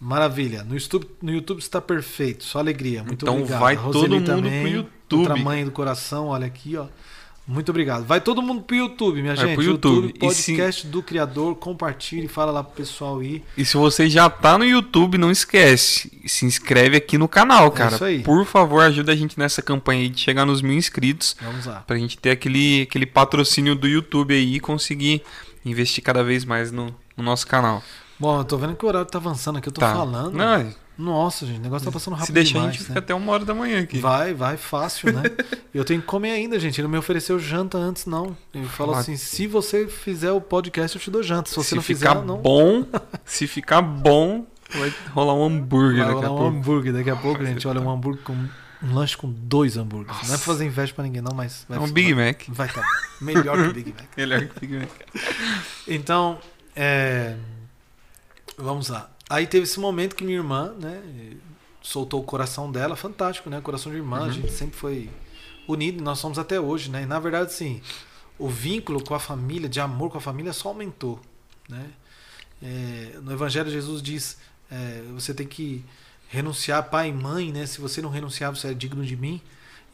Maravilha. 0.00 0.62
No 0.62 0.74
YouTube, 0.74 1.08
no 1.22 1.30
YouTube 1.30 1.58
está 1.58 1.80
perfeito. 1.80 2.44
Só 2.44 2.58
alegria. 2.58 3.02
Muito 3.02 3.24
então 3.24 3.36
obrigado. 3.36 3.60
vai 3.60 3.76
todo 3.76 4.08
mundo 4.08 4.26
também, 4.26 4.62
pro 4.62 4.70
YouTube. 4.70 5.20
Outra 5.20 5.36
mãe 5.36 5.64
do 5.64 5.70
coração, 5.70 6.26
olha 6.28 6.46
aqui, 6.46 6.76
ó. 6.76 6.86
Muito 7.46 7.68
obrigado. 7.70 8.04
Vai 8.04 8.20
todo 8.20 8.42
mundo 8.42 8.62
pro 8.62 8.74
YouTube, 8.74 9.22
minha 9.22 9.34
Vai 9.34 9.46
gente. 9.46 9.54
Pro 9.54 9.64
YouTube. 9.64 10.06
YouTube 10.06 10.18
podcast 10.18 10.82
se... 10.82 10.86
do 10.88 11.00
criador. 11.00 11.54
Compartilhe, 11.54 12.26
fala 12.26 12.50
lá 12.50 12.64
pro 12.64 12.74
pessoal 12.74 13.22
ir. 13.22 13.44
E 13.56 13.64
se 13.64 13.76
você 13.76 14.10
já 14.10 14.28
tá 14.28 14.58
no 14.58 14.64
YouTube, 14.64 15.16
não 15.16 15.30
esquece. 15.30 16.10
Se 16.26 16.44
inscreve 16.44 16.96
aqui 16.96 17.16
no 17.16 17.28
canal, 17.28 17.70
cara. 17.70 17.92
É 17.92 17.94
isso 17.94 18.04
aí. 18.04 18.22
Por 18.22 18.44
favor, 18.44 18.82
ajuda 18.82 19.12
a 19.12 19.16
gente 19.16 19.38
nessa 19.38 19.62
campanha 19.62 20.02
aí 20.02 20.08
de 20.08 20.20
chegar 20.20 20.44
nos 20.44 20.60
mil 20.60 20.76
inscritos. 20.76 21.36
Vamos 21.40 21.66
lá. 21.66 21.84
Pra 21.86 21.96
gente 21.96 22.18
ter 22.18 22.30
aquele, 22.30 22.82
aquele 22.82 23.06
patrocínio 23.06 23.76
do 23.76 23.86
YouTube 23.86 24.34
aí 24.34 24.56
e 24.56 24.60
conseguir 24.60 25.22
investir 25.64 26.02
cada 26.02 26.24
vez 26.24 26.44
mais 26.44 26.72
no, 26.72 26.94
no 27.16 27.22
nosso 27.22 27.46
canal. 27.46 27.80
Bom, 28.18 28.40
eu 28.40 28.44
tô 28.44 28.56
vendo 28.56 28.74
que 28.74 28.84
o 28.84 28.88
horário 28.88 29.08
tá 29.08 29.18
avançando 29.18 29.58
aqui, 29.58 29.68
eu 29.68 29.72
tô 29.72 29.80
tá. 29.80 29.92
falando. 29.92 30.34
Não, 30.34 30.72
nossa, 30.98 31.44
gente, 31.44 31.58
o 31.58 31.62
negócio 31.62 31.84
tá 31.84 31.92
passando 31.92 32.14
rápido 32.14 32.26
Se 32.26 32.32
deixar, 32.32 32.52
demais, 32.54 32.68
a 32.68 32.72
gente 32.72 32.82
né? 32.82 32.86
fica 32.88 32.98
até 33.00 33.14
uma 33.14 33.30
hora 33.30 33.44
da 33.44 33.54
manhã 33.54 33.82
aqui. 33.82 33.98
Vai, 33.98 34.32
vai, 34.32 34.56
fácil, 34.56 35.12
né? 35.12 35.22
eu 35.74 35.84
tenho 35.84 36.00
que 36.00 36.06
comer 36.06 36.30
ainda, 36.30 36.58
gente. 36.58 36.80
Ele 36.80 36.84
não 36.84 36.92
me 36.92 36.98
ofereceu 36.98 37.38
janta 37.38 37.76
antes, 37.76 38.06
não. 38.06 38.36
Ele 38.54 38.66
falou 38.66 38.94
ah. 38.94 39.00
assim: 39.00 39.16
se 39.16 39.46
você 39.46 39.86
fizer 39.86 40.32
o 40.32 40.40
podcast, 40.40 40.96
eu 40.96 41.02
te 41.02 41.10
dou 41.10 41.22
janta. 41.22 41.50
Se 41.50 41.56
você 41.56 41.70
se 41.70 41.74
não 41.74 41.82
fizer, 41.82 42.14
não. 42.24 42.38
bom, 42.38 42.86
se 43.26 43.46
ficar 43.46 43.82
bom, 43.82 44.46
vai 44.70 44.92
rolar 45.12 45.34
um 45.34 45.44
hambúrguer 45.44 46.04
vai 46.04 46.14
daqui 46.14 46.24
a 46.24 46.28
pouco. 46.28 46.44
um 46.44 46.46
hambúrguer 46.46 46.92
daqui 46.94 47.10
a 47.10 47.16
pouco, 47.16 47.44
gente. 47.44 47.68
Olha, 47.68 47.80
um 47.80 47.90
hambúrguer 47.90 48.22
com 48.22 48.32
um 48.82 48.94
lanche 48.94 49.16
com 49.18 49.30
dois 49.30 49.76
hambúrgueres. 49.76 50.16
Nossa. 50.16 50.28
Não 50.28 50.34
é 50.34 50.38
pra 50.38 50.46
fazer 50.46 50.64
inveja 50.64 50.94
pra 50.94 51.04
ninguém, 51.04 51.20
não, 51.20 51.34
mas. 51.34 51.66
Vai, 51.68 51.76
é 51.76 51.80
um 51.80 51.90
Big 51.90 52.14
vai, 52.14 52.26
Mac. 52.28 52.42
Vai 52.48 52.68
tá 52.68 52.82
melhor 53.20 53.56
que 53.56 53.68
o 53.68 53.72
Big 53.74 53.94
Mac. 53.94 54.06
melhor 54.16 54.46
que 54.46 54.56
o 54.56 54.60
Big 54.60 54.78
Mac. 54.78 54.90
Então, 55.86 56.38
é... 56.74 57.36
vamos 58.56 58.88
lá. 58.88 59.10
Aí 59.28 59.46
teve 59.46 59.64
esse 59.64 59.80
momento 59.80 60.14
que 60.14 60.24
minha 60.24 60.38
irmã, 60.38 60.72
né, 60.78 61.02
soltou 61.82 62.20
o 62.20 62.24
coração 62.24 62.70
dela, 62.70 62.96
fantástico, 62.96 63.50
né? 63.50 63.60
Coração 63.60 63.90
de 63.90 63.98
irmã, 63.98 64.20
uhum. 64.20 64.24
a 64.26 64.30
gente 64.30 64.52
sempre 64.52 64.76
foi 64.76 65.10
unido, 65.68 66.02
nós 66.02 66.18
somos 66.18 66.38
até 66.38 66.60
hoje, 66.60 66.90
né? 66.90 67.02
E 67.02 67.06
na 67.06 67.18
verdade, 67.18 67.52
sim, 67.52 67.80
o 68.38 68.48
vínculo 68.48 69.02
com 69.02 69.14
a 69.14 69.20
família, 69.20 69.68
de 69.68 69.80
amor 69.80 70.10
com 70.10 70.18
a 70.18 70.20
família, 70.20 70.52
só 70.52 70.68
aumentou, 70.68 71.20
né? 71.68 71.90
É, 72.62 73.18
no 73.22 73.32
Evangelho, 73.32 73.70
Jesus 73.70 74.02
diz: 74.02 74.38
é, 74.70 75.02
você 75.12 75.34
tem 75.34 75.46
que 75.46 75.84
renunciar 76.28 76.88
pai 76.90 77.08
e 77.08 77.12
mãe, 77.12 77.52
né? 77.52 77.66
Se 77.66 77.80
você 77.80 78.02
não 78.02 78.10
renunciar, 78.10 78.54
você 78.54 78.68
é 78.68 78.74
digno 78.74 79.04
de 79.04 79.16
mim. 79.16 79.40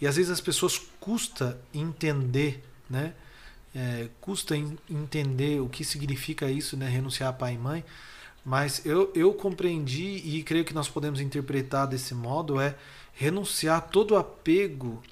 E 0.01 0.07
às 0.07 0.17
vezes 0.17 0.31
as 0.31 0.41
pessoas 0.41 0.81
custa 0.99 1.61
entender, 1.73 2.65
né? 2.89 3.15
É, 3.75 4.09
custa 4.21 4.55
entender 4.57 5.61
o 5.61 5.69
que 5.69 5.85
significa 5.85 6.51
isso, 6.51 6.77
né? 6.77 6.89
Renunciar 6.89 7.31
a 7.31 7.33
pai 7.33 7.55
e 7.55 7.59
mãe. 7.59 7.85
Mas 8.44 8.85
eu, 8.85 9.10
eu 9.14 9.32
compreendi 9.32 10.20
e 10.24 10.43
creio 10.43 10.64
que 10.64 10.74
nós 10.74 10.89
podemos 10.89 11.20
interpretar 11.20 11.86
desse 11.86 12.14
modo 12.14 12.60
é 12.60 12.74
renunciar 13.12 13.78
a 13.78 13.81
todo 13.81 14.16
apego 14.16 15.02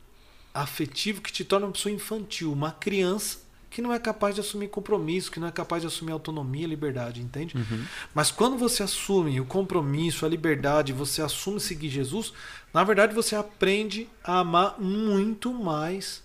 afetivo 0.52 1.20
que 1.20 1.32
te 1.32 1.44
torna 1.44 1.66
uma 1.66 1.73
pessoa 1.73 1.93
infantil, 1.93 2.52
uma 2.52 2.73
criança 2.73 3.39
que 3.70 3.81
não 3.81 3.93
é 3.93 4.01
capaz 4.01 4.35
de 4.35 4.40
assumir 4.40 4.69
compromisso, 4.69 5.31
que 5.31 5.39
não 5.39 5.47
é 5.47 5.52
capaz 5.52 5.82
de 5.82 5.86
assumir 5.86 6.11
autonomia, 6.11 6.66
liberdade, 6.66 7.23
entende? 7.23 7.57
Uhum. 7.57 7.85
Mas 8.12 8.32
quando 8.32 8.59
você 8.59 8.82
assume 8.82 9.40
o 9.40 9.47
compromisso, 9.47 10.27
a 10.27 10.28
liberdade, 10.28 10.93
você 10.93 11.23
assume 11.23 11.61
seguir 11.61 11.89
Jesus, 11.89 12.32
na 12.74 12.82
verdade 12.82 13.15
você 13.15 13.36
aprende 13.36 14.09
a 14.24 14.40
amar 14.40 14.81
muito 14.81 15.55
mais 15.55 16.20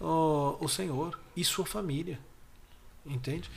oh, 0.00 0.56
o 0.58 0.68
Senhor 0.68 1.20
e 1.36 1.44
sua 1.44 1.66
família, 1.66 2.18
entende? 3.04 3.50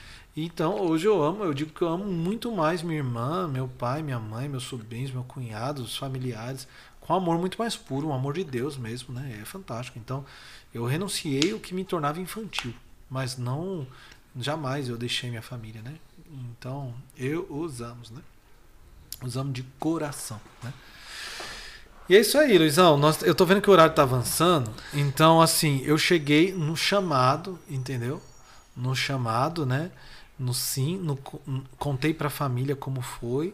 Então, 0.46 0.80
hoje 0.80 1.06
eu 1.06 1.22
amo, 1.22 1.44
eu 1.44 1.54
digo 1.54 1.74
que 1.74 1.82
eu 1.82 1.90
amo 1.90 2.06
muito 2.06 2.50
mais 2.50 2.82
minha 2.82 2.98
irmã, 2.98 3.46
meu 3.46 3.68
pai, 3.68 4.02
minha 4.02 4.20
mãe, 4.20 4.48
meus 4.48 4.64
sobrinhos, 4.64 5.12
meu 5.12 5.24
cunhado, 5.24 5.82
os 5.82 5.98
familiares, 5.98 6.66
com 7.02 7.12
um 7.14 7.18
amor 7.18 7.38
muito 7.38 7.58
mais 7.60 7.76
puro, 7.76 8.08
um 8.08 8.14
amor 8.14 8.36
de 8.36 8.46
Deus 8.46 8.78
mesmo, 8.78 9.14
né? 9.14 9.40
É 9.42 9.44
fantástico. 9.44 10.00
Então, 10.00 10.26
eu 10.74 10.86
renunciei 10.86 11.54
o 11.54 11.60
que 11.60 11.74
me 11.74 11.84
tornava 11.84 12.22
infantil, 12.22 12.74
mas 13.10 13.38
não 13.38 13.86
jamais 14.40 14.88
eu 14.88 14.98
deixei 14.98 15.30
minha 15.30 15.42
família, 15.42 15.82
né? 15.82 15.96
Então, 16.32 16.94
eu 17.18 17.46
os 17.50 17.82
amo, 17.82 18.02
né? 18.12 18.22
Os 19.22 19.36
amo 19.36 19.52
de 19.52 19.64
coração, 19.78 20.40
né? 20.64 20.74
E 22.08 22.16
é 22.16 22.22
isso 22.22 22.38
aí, 22.38 22.58
Luizão. 22.58 22.98
Nós, 22.98 23.22
eu 23.24 23.36
tô 23.36 23.46
vendo 23.46 23.62
que 23.62 23.70
o 23.70 23.74
horário 23.74 23.94
tá 23.94 24.04
avançando. 24.04 24.72
Então, 24.94 25.42
assim, 25.42 25.82
eu 25.84 25.98
cheguei 25.98 26.54
no 26.54 26.78
chamado, 26.78 27.60
entendeu? 27.70 28.22
No 28.76 28.96
chamado, 28.96 29.66
né? 29.66 29.92
No 30.40 30.54
sim, 30.54 30.98
no, 30.98 31.18
contei 31.78 32.14
para 32.14 32.28
a 32.28 32.32
família 32.32 32.76
como 32.76 33.02
foi, 33.02 33.54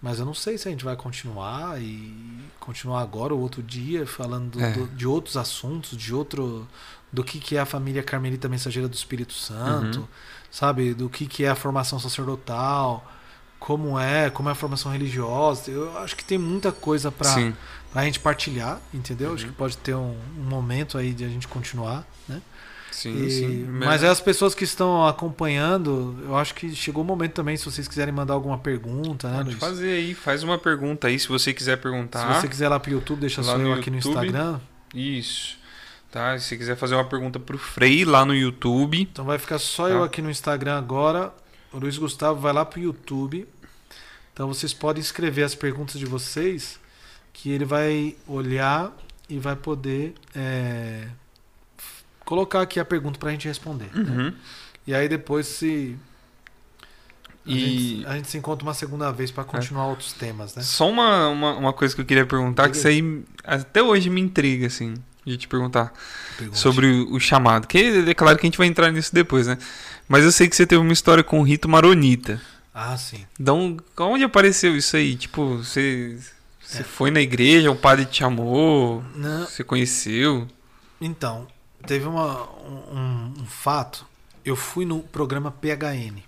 mas 0.00 0.18
eu 0.18 0.24
não 0.24 0.34
sei 0.34 0.58
se 0.58 0.66
a 0.66 0.70
gente 0.70 0.84
vai 0.84 0.96
continuar 0.96 1.80
e 1.80 2.42
continuar 2.58 3.02
agora 3.02 3.34
ou 3.34 3.40
outro 3.40 3.62
dia 3.62 4.06
falando 4.06 4.60
é. 4.60 4.72
do, 4.72 4.88
de 4.88 5.06
outros 5.06 5.36
assuntos, 5.36 5.96
de 5.96 6.14
outro 6.14 6.66
do 7.12 7.22
que, 7.22 7.38
que 7.38 7.56
é 7.56 7.60
a 7.60 7.66
família 7.66 8.02
Carmelita 8.02 8.48
Mensageira 8.48 8.88
do 8.88 8.94
Espírito 8.94 9.34
Santo, 9.34 10.00
uhum. 10.00 10.08
sabe, 10.50 10.94
do 10.94 11.10
que, 11.10 11.26
que 11.26 11.44
é 11.44 11.50
a 11.50 11.54
formação 11.54 12.00
sacerdotal, 12.00 13.06
como 13.60 13.98
é, 13.98 14.30
como 14.30 14.48
é 14.48 14.52
a 14.52 14.54
formação 14.54 14.90
religiosa. 14.90 15.70
Eu 15.70 15.96
acho 15.98 16.16
que 16.16 16.24
tem 16.24 16.38
muita 16.38 16.72
coisa 16.72 17.12
para 17.12 17.52
a 17.94 18.04
gente 18.04 18.18
partilhar, 18.18 18.80
entendeu? 18.94 19.28
Uhum. 19.28 19.34
Acho 19.34 19.46
que 19.46 19.52
pode 19.52 19.76
ter 19.76 19.94
um, 19.94 20.16
um 20.38 20.42
momento 20.42 20.96
aí 20.96 21.12
de 21.12 21.24
a 21.24 21.28
gente 21.28 21.46
continuar, 21.46 22.04
né? 22.26 22.40
Sim, 22.92 23.24
e, 23.24 23.30
sim. 23.30 23.64
Mas 23.64 24.02
é 24.02 24.08
as 24.08 24.20
pessoas 24.20 24.54
que 24.54 24.64
estão 24.64 25.06
acompanhando, 25.06 26.16
eu 26.24 26.36
acho 26.36 26.54
que 26.54 26.74
chegou 26.74 27.02
o 27.02 27.06
momento 27.06 27.32
também, 27.32 27.56
se 27.56 27.64
vocês 27.64 27.88
quiserem 27.88 28.12
mandar 28.12 28.34
alguma 28.34 28.58
pergunta, 28.58 29.28
né, 29.28 29.36
Pode 29.38 29.48
Luiz? 29.50 29.58
fazer 29.60 29.92
aí, 29.92 30.14
faz 30.14 30.42
uma 30.42 30.58
pergunta 30.58 31.08
aí, 31.08 31.18
se 31.18 31.28
você 31.28 31.52
quiser 31.52 31.78
perguntar. 31.78 32.34
Se 32.34 32.40
você 32.42 32.48
quiser 32.48 32.68
lá 32.68 32.78
pro 32.78 32.92
YouTube, 32.92 33.20
deixa 33.20 33.42
só 33.42 33.56
eu 33.56 33.72
aqui 33.72 33.90
no 33.90 33.96
Instagram. 33.96 34.60
Isso. 34.94 35.56
Tá? 36.10 36.38
Se 36.38 36.46
você 36.46 36.56
quiser 36.58 36.76
fazer 36.76 36.94
uma 36.94 37.06
pergunta 37.06 37.40
pro 37.40 37.56
Frei 37.56 38.04
lá 38.04 38.24
no 38.24 38.34
YouTube. 38.34 39.00
Então 39.00 39.24
vai 39.24 39.38
ficar 39.38 39.58
só 39.58 39.88
tá? 39.88 39.94
eu 39.94 40.04
aqui 40.04 40.20
no 40.20 40.30
Instagram 40.30 40.76
agora. 40.76 41.32
O 41.72 41.78
Luiz 41.78 41.96
Gustavo 41.96 42.38
vai 42.38 42.52
lá 42.52 42.66
pro 42.66 42.78
YouTube. 42.78 43.48
Então 44.32 44.46
vocês 44.46 44.74
podem 44.74 45.00
escrever 45.00 45.42
as 45.42 45.54
perguntas 45.54 45.98
de 45.98 46.04
vocês, 46.04 46.78
que 47.32 47.50
ele 47.50 47.64
vai 47.64 48.14
olhar 48.26 48.94
e 49.28 49.38
vai 49.38 49.56
poder 49.56 50.14
é, 50.34 51.06
colocar 52.32 52.62
aqui 52.62 52.80
a 52.80 52.84
pergunta 52.84 53.18
para 53.18 53.28
a 53.28 53.32
gente 53.32 53.46
responder. 53.46 53.90
Né? 53.92 54.00
Uhum. 54.02 54.24
Né? 54.24 54.34
E 54.86 54.94
aí 54.94 55.06
depois 55.06 55.46
se 55.46 55.98
a, 57.46 57.50
e... 57.50 57.58
gente, 57.58 58.06
a 58.06 58.16
gente 58.16 58.28
se 58.28 58.38
encontra 58.38 58.66
uma 58.66 58.72
segunda 58.72 59.12
vez 59.12 59.30
para 59.30 59.44
continuar 59.44 59.84
é. 59.84 59.88
outros 59.88 60.14
temas, 60.14 60.54
né? 60.54 60.62
Só 60.62 60.88
uma, 60.88 61.28
uma, 61.28 61.52
uma, 61.56 61.72
coisa 61.74 61.94
que 61.94 62.00
eu 62.00 62.06
queria 62.06 62.24
perguntar, 62.24 62.70
que 62.70 62.76
isso 62.78 62.88
aí 62.88 63.22
até 63.44 63.82
hoje 63.82 64.08
me 64.08 64.18
intriga, 64.18 64.66
assim, 64.66 64.94
de 65.26 65.36
te 65.36 65.46
perguntar 65.46 65.92
Pergunte. 66.38 66.58
sobre 66.58 66.86
o, 66.86 67.12
o, 67.12 67.20
chamado. 67.20 67.66
Que 67.66 68.02
é 68.08 68.14
claro 68.14 68.38
que 68.38 68.46
a 68.46 68.48
gente 68.48 68.56
vai 68.56 68.66
entrar 68.66 68.90
nisso 68.90 69.14
depois, 69.14 69.46
né? 69.46 69.58
Mas 70.08 70.24
eu 70.24 70.32
sei 70.32 70.48
que 70.48 70.56
você 70.56 70.66
teve 70.66 70.80
uma 70.80 70.92
história 70.92 71.22
com 71.22 71.38
o 71.38 71.42
rito 71.42 71.68
maronita. 71.68 72.40
Ah, 72.72 72.96
sim. 72.96 73.26
Então, 73.38 73.76
onde 73.98 74.24
apareceu 74.24 74.74
isso 74.74 74.96
aí? 74.96 75.16
Tipo, 75.16 75.58
você, 75.58 76.18
você 76.62 76.80
é. 76.80 76.82
foi 76.82 77.10
na 77.10 77.20
igreja, 77.20 77.70
o 77.70 77.76
padre 77.76 78.06
te 78.06 78.20
chamou, 78.20 79.04
Não. 79.14 79.44
você 79.44 79.62
conheceu? 79.62 80.48
Então, 80.98 81.46
teve 81.86 82.06
uma, 82.06 82.48
um, 82.62 83.34
um, 83.38 83.46
fato. 83.46 84.06
Eu 84.44 84.56
fui 84.56 84.84
no 84.84 85.00
programa 85.00 85.50
PHN 85.50 86.22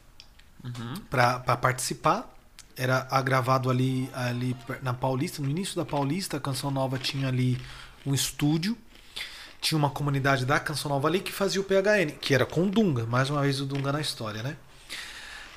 uhum. 0.63 0.95
para 1.11 1.39
participar. 1.57 2.31
Era 2.77 3.07
gravado 3.23 3.71
ali, 3.71 4.11
ali 4.13 4.57
na 4.83 4.93
Paulista, 4.93 5.41
no 5.41 5.49
início 5.49 5.77
da 5.77 5.85
Paulista, 5.85 6.39
a 6.39 6.41
Canção 6.41 6.71
Nova 6.71 6.99
tinha 6.99 7.29
ali 7.29 7.61
um 8.05 8.13
estúdio. 8.13 8.77
Tinha 9.61 9.79
uma 9.79 9.91
comunidade 9.91 10.45
da 10.45 10.61
Canção 10.61 10.91
Nova 10.91 11.09
ali 11.09 11.21
que 11.21 11.33
fazia 11.33 11.61
o 11.61 11.65
PHN, 11.65 12.19
que 12.21 12.35
era 12.35 12.45
com 12.45 12.65
o 12.65 12.71
Dunga, 12.71 13.07
mais 13.07 13.31
uma 13.31 13.41
vez 13.41 13.61
o 13.61 13.65
Dunga 13.65 13.93
na 13.93 14.01
história, 14.01 14.43
né? 14.43 14.57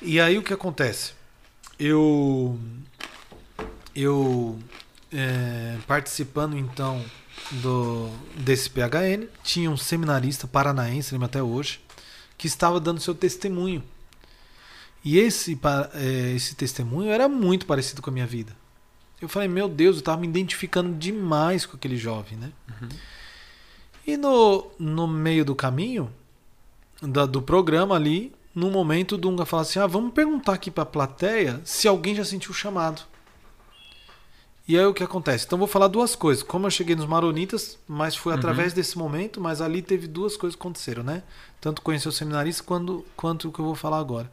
E 0.00 0.20
aí 0.20 0.38
o 0.38 0.42
que 0.42 0.52
acontece? 0.54 1.12
Eu. 1.78 2.58
Eu. 3.94 4.58
É, 5.12 5.76
participando 5.86 6.56
então 6.56 7.02
do, 7.50 8.10
desse 8.36 8.68
PHN, 8.70 9.26
tinha 9.42 9.70
um 9.70 9.76
seminarista 9.76 10.46
paranaense, 10.46 11.12
lembro 11.12 11.26
até 11.26 11.42
hoje, 11.42 11.80
que 12.36 12.46
estava 12.46 12.78
dando 12.78 13.00
seu 13.00 13.14
testemunho. 13.14 13.82
E 15.04 15.18
esse, 15.18 15.58
é, 15.94 16.32
esse 16.34 16.54
testemunho 16.54 17.10
era 17.10 17.28
muito 17.28 17.66
parecido 17.66 18.02
com 18.02 18.10
a 18.10 18.12
minha 18.12 18.26
vida. 18.26 18.54
Eu 19.20 19.28
falei, 19.28 19.48
meu 19.48 19.68
Deus, 19.68 19.96
eu 19.96 20.00
estava 20.00 20.20
me 20.20 20.28
identificando 20.28 20.94
demais 20.96 21.66
com 21.66 21.76
aquele 21.76 21.96
jovem, 21.96 22.38
né? 22.38 22.52
Uhum. 22.68 22.88
E 24.06 24.16
no, 24.16 24.70
no 24.78 25.06
meio 25.06 25.44
do 25.44 25.54
caminho, 25.54 26.10
da, 27.02 27.26
do 27.26 27.42
programa 27.42 27.94
ali, 27.94 28.32
no 28.54 28.70
momento, 28.70 29.14
o 29.14 29.18
Dunga 29.18 29.44
fala 29.44 29.62
assim: 29.62 29.78
ah, 29.78 29.86
vamos 29.86 30.12
perguntar 30.12 30.54
aqui 30.54 30.70
para 30.70 30.82
a 30.82 30.86
plateia 30.86 31.60
se 31.64 31.86
alguém 31.86 32.14
já 32.14 32.24
sentiu 32.24 32.50
o 32.50 32.54
chamado. 32.54 33.02
E 34.68 34.78
aí 34.78 34.84
o 34.84 34.92
que 34.92 35.02
acontece? 35.02 35.46
Então 35.46 35.58
vou 35.58 35.66
falar 35.66 35.88
duas 35.88 36.14
coisas. 36.14 36.42
Como 36.42 36.66
eu 36.66 36.70
cheguei 36.70 36.94
nos 36.94 37.06
Maronitas, 37.06 37.78
mas 37.88 38.14
foi 38.14 38.34
uhum. 38.34 38.38
através 38.38 38.74
desse 38.74 38.98
momento, 38.98 39.40
mas 39.40 39.62
ali 39.62 39.80
teve 39.80 40.06
duas 40.06 40.36
coisas 40.36 40.54
que 40.54 40.60
aconteceram, 40.60 41.02
né? 41.02 41.22
Tanto 41.58 41.80
conhecer 41.80 42.06
o 42.06 42.12
seminarista 42.12 42.62
quanto, 42.62 43.02
quanto 43.16 43.48
o 43.48 43.52
que 43.52 43.60
eu 43.60 43.64
vou 43.64 43.74
falar 43.74 43.98
agora. 43.98 44.30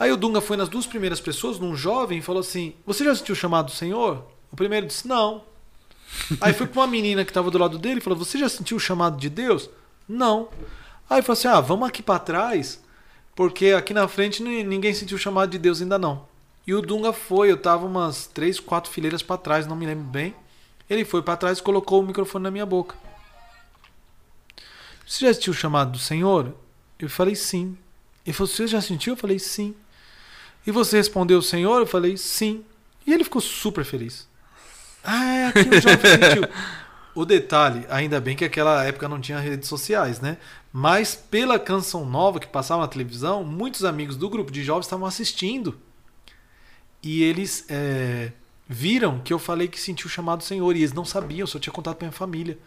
Aí 0.00 0.10
o 0.10 0.16
Dunga 0.16 0.40
foi 0.40 0.56
nas 0.56 0.70
duas 0.70 0.86
primeiras 0.86 1.20
pessoas, 1.20 1.58
num 1.58 1.76
jovem, 1.76 2.20
e 2.20 2.22
falou 2.22 2.40
assim: 2.40 2.72
Você 2.86 3.04
já 3.04 3.14
sentiu 3.14 3.34
o 3.34 3.36
chamado 3.36 3.66
do 3.66 3.72
Senhor? 3.72 4.24
O 4.50 4.56
primeiro 4.56 4.86
disse: 4.86 5.06
Não. 5.06 5.42
Aí 6.40 6.54
foi 6.54 6.66
pra 6.66 6.80
uma 6.80 6.86
menina 6.86 7.22
que 7.22 7.30
estava 7.30 7.50
do 7.50 7.58
lado 7.58 7.78
dele 7.78 7.98
e 7.98 8.02
falou: 8.02 8.18
Você 8.18 8.38
já 8.38 8.48
sentiu 8.48 8.78
o 8.78 8.80
chamado 8.80 9.18
de 9.18 9.28
Deus? 9.28 9.68
Não. 10.08 10.48
Aí 11.10 11.20
falou 11.20 11.34
assim: 11.34 11.48
Ah, 11.48 11.60
vamos 11.60 11.86
aqui 11.86 12.02
para 12.02 12.18
trás, 12.18 12.82
porque 13.36 13.72
aqui 13.72 13.92
na 13.92 14.08
frente 14.08 14.42
ninguém 14.42 14.94
sentiu 14.94 15.18
o 15.18 15.20
chamado 15.20 15.50
de 15.50 15.58
Deus 15.58 15.82
ainda 15.82 15.98
não. 15.98 16.26
E 16.68 16.74
o 16.74 16.82
Dunga 16.82 17.14
foi, 17.14 17.50
eu 17.50 17.56
tava 17.56 17.86
umas 17.86 18.26
três, 18.26 18.60
quatro 18.60 18.92
fileiras 18.92 19.22
para 19.22 19.38
trás, 19.38 19.66
não 19.66 19.74
me 19.74 19.86
lembro 19.86 20.04
bem. 20.04 20.34
Ele 20.90 21.02
foi 21.02 21.22
para 21.22 21.34
trás 21.34 21.56
e 21.60 21.62
colocou 21.62 22.02
o 22.02 22.06
microfone 22.06 22.42
na 22.42 22.50
minha 22.50 22.66
boca. 22.66 22.94
Você 25.06 25.24
já 25.24 25.32
sentiu 25.32 25.54
o 25.54 25.56
chamado 25.56 25.92
do 25.92 25.98
Senhor? 25.98 26.54
Eu 26.98 27.08
falei 27.08 27.34
sim. 27.34 27.74
Ele 28.26 28.34
falou: 28.34 28.52
Você 28.52 28.66
já 28.66 28.82
sentiu? 28.82 29.14
Eu 29.14 29.16
falei 29.16 29.38
sim. 29.38 29.74
E 30.66 30.70
você 30.70 30.98
respondeu 30.98 31.40
Senhor? 31.40 31.78
Eu 31.78 31.86
falei 31.86 32.18
sim. 32.18 32.62
E 33.06 33.14
ele 33.14 33.24
ficou 33.24 33.40
super 33.40 33.82
feliz. 33.82 34.28
Ah, 35.02 35.24
é 35.24 35.46
aqui 35.46 35.60
o 35.70 35.80
jovem 35.80 35.98
sentiu. 36.00 36.48
O 37.14 37.24
detalhe, 37.24 37.86
ainda 37.88 38.20
bem 38.20 38.36
que 38.36 38.44
aquela 38.44 38.84
época 38.84 39.08
não 39.08 39.22
tinha 39.22 39.40
redes 39.40 39.70
sociais, 39.70 40.20
né? 40.20 40.36
Mas 40.70 41.14
pela 41.14 41.58
canção 41.58 42.04
nova 42.04 42.38
que 42.38 42.46
passava 42.46 42.82
na 42.82 42.88
televisão, 42.88 43.42
muitos 43.42 43.86
amigos 43.86 44.18
do 44.18 44.28
grupo 44.28 44.52
de 44.52 44.62
jovens 44.62 44.84
estavam 44.84 45.06
assistindo. 45.06 45.87
E 47.10 47.22
eles 47.22 47.64
é, 47.70 48.32
viram 48.68 49.18
que 49.20 49.32
eu 49.32 49.38
falei 49.38 49.66
que 49.66 49.80
sentiu 49.80 50.08
o 50.08 50.10
chamado 50.10 50.40
do 50.40 50.44
Senhor. 50.44 50.76
E 50.76 50.80
eles 50.80 50.92
não 50.92 51.06
sabiam, 51.06 51.46
só 51.46 51.58
tinha 51.58 51.72
contado 51.72 51.94
para 51.96 52.04
minha 52.04 52.12
família. 52.12 52.58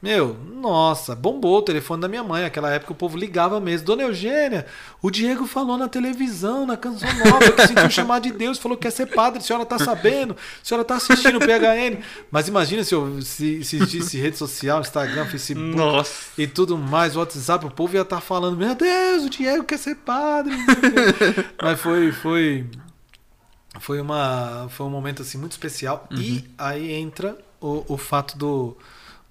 Meu, 0.00 0.34
nossa, 0.54 1.14
bombou 1.14 1.58
o 1.58 1.62
telefone 1.62 2.00
da 2.00 2.08
minha 2.08 2.24
mãe. 2.24 2.44
Naquela 2.44 2.70
época 2.70 2.92
o 2.92 2.96
povo 2.96 3.18
ligava 3.18 3.60
mesmo. 3.60 3.86
Dona 3.86 4.04
Eugênia, 4.04 4.64
o 5.02 5.10
Diego 5.10 5.46
falou 5.46 5.76
na 5.76 5.86
televisão, 5.86 6.64
na 6.64 6.78
canção 6.78 7.10
nova, 7.12 7.52
que 7.52 7.66
sentiu 7.66 7.90
chamar 7.90 8.20
de 8.20 8.32
Deus, 8.32 8.56
falou 8.56 8.78
que 8.78 8.84
quer 8.84 8.90
ser 8.90 9.04
padre. 9.04 9.40
A 9.40 9.42
senhora 9.42 9.66
tá 9.66 9.78
sabendo? 9.78 10.32
A 10.32 10.64
senhora 10.64 10.82
tá 10.82 10.94
assistindo 10.94 11.36
o 11.36 11.40
PHN. 11.40 12.02
Mas 12.30 12.48
imagina 12.48 12.82
se, 12.82 12.94
eu, 12.94 13.20
se, 13.20 13.62
se 13.64 13.76
existisse 13.76 14.18
rede 14.18 14.38
social, 14.38 14.80
Instagram, 14.80 15.26
Facebook 15.26 15.76
nossa. 15.76 16.32
e 16.38 16.46
tudo 16.46 16.78
mais, 16.78 17.16
WhatsApp, 17.16 17.66
o 17.66 17.70
povo 17.70 17.94
ia 17.94 18.00
estar 18.00 18.16
tá 18.16 18.22
falando: 18.22 18.56
Meu 18.56 18.74
Deus, 18.74 19.24
o 19.24 19.28
Diego 19.28 19.64
quer 19.64 19.78
ser 19.78 19.96
padre. 19.96 20.54
Mas 21.62 21.78
foi, 21.80 22.12
foi, 22.12 22.66
foi, 23.80 24.00
uma, 24.00 24.68
foi 24.70 24.86
um 24.86 24.90
momento 24.90 25.22
assim 25.22 25.38
muito 25.38 25.52
especial. 25.52 26.06
Uhum. 26.10 26.18
E 26.18 26.50
aí 26.56 26.92
entra 26.92 27.38
o, 27.60 27.84
o 27.88 27.96
fato 27.96 28.36
do 28.36 28.76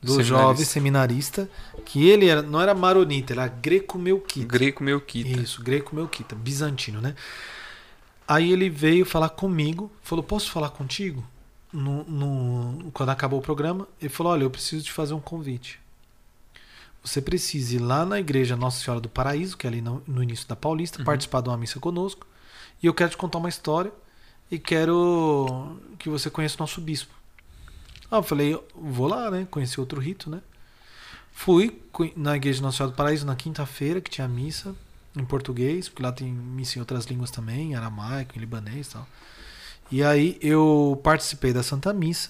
do 0.03 0.11
seminarista. 0.11 0.23
jovem 0.23 0.65
seminarista, 0.65 1.49
que 1.85 2.07
ele 2.07 2.27
era, 2.27 2.41
não 2.41 2.61
era 2.61 2.75
maronita, 2.75 3.33
era 3.33 3.47
greco-melquita. 3.47 4.45
Greco-melquita. 4.45 5.41
Isso, 5.41 5.63
greco-melquita, 5.63 6.35
bizantino, 6.35 6.99
né? 6.99 7.15
Aí 8.27 8.51
ele 8.51 8.69
veio 8.69 9.05
falar 9.05 9.29
comigo, 9.29 9.91
falou: 10.01 10.23
Posso 10.23 10.51
falar 10.51 10.69
contigo? 10.69 11.23
No, 11.71 12.03
no, 12.03 12.91
quando 12.91 13.09
acabou 13.09 13.39
o 13.39 13.41
programa, 13.41 13.87
ele 13.99 14.09
falou: 14.09 14.33
Olha, 14.33 14.43
eu 14.43 14.49
preciso 14.49 14.83
te 14.83 14.91
fazer 14.91 15.13
um 15.13 15.19
convite. 15.19 15.79
Você 17.03 17.21
precisa 17.21 17.75
ir 17.75 17.79
lá 17.79 18.05
na 18.05 18.19
igreja 18.19 18.55
Nossa 18.55 18.81
Senhora 18.81 19.01
do 19.01 19.09
Paraíso, 19.09 19.57
que 19.57 19.67
é 19.67 19.69
ali 19.69 19.81
no, 19.81 20.01
no 20.07 20.23
início 20.23 20.47
da 20.47 20.55
Paulista, 20.55 20.99
uhum. 20.99 21.05
participar 21.05 21.41
de 21.41 21.49
uma 21.49 21.57
missa 21.57 21.79
conosco. 21.79 22.25
E 22.81 22.85
eu 22.85 22.93
quero 22.93 23.11
te 23.11 23.17
contar 23.17 23.39
uma 23.39 23.49
história 23.49 23.91
e 24.53 24.59
quero 24.59 25.79
que 25.97 26.07
você 26.07 26.29
conheça 26.29 26.55
o 26.57 26.59
nosso 26.59 26.79
bispo. 26.79 27.11
Ah, 28.11 28.17
eu 28.17 28.23
falei, 28.23 28.55
vou 28.75 29.07
lá, 29.07 29.31
né? 29.31 29.47
Conheci 29.49 29.79
outro 29.79 29.99
rito, 29.99 30.29
né? 30.29 30.41
Fui 31.31 31.81
na 32.15 32.35
Igreja 32.35 32.61
Nossa 32.61 32.77
Senhora 32.77 32.93
do 32.93 32.95
Paraíso 32.95 33.25
na 33.25 33.35
quinta-feira, 33.35 33.99
que 33.99 34.11
tinha 34.11 34.27
missa 34.27 34.75
em 35.17 35.25
português, 35.25 35.89
porque 35.89 36.03
lá 36.03 36.11
tem 36.11 36.31
missa 36.31 36.77
em 36.77 36.81
outras 36.81 37.05
línguas 37.05 37.31
também, 37.31 37.71
em 37.71 37.75
aramaico, 37.75 38.37
em 38.37 38.39
libanês 38.39 38.85
e 38.85 38.91
tal. 38.91 39.07
E 39.91 40.03
aí 40.03 40.37
eu 40.39 41.01
participei 41.03 41.51
da 41.51 41.63
Santa 41.63 41.91
Missa. 41.91 42.29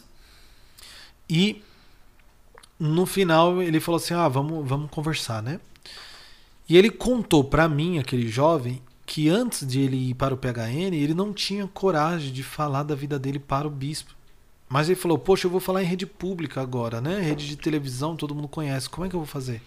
E 1.29 1.61
no 2.79 3.05
final 3.05 3.61
ele 3.61 3.81
falou 3.81 3.99
assim: 3.99 4.13
"Ah, 4.13 4.29
vamos, 4.29 4.65
vamos 4.65 4.89
conversar, 4.89 5.43
né?" 5.43 5.59
E 6.69 6.77
ele 6.77 6.89
contou 6.89 7.43
para 7.43 7.67
mim, 7.67 7.99
aquele 7.99 8.29
jovem, 8.29 8.81
que 9.05 9.29
antes 9.29 9.65
de 9.67 9.81
ele 9.81 10.09
ir 10.09 10.13
para 10.13 10.33
o 10.33 10.37
PHN, 10.37 10.93
ele 10.93 11.13
não 11.13 11.33
tinha 11.33 11.67
coragem 11.67 12.31
de 12.31 12.43
falar 12.43 12.83
da 12.83 12.95
vida 12.95 13.19
dele 13.19 13.39
para 13.39 13.67
o 13.67 13.71
bispo. 13.71 14.15
Mas 14.69 14.89
ele 14.89 14.95
falou: 14.95 15.17
Poxa, 15.17 15.47
eu 15.47 15.51
vou 15.51 15.59
falar 15.59 15.83
em 15.83 15.87
rede 15.87 16.05
pública 16.05 16.61
agora, 16.61 17.01
né? 17.01 17.19
Rede 17.19 17.47
de 17.47 17.55
televisão, 17.55 18.15
todo 18.15 18.33
mundo 18.33 18.47
conhece. 18.47 18.89
Como 18.89 19.05
é 19.05 19.09
que 19.09 19.15
eu 19.15 19.19
vou 19.19 19.27
fazer? 19.27 19.61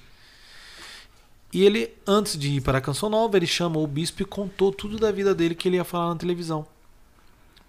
E 1.53 1.65
ele, 1.65 1.95
antes 2.07 2.37
de 2.37 2.57
ir 2.57 2.61
para 2.61 2.79
a 2.79 2.81
Canção 2.81 3.09
Nova, 3.09 3.37
ele 3.37 3.47
chamou 3.47 3.85
o 3.85 3.87
bispo 3.87 4.23
e 4.23 4.25
contou 4.25 4.73
tudo 4.73 4.99
da 4.99 5.13
vida 5.13 5.35
dele 5.35 5.55
que 5.55 5.69
ele 5.69 5.77
ia 5.77 5.85
falar 5.85 6.09
na 6.09 6.17
televisão. 6.17 6.67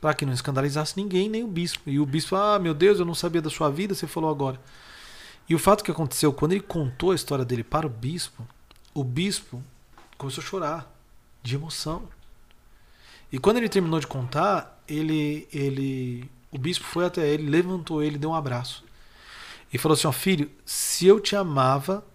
Para 0.01 0.13
que 0.13 0.25
não 0.25 0.33
escandalizasse 0.33 0.97
ninguém, 0.97 1.29
nem 1.29 1.43
o 1.43 1.47
bispo. 1.47 1.89
E 1.89 1.99
o 1.99 2.05
bispo, 2.05 2.35
ah, 2.35 2.59
meu 2.59 2.73
Deus, 2.73 2.99
eu 2.99 3.05
não 3.05 3.15
sabia 3.15 3.41
da 3.41 3.49
sua 3.49 3.69
vida, 3.69 3.93
você 3.93 4.07
falou 4.07 4.29
agora. 4.29 4.59
E 5.47 5.55
o 5.55 5.59
fato 5.59 5.83
que 5.83 5.91
aconteceu, 5.91 6.33
quando 6.33 6.53
ele 6.53 6.61
contou 6.61 7.11
a 7.11 7.15
história 7.15 7.45
dele 7.45 7.63
para 7.63 7.87
o 7.87 7.89
bispo, 7.89 8.45
o 8.93 9.03
bispo 9.03 9.63
começou 10.17 10.43
a 10.43 10.45
chorar 10.45 10.96
de 11.47 11.55
emoção. 11.55 12.03
E 13.31 13.37
quando 13.39 13.57
ele 13.57 13.69
terminou 13.69 13.99
de 13.99 14.07
contar, 14.07 14.81
ele, 14.87 15.47
ele 15.51 16.29
o 16.51 16.57
bispo 16.57 16.85
foi 16.85 17.05
até 17.05 17.27
ele, 17.27 17.49
levantou 17.49 18.01
ele, 18.03 18.17
deu 18.17 18.29
um 18.29 18.35
abraço. 18.35 18.83
E 19.71 19.77
falou 19.77 19.95
assim: 19.95 20.07
ó, 20.07 20.11
filho, 20.11 20.49
se 20.65 21.05
eu 21.05 21.19
te 21.19 21.35
amava, 21.35 22.05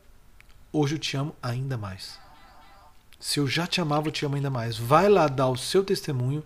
hoje 0.72 0.94
eu 0.94 0.98
te 0.98 1.16
amo 1.16 1.34
ainda 1.42 1.76
mais. 1.76 2.18
Se 3.20 3.38
eu 3.38 3.46
já 3.46 3.66
te 3.66 3.80
amava, 3.80 4.08
eu 4.08 4.12
te 4.12 4.24
amo 4.24 4.34
ainda 4.34 4.50
mais. 4.50 4.76
Vai 4.76 5.08
lá 5.08 5.28
dar 5.28 5.48
o 5.48 5.56
seu 5.56 5.84
testemunho 5.84 6.42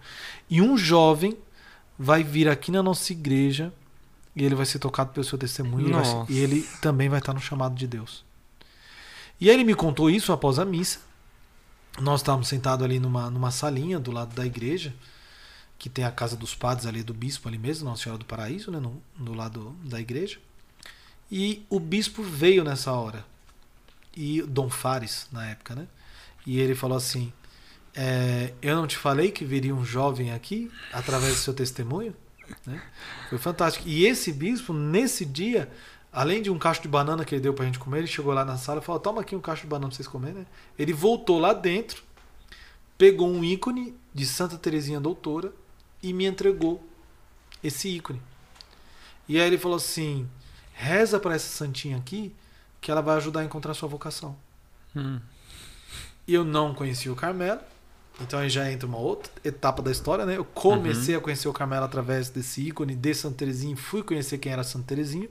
e 0.51 0.61
um 0.61 0.77
jovem 0.77 1.37
vai 1.99 2.23
vir 2.23 2.49
aqui 2.49 2.71
na 2.71 2.83
nossa 2.83 3.13
igreja 3.13 3.73
e 4.35 4.45
ele 4.45 4.55
vai 4.55 4.67
ser 4.67 4.79
tocado 4.79 5.13
pelo 5.13 5.25
seu 5.25 5.39
testemunho 5.39 5.89
e, 6.29 6.35
e 6.35 6.39
ele 6.39 6.63
também 6.83 7.09
vai 7.09 7.19
estar 7.19 7.33
no 7.33 7.41
chamado 7.41 7.75
de 7.75 7.87
Deus. 7.87 8.25
E 9.41 9.49
aí 9.49 9.57
ele 9.57 9.65
me 9.65 9.75
contou 9.75 10.11
isso 10.11 10.33
após 10.33 10.59
a 10.59 10.65
missa. 10.65 11.06
Nós 12.01 12.21
estávamos 12.21 12.49
sentados 12.49 12.85
ali 12.85 12.99
numa, 12.99 13.31
numa 13.31 13.51
salinha 13.51 13.99
do 13.99 14.11
lado 14.11 14.35
da 14.35 14.45
igreja 14.45 14.95
que 15.79 15.89
tem 15.89 16.05
a 16.05 16.11
casa 16.11 16.37
dos 16.37 16.55
padres 16.55 16.87
ali 16.87 17.03
do 17.03 17.13
bispo 17.13 17.49
ali 17.49 17.59
mesmo, 17.59 17.89
Nossa 17.89 18.05
Senhora 18.05 18.19
do 18.19 18.25
Paraíso, 18.25 18.71
né, 18.71 18.81
no, 18.81 19.03
no 19.19 19.35
lado 19.35 19.77
da 19.85 20.01
igreja. 20.01 20.39
E 21.31 21.65
o 21.69 21.79
bispo 21.79 22.23
veio 22.23 22.65
nessa 22.65 22.93
hora. 22.93 23.25
E 24.17 24.43
Dom 24.43 24.71
Fares, 24.71 25.27
na 25.31 25.47
época, 25.47 25.75
né? 25.75 25.87
E 26.47 26.59
ele 26.59 26.75
falou 26.75 26.97
assim: 26.97 27.33
é, 27.95 28.55
Eu 28.63 28.77
não 28.77 28.87
te 28.87 28.97
falei 28.97 29.31
que 29.31 29.45
viria 29.45 29.75
um 29.75 29.85
jovem 29.85 30.33
aqui 30.33 30.71
através 30.93 31.35
do 31.35 31.41
seu 31.41 31.53
testemunho? 31.53 32.15
Né? 32.65 32.81
Foi 33.29 33.39
fantástico. 33.39 33.87
E 33.89 34.07
esse 34.07 34.33
bispo, 34.33 34.73
nesse 34.73 35.25
dia, 35.25 35.71
além 36.17 36.41
de 36.41 36.51
um 36.51 36.59
cacho 36.59 36.81
de 36.81 36.89
banana 36.89 37.27
que 37.27 37.35
ele 37.35 37.43
deu 37.43 37.53
pra 37.53 37.67
gente 37.67 37.79
comer, 37.79 37.99
ele 37.99 38.07
chegou 38.07 38.33
lá 38.33 38.43
na 38.43 38.57
sala 38.57 38.81
e 38.81 38.83
falou: 38.83 38.99
Toma 38.99 39.21
aqui 39.21 39.37
um 39.37 39.41
cacho 39.41 39.63
de 39.63 39.69
banana 39.69 39.89
pra 39.89 39.97
vocês 39.97 40.09
comerem. 40.09 40.39
Né? 40.39 40.47
Ele 40.79 40.95
voltou 40.95 41.39
lá 41.39 41.53
dentro, 41.53 42.03
pegou 42.97 43.29
um 43.29 43.45
ícone 43.45 43.95
de 44.15 44.25
Santa 44.25 44.57
Teresinha 44.57 44.99
Doutora 44.99 45.53
e 46.03 46.15
me 46.15 46.25
entregou 46.25 46.83
esse 47.63 47.89
ícone. 47.89 48.21
E 49.29 49.39
aí 49.39 49.47
ele 49.47 49.59
falou 49.59 49.77
assim: 49.77 50.27
reza 50.73 51.21
para 51.21 51.35
essa 51.35 51.49
santinha 51.49 51.99
aqui 51.99 52.35
que 52.81 52.91
ela 52.91 53.03
vai 53.03 53.17
ajudar 53.17 53.41
a 53.41 53.45
encontrar 53.45 53.73
a 53.73 53.75
sua 53.75 53.89
vocação. 53.89 54.35
Hum. 54.97 55.21
Eu 56.27 56.45
não 56.47 56.75
conhecia 56.75 57.13
o 57.13 57.17
Carmelo, 57.17 57.61
então 58.23 58.41
aí 58.41 58.49
já 58.49 58.73
entra 58.73 58.89
uma 58.89 58.99
outra 58.99 59.31
etapa 59.45 59.83
da 59.83 59.91
história, 59.91 60.25
né? 60.25 60.39
Eu 60.39 60.47
comecei 60.47 61.15
uhum. 61.15 61.21
a 61.21 61.23
conhecer 61.23 61.47
o 61.47 61.53
Carmelo 61.53 61.85
através 61.85 62.31
desse 62.31 62.63
ícone 62.63 62.97
de 62.97 63.15
Santa 63.15 63.37
Teresinha, 63.37 63.77
fui 63.77 64.03
conhecer 64.03 64.39
quem 64.39 64.51
era 64.51 64.65
Santa 64.65 64.87
Teresinha. 64.87 65.29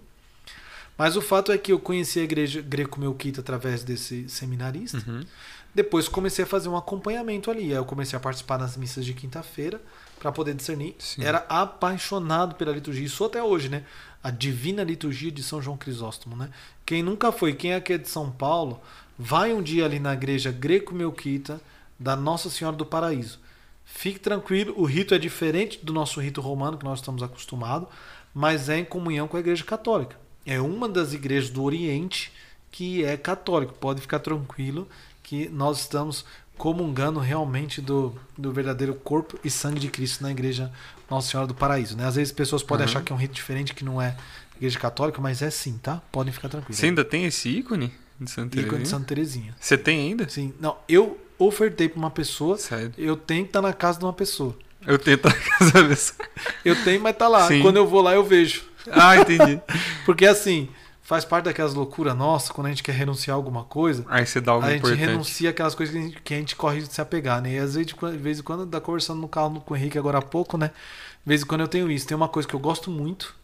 Mas 0.98 1.16
o 1.16 1.22
fato 1.22 1.52
é 1.52 1.58
que 1.58 1.72
eu 1.72 1.80
conheci 1.80 2.20
a 2.20 2.24
igreja 2.24 2.62
greco-melquita 2.62 3.42
através 3.42 3.84
desse 3.84 4.28
seminarista. 4.30 5.04
Uhum. 5.06 5.26
Depois 5.74 6.08
comecei 6.08 6.46
a 6.46 6.48
fazer 6.48 6.70
um 6.70 6.78
acompanhamento 6.78 7.52
ali. 7.52 7.64
Aí 7.64 7.72
eu 7.72 7.84
comecei 7.84 8.16
a 8.16 8.20
participar 8.20 8.58
das 8.58 8.78
missas 8.78 9.06
de 9.06 9.14
quinta-feira 9.14 9.82
para 10.20 10.32
poder 10.32 10.54
discernir. 10.54 10.96
Sim. 10.98 11.24
Era 11.24 11.40
apaixonado 11.50 12.56
pela 12.56 12.72
liturgia, 12.72 13.06
isso 13.06 13.26
até 13.26 13.44
hoje, 13.44 13.68
né? 13.68 13.84
A 14.24 14.32
divina 14.32 14.84
liturgia 14.84 15.30
de 15.30 15.44
São 15.44 15.62
João 15.62 15.76
Crisóstomo, 15.76 16.36
né? 16.36 16.50
Quem 16.86 17.04
nunca 17.04 17.32
foi, 17.32 17.54
quem 17.54 17.74
é 17.74 17.76
aqui 17.76 17.94
é 17.94 17.98
de 17.98 18.08
São 18.08 18.32
Paulo, 18.32 18.80
vai 19.20 19.54
um 19.54 19.62
dia 19.62 19.84
ali 19.84 20.00
na 20.00 20.14
igreja 20.14 20.52
greco-melquita 20.52 21.60
da 22.00 22.16
Nossa 22.16 22.50
Senhora 22.50 22.76
do 22.76 22.86
Paraíso. 22.86 23.40
Fique 23.84 24.20
tranquilo, 24.20 24.74
o 24.78 24.86
rito 24.86 25.14
é 25.14 25.20
diferente 25.20 25.80
do 25.84 25.94
nosso 25.94 26.20
rito 26.20 26.42
romano 26.42 26.78
que 26.78 26.86
nós 26.86 27.00
estamos 27.00 27.22
acostumados, 27.22 27.88
mas 28.34 28.68
é 28.68 28.80
em 28.80 28.86
comunhão 28.86 29.28
com 29.28 29.38
a 29.38 29.40
igreja 29.40 29.64
católica. 29.64 30.18
É 30.46 30.60
uma 30.62 30.88
das 30.88 31.14
igrejas 31.14 31.50
do 31.50 31.64
Oriente 31.64 32.32
que 32.72 33.04
é 33.04 33.18
católico. 33.18 33.74
Pode 33.74 34.02
ficar 34.02 34.20
tranquilo 34.20 34.88
que 35.24 35.50
nós 35.50 35.82
estamos 35.82 36.26
comungando 36.58 37.20
realmente 37.20 37.82
do, 37.82 38.16
do 38.38 38.52
verdadeiro 38.52 38.94
corpo 38.96 39.40
e 39.44 39.50
sangue 39.50 39.80
de 39.80 39.90
Cristo 39.90 40.24
na 40.24 40.32
igreja 40.32 40.72
Nossa 41.10 41.30
Senhora 41.30 41.48
do 41.48 41.54
Paraíso. 41.54 41.98
Né? 41.98 42.06
Às 42.06 42.16
vezes 42.16 42.32
pessoas 42.32 42.64
podem 42.64 42.86
uhum. 42.86 42.92
achar 42.92 43.04
que 43.04 43.12
é 43.12 43.16
um 43.16 43.20
rito 43.20 43.34
diferente, 43.34 43.74
que 43.74 43.84
não 43.84 44.02
é 44.02 44.16
igreja 44.56 44.80
católica, 44.80 45.22
mas 45.22 45.42
é 45.42 45.50
sim, 45.50 45.78
tá? 45.82 46.02
Podem 46.12 46.32
ficar 46.32 46.50
tranquilos. 46.50 46.78
Você 46.78 46.86
ainda 46.86 47.04
tem 47.04 47.26
esse 47.26 47.50
ícone 47.50 47.94
de 48.20 48.30
Santa 48.30 48.52
Terezinha? 48.52 48.68
Ícone 48.68 48.84
de 48.84 48.90
Santa 48.90 49.06
Terezinha. 49.06 49.56
Você 49.60 49.78
tem 49.78 50.00
ainda? 50.00 50.30
Sim. 50.30 50.54
Não, 50.60 50.78
eu 50.88 51.20
ofertei 51.38 51.90
para 51.90 52.00
uma 52.00 52.12
pessoa, 52.12 52.58
Sério? 52.58 52.94
eu 52.98 53.18
tenho 53.18 53.44
que 53.44 53.50
estar 53.50 53.62
tá 53.62 53.68
na 53.68 53.74
casa 53.74 54.00
de 54.00 54.06
uma 54.06 54.14
pessoa. 54.14 54.58
Eu 54.88 54.98
tenho 54.98 55.18
que 55.18 55.28
estar 55.28 55.34
tá 55.34 55.50
na 55.50 55.58
casa 55.58 55.72
da 55.72 55.88
pessoa. 55.90 56.30
Eu 56.64 56.84
tenho, 56.84 57.02
mas 57.02 57.18
tá 57.18 57.28
lá. 57.28 57.48
Sim. 57.48 57.62
Quando 57.62 57.78
eu 57.78 57.88
vou 57.88 58.02
lá, 58.02 58.14
eu 58.14 58.24
vejo. 58.24 58.64
Ah, 58.91 59.18
entendi. 59.18 59.62
Porque 60.06 60.26
assim, 60.26 60.70
faz 61.02 61.24
parte 61.26 61.45
daquelas 61.45 61.74
loucuras 61.74 62.16
nossas, 62.16 62.49
quando 62.52 62.68
a 62.68 62.70
gente 62.70 62.84
quer 62.84 62.94
renunciar 62.94 63.36
a 63.36 63.38
alguma 63.38 63.64
coisa. 63.64 64.06
Aí 64.07 64.26
você 64.26 64.41
dá 64.41 64.52
algo 64.53 64.66
A 64.66 64.70
gente 64.72 64.80
importante. 64.80 64.99
renuncia 64.99 65.49
aquelas 65.49 65.76
coisas 65.76 65.94
que 65.94 65.99
a 65.99 66.03
gente, 66.03 66.22
que 66.22 66.34
a 66.34 66.38
gente 66.38 66.56
corre 66.56 66.82
de 66.82 66.94
se 66.94 67.02
apegar, 67.02 67.41
né? 67.41 67.53
E 67.53 67.57
às 67.57 67.76
vezes, 67.76 67.94
de 67.94 68.18
vez 68.18 68.40
em 68.40 68.44
quando, 68.44 68.66
tá 68.66 68.82
conversando 68.82 69.22
no 69.22 69.28
carro 69.28 69.62
com 69.62 69.74
o 69.74 69.78
Henrique 69.78 69.98
agora 69.98 70.18
há 70.18 70.22
pouco, 70.22 70.57
né? 70.57 70.68
De 70.68 71.30
vez 71.30 71.41
em 71.41 71.45
quando 71.45 71.62
eu 71.62 71.68
tenho 71.68 71.91
isso. 71.91 72.07
Tem 72.07 72.16
uma 72.16 72.28
coisa 72.30 72.48
que 72.48 72.53
eu 72.53 72.60
gosto 72.60 72.90
muito, 72.91 73.36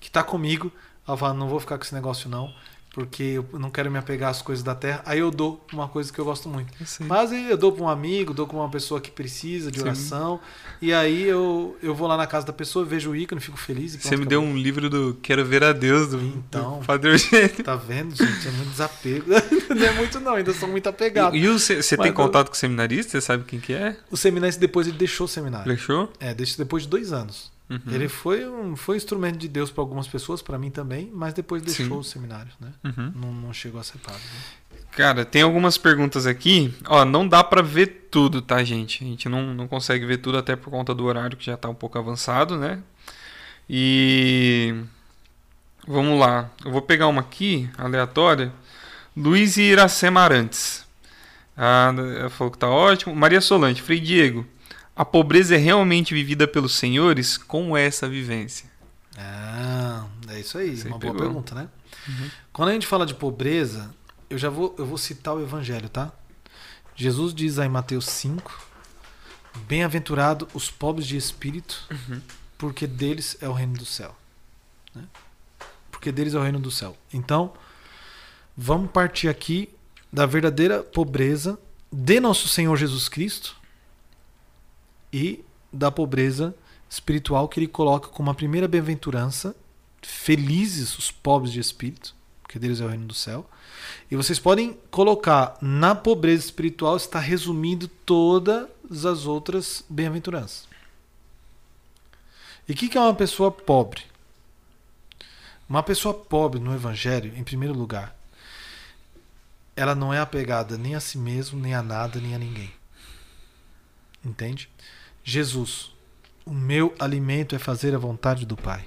que 0.00 0.10
tá 0.10 0.22
comigo. 0.22 0.72
Ela 1.06 1.16
fala, 1.16 1.34
não 1.34 1.48
vou 1.48 1.58
ficar 1.60 1.76
com 1.78 1.84
esse 1.84 1.94
negócio 1.94 2.28
não 2.28 2.52
porque 2.92 3.22
eu 3.22 3.46
não 3.52 3.70
quero 3.70 3.90
me 3.90 3.98
apegar 3.98 4.30
às 4.30 4.42
coisas 4.42 4.64
da 4.64 4.74
terra. 4.74 5.02
Aí 5.06 5.20
eu 5.20 5.30
dou 5.30 5.64
uma 5.72 5.88
coisa 5.88 6.12
que 6.12 6.18
eu 6.18 6.24
gosto 6.24 6.48
muito. 6.48 6.72
Eu 6.80 7.06
Mas 7.06 7.30
eu 7.32 7.56
dou 7.56 7.72
para 7.72 7.84
um 7.84 7.88
amigo, 7.88 8.34
dou 8.34 8.46
para 8.46 8.56
uma 8.56 8.68
pessoa 8.68 9.00
que 9.00 9.10
precisa 9.10 9.70
de 9.70 9.80
oração. 9.80 10.38
Sim. 10.38 10.86
E 10.88 10.92
aí 10.92 11.22
eu, 11.22 11.76
eu 11.82 11.94
vou 11.94 12.08
lá 12.08 12.16
na 12.16 12.26
casa 12.26 12.46
da 12.46 12.52
pessoa, 12.52 12.84
vejo 12.84 13.10
o 13.10 13.16
ícone, 13.16 13.40
fico 13.40 13.56
feliz. 13.56 13.94
Você 13.94 14.16
me 14.16 14.26
deu 14.26 14.42
um 14.42 14.56
livro 14.56 14.90
do 14.90 15.16
Quero 15.22 15.44
Ver 15.44 15.62
a 15.62 15.72
Deus, 15.72 16.08
do, 16.08 16.20
então, 16.20 16.80
do 16.80 16.86
Padre 16.86 17.12
Eugênio. 17.12 17.62
Tá 17.62 17.76
vendo, 17.76 18.14
gente? 18.14 18.48
É 18.48 18.50
muito 18.50 18.70
desapego. 18.70 19.26
não 19.74 19.86
é 19.86 19.92
muito 19.92 20.20
não, 20.20 20.34
ainda 20.34 20.52
sou 20.52 20.68
muito 20.68 20.88
apegado. 20.88 21.36
E, 21.36 21.44
e 21.44 21.48
você 21.48 21.96
tem 21.96 22.12
contato 22.12 22.48
com 22.48 22.54
o 22.54 22.58
seminarista? 22.58 23.12
Você 23.12 23.20
sabe 23.20 23.44
quem 23.44 23.60
que 23.60 23.72
é? 23.72 23.96
O 24.10 24.16
seminarista 24.16 24.60
depois 24.60 24.88
ele 24.88 24.96
deixou 24.96 25.26
o 25.26 25.28
seminário. 25.28 25.68
Deixou? 25.68 26.12
É, 26.18 26.34
depois 26.34 26.82
de 26.82 26.88
dois 26.88 27.12
anos. 27.12 27.52
Uhum. 27.70 27.80
Ele 27.86 28.08
foi 28.08 28.44
um, 28.48 28.74
foi 28.74 28.96
instrumento 28.96 29.38
de 29.38 29.46
Deus 29.46 29.70
para 29.70 29.80
algumas 29.80 30.08
pessoas, 30.08 30.42
para 30.42 30.58
mim 30.58 30.70
também, 30.70 31.08
mas 31.14 31.32
depois 31.32 31.62
deixou 31.62 31.86
Sim. 31.86 31.92
os 31.92 32.10
seminários, 32.10 32.52
né? 32.60 32.72
Uhum. 32.84 33.12
Não, 33.14 33.32
não, 33.32 33.52
chegou 33.52 33.80
a 33.80 33.84
ser 33.84 33.98
padre. 33.98 34.20
Né? 34.20 34.80
Cara, 34.90 35.24
tem 35.24 35.42
algumas 35.42 35.78
perguntas 35.78 36.26
aqui. 36.26 36.74
Ó, 36.88 37.04
não 37.04 37.28
dá 37.28 37.44
para 37.44 37.62
ver 37.62 38.08
tudo, 38.10 38.42
tá, 38.42 38.64
gente? 38.64 39.04
A 39.04 39.06
gente 39.06 39.28
não, 39.28 39.54
não 39.54 39.68
consegue 39.68 40.04
ver 40.04 40.16
tudo 40.16 40.36
até 40.36 40.56
por 40.56 40.68
conta 40.68 40.92
do 40.92 41.04
horário 41.04 41.36
que 41.36 41.46
já 41.46 41.56
tá 41.56 41.68
um 41.68 41.74
pouco 41.74 41.96
avançado, 41.96 42.56
né? 42.56 42.82
E 43.68 44.74
vamos 45.86 46.18
lá. 46.18 46.50
Eu 46.64 46.72
vou 46.72 46.82
pegar 46.82 47.06
uma 47.06 47.20
aqui, 47.20 47.70
aleatória. 47.78 48.52
Luiz 49.16 49.56
Iracema 49.56 50.22
Arantes. 50.22 50.84
Ah, 51.56 51.92
falou 52.30 52.50
que 52.50 52.58
tá 52.58 52.68
ótimo. 52.68 53.14
Maria 53.14 53.40
Solante, 53.40 53.80
Frei 53.80 54.00
Diego. 54.00 54.44
A 55.00 55.04
pobreza 55.06 55.54
é 55.54 55.56
realmente 55.56 56.12
vivida 56.12 56.46
pelos 56.46 56.74
senhores? 56.74 57.38
Como 57.38 57.74
é 57.74 57.86
essa 57.86 58.06
vivência? 58.06 58.70
Ah, 59.16 60.06
é 60.28 60.40
isso 60.40 60.58
aí, 60.58 60.76
Você 60.76 60.88
uma 60.88 60.98
pegou. 60.98 61.16
boa 61.16 61.26
pergunta, 61.26 61.54
né? 61.54 61.70
Uhum. 62.06 62.30
Quando 62.52 62.68
a 62.68 62.72
gente 62.74 62.86
fala 62.86 63.06
de 63.06 63.14
pobreza, 63.14 63.94
eu 64.28 64.36
já 64.36 64.50
vou, 64.50 64.74
eu 64.76 64.84
vou 64.84 64.98
citar 64.98 65.34
o 65.34 65.40
evangelho, 65.40 65.88
tá? 65.88 66.12
Jesus 66.94 67.32
diz 67.32 67.58
aí 67.58 67.66
em 67.66 67.70
Mateus 67.70 68.04
5: 68.04 68.62
Bem-aventurado 69.66 70.46
os 70.52 70.70
pobres 70.70 71.06
de 71.06 71.16
espírito, 71.16 71.82
uhum. 71.90 72.20
porque 72.58 72.86
deles 72.86 73.38
é 73.40 73.48
o 73.48 73.54
reino 73.54 73.78
do 73.78 73.86
céu. 73.86 74.14
Né? 74.94 75.04
Porque 75.90 76.12
deles 76.12 76.34
é 76.34 76.38
o 76.38 76.42
reino 76.42 76.60
do 76.60 76.70
céu. 76.70 76.94
Então, 77.10 77.54
vamos 78.54 78.90
partir 78.90 79.28
aqui 79.28 79.70
da 80.12 80.26
verdadeira 80.26 80.82
pobreza 80.82 81.58
de 81.90 82.20
nosso 82.20 82.48
Senhor 82.48 82.76
Jesus 82.76 83.08
Cristo 83.08 83.59
e 85.12 85.44
da 85.72 85.90
pobreza 85.90 86.54
espiritual 86.88 87.48
que 87.48 87.60
ele 87.60 87.68
coloca 87.68 88.08
como 88.08 88.30
a 88.30 88.34
primeira 88.34 88.66
bem-aventurança. 88.66 89.54
Felizes 90.02 90.96
os 90.98 91.10
pobres 91.10 91.52
de 91.52 91.60
espírito, 91.60 92.14
porque 92.42 92.58
deles 92.58 92.80
é 92.80 92.84
o 92.84 92.88
reino 92.88 93.06
do 93.06 93.14
céu. 93.14 93.48
E 94.10 94.16
vocês 94.16 94.38
podem 94.38 94.78
colocar 94.90 95.56
na 95.60 95.94
pobreza 95.94 96.44
espiritual 96.44 96.96
está 96.96 97.18
resumindo 97.18 97.86
todas 97.88 99.04
as 99.04 99.26
outras 99.26 99.84
bem-aventuranças. 99.88 100.68
E 102.68 102.72
o 102.72 102.74
que, 102.74 102.88
que 102.88 102.98
é 102.98 103.00
uma 103.00 103.14
pessoa 103.14 103.50
pobre? 103.50 104.02
Uma 105.68 105.82
pessoa 105.82 106.12
pobre 106.12 106.58
no 106.58 106.74
Evangelho, 106.74 107.32
em 107.36 107.44
primeiro 107.44 107.74
lugar, 107.74 108.16
ela 109.76 109.94
não 109.94 110.12
é 110.12 110.18
apegada 110.18 110.76
nem 110.76 110.94
a 110.94 111.00
si 111.00 111.16
mesmo, 111.16 111.58
nem 111.58 111.74
a 111.74 111.82
nada, 111.82 112.20
nem 112.20 112.34
a 112.34 112.38
ninguém. 112.38 112.72
Entende? 114.24 114.68
Jesus, 115.22 115.92
o 116.44 116.52
meu 116.52 116.94
alimento 116.98 117.54
é 117.54 117.58
fazer 117.58 117.94
a 117.94 117.98
vontade 117.98 118.44
do 118.46 118.56
Pai. 118.56 118.84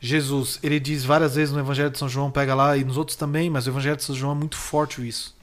Jesus, 0.00 0.58
ele 0.62 0.78
diz 0.78 1.04
várias 1.04 1.34
vezes 1.34 1.52
no 1.52 1.60
Evangelho 1.60 1.90
de 1.90 1.98
São 1.98 2.08
João, 2.08 2.30
pega 2.30 2.54
lá 2.54 2.76
e 2.76 2.84
nos 2.84 2.96
outros 2.96 3.16
também, 3.16 3.50
mas 3.50 3.66
o 3.66 3.70
Evangelho 3.70 3.96
de 3.96 4.04
São 4.04 4.14
João 4.14 4.32
é 4.32 4.34
muito 4.34 4.56
forte 4.56 5.06
isso. 5.06 5.36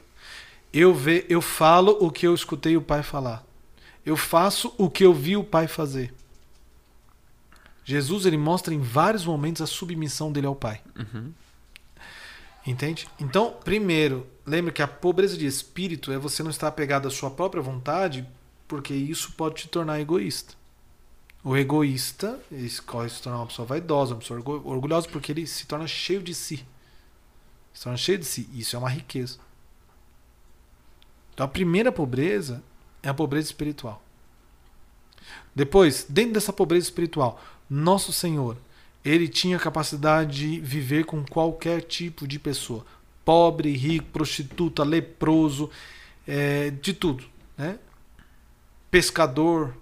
Eu 0.71 0.93
ve, 0.93 1.25
eu 1.29 1.41
falo 1.41 1.97
o 1.99 2.09
que 2.09 2.25
eu 2.25 2.33
escutei 2.33 2.75
o 2.75 2.81
Pai 2.81 3.03
falar. 3.03 3.45
Eu 4.05 4.15
faço 4.15 4.73
o 4.77 4.89
que 4.89 5.03
eu 5.03 5.13
vi 5.13 5.35
o 5.35 5.43
Pai 5.43 5.67
fazer. 5.67 6.13
Jesus 7.83 8.25
ele 8.25 8.37
mostra 8.37 8.73
em 8.73 8.79
vários 8.79 9.25
momentos 9.25 9.61
a 9.61 9.67
submissão 9.67 10.31
dele 10.31 10.47
ao 10.47 10.55
Pai. 10.55 10.81
Uhum. 10.97 11.31
Entende? 12.65 13.07
Então, 13.19 13.55
primeiro, 13.63 14.25
lembre 14.45 14.71
que 14.71 14.81
a 14.81 14.87
pobreza 14.87 15.37
de 15.37 15.45
espírito 15.45 16.11
é 16.11 16.17
você 16.17 16.41
não 16.41 16.49
estar 16.49 16.67
apegado 16.67 17.07
à 17.07 17.11
sua 17.11 17.29
própria 17.29 17.61
vontade 17.61 18.25
porque 18.67 18.93
isso 18.93 19.33
pode 19.33 19.55
te 19.55 19.67
tornar 19.67 19.99
egoísta. 19.99 20.53
O 21.43 21.55
egoísta 21.55 22.39
escolhe 22.51 23.09
se 23.09 23.21
tornar 23.21 23.39
uma 23.39 23.47
pessoa 23.47 23.67
vaidosa, 23.67 24.15
uma 24.15 24.19
pessoa 24.19 24.39
orgulhosa, 24.39 25.07
porque 25.07 25.31
ele 25.31 25.45
se 25.45 25.67
torna 25.67 25.85
cheio 25.85 26.23
de 26.23 26.33
si. 26.33 26.65
Se 27.73 27.83
torna 27.83 27.97
cheio 27.97 28.17
de 28.17 28.25
si. 28.25 28.49
Isso 28.53 28.75
é 28.75 28.79
uma 28.79 28.89
riqueza. 28.89 29.37
Então 31.33 31.45
a 31.45 31.49
primeira 31.49 31.91
pobreza 31.91 32.63
é 33.03 33.09
a 33.09 33.13
pobreza 33.13 33.47
espiritual. 33.47 34.01
Depois, 35.53 36.05
dentro 36.09 36.33
dessa 36.33 36.51
pobreza 36.51 36.85
espiritual, 36.85 37.39
nosso 37.69 38.11
Senhor, 38.11 38.57
ele 39.03 39.27
tinha 39.27 39.59
capacidade 39.59 40.35
de 40.35 40.59
viver 40.59 41.05
com 41.05 41.23
qualquer 41.23 41.81
tipo 41.81 42.27
de 42.27 42.39
pessoa. 42.39 42.85
Pobre, 43.23 43.71
rico, 43.75 44.07
prostituta, 44.11 44.83
leproso, 44.83 45.69
é, 46.27 46.71
de 46.71 46.93
tudo. 46.93 47.23
Né? 47.57 47.77
Pescador. 48.95 49.75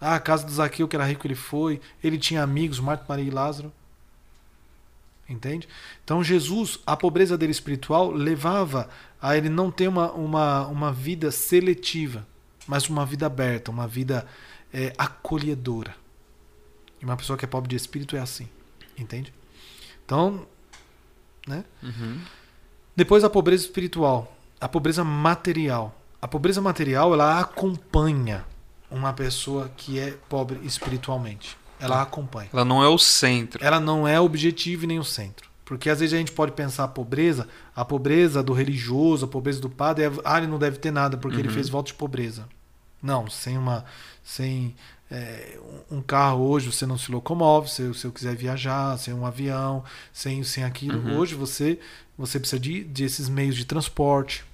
Ah, 0.00 0.16
a 0.16 0.20
casa 0.20 0.44
do 0.44 0.50
Zaqueu, 0.50 0.88
que 0.88 0.96
era 0.96 1.04
rico, 1.04 1.24
ele 1.24 1.36
foi. 1.36 1.80
Ele 2.02 2.18
tinha 2.18 2.42
amigos, 2.42 2.80
Marta, 2.80 3.04
Maria 3.08 3.24
e 3.24 3.30
Lázaro. 3.30 3.72
Entende? 5.28 5.68
Então 6.02 6.24
Jesus, 6.24 6.80
a 6.84 6.96
pobreza 6.96 7.38
dele 7.38 7.52
espiritual 7.52 8.10
levava 8.10 8.88
a 9.22 9.36
ele 9.36 9.48
não 9.48 9.70
ter 9.70 9.86
uma, 9.86 10.10
uma, 10.12 10.66
uma 10.66 10.92
vida 10.92 11.30
seletiva, 11.30 12.26
mas 12.66 12.88
uma 12.88 13.06
vida 13.06 13.26
aberta, 13.26 13.70
uma 13.70 13.86
vida 13.86 14.26
é, 14.72 14.92
acolhedora. 14.98 15.94
E 17.00 17.04
uma 17.04 17.16
pessoa 17.16 17.38
que 17.38 17.44
é 17.44 17.48
pobre 17.48 17.68
de 17.68 17.76
espírito 17.76 18.16
é 18.16 18.20
assim. 18.20 18.48
Entende? 18.96 19.32
Então, 20.04 20.46
né? 21.46 21.62
Uhum. 21.80 22.20
Depois 22.96 23.22
a 23.22 23.30
pobreza 23.30 23.64
espiritual, 23.64 24.36
a 24.60 24.68
pobreza 24.68 25.04
material 25.04 25.97
a 26.20 26.28
pobreza 26.28 26.60
material 26.60 27.12
ela 27.12 27.40
acompanha 27.40 28.44
uma 28.90 29.12
pessoa 29.12 29.70
que 29.76 29.98
é 29.98 30.12
pobre 30.28 30.58
espiritualmente. 30.64 31.56
Ela 31.80 32.02
acompanha. 32.02 32.48
Ela 32.52 32.64
não 32.64 32.82
é 32.82 32.88
o 32.88 32.98
centro. 32.98 33.64
Ela 33.64 33.78
não 33.78 34.06
é 34.06 34.20
o 34.20 34.24
objetivo 34.24 34.84
e 34.84 34.86
nem 34.86 34.98
o 34.98 35.04
centro. 35.04 35.48
Porque 35.64 35.90
às 35.90 36.00
vezes 36.00 36.14
a 36.14 36.18
gente 36.18 36.32
pode 36.32 36.52
pensar 36.52 36.84
a 36.84 36.88
pobreza, 36.88 37.46
a 37.76 37.84
pobreza 37.84 38.42
do 38.42 38.52
religioso, 38.52 39.26
a 39.26 39.28
pobreza 39.28 39.60
do 39.60 39.68
padre, 39.68 40.04
é, 40.06 40.12
ah, 40.24 40.38
ele 40.38 40.46
não 40.46 40.58
deve 40.58 40.78
ter 40.78 40.90
nada 40.90 41.16
porque 41.16 41.36
uhum. 41.36 41.44
ele 41.44 41.52
fez 41.52 41.68
voto 41.68 41.88
de 41.88 41.94
pobreza. 41.94 42.48
Não, 43.02 43.28
sem 43.28 43.56
uma. 43.56 43.84
Sem 44.24 44.74
é, 45.10 45.58
um 45.90 46.02
carro 46.02 46.48
hoje 46.48 46.70
você 46.70 46.84
não 46.84 46.98
se 46.98 47.10
locomove, 47.10 47.70
se, 47.70 47.94
se 47.94 48.06
eu 48.06 48.12
quiser 48.12 48.34
viajar, 48.34 48.98
sem 48.98 49.14
um 49.14 49.24
avião, 49.24 49.84
sem, 50.12 50.42
sem 50.42 50.64
aquilo. 50.64 50.98
Uhum. 50.98 51.18
Hoje 51.18 51.34
você, 51.34 51.78
você 52.16 52.40
precisa 52.40 52.58
de, 52.58 52.82
de 52.84 53.04
esses 53.04 53.28
meios 53.28 53.54
de 53.54 53.64
transporte. 53.64 54.44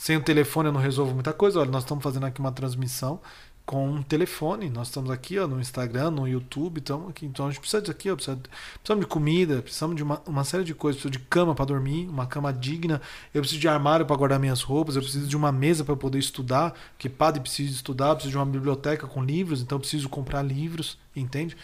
Sem 0.00 0.16
o 0.16 0.22
telefone 0.22 0.70
eu 0.70 0.72
não 0.72 0.80
resolvo 0.80 1.12
muita 1.12 1.30
coisa. 1.30 1.60
Olha, 1.60 1.70
nós 1.70 1.82
estamos 1.82 2.02
fazendo 2.02 2.24
aqui 2.24 2.40
uma 2.40 2.50
transmissão 2.50 3.20
com 3.66 3.86
um 3.86 4.02
telefone. 4.02 4.70
Nós 4.70 4.88
estamos 4.88 5.10
aqui 5.10 5.38
ó, 5.38 5.46
no 5.46 5.60
Instagram, 5.60 6.10
no 6.10 6.26
YouTube, 6.26 6.78
estamos 6.78 7.10
aqui. 7.10 7.26
Então 7.26 7.46
a 7.46 7.50
gente 7.50 7.60
precisa 7.60 7.82
disso 7.82 7.92
aqui, 7.92 8.10
ó, 8.10 8.14
precisa, 8.14 8.40
precisamos 8.76 9.04
de 9.04 9.06
comida, 9.06 9.60
precisamos 9.60 9.96
de 9.96 10.02
uma, 10.02 10.22
uma 10.26 10.42
série 10.42 10.64
de 10.64 10.72
coisas. 10.72 11.02
Preciso 11.02 11.22
de 11.22 11.28
cama 11.28 11.54
para 11.54 11.66
dormir, 11.66 12.08
uma 12.08 12.26
cama 12.26 12.50
digna. 12.50 12.98
Eu 13.34 13.42
preciso 13.42 13.60
de 13.60 13.68
armário 13.68 14.06
para 14.06 14.16
guardar 14.16 14.40
minhas 14.40 14.62
roupas. 14.62 14.96
Eu 14.96 15.02
preciso 15.02 15.26
de 15.26 15.36
uma 15.36 15.52
mesa 15.52 15.84
para 15.84 15.94
poder 15.94 16.18
estudar, 16.18 16.72
porque 16.92 17.10
padre 17.10 17.42
precisa 17.42 17.70
estudar. 17.70 18.08
Eu 18.08 18.14
preciso 18.14 18.30
de 18.30 18.38
uma 18.38 18.46
biblioteca 18.46 19.06
com 19.06 19.22
livros, 19.22 19.60
então 19.60 19.78
preciso 19.78 20.08
comprar 20.08 20.40
livros, 20.40 20.96
entende? 21.14 21.58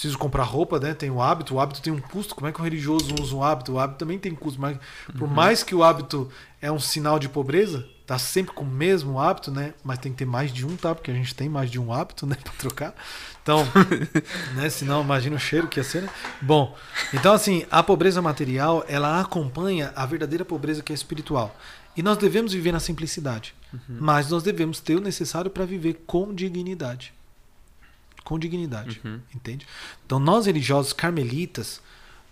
Preciso 0.00 0.16
comprar 0.16 0.44
roupa, 0.44 0.80
né? 0.80 0.94
Tem 0.94 1.10
o 1.10 1.20
hábito, 1.20 1.56
o 1.56 1.60
hábito 1.60 1.82
tem 1.82 1.92
um 1.92 2.00
custo. 2.00 2.34
Como 2.34 2.48
é 2.48 2.52
que 2.52 2.58
o 2.58 2.64
religioso 2.64 3.14
usa 3.20 3.36
um 3.36 3.44
hábito? 3.44 3.72
O 3.72 3.78
hábito 3.78 3.98
também 3.98 4.18
tem 4.18 4.34
custo, 4.34 4.58
mas 4.58 4.78
por 5.12 5.28
uhum. 5.28 5.34
mais 5.34 5.62
que 5.62 5.74
o 5.74 5.84
hábito 5.84 6.30
é 6.58 6.72
um 6.72 6.80
sinal 6.80 7.18
de 7.18 7.28
pobreza, 7.28 7.86
tá 8.06 8.18
sempre 8.18 8.54
com 8.54 8.64
o 8.64 8.66
mesmo 8.66 9.20
hábito, 9.20 9.50
né? 9.50 9.74
Mas 9.84 9.98
tem 9.98 10.10
que 10.10 10.16
ter 10.16 10.24
mais 10.24 10.50
de 10.54 10.64
um, 10.64 10.74
tá? 10.74 10.94
Porque 10.94 11.10
a 11.10 11.14
gente 11.14 11.34
tem 11.34 11.50
mais 11.50 11.70
de 11.70 11.78
um 11.78 11.92
hábito, 11.92 12.24
né, 12.26 12.34
para 12.42 12.52
trocar. 12.54 12.94
Então, 13.42 13.62
né, 14.56 14.70
senão 14.70 15.02
imagina 15.02 15.36
o 15.36 15.38
cheiro 15.38 15.68
que 15.68 15.78
ia 15.78 15.84
ser, 15.84 16.00
né? 16.00 16.08
Bom, 16.40 16.74
então 17.12 17.34
assim, 17.34 17.66
a 17.70 17.82
pobreza 17.82 18.22
material, 18.22 18.82
ela 18.88 19.20
acompanha 19.20 19.92
a 19.94 20.06
verdadeira 20.06 20.46
pobreza 20.46 20.82
que 20.82 20.92
é 20.92 20.94
espiritual. 20.94 21.54
E 21.94 22.02
nós 22.02 22.16
devemos 22.16 22.54
viver 22.54 22.72
na 22.72 22.80
simplicidade. 22.80 23.54
Uhum. 23.70 23.98
Mas 24.00 24.30
nós 24.30 24.42
devemos 24.42 24.80
ter 24.80 24.96
o 24.96 25.00
necessário 25.02 25.50
para 25.50 25.66
viver 25.66 26.04
com 26.06 26.32
dignidade. 26.32 27.12
Com 28.24 28.38
dignidade. 28.38 29.00
Uhum. 29.04 29.20
Entende? 29.34 29.66
Então, 30.04 30.18
nós 30.18 30.46
religiosos 30.46 30.92
carmelitas, 30.92 31.80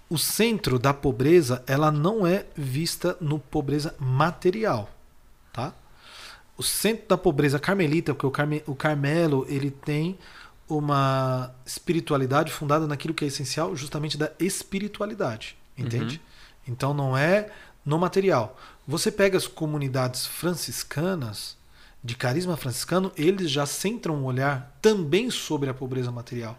o 0.08 0.18
centro 0.18 0.78
da 0.78 0.94
pobreza, 0.94 1.62
ela 1.66 1.90
não 1.90 2.26
é 2.26 2.46
vista 2.56 3.16
no 3.20 3.38
pobreza 3.38 3.94
material. 3.98 4.90
Tá? 5.52 5.72
O 6.56 6.62
centro 6.62 7.08
da 7.08 7.18
pobreza 7.18 7.58
carmelita, 7.58 8.14
porque 8.14 8.26
o, 8.26 8.30
Carme, 8.30 8.62
o 8.66 8.74
Carmelo, 8.74 9.46
ele 9.48 9.70
tem 9.70 10.18
uma 10.68 11.52
espiritualidade 11.64 12.52
fundada 12.52 12.86
naquilo 12.86 13.14
que 13.14 13.24
é 13.24 13.28
essencial, 13.28 13.74
justamente 13.74 14.18
da 14.18 14.30
espiritualidade. 14.38 15.56
Entende? 15.76 16.16
Uhum. 16.16 16.72
Então, 16.72 16.94
não 16.94 17.16
é 17.16 17.50
no 17.84 17.98
material. 17.98 18.58
Você 18.86 19.10
pega 19.10 19.36
as 19.36 19.46
comunidades 19.46 20.26
franciscanas, 20.26 21.56
de 22.02 22.14
carisma 22.14 22.56
franciscano, 22.56 23.12
eles 23.16 23.50
já 23.50 23.66
centram 23.66 24.16
um 24.16 24.24
olhar 24.24 24.76
também 24.80 25.30
sobre 25.30 25.68
a 25.68 25.74
pobreza 25.74 26.10
material. 26.10 26.56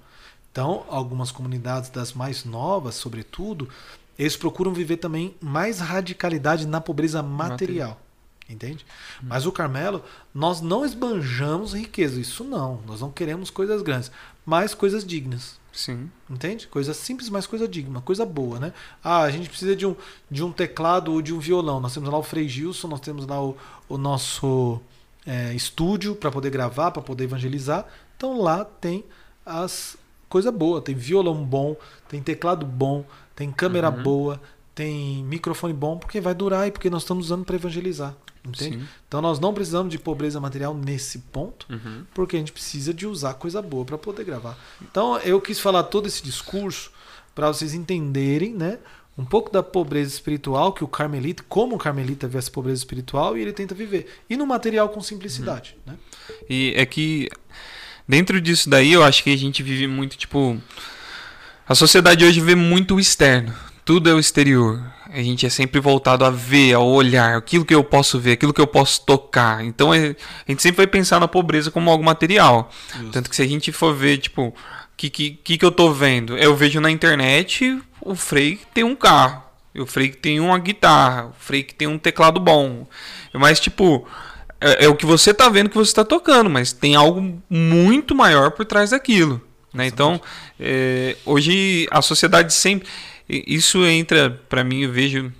Então, 0.51 0.85
algumas 0.89 1.31
comunidades 1.31 1.89
das 1.89 2.13
mais 2.13 2.43
novas, 2.43 2.95
sobretudo, 2.95 3.69
eles 4.17 4.35
procuram 4.35 4.73
viver 4.73 4.97
também 4.97 5.35
mais 5.39 5.79
radicalidade 5.79 6.67
na 6.67 6.81
pobreza 6.81 7.23
material. 7.23 7.49
material. 7.51 8.01
Entende? 8.49 8.85
Hum. 9.21 9.27
Mas 9.29 9.45
o 9.45 9.51
Carmelo, 9.51 10.03
nós 10.33 10.59
não 10.59 10.83
esbanjamos 10.83 11.73
riqueza. 11.73 12.19
Isso 12.19 12.43
não. 12.43 12.81
Nós 12.85 12.99
não 12.99 13.11
queremos 13.11 13.51
coisas 13.51 13.81
grandes, 13.83 14.11
mas 14.45 14.73
coisas 14.73 15.05
dignas. 15.05 15.59
Sim. 15.71 16.09
Entende? 16.27 16.67
Coisa 16.67 16.93
simples, 16.93 17.29
mas 17.29 17.45
coisa 17.45 17.67
digna, 17.67 18.01
coisa 18.01 18.25
boa, 18.25 18.59
né? 18.59 18.73
Ah, 19.03 19.21
a 19.21 19.31
gente 19.31 19.47
precisa 19.47 19.75
de 19.75 19.85
um, 19.85 19.95
de 20.29 20.43
um 20.43 20.51
teclado 20.51 21.13
ou 21.13 21.21
de 21.21 21.33
um 21.33 21.39
violão. 21.39 21.79
Nós 21.79 21.93
temos 21.93 22.09
lá 22.09 22.17
o 22.17 22.23
Frei 22.23 22.49
Gilson, 22.49 22.87
nós 22.87 22.99
temos 22.99 23.27
lá 23.27 23.41
o, 23.41 23.55
o 23.87 23.97
nosso 23.97 24.81
é, 25.29 25.53
estúdio 25.53 26.15
para 26.15 26.31
poder 26.31 26.49
gravar, 26.49 26.89
para 26.89 27.03
poder 27.03 27.25
evangelizar. 27.25 27.85
Então 28.17 28.41
lá 28.41 28.65
tem 28.65 29.05
as 29.45 29.95
coisa 30.27 30.51
boa, 30.51 30.81
tem 30.81 30.95
violão 30.95 31.43
bom, 31.43 31.75
tem 32.07 32.21
teclado 32.21 32.65
bom, 32.65 33.05
tem 33.35 33.51
câmera 33.51 33.89
uhum. 33.91 34.03
boa, 34.03 34.41
tem 34.73 35.23
microfone 35.23 35.73
bom, 35.73 35.97
porque 35.97 36.19
vai 36.19 36.33
durar 36.33 36.67
e 36.67 36.71
porque 36.71 36.89
nós 36.89 37.03
estamos 37.03 37.25
usando 37.25 37.45
para 37.45 37.55
evangelizar. 37.55 38.15
Entende? 38.43 38.79
Sim. 38.79 38.87
Então 39.07 39.21
nós 39.21 39.39
não 39.39 39.53
precisamos 39.53 39.91
de 39.91 39.99
pobreza 39.99 40.39
material 40.39 40.73
nesse 40.73 41.19
ponto, 41.19 41.67
uhum. 41.69 42.05
porque 42.13 42.35
a 42.35 42.39
gente 42.39 42.51
precisa 42.51 42.91
de 42.91 43.05
usar 43.05 43.35
coisa 43.35 43.61
boa 43.61 43.85
para 43.85 43.97
poder 43.97 44.23
gravar. 44.23 44.57
Então 44.81 45.17
eu 45.19 45.39
quis 45.39 45.59
falar 45.59 45.83
todo 45.83 46.07
esse 46.07 46.23
discurso 46.23 46.91
para 47.35 47.47
vocês 47.47 47.73
entenderem, 47.73 48.53
né? 48.53 48.79
Um 49.19 49.25
pouco 49.25 49.51
da 49.51 49.61
pobreza 49.61 50.13
espiritual 50.13 50.71
que 50.71 50.81
o 50.81 50.87
carmelita, 50.87 51.43
como 51.49 51.75
o 51.75 51.77
carmelita 51.77 52.25
vê 52.25 52.37
essa 52.37 52.49
pobreza 52.49 52.79
espiritual 52.79 53.37
e 53.37 53.41
ele 53.41 53.51
tenta 53.51 53.75
viver. 53.75 54.07
E 54.29 54.37
no 54.37 54.47
material 54.47 54.87
com 54.87 55.01
simplicidade, 55.01 55.75
uhum. 55.85 55.93
né? 55.93 55.99
E 56.49 56.73
é 56.77 56.85
que 56.85 57.27
dentro 58.07 58.39
disso 58.39 58.69
daí 58.69 58.93
eu 58.93 59.03
acho 59.03 59.21
que 59.21 59.33
a 59.33 59.37
gente 59.37 59.61
vive 59.61 59.87
muito 59.87 60.17
tipo 60.17 60.57
a 61.67 61.75
sociedade 61.75 62.23
hoje 62.25 62.39
vê 62.39 62.55
muito 62.55 62.95
o 62.95 62.99
externo, 62.99 63.53
tudo 63.85 64.09
é 64.09 64.13
o 64.13 64.19
exterior. 64.19 64.81
A 65.11 65.21
gente 65.21 65.45
é 65.45 65.49
sempre 65.49 65.79
voltado 65.79 66.23
a 66.23 66.29
ver, 66.29 66.73
a 66.73 66.79
olhar, 66.79 67.35
aquilo 67.35 67.65
que 67.65 67.75
eu 67.75 67.83
posso 67.83 68.17
ver, 68.17 68.31
aquilo 68.31 68.53
que 68.53 68.61
eu 68.61 68.65
posso 68.65 69.05
tocar. 69.05 69.63
Então 69.63 69.93
é, 69.93 70.15
a 70.47 70.51
gente 70.51 70.63
sempre 70.63 70.77
vai 70.77 70.87
pensar 70.87 71.19
na 71.19 71.27
pobreza 71.27 71.69
como 71.69 71.91
algo 71.91 72.03
material. 72.03 72.71
Justo. 72.91 73.11
Tanto 73.11 73.29
que 73.29 73.35
se 73.35 73.41
a 73.41 73.47
gente 73.47 73.71
for 73.71 73.93
ver, 73.93 74.17
tipo, 74.17 74.47
o 74.47 74.53
que, 74.97 75.09
que, 75.09 75.57
que 75.57 75.65
eu 75.65 75.71
tô 75.71 75.91
vendo? 75.91 76.37
Eu 76.37 76.55
vejo 76.55 76.79
na 76.79 76.89
internet 76.89 77.79
o 78.01 78.15
Frei 78.15 78.59
tem 78.73 78.83
um 78.83 78.95
carro, 78.95 79.43
o 79.75 79.85
Frei 79.85 80.09
tem 80.09 80.39
uma 80.39 80.57
guitarra, 80.59 81.27
o 81.27 81.33
Frei 81.39 81.63
tem 81.63 81.87
um 81.87 81.97
teclado 81.97 82.39
bom. 82.39 82.87
Mas, 83.33 83.59
tipo, 83.59 84.07
é, 84.59 84.85
é 84.85 84.87
o 84.87 84.95
que 84.95 85.05
você 85.05 85.33
tá 85.33 85.49
vendo 85.49 85.69
que 85.69 85.77
você 85.77 85.91
está 85.91 86.03
tocando, 86.03 86.49
mas 86.49 86.73
tem 86.73 86.95
algo 86.95 87.41
muito 87.49 88.15
maior 88.15 88.51
por 88.51 88.65
trás 88.65 88.89
daquilo. 88.89 89.41
Né? 89.73 89.87
Então, 89.87 90.19
é, 90.59 91.15
hoje 91.25 91.87
a 91.91 92.01
sociedade 92.01 92.53
sempre 92.53 92.87
isso 93.29 93.85
entra, 93.85 94.31
para 94.49 94.63
mim, 94.63 94.81
eu 94.81 94.91
vejo 94.91 95.31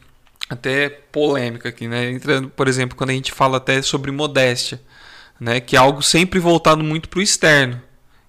até 0.48 0.90
polêmica 0.90 1.70
aqui, 1.70 1.88
né? 1.88 2.12
Entra, 2.12 2.44
por 2.44 2.68
exemplo, 2.68 2.96
quando 2.96 3.10
a 3.10 3.14
gente 3.14 3.32
fala 3.32 3.58
até 3.58 3.82
sobre 3.82 4.12
modéstia, 4.12 4.80
né? 5.40 5.60
Que 5.60 5.76
é 5.76 5.80
algo 5.80 6.04
sempre 6.04 6.40
voltado 6.40 6.84
muito 6.84 7.10
para 7.10 7.20
o 7.20 7.22
externo. 7.22 7.82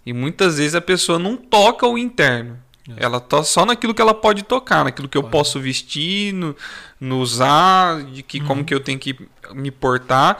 E 0.04 0.14
muitas 0.14 0.56
vezes 0.56 0.74
a 0.74 0.80
pessoa 0.80 1.18
não 1.18 1.36
toca 1.36 1.86
o 1.86 1.98
interno. 1.98 2.58
Ela 2.96 3.20
toca 3.20 3.44
só 3.44 3.64
naquilo 3.64 3.94
que 3.94 4.02
ela 4.02 4.14
pode 4.14 4.42
tocar, 4.42 4.84
naquilo 4.84 5.08
que 5.08 5.16
eu 5.16 5.22
posso 5.22 5.60
vestir, 5.60 6.32
no, 6.32 6.56
no 6.98 7.18
usar, 7.20 8.02
de 8.04 8.22
que 8.22 8.40
uhum. 8.40 8.46
como 8.46 8.64
que 8.64 8.74
eu 8.74 8.80
tenho 8.80 8.98
que 8.98 9.16
me 9.52 9.70
portar. 9.70 10.38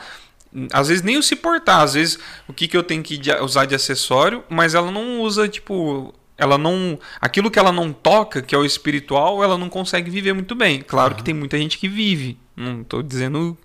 Às 0.73 0.89
vezes 0.89 1.03
nem 1.03 1.17
o 1.17 1.23
se 1.23 1.35
portar, 1.35 1.81
às 1.81 1.93
vezes 1.93 2.19
o 2.47 2.53
que, 2.53 2.67
que 2.67 2.75
eu 2.75 2.83
tenho 2.83 3.01
que 3.01 3.19
usar 3.41 3.65
de 3.65 3.75
acessório, 3.75 4.43
mas 4.49 4.75
ela 4.75 4.91
não 4.91 5.21
usa, 5.21 5.47
tipo, 5.47 6.13
ela 6.37 6.57
não. 6.57 6.99
Aquilo 7.21 7.51
que 7.51 7.59
ela 7.59 7.71
não 7.71 7.93
toca, 7.93 8.41
que 8.41 8.55
é 8.55 8.57
o 8.57 8.65
espiritual, 8.65 9.43
ela 9.43 9.57
não 9.57 9.69
consegue 9.69 10.09
viver 10.09 10.33
muito 10.33 10.55
bem. 10.55 10.81
Claro 10.81 11.11
uhum. 11.11 11.17
que 11.17 11.23
tem 11.23 11.33
muita 11.33 11.57
gente 11.57 11.77
que 11.77 11.87
vive. 11.87 12.37
Não 12.55 12.81
estou 12.81 13.01
dizendo. 13.01 13.57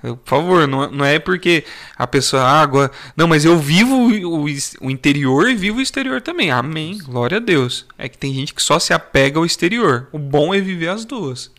Por 0.00 0.18
favor, 0.24 0.66
não, 0.66 0.90
não 0.90 1.04
é 1.04 1.18
porque 1.18 1.64
a 1.96 2.06
pessoa 2.06 2.42
água. 2.42 2.90
Não, 3.14 3.28
mas 3.28 3.44
eu 3.44 3.58
vivo 3.58 3.94
o, 3.94 4.44
o 4.80 4.90
interior 4.90 5.50
e 5.50 5.54
vivo 5.54 5.78
o 5.78 5.82
exterior 5.82 6.22
também. 6.22 6.50
Amém. 6.50 6.98
Glória 6.98 7.36
a 7.36 7.40
Deus. 7.40 7.86
É 7.98 8.08
que 8.08 8.16
tem 8.16 8.32
gente 8.32 8.54
que 8.54 8.62
só 8.62 8.78
se 8.78 8.94
apega 8.94 9.38
ao 9.38 9.44
exterior. 9.44 10.08
O 10.10 10.18
bom 10.18 10.54
é 10.54 10.60
viver 10.60 10.88
as 10.88 11.04
duas. 11.04 11.50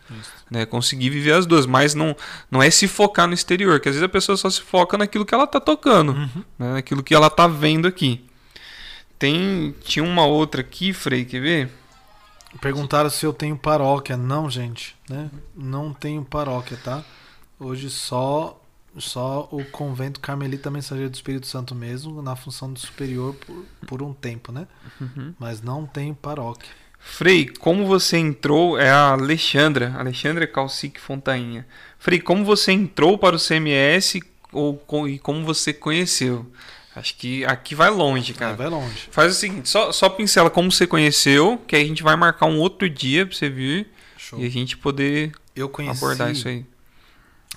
Né? 0.50 0.66
Conseguir 0.66 1.10
viver 1.10 1.32
as 1.32 1.46
duas. 1.46 1.66
Mas 1.66 1.94
não, 1.94 2.16
não 2.50 2.60
é 2.60 2.68
se 2.68 2.88
focar 2.88 3.28
no 3.28 3.34
exterior. 3.34 3.78
Que 3.78 3.88
às 3.88 3.94
vezes 3.94 4.04
a 4.04 4.08
pessoa 4.08 4.36
só 4.36 4.50
se 4.50 4.60
foca 4.60 4.98
naquilo 4.98 5.24
que 5.24 5.34
ela 5.34 5.44
está 5.44 5.60
tocando. 5.60 6.12
Uhum. 6.12 6.44
Né? 6.58 6.72
Naquilo 6.74 7.02
que 7.02 7.14
ela 7.14 7.28
está 7.28 7.46
vendo 7.46 7.86
aqui. 7.86 8.24
Tem. 9.18 9.72
Tinha 9.82 10.04
uma 10.04 10.26
outra 10.26 10.62
aqui, 10.62 10.92
Frei, 10.92 11.24
quer 11.24 11.40
ver? 11.40 11.70
Perguntaram 12.60 13.08
se 13.08 13.24
eu 13.24 13.32
tenho 13.32 13.56
paróquia. 13.56 14.16
Não, 14.16 14.50
gente. 14.50 14.96
Né? 15.08 15.30
Não 15.56 15.94
tenho 15.94 16.24
paróquia, 16.24 16.76
tá? 16.82 17.04
Hoje 17.62 17.88
só 17.90 18.58
só 18.98 19.48
o 19.50 19.64
convento 19.64 20.20
Carmelita 20.20 20.70
Mensageiro 20.70 21.08
do 21.08 21.14
Espírito 21.14 21.46
Santo 21.46 21.74
mesmo, 21.74 22.20
na 22.20 22.36
função 22.36 22.72
de 22.72 22.80
superior 22.80 23.34
por, 23.34 23.64
por 23.86 24.02
um 24.02 24.12
tempo, 24.12 24.52
né? 24.52 24.66
Uhum. 25.00 25.34
Mas 25.38 25.62
não 25.62 25.86
tenho 25.86 26.14
paróquia. 26.14 26.70
Frei, 26.98 27.48
como 27.48 27.86
você 27.86 28.18
entrou? 28.18 28.78
É 28.78 28.90
a 28.90 29.12
Alexandra, 29.12 29.94
Alexandra 29.96 30.46
Calcique 30.46 31.00
Fontainha. 31.00 31.66
Frei, 31.98 32.20
como 32.20 32.44
você 32.44 32.70
entrou 32.72 33.18
para 33.18 33.34
o 33.34 33.38
CMS 33.38 34.20
ou, 34.52 34.80
e 35.08 35.18
como 35.18 35.44
você 35.44 35.72
conheceu? 35.72 36.46
Acho 36.94 37.16
que 37.16 37.44
aqui 37.46 37.74
vai 37.74 37.90
longe, 37.90 38.34
cara. 38.34 38.54
vai 38.54 38.68
longe. 38.68 39.08
Faz 39.10 39.32
o 39.32 39.34
seguinte, 39.34 39.68
só, 39.68 39.90
só 39.90 40.10
pincela 40.10 40.50
como 40.50 40.70
você 40.70 40.86
conheceu, 40.86 41.60
que 41.66 41.74
aí 41.74 41.82
a 41.82 41.86
gente 41.86 42.02
vai 42.02 42.14
marcar 42.14 42.46
um 42.46 42.58
outro 42.58 42.88
dia 42.88 43.24
pra 43.26 43.34
você 43.34 43.48
vir 43.48 43.88
Show. 44.18 44.38
e 44.38 44.44
a 44.44 44.50
gente 44.50 44.76
poder 44.76 45.32
eu 45.56 45.68
conheci, 45.68 45.96
abordar 45.96 46.30
isso 46.30 46.46
aí. 46.46 46.66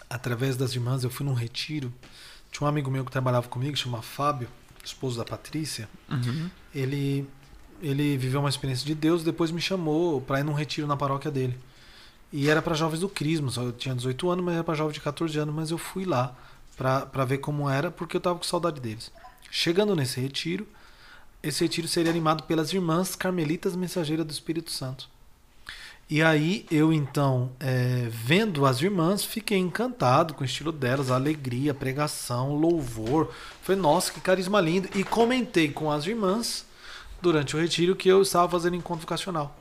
Através 0.09 0.55
das 0.55 0.73
irmãs, 0.73 1.03
eu 1.03 1.09
fui 1.09 1.25
num 1.25 1.33
retiro. 1.33 1.93
Tinha 2.51 2.65
um 2.65 2.69
amigo 2.69 2.89
meu 2.89 3.03
que 3.03 3.11
trabalhava 3.11 3.47
comigo, 3.47 3.75
chama 3.75 4.01
Fábio, 4.01 4.47
esposo 4.83 5.17
da 5.17 5.25
Patrícia. 5.25 5.89
Uhum. 6.09 6.49
Ele, 6.73 7.27
ele 7.81 8.17
viveu 8.17 8.39
uma 8.39 8.49
experiência 8.49 8.85
de 8.85 8.95
Deus, 8.95 9.23
depois 9.23 9.51
me 9.51 9.61
chamou 9.61 10.21
para 10.21 10.39
ir 10.39 10.43
num 10.43 10.53
retiro 10.53 10.87
na 10.87 10.95
paróquia 10.95 11.31
dele. 11.31 11.57
E 12.31 12.49
era 12.49 12.61
para 12.61 12.75
jovens 12.75 12.99
do 12.99 13.09
Crisma, 13.09 13.51
eu 13.57 13.71
tinha 13.71 13.95
18 13.95 14.29
anos, 14.29 14.45
mas 14.45 14.55
era 14.55 14.63
para 14.63 14.75
jovens 14.75 14.93
de 14.93 15.01
14 15.01 15.37
anos, 15.39 15.55
mas 15.55 15.71
eu 15.71 15.77
fui 15.77 16.05
lá 16.05 16.35
para 16.75 17.25
ver 17.25 17.37
como 17.37 17.69
era, 17.69 17.89
porque 17.89 18.17
eu 18.17 18.21
tava 18.21 18.37
com 18.37 18.43
saudade 18.43 18.81
deles. 18.81 19.11
Chegando 19.49 19.95
nesse 19.95 20.19
retiro, 20.19 20.67
esse 21.41 21.63
retiro 21.63 21.87
seria 21.87 22.11
animado 22.11 22.43
pelas 22.43 22.73
irmãs 22.73 23.15
carmelitas 23.15 23.75
mensageiras 23.75 24.25
do 24.25 24.31
Espírito 24.31 24.71
Santo. 24.71 25.09
E 26.07 26.21
aí 26.21 26.67
eu 26.69 26.93
então, 26.93 27.51
é, 27.59 28.07
vendo 28.11 28.65
as 28.65 28.79
irmãs, 28.79 29.23
fiquei 29.25 29.57
encantado 29.57 30.35
com 30.35 30.43
o 30.43 30.45
estilo 30.45 30.71
delas, 30.71 31.09
a 31.09 31.15
alegria, 31.15 31.71
a 31.71 31.75
pregação, 31.75 32.51
o 32.51 32.59
louvor. 32.59 33.31
Foi 33.63 33.75
nossa, 33.75 34.11
que 34.11 34.19
carisma 34.19 34.61
lindo. 34.61 34.87
E 34.93 35.03
comentei 35.03 35.71
com 35.71 35.91
as 35.91 36.05
irmãs 36.05 36.65
durante 37.21 37.55
o 37.55 37.59
retiro 37.59 37.95
que 37.95 38.07
eu 38.07 38.21
estava 38.21 38.47
fazendo 38.47 38.75
encontro 38.75 39.01
vocacional 39.01 39.57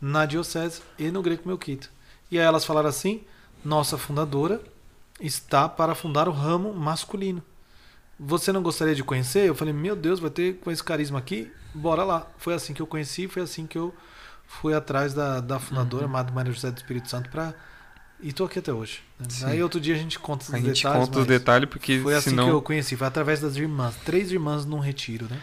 na 0.00 0.26
diocese 0.26 0.82
e 0.98 1.08
no 1.10 1.22
Greco 1.22 1.48
Melquita. 1.48 1.88
E 2.30 2.38
aí 2.38 2.44
elas 2.44 2.64
falaram 2.64 2.88
assim: 2.88 3.22
nossa 3.64 3.96
fundadora 3.96 4.60
está 5.20 5.68
para 5.68 5.94
fundar 5.94 6.28
o 6.28 6.32
ramo 6.32 6.74
masculino. 6.74 7.42
Você 8.18 8.50
não 8.50 8.62
gostaria 8.62 8.94
de 8.94 9.04
conhecer? 9.04 9.46
Eu 9.46 9.54
falei, 9.54 9.74
meu 9.74 9.94
Deus, 9.94 10.18
vai 10.18 10.30
ter 10.30 10.56
com 10.56 10.70
esse 10.70 10.82
carisma 10.82 11.18
aqui? 11.18 11.52
Bora 11.74 12.02
lá. 12.02 12.26
Foi 12.38 12.54
assim 12.54 12.72
que 12.72 12.80
eu 12.80 12.86
conheci, 12.86 13.28
foi 13.28 13.42
assim 13.42 13.66
que 13.66 13.76
eu 13.76 13.94
fui 14.46 14.74
atrás 14.74 15.12
da, 15.14 15.40
da 15.40 15.58
fundadora, 15.58 16.06
uhum. 16.06 16.32
Maria 16.32 16.52
José 16.52 16.70
do 16.70 16.76
Espírito 16.76 17.08
Santo, 17.08 17.30
para 17.30 17.54
e 18.20 18.32
tô 18.32 18.44
aqui 18.44 18.58
até 18.58 18.72
hoje. 18.72 19.00
Né? 19.18 19.26
Aí 19.44 19.62
outro 19.62 19.78
dia 19.78 19.94
a 19.94 19.98
gente 19.98 20.18
conta 20.18 20.44
os 20.44 20.48
a 20.48 20.56
detalhes. 20.56 20.84
A 20.86 20.88
gente 20.88 21.00
conta 21.00 21.18
os 21.18 21.26
detalhes 21.26 21.68
porque 21.68 22.00
foi 22.00 22.14
assim 22.14 22.30
senão... 22.30 22.44
que 22.46 22.50
eu 22.50 22.62
conheci. 22.62 22.96
Foi 22.96 23.06
através 23.06 23.40
das 23.40 23.56
irmãs, 23.56 23.94
três 24.04 24.32
irmãs 24.32 24.64
num 24.64 24.78
retiro, 24.78 25.26
né? 25.30 25.38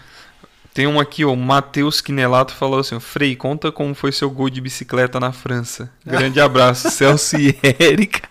Tem 0.74 0.88
um 0.88 1.00
aqui, 1.00 1.24
o 1.24 1.36
Matheus 1.36 2.02
Quinelato 2.02 2.54
falou 2.54 2.80
assim: 2.80 3.00
Frei, 3.00 3.36
conta 3.36 3.72
como 3.72 3.94
foi 3.94 4.12
seu 4.12 4.30
gol 4.32 4.50
de 4.50 4.60
bicicleta 4.60 5.20
na 5.20 5.32
França. 5.32 5.92
Grande 6.04 6.42
abraço, 6.42 6.90
Celso 6.90 7.38
e 7.38 7.56
Érica. 7.62 8.28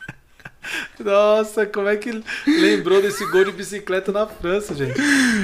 Nossa, 0.98 1.66
como 1.66 1.88
é 1.88 1.96
que 1.96 2.22
lembrou 2.46 3.02
desse 3.02 3.24
gol 3.30 3.44
de 3.44 3.52
bicicleta 3.52 4.12
na 4.12 4.26
França, 4.26 4.74
gente? 4.74 4.94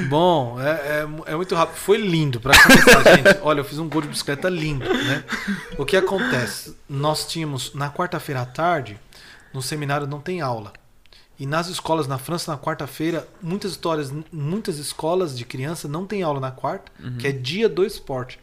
Bom, 0.09 0.59
é, 0.59 0.71
é, 0.71 1.07
é 1.31 1.35
muito 1.35 1.55
rápido. 1.55 1.77
Foi 1.77 1.97
lindo, 1.97 2.39
pra 2.39 2.53
começar, 2.63 3.15
gente. 3.15 3.39
Olha, 3.41 3.59
eu 3.59 3.65
fiz 3.65 3.79
um 3.79 3.89
gol 3.89 4.01
de 4.01 4.07
bicicleta 4.07 4.49
lindo, 4.49 4.85
né? 4.85 5.23
O 5.77 5.85
que 5.85 5.97
acontece? 5.97 6.75
Nós 6.87 7.27
tínhamos, 7.27 7.73
na 7.73 7.91
quarta-feira 7.91 8.41
à 8.41 8.45
tarde, 8.45 8.99
no 9.53 9.61
seminário 9.61 10.07
não 10.07 10.19
tem 10.19 10.41
aula. 10.41 10.73
E 11.39 11.45
nas 11.45 11.67
escolas 11.67 12.05
na 12.05 12.17
França, 12.17 12.51
na 12.51 12.57
quarta-feira, 12.57 13.25
muitas 13.41 13.71
histórias, 13.71 14.11
muitas 14.31 14.77
escolas 14.77 15.37
de 15.37 15.45
criança 15.45 15.87
não 15.87 16.05
tem 16.05 16.21
aula 16.21 16.39
na 16.39 16.51
quarta, 16.51 16.91
uhum. 17.01 17.17
que 17.17 17.27
é 17.27 17.31
dia 17.31 17.69
do 17.69 17.85
esporte. 17.85 18.37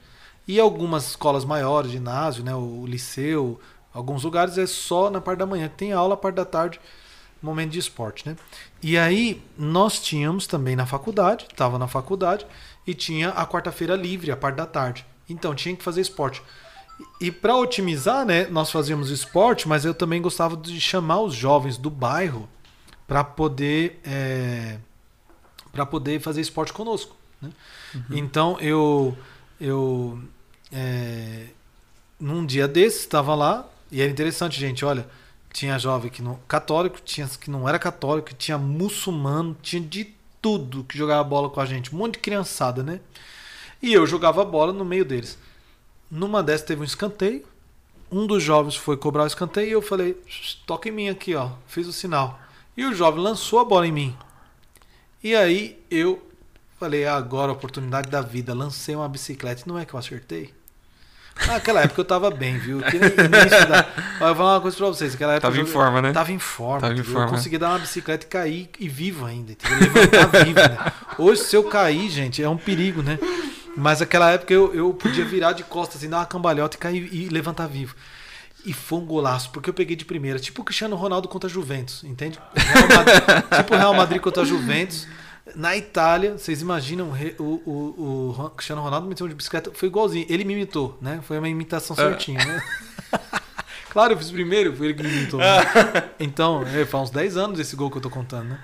E 0.48 0.58
algumas 0.58 1.10
escolas 1.10 1.44
maiores, 1.44 1.90
ginásio, 1.90 2.42
né, 2.42 2.54
o 2.54 2.86
liceu, 2.86 3.60
alguns 3.96 4.24
lugares 4.24 4.58
é 4.58 4.66
só 4.66 5.08
na 5.08 5.22
parte 5.22 5.38
da 5.38 5.46
manhã, 5.46 5.70
tem 5.74 5.92
aula, 5.92 6.14
a 6.14 6.16
parte 6.16 6.36
da 6.36 6.44
tarde, 6.44 6.78
momento 7.42 7.70
de 7.70 7.78
esporte, 7.78 8.28
né? 8.28 8.36
E 8.82 8.98
aí 8.98 9.42
nós 9.56 10.00
tínhamos 10.00 10.46
também 10.46 10.76
na 10.76 10.84
faculdade, 10.84 11.46
estava 11.50 11.78
na 11.78 11.88
faculdade 11.88 12.46
e 12.86 12.92
tinha 12.92 13.30
a 13.30 13.46
quarta-feira 13.46 13.96
livre, 13.96 14.30
a 14.30 14.36
parte 14.36 14.56
da 14.56 14.66
tarde. 14.66 15.06
Então 15.28 15.54
tinha 15.54 15.74
que 15.74 15.82
fazer 15.82 16.02
esporte. 16.02 16.42
E 17.20 17.30
para 17.30 17.56
otimizar, 17.56 18.24
né, 18.24 18.46
nós 18.46 18.70
fazíamos 18.70 19.10
esporte, 19.10 19.66
mas 19.68 19.84
eu 19.84 19.94
também 19.94 20.20
gostava 20.20 20.56
de 20.56 20.80
chamar 20.80 21.20
os 21.20 21.34
jovens 21.34 21.76
do 21.78 21.90
bairro 21.90 22.48
para 23.06 23.24
poder 23.24 24.00
é, 24.04 24.78
para 25.72 25.86
poder 25.86 26.20
fazer 26.20 26.40
esporte 26.40 26.72
conosco. 26.72 27.16
Né? 27.40 27.50
Uhum. 27.94 28.02
Então 28.10 28.60
eu 28.60 29.16
eu 29.58 30.20
é, 30.72 31.46
num 32.20 32.44
dia 32.44 32.66
desses 32.68 33.00
estava 33.00 33.34
lá 33.34 33.66
e 33.96 34.02
era 34.02 34.10
interessante, 34.10 34.60
gente. 34.60 34.84
Olha, 34.84 35.08
tinha 35.50 35.78
jovem 35.78 36.10
que 36.10 36.20
não 36.20 36.38
católico, 36.46 37.00
tinha 37.02 37.26
que 37.26 37.50
não 37.50 37.66
era 37.66 37.78
católico, 37.78 38.34
tinha 38.34 38.58
muçulmano, 38.58 39.56
tinha 39.62 39.80
de 39.80 40.12
tudo 40.42 40.84
que 40.84 40.98
jogava 40.98 41.24
bola 41.24 41.48
com 41.48 41.58
a 41.62 41.64
gente, 41.64 41.94
um 41.94 41.98
monte 41.98 42.14
de 42.14 42.18
criançada, 42.18 42.82
né? 42.82 43.00
E 43.80 43.94
eu 43.94 44.06
jogava 44.06 44.44
bola 44.44 44.70
no 44.70 44.84
meio 44.84 45.02
deles. 45.02 45.38
Numa 46.10 46.42
dessas 46.42 46.66
teve 46.66 46.82
um 46.82 46.84
escanteio. 46.84 47.42
Um 48.12 48.26
dos 48.26 48.42
jovens 48.42 48.76
foi 48.76 48.98
cobrar 48.98 49.24
o 49.24 49.26
escanteio 49.26 49.68
e 49.68 49.72
eu 49.72 49.80
falei: 49.80 50.22
toca 50.66 50.90
em 50.90 50.92
mim 50.92 51.08
aqui, 51.08 51.34
ó. 51.34 51.52
Fiz 51.66 51.86
o 51.86 51.92
sinal. 51.92 52.38
E 52.76 52.84
o 52.84 52.92
jovem 52.92 53.22
lançou 53.22 53.60
a 53.60 53.64
bola 53.64 53.86
em 53.86 53.92
mim. 53.92 54.16
E 55.24 55.34
aí 55.34 55.82
eu 55.90 56.22
falei, 56.78 57.06
ah, 57.06 57.16
agora 57.16 57.50
a 57.50 57.54
oportunidade 57.54 58.10
da 58.10 58.20
vida. 58.20 58.52
Lancei 58.52 58.94
uma 58.94 59.08
bicicleta. 59.08 59.62
E 59.64 59.68
não 59.70 59.78
é 59.78 59.86
que 59.86 59.94
eu 59.94 59.98
acertei? 59.98 60.52
Naquela 61.46 61.82
época 61.82 62.00
eu 62.00 62.04
tava 62.04 62.30
bem, 62.30 62.58
viu? 62.58 62.80
Que 62.80 62.98
nem. 62.98 63.10
Eu 64.18 64.28
vou 64.28 64.36
falar 64.36 64.54
uma 64.54 64.60
coisa 64.60 64.76
pra 64.76 64.86
vocês. 64.86 65.12
Naquela 65.12 65.34
época 65.34 65.48
tava 65.48 65.60
em 65.60 65.66
forma, 65.66 66.02
né? 66.02 66.12
Tava 66.12 66.32
em 66.32 66.38
forma. 66.38 66.80
Tava 66.80 66.94
em 66.94 67.02
forma. 67.02 67.26
Eu 67.26 67.28
consegui 67.28 67.58
dar 67.58 67.68
uma 67.70 67.78
bicicleta 67.78 68.24
e 68.24 68.28
cair 68.28 68.70
e 68.80 68.88
vivo 68.88 69.26
ainda. 69.26 69.52
Entendeu? 69.52 69.92
Levantar 69.92 70.44
vivo, 70.44 70.58
né? 70.58 70.78
Hoje, 71.18 71.42
se 71.42 71.54
eu 71.54 71.64
cair, 71.64 72.08
gente, 72.10 72.42
é 72.42 72.48
um 72.48 72.56
perigo, 72.56 73.02
né? 73.02 73.18
Mas 73.76 74.00
naquela 74.00 74.30
época 74.30 74.54
eu, 74.54 74.74
eu 74.74 74.94
podia 74.94 75.24
virar 75.24 75.52
de 75.52 75.62
costas, 75.62 75.98
assim, 75.98 76.08
dar 76.08 76.18
uma 76.18 76.26
cambalhota 76.26 76.76
e 76.76 76.80
cair 76.80 77.08
e 77.12 77.28
levantar 77.28 77.66
vivo. 77.66 77.94
E 78.64 78.72
foi 78.72 78.98
um 78.98 79.04
golaço, 79.04 79.50
porque 79.50 79.68
eu 79.68 79.74
peguei 79.74 79.94
de 79.94 80.04
primeira. 80.04 80.38
Tipo 80.38 80.62
o 80.62 80.64
Cristiano 80.64 80.96
Ronaldo 80.96 81.28
contra 81.28 81.48
a 81.48 81.52
Juventus, 81.52 82.02
entende? 82.02 82.40
Real 82.56 82.88
Madrid, 82.88 83.22
tipo 83.56 83.74
o 83.74 83.76
Real 83.76 83.94
Madrid 83.94 84.20
contra 84.20 84.42
a 84.42 84.46
Juventus. 84.46 85.06
Na 85.54 85.76
Itália, 85.76 86.36
vocês 86.36 86.60
imaginam, 86.60 87.12
o, 87.38 87.42
o, 87.42 88.34
o 88.36 88.50
Cristiano 88.50 88.82
Ronaldo 88.82 89.06
meteu 89.06 89.28
de 89.28 89.34
bicicleta, 89.34 89.70
foi 89.72 89.88
igualzinho. 89.88 90.26
Ele 90.28 90.44
me 90.44 90.54
imitou, 90.54 90.98
né? 91.00 91.20
Foi 91.22 91.38
uma 91.38 91.48
imitação 91.48 91.94
é. 91.94 91.98
certinha, 91.98 92.44
né? 92.44 92.62
claro, 93.90 94.12
eu 94.12 94.18
fiz 94.18 94.30
primeiro, 94.30 94.74
foi 94.74 94.86
ele 94.88 94.94
que 94.94 95.02
me 95.02 95.08
imitou. 95.08 95.38
Né? 95.38 95.46
Então, 96.18 96.62
é, 96.66 96.84
faz 96.84 97.04
uns 97.04 97.10
10 97.10 97.36
anos 97.36 97.60
esse 97.60 97.76
gol 97.76 97.90
que 97.90 97.98
eu 97.98 98.02
tô 98.02 98.10
contando, 98.10 98.48
né? 98.48 98.60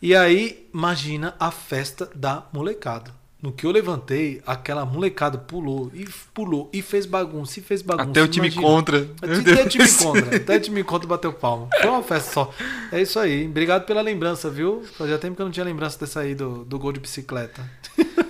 E 0.00 0.14
aí, 0.14 0.68
imagina 0.72 1.34
a 1.38 1.50
festa 1.50 2.08
da 2.14 2.46
molecada. 2.52 3.21
No 3.42 3.50
que 3.50 3.66
eu 3.66 3.72
levantei, 3.72 4.40
aquela 4.46 4.86
molecada 4.86 5.36
pulou 5.36 5.90
e 5.92 6.08
pulou 6.32 6.70
e 6.72 6.80
fez 6.80 7.04
bagunça 7.04 7.58
e 7.58 7.62
fez 7.62 7.82
bagunça. 7.82 8.08
Até 8.08 8.22
o 8.22 8.28
time 8.28 8.46
imagina. 8.46 8.62
contra. 8.62 9.10
Até 9.20 9.64
o 9.64 9.68
time 9.68 9.92
contra. 9.92 10.36
Até 10.36 10.56
o 10.56 10.60
time 10.60 10.84
contra 10.84 11.08
bateu 11.08 11.32
palma. 11.32 11.68
Foi 11.80 11.90
uma 11.90 12.04
festa 12.04 12.32
só. 12.32 12.54
É 12.92 13.02
isso 13.02 13.18
aí. 13.18 13.44
Obrigado 13.44 13.84
pela 13.84 14.00
lembrança, 14.00 14.48
viu? 14.48 14.84
Fazia 14.96 15.18
tempo 15.18 15.34
que 15.34 15.42
eu 15.42 15.46
não 15.46 15.52
tinha 15.52 15.64
lembrança 15.64 15.98
dessa 15.98 16.20
aí 16.20 16.36
do, 16.36 16.64
do 16.64 16.78
gol 16.78 16.92
de 16.92 17.00
bicicleta. 17.00 17.68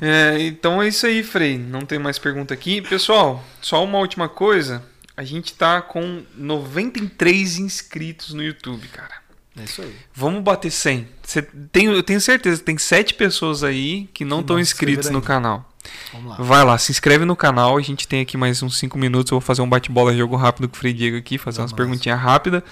É, 0.00 0.40
então 0.42 0.80
é 0.80 0.86
isso 0.86 1.04
aí, 1.06 1.24
Frei. 1.24 1.58
Não 1.58 1.80
tem 1.80 1.98
mais 1.98 2.20
pergunta 2.20 2.54
aqui. 2.54 2.80
Pessoal, 2.80 3.42
só 3.60 3.82
uma 3.82 3.98
última 3.98 4.28
coisa. 4.28 4.80
A 5.16 5.24
gente 5.24 5.52
tá 5.54 5.82
com 5.82 6.22
93 6.36 7.58
inscritos 7.58 8.32
no 8.32 8.40
YouTube, 8.40 8.86
cara. 8.86 9.20
É 9.58 9.64
isso 9.64 9.82
aí. 9.82 9.94
Vamos 10.14 10.42
bater 10.42 10.70
100. 10.70 11.08
Você 11.22 11.42
tem, 11.42 11.86
eu 11.86 12.02
tenho 12.02 12.20
certeza 12.20 12.58
que 12.58 12.64
tem 12.64 12.78
7 12.78 13.14
pessoas 13.14 13.62
aí 13.64 14.08
que 14.14 14.24
não 14.24 14.40
estão 14.40 14.58
inscritos 14.58 15.10
no 15.10 15.20
canal. 15.22 15.68
Vamos 16.12 16.30
lá. 16.30 16.36
Vai 16.38 16.64
lá, 16.64 16.78
se 16.78 16.92
inscreve 16.92 17.24
no 17.24 17.36
canal. 17.36 17.76
A 17.76 17.80
gente 17.80 18.06
tem 18.06 18.20
aqui 18.20 18.36
mais 18.36 18.62
uns 18.62 18.78
5 18.78 18.98
minutos. 18.98 19.30
Eu 19.30 19.40
vou 19.40 19.46
fazer 19.46 19.62
um 19.62 19.68
bate-bola 19.68 20.16
jogo 20.16 20.36
rápido 20.36 20.68
com 20.68 20.76
o 20.76 20.78
Frei 20.78 20.92
Diego 20.92 21.16
aqui, 21.16 21.38
fazer 21.38 21.58
Vamos 21.58 21.72
umas 21.72 21.76
perguntinhas 21.76 22.20
rápidas 22.20 22.62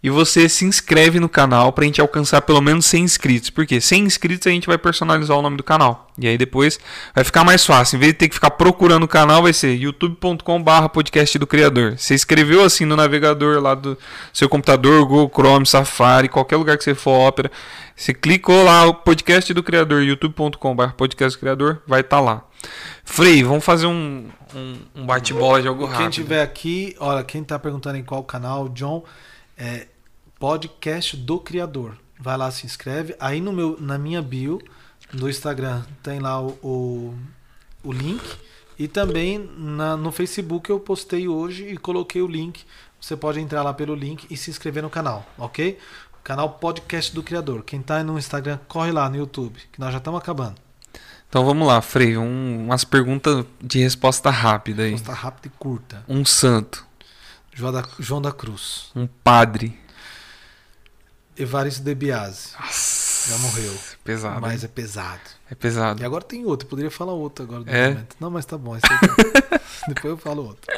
e 0.00 0.08
você 0.10 0.48
se 0.48 0.64
inscreve 0.64 1.18
no 1.18 1.28
canal 1.28 1.72
para 1.72 1.82
a 1.82 1.86
gente 1.86 2.00
alcançar 2.00 2.40
pelo 2.42 2.60
menos 2.60 2.86
100 2.86 3.02
inscritos. 3.02 3.50
Porque 3.50 3.80
100 3.80 4.04
inscritos 4.04 4.46
a 4.46 4.50
gente 4.50 4.66
vai 4.66 4.78
personalizar 4.78 5.36
o 5.36 5.42
nome 5.42 5.56
do 5.56 5.64
canal. 5.64 6.08
E 6.16 6.28
aí 6.28 6.38
depois 6.38 6.78
vai 7.14 7.24
ficar 7.24 7.42
mais 7.42 7.66
fácil. 7.66 7.96
Em 7.96 8.00
vez 8.00 8.12
de 8.12 8.18
ter 8.18 8.28
que 8.28 8.34
ficar 8.34 8.50
procurando 8.50 9.02
o 9.02 9.08
canal, 9.08 9.42
vai 9.42 9.52
ser 9.52 9.74
youtube.com/barra 9.74 10.88
podcast 10.88 11.36
do 11.36 11.48
criador. 11.48 11.98
Você 11.98 12.14
escreveu 12.14 12.64
assim 12.64 12.84
no 12.84 12.94
navegador 12.94 13.60
lá 13.60 13.74
do 13.74 13.98
seu 14.32 14.48
computador, 14.48 15.04
Google 15.04 15.30
Chrome, 15.34 15.66
Safari, 15.66 16.28
qualquer 16.28 16.56
lugar 16.56 16.78
que 16.78 16.84
você 16.84 16.94
for, 16.94 17.28
Opera. 17.28 17.50
Você 17.96 18.14
clicou 18.14 18.62
lá 18.62 18.86
o 18.86 18.94
podcast 18.94 19.52
do 19.52 19.64
criador, 19.64 20.02
youtube.com/barra 20.04 20.92
podcast 20.96 21.36
do 21.36 21.40
criador, 21.40 21.82
vai 21.88 22.02
estar 22.02 22.18
tá 22.18 22.22
lá. 22.22 22.44
Frei, 23.04 23.42
vamos 23.42 23.64
fazer 23.64 23.86
um, 23.86 24.28
um, 24.54 24.76
um 24.94 25.06
bate-bola 25.06 25.60
de 25.60 25.66
algo 25.66 25.84
rápido. 25.86 26.02
Quem 26.02 26.10
tiver 26.10 26.42
aqui, 26.42 26.94
olha, 27.00 27.24
quem 27.24 27.42
está 27.42 27.58
perguntando 27.58 27.96
em 27.96 28.04
qual 28.04 28.22
canal, 28.22 28.68
John 28.68 29.02
é 29.58 29.88
podcast 30.38 31.16
do 31.16 31.40
criador. 31.40 31.98
Vai 32.18 32.36
lá, 32.36 32.50
se 32.50 32.64
inscreve. 32.64 33.16
Aí 33.18 33.40
no 33.40 33.52
meu, 33.52 33.76
na 33.80 33.98
minha 33.98 34.22
bio 34.22 34.60
do 35.12 35.28
Instagram 35.28 35.82
tem 36.02 36.20
lá 36.20 36.40
o, 36.40 36.50
o, 36.62 37.14
o 37.82 37.92
link. 37.92 38.22
E 38.78 38.86
também 38.86 39.38
na, 39.38 39.96
no 39.96 40.12
Facebook 40.12 40.70
eu 40.70 40.78
postei 40.78 41.26
hoje 41.26 41.66
e 41.66 41.76
coloquei 41.76 42.22
o 42.22 42.28
link. 42.28 42.64
Você 43.00 43.16
pode 43.16 43.40
entrar 43.40 43.62
lá 43.62 43.74
pelo 43.74 43.94
link 43.94 44.26
e 44.30 44.36
se 44.36 44.50
inscrever 44.50 44.82
no 44.82 44.90
canal, 44.90 45.26
ok? 45.36 45.78
Canal 46.22 46.50
Podcast 46.50 47.14
do 47.14 47.22
Criador. 47.22 47.64
Quem 47.64 47.80
tá 47.80 48.02
no 48.04 48.18
Instagram, 48.18 48.58
corre 48.68 48.92
lá 48.92 49.08
no 49.08 49.16
YouTube, 49.16 49.58
que 49.72 49.80
nós 49.80 49.92
já 49.92 49.98
estamos 49.98 50.20
acabando. 50.20 50.56
Então 51.28 51.44
vamos 51.44 51.66
lá, 51.66 51.80
Frei. 51.82 52.16
Um, 52.16 52.64
umas 52.64 52.84
perguntas 52.84 53.44
de 53.60 53.80
resposta 53.80 54.30
rápida 54.30 54.82
aí. 54.84 54.92
Resposta 54.92 55.12
rápida 55.12 55.48
e 55.48 55.58
curta. 55.58 56.04
Um 56.08 56.24
santo. 56.24 56.87
João 57.58 57.72
da, 57.72 57.84
João 57.98 58.22
da 58.22 58.30
Cruz. 58.30 58.92
Um 58.94 59.08
padre. 59.08 59.76
Evaristo 61.36 61.82
De 61.82 61.92
Biase. 61.92 62.50
Já 63.28 63.36
morreu. 63.38 63.76
Pesado. 64.04 64.40
Mas 64.40 64.62
é 64.62 64.68
pesado. 64.68 65.20
É 65.50 65.56
pesado. 65.56 66.00
E 66.00 66.04
agora 66.04 66.22
tem 66.22 66.46
outro. 66.46 66.66
Eu 66.66 66.70
poderia 66.70 66.90
falar 66.90 67.14
outro 67.14 67.44
agora. 67.44 67.64
É? 67.66 67.88
Momento. 67.88 68.16
Não, 68.20 68.30
mas 68.30 68.46
tá 68.46 68.56
bom. 68.56 68.78
Tá... 68.78 68.88
Depois 69.88 70.04
eu 70.04 70.16
falo 70.16 70.46
outro. 70.46 70.72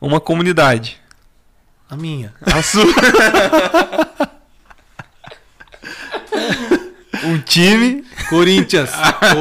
Uma 0.00 0.20
comunidade. 0.20 1.00
A 1.90 1.96
minha. 1.96 2.32
A 2.42 2.62
sua. 2.62 2.84
um 7.24 7.40
time. 7.40 8.04
Corinthians. 8.28 8.90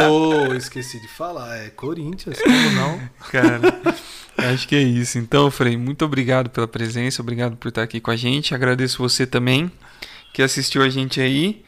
oh, 0.09 0.55
esqueci 0.55 0.99
de 0.99 1.07
falar. 1.07 1.55
É 1.57 1.69
Corinthians. 1.69 2.41
Como 2.41 2.71
não? 2.71 2.99
Cara. 3.29 3.61
Acho 4.37 4.67
que 4.67 4.75
é 4.75 4.81
isso. 4.81 5.17
Então, 5.17 5.49
Frei, 5.49 5.77
muito 5.77 6.03
obrigado 6.03 6.49
pela 6.49 6.67
presença, 6.67 7.21
obrigado 7.21 7.55
por 7.55 7.69
estar 7.69 7.83
aqui 7.83 7.99
com 7.99 8.11
a 8.11 8.15
gente. 8.15 8.53
Agradeço 8.53 8.97
você 8.97 9.25
também 9.25 9.71
que 10.33 10.41
assistiu 10.41 10.81
a 10.81 10.89
gente 10.89 11.21
aí. 11.21 11.63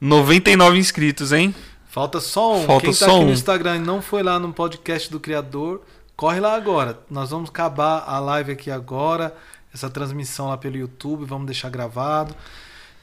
99 0.00 0.78
inscritos, 0.78 1.32
hein? 1.32 1.54
Falta 1.88 2.20
só 2.20 2.56
um. 2.56 2.64
Falta 2.64 2.86
Quem 2.86 2.94
tá 2.94 3.06
só 3.06 3.12
aqui 3.16 3.20
um. 3.20 3.26
no 3.26 3.32
Instagram 3.32 3.76
e 3.76 3.80
não 3.80 4.00
foi 4.00 4.22
lá 4.22 4.38
no 4.38 4.52
podcast 4.52 5.10
do 5.10 5.20
Criador, 5.20 5.82
corre 6.16 6.40
lá 6.40 6.54
agora. 6.54 6.98
Nós 7.10 7.30
vamos 7.30 7.50
acabar 7.50 8.04
a 8.06 8.18
live 8.18 8.52
aqui 8.52 8.70
agora, 8.70 9.36
essa 9.74 9.90
transmissão 9.90 10.48
lá 10.48 10.56
pelo 10.56 10.76
YouTube, 10.76 11.24
vamos 11.24 11.46
deixar 11.46 11.68
gravado. 11.68 12.34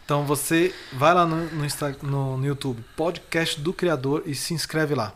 Então 0.06 0.26
você 0.26 0.74
vai 0.94 1.14
lá 1.14 1.26
no, 1.26 1.36
no, 1.36 1.68
no, 2.02 2.38
no 2.38 2.46
YouTube, 2.46 2.84
podcast 2.96 3.60
do 3.62 3.72
Criador, 3.72 4.24
e 4.26 4.34
se 4.34 4.54
inscreve 4.54 4.96
lá. 4.96 5.14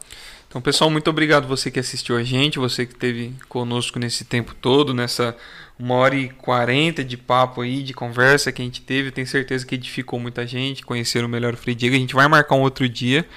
Então, 0.54 0.62
pessoal, 0.62 0.88
muito 0.88 1.10
obrigado 1.10 1.48
você 1.48 1.72
que 1.72 1.80
assistiu 1.80 2.16
a 2.16 2.22
gente, 2.22 2.60
você 2.60 2.86
que 2.86 2.94
esteve 2.94 3.34
conosco 3.50 3.98
nesse 3.98 4.24
tempo 4.24 4.54
todo, 4.54 4.94
nessa 4.94 5.36
uma 5.80 5.96
hora 5.96 6.16
e 6.16 6.30
quarenta 6.30 7.04
de 7.04 7.18
papo 7.18 7.62
aí, 7.62 7.82
de 7.82 7.92
conversa 7.92 8.52
que 8.52 8.62
a 8.62 8.66
gente 8.66 8.80
teve. 8.80 9.10
tenho 9.10 9.26
certeza 9.26 9.66
que 9.66 9.74
edificou 9.74 10.20
muita 10.20 10.46
gente, 10.46 10.86
conheceram 10.86 11.28
melhor 11.28 11.56
o 11.56 11.58
Frei 11.58 11.74
Diego. 11.74 11.96
A 11.96 11.98
gente 11.98 12.14
vai 12.14 12.28
marcar 12.28 12.54
um 12.54 12.62
outro 12.62 12.88
dia 12.88 13.28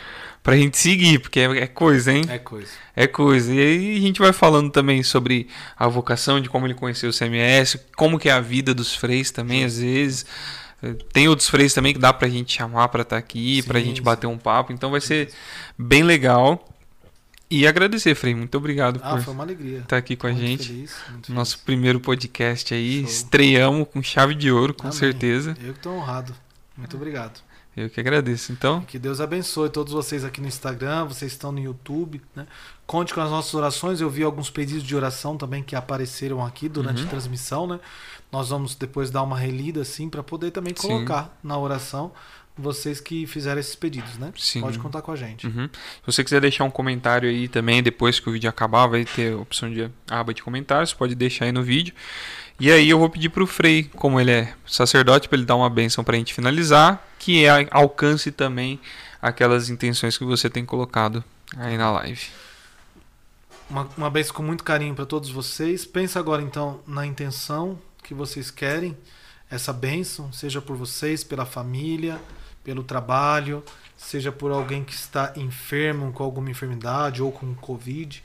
pra 0.43 0.59
gente 0.59 0.77
seguir, 0.77 1.19
porque 1.19 1.41
é, 1.41 1.45
é, 1.61 1.67
coisa, 1.67 2.13
hein? 2.13 2.23
É 2.29 2.37
coisa. 2.37 2.73
É 2.95 3.07
coisa. 3.07 3.55
E 3.55 3.61
aí 3.61 3.97
a 3.97 4.01
gente 4.03 4.21
vai 4.21 4.35
falando 4.35 4.71
também 4.71 5.03
sobre 5.03 5.49
a 5.75 5.89
vocação, 5.89 6.39
de 6.39 6.51
como 6.51 6.67
ele 6.67 6.75
conheceu 6.75 7.09
o 7.09 7.15
CMS, 7.15 7.79
como 7.97 8.19
que 8.19 8.29
é 8.29 8.33
a 8.33 8.41
vida 8.41 8.75
dos 8.75 8.95
freis 8.95 9.31
também, 9.31 9.65
às 9.65 9.79
vezes. 9.79 10.27
Tem 11.15 11.29
outros 11.29 11.49
freis 11.49 11.73
também 11.73 11.95
que 11.95 11.99
dá 11.99 12.13
pra 12.13 12.29
gente 12.29 12.55
chamar 12.55 12.89
pra 12.89 13.01
estar 13.01 13.17
tá 13.17 13.19
aqui, 13.19 13.63
sim, 13.63 13.69
pra 13.69 13.81
gente 13.81 14.01
sim. 14.01 14.03
bater 14.03 14.27
um 14.27 14.37
papo. 14.37 14.71
Então 14.71 14.91
vai 14.91 15.01
ser 15.01 15.31
bem 15.79 16.03
legal. 16.03 16.76
E 17.49 17.67
agradecer, 17.67 18.15
Frei. 18.15 18.35
Muito 18.35 18.57
obrigado 18.59 19.01
ah, 19.03 19.11
por 19.11 19.23
foi 19.23 19.33
uma 19.33 19.45
alegria. 19.45 19.79
estar 19.79 19.97
aqui 19.97 20.17
com 20.17 20.27
muito 20.27 20.39
a 20.39 20.47
gente. 20.47 20.67
Feliz, 20.67 20.97
Nosso 21.29 21.53
feliz. 21.53 21.65
primeiro 21.65 22.01
podcast 22.01 22.75
aí. 22.75 23.03
Show. 23.03 23.11
Estreamos 23.11 23.89
com 23.89 24.03
chave 24.03 24.35
de 24.35 24.51
ouro, 24.51 24.75
com 24.75 24.89
Amém. 24.89 24.99
certeza. 24.99 25.57
Eu 25.63 25.73
que 25.73 25.79
estou 25.79 25.95
honrado. 25.95 26.35
Muito 26.77 26.97
obrigado. 26.97 27.41
Eu 27.77 27.91
que 27.91 28.01
agradeço, 28.01 28.53
então. 28.53 28.81
Que 28.81 28.99
Deus 28.99 29.21
abençoe 29.21 29.69
todos 29.69 29.93
vocês 29.93 30.25
aqui 30.25 30.41
no 30.41 30.49
Instagram, 30.49 31.05
vocês 31.05 31.31
estão 31.31 31.53
no 31.53 31.61
YouTube. 31.61 32.23
Né? 32.35 32.47
Conte 32.87 33.13
com 33.13 33.21
as 33.21 33.31
nossas 33.31 33.53
orações. 33.53 34.01
Eu 34.01 34.09
vi 34.09 34.23
alguns 34.23 34.49
pedidos 34.49 34.83
de 34.83 34.97
oração 34.97 35.37
também 35.37 35.63
que 35.63 35.77
apareceram 35.77 36.45
aqui 36.45 36.71
durante 36.71 37.03
uhum. 37.03 37.07
a 37.07 37.11
transmissão. 37.11 37.67
Né? 37.67 37.79
Nós 38.33 38.49
vamos 38.49 38.75
depois 38.75 39.11
dar 39.11 39.23
uma 39.23 39.39
relida 39.39 39.83
assim 39.83 40.09
para 40.09 40.23
poder 40.23 40.53
também 40.53 40.73
colocar 40.73 41.25
Sim. 41.25 41.31
na 41.45 41.59
oração 41.59 42.13
vocês 42.59 43.01
que 43.01 43.27
fizeram 43.27 43.61
esses 43.61 43.75
pedidos, 43.75 44.17
né? 44.17 44.33
Sim. 44.37 44.61
Pode 44.61 44.79
contar 44.79 45.03
com 45.03 45.13
a 45.13 45.17
gente. 45.17 45.47
Uhum. 45.47 45.69
Se 45.73 46.07
você 46.07 46.25
quiser 46.25 46.41
deixar 46.41 46.65
um 46.65 46.71
comentário 46.71 47.29
aí 47.29 47.49
também, 47.49 47.83
depois 47.83 48.19
que 48.19 48.29
o 48.29 48.33
vídeo 48.33 48.49
acabar, 48.49 48.87
vai 48.87 49.05
ter 49.05 49.35
a 49.35 49.37
opção 49.37 49.71
de 49.71 49.91
aba 50.11 50.33
de 50.33 50.43
comentários, 50.43 50.95
pode 50.95 51.15
deixar 51.15 51.45
aí 51.45 51.53
no 51.53 51.63
vídeo. 51.63 51.95
E 52.59 52.73
aí 52.73 52.89
eu 52.89 52.99
vou 52.99 53.11
pedir 53.11 53.29
para 53.29 53.43
o 53.43 53.47
Frei, 53.47 53.85
como 53.97 54.19
ele 54.19 54.31
é 54.31 54.55
sacerdote, 54.67 55.29
para 55.29 55.37
ele 55.37 55.45
dar 55.45 55.57
uma 55.57 55.69
bênção 55.69 56.03
para 56.03 56.17
a 56.17 56.19
gente 56.19 56.33
finalizar, 56.33 57.07
que 57.19 57.45
é, 57.45 57.69
alcance 57.71 58.33
também 58.33 58.81
aquelas 59.21 59.69
intenções 59.69 60.17
que 60.17 60.25
você 60.25 60.49
tem 60.49 60.65
colocado 60.65 61.23
aí 61.59 61.77
na 61.77 61.91
live. 61.93 62.27
Uma, 63.69 63.89
uma 63.97 64.11
bênção 64.11 64.35
com 64.35 64.43
muito 64.43 64.65
carinho 64.65 64.95
para 64.95 65.05
todos 65.05 65.29
vocês. 65.29 65.85
Pensa 65.85 66.19
agora 66.19 66.41
então 66.41 66.81
na 66.87 67.05
intenção 67.05 67.79
que 68.03 68.15
vocês 68.15 68.51
querem 68.51 68.97
essa 69.51 69.73
bênção, 69.73 70.33
seja 70.33 70.63
por 70.63 70.77
vocês, 70.77 71.23
pela 71.23 71.45
família, 71.45 72.21
pelo 72.67 72.83
trabalho, 72.83 73.63
seja 73.97 74.33
por 74.33 74.51
alguém 74.51 74.83
que 74.83 74.93
está 74.93 75.33
enfermo 75.37 76.13
com 76.13 76.25
alguma 76.25 76.51
enfermidade 76.51 77.23
ou 77.23 77.31
com 77.31 77.55
Covid. 77.55 78.25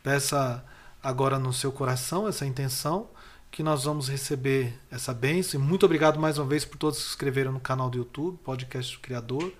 Peça 0.00 0.64
agora 1.02 1.40
no 1.40 1.52
seu 1.52 1.72
coração 1.72 2.28
essa 2.28 2.46
intenção 2.46 3.08
que 3.50 3.64
nós 3.64 3.82
vamos 3.82 4.08
receber 4.08 4.78
essa 4.92 5.12
bênção. 5.12 5.60
E 5.60 5.62
muito 5.62 5.84
obrigado 5.84 6.20
mais 6.20 6.38
uma 6.38 6.46
vez 6.46 6.64
por 6.64 6.78
todos 6.78 7.00
que 7.00 7.04
se 7.04 7.10
inscreveram 7.10 7.50
no 7.50 7.58
canal 7.58 7.90
do 7.90 7.98
YouTube, 7.98 8.38
Podcast 8.44 8.94
do 8.94 9.00
Criador. 9.00 9.52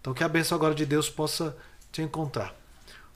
Então 0.00 0.14
que 0.14 0.22
a 0.22 0.28
bênção 0.28 0.54
agora 0.54 0.72
de 0.72 0.86
Deus 0.86 1.10
possa 1.10 1.56
te 1.90 2.00
encontrar. 2.00 2.54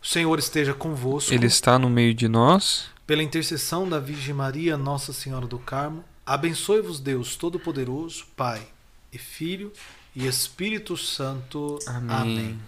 O 0.03 0.07
Senhor 0.07 0.37
esteja 0.37 0.75
convosco. 0.75 1.33
Ele 1.33 1.47
está 1.47 1.79
no 1.79 1.89
meio 1.89 2.13
de 2.13 2.27
nós. 2.27 2.91
Pela 3.07 3.23
intercessão 3.23 3.89
da 3.89 4.01
Virgem 4.01 4.35
Maria, 4.35 4.77
Nossa 4.77 5.13
Senhora 5.13 5.47
do 5.47 5.61
Carmo, 5.61 6.05
abençoe-vos 6.27 6.99
Deus 6.99 7.37
Todo-Poderoso, 7.37 8.27
Pai 8.35 8.67
e 9.13 9.19
Filho 9.19 9.73
e 10.21 10.27
Espírito 10.27 10.97
Santo. 10.97 11.79
Amém. 11.87 12.17
Amém. 12.17 12.59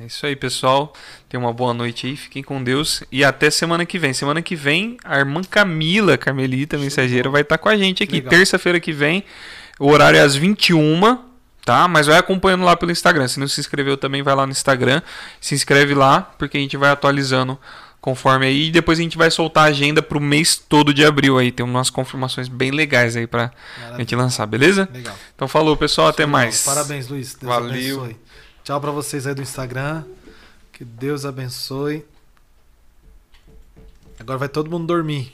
É 0.00 0.06
isso 0.06 0.26
aí, 0.26 0.34
pessoal. 0.34 0.92
Tenham 1.28 1.44
uma 1.44 1.52
boa 1.52 1.72
noite 1.72 2.06
aí. 2.06 2.16
Fiquem 2.16 2.42
com 2.42 2.62
Deus. 2.62 3.04
E 3.12 3.22
até 3.22 3.50
semana 3.50 3.86
que 3.86 3.98
vem. 3.98 4.12
Semana 4.12 4.42
que 4.42 4.56
vem, 4.56 4.96
a 5.04 5.18
irmã 5.18 5.42
Camila, 5.42 6.16
Carmelita, 6.18 6.76
mensageira, 6.78 7.30
vai 7.30 7.42
estar 7.42 7.58
com 7.58 7.68
a 7.68 7.76
gente 7.76 8.02
aqui. 8.02 8.20
Terça-feira 8.20 8.80
que 8.80 8.92
vem. 8.92 9.24
O 9.78 9.88
horário 9.88 10.18
é 10.18 10.22
às 10.22 10.34
21 10.34 11.18
tá? 11.64 11.88
Mas 11.88 12.06
vai 12.06 12.18
acompanhando 12.18 12.64
lá 12.64 12.76
pelo 12.76 12.92
Instagram. 12.92 13.26
Se 13.26 13.40
não 13.40 13.48
se 13.48 13.60
inscreveu 13.60 13.96
também, 13.96 14.22
vai 14.22 14.34
lá 14.34 14.46
no 14.46 14.52
Instagram. 14.52 15.00
Se 15.40 15.54
inscreve 15.54 15.94
lá, 15.94 16.20
porque 16.38 16.58
a 16.58 16.60
gente 16.60 16.76
vai 16.76 16.90
atualizando 16.90 17.58
conforme 18.04 18.44
aí. 18.44 18.66
E 18.66 18.70
depois 18.70 18.98
a 18.98 19.02
gente 19.02 19.16
vai 19.16 19.30
soltar 19.30 19.64
a 19.64 19.68
agenda 19.68 20.02
pro 20.02 20.20
mês 20.20 20.58
todo 20.58 20.92
de 20.92 21.02
abril 21.02 21.38
aí. 21.38 21.50
Tem 21.50 21.64
umas 21.64 21.88
confirmações 21.88 22.48
bem 22.48 22.70
legais 22.70 23.16
aí 23.16 23.26
pra 23.26 23.50
Maravilha. 23.78 23.98
gente 23.98 24.14
lançar, 24.14 24.44
beleza? 24.44 24.86
Legal. 24.92 25.16
Então 25.34 25.48
falou, 25.48 25.74
pessoal. 25.74 26.08
Até 26.08 26.26
mais. 26.26 26.64
Parabéns, 26.64 27.08
Luiz. 27.08 27.32
Deus 27.32 27.50
Valeu. 27.50 28.02
Abençoe. 28.02 28.20
Tchau 28.62 28.78
para 28.78 28.90
vocês 28.90 29.26
aí 29.26 29.34
do 29.34 29.40
Instagram. 29.40 30.04
Que 30.70 30.84
Deus 30.84 31.24
abençoe. 31.24 32.04
Agora 34.20 34.38
vai 34.38 34.50
todo 34.50 34.70
mundo 34.70 34.86
dormir. 34.86 35.32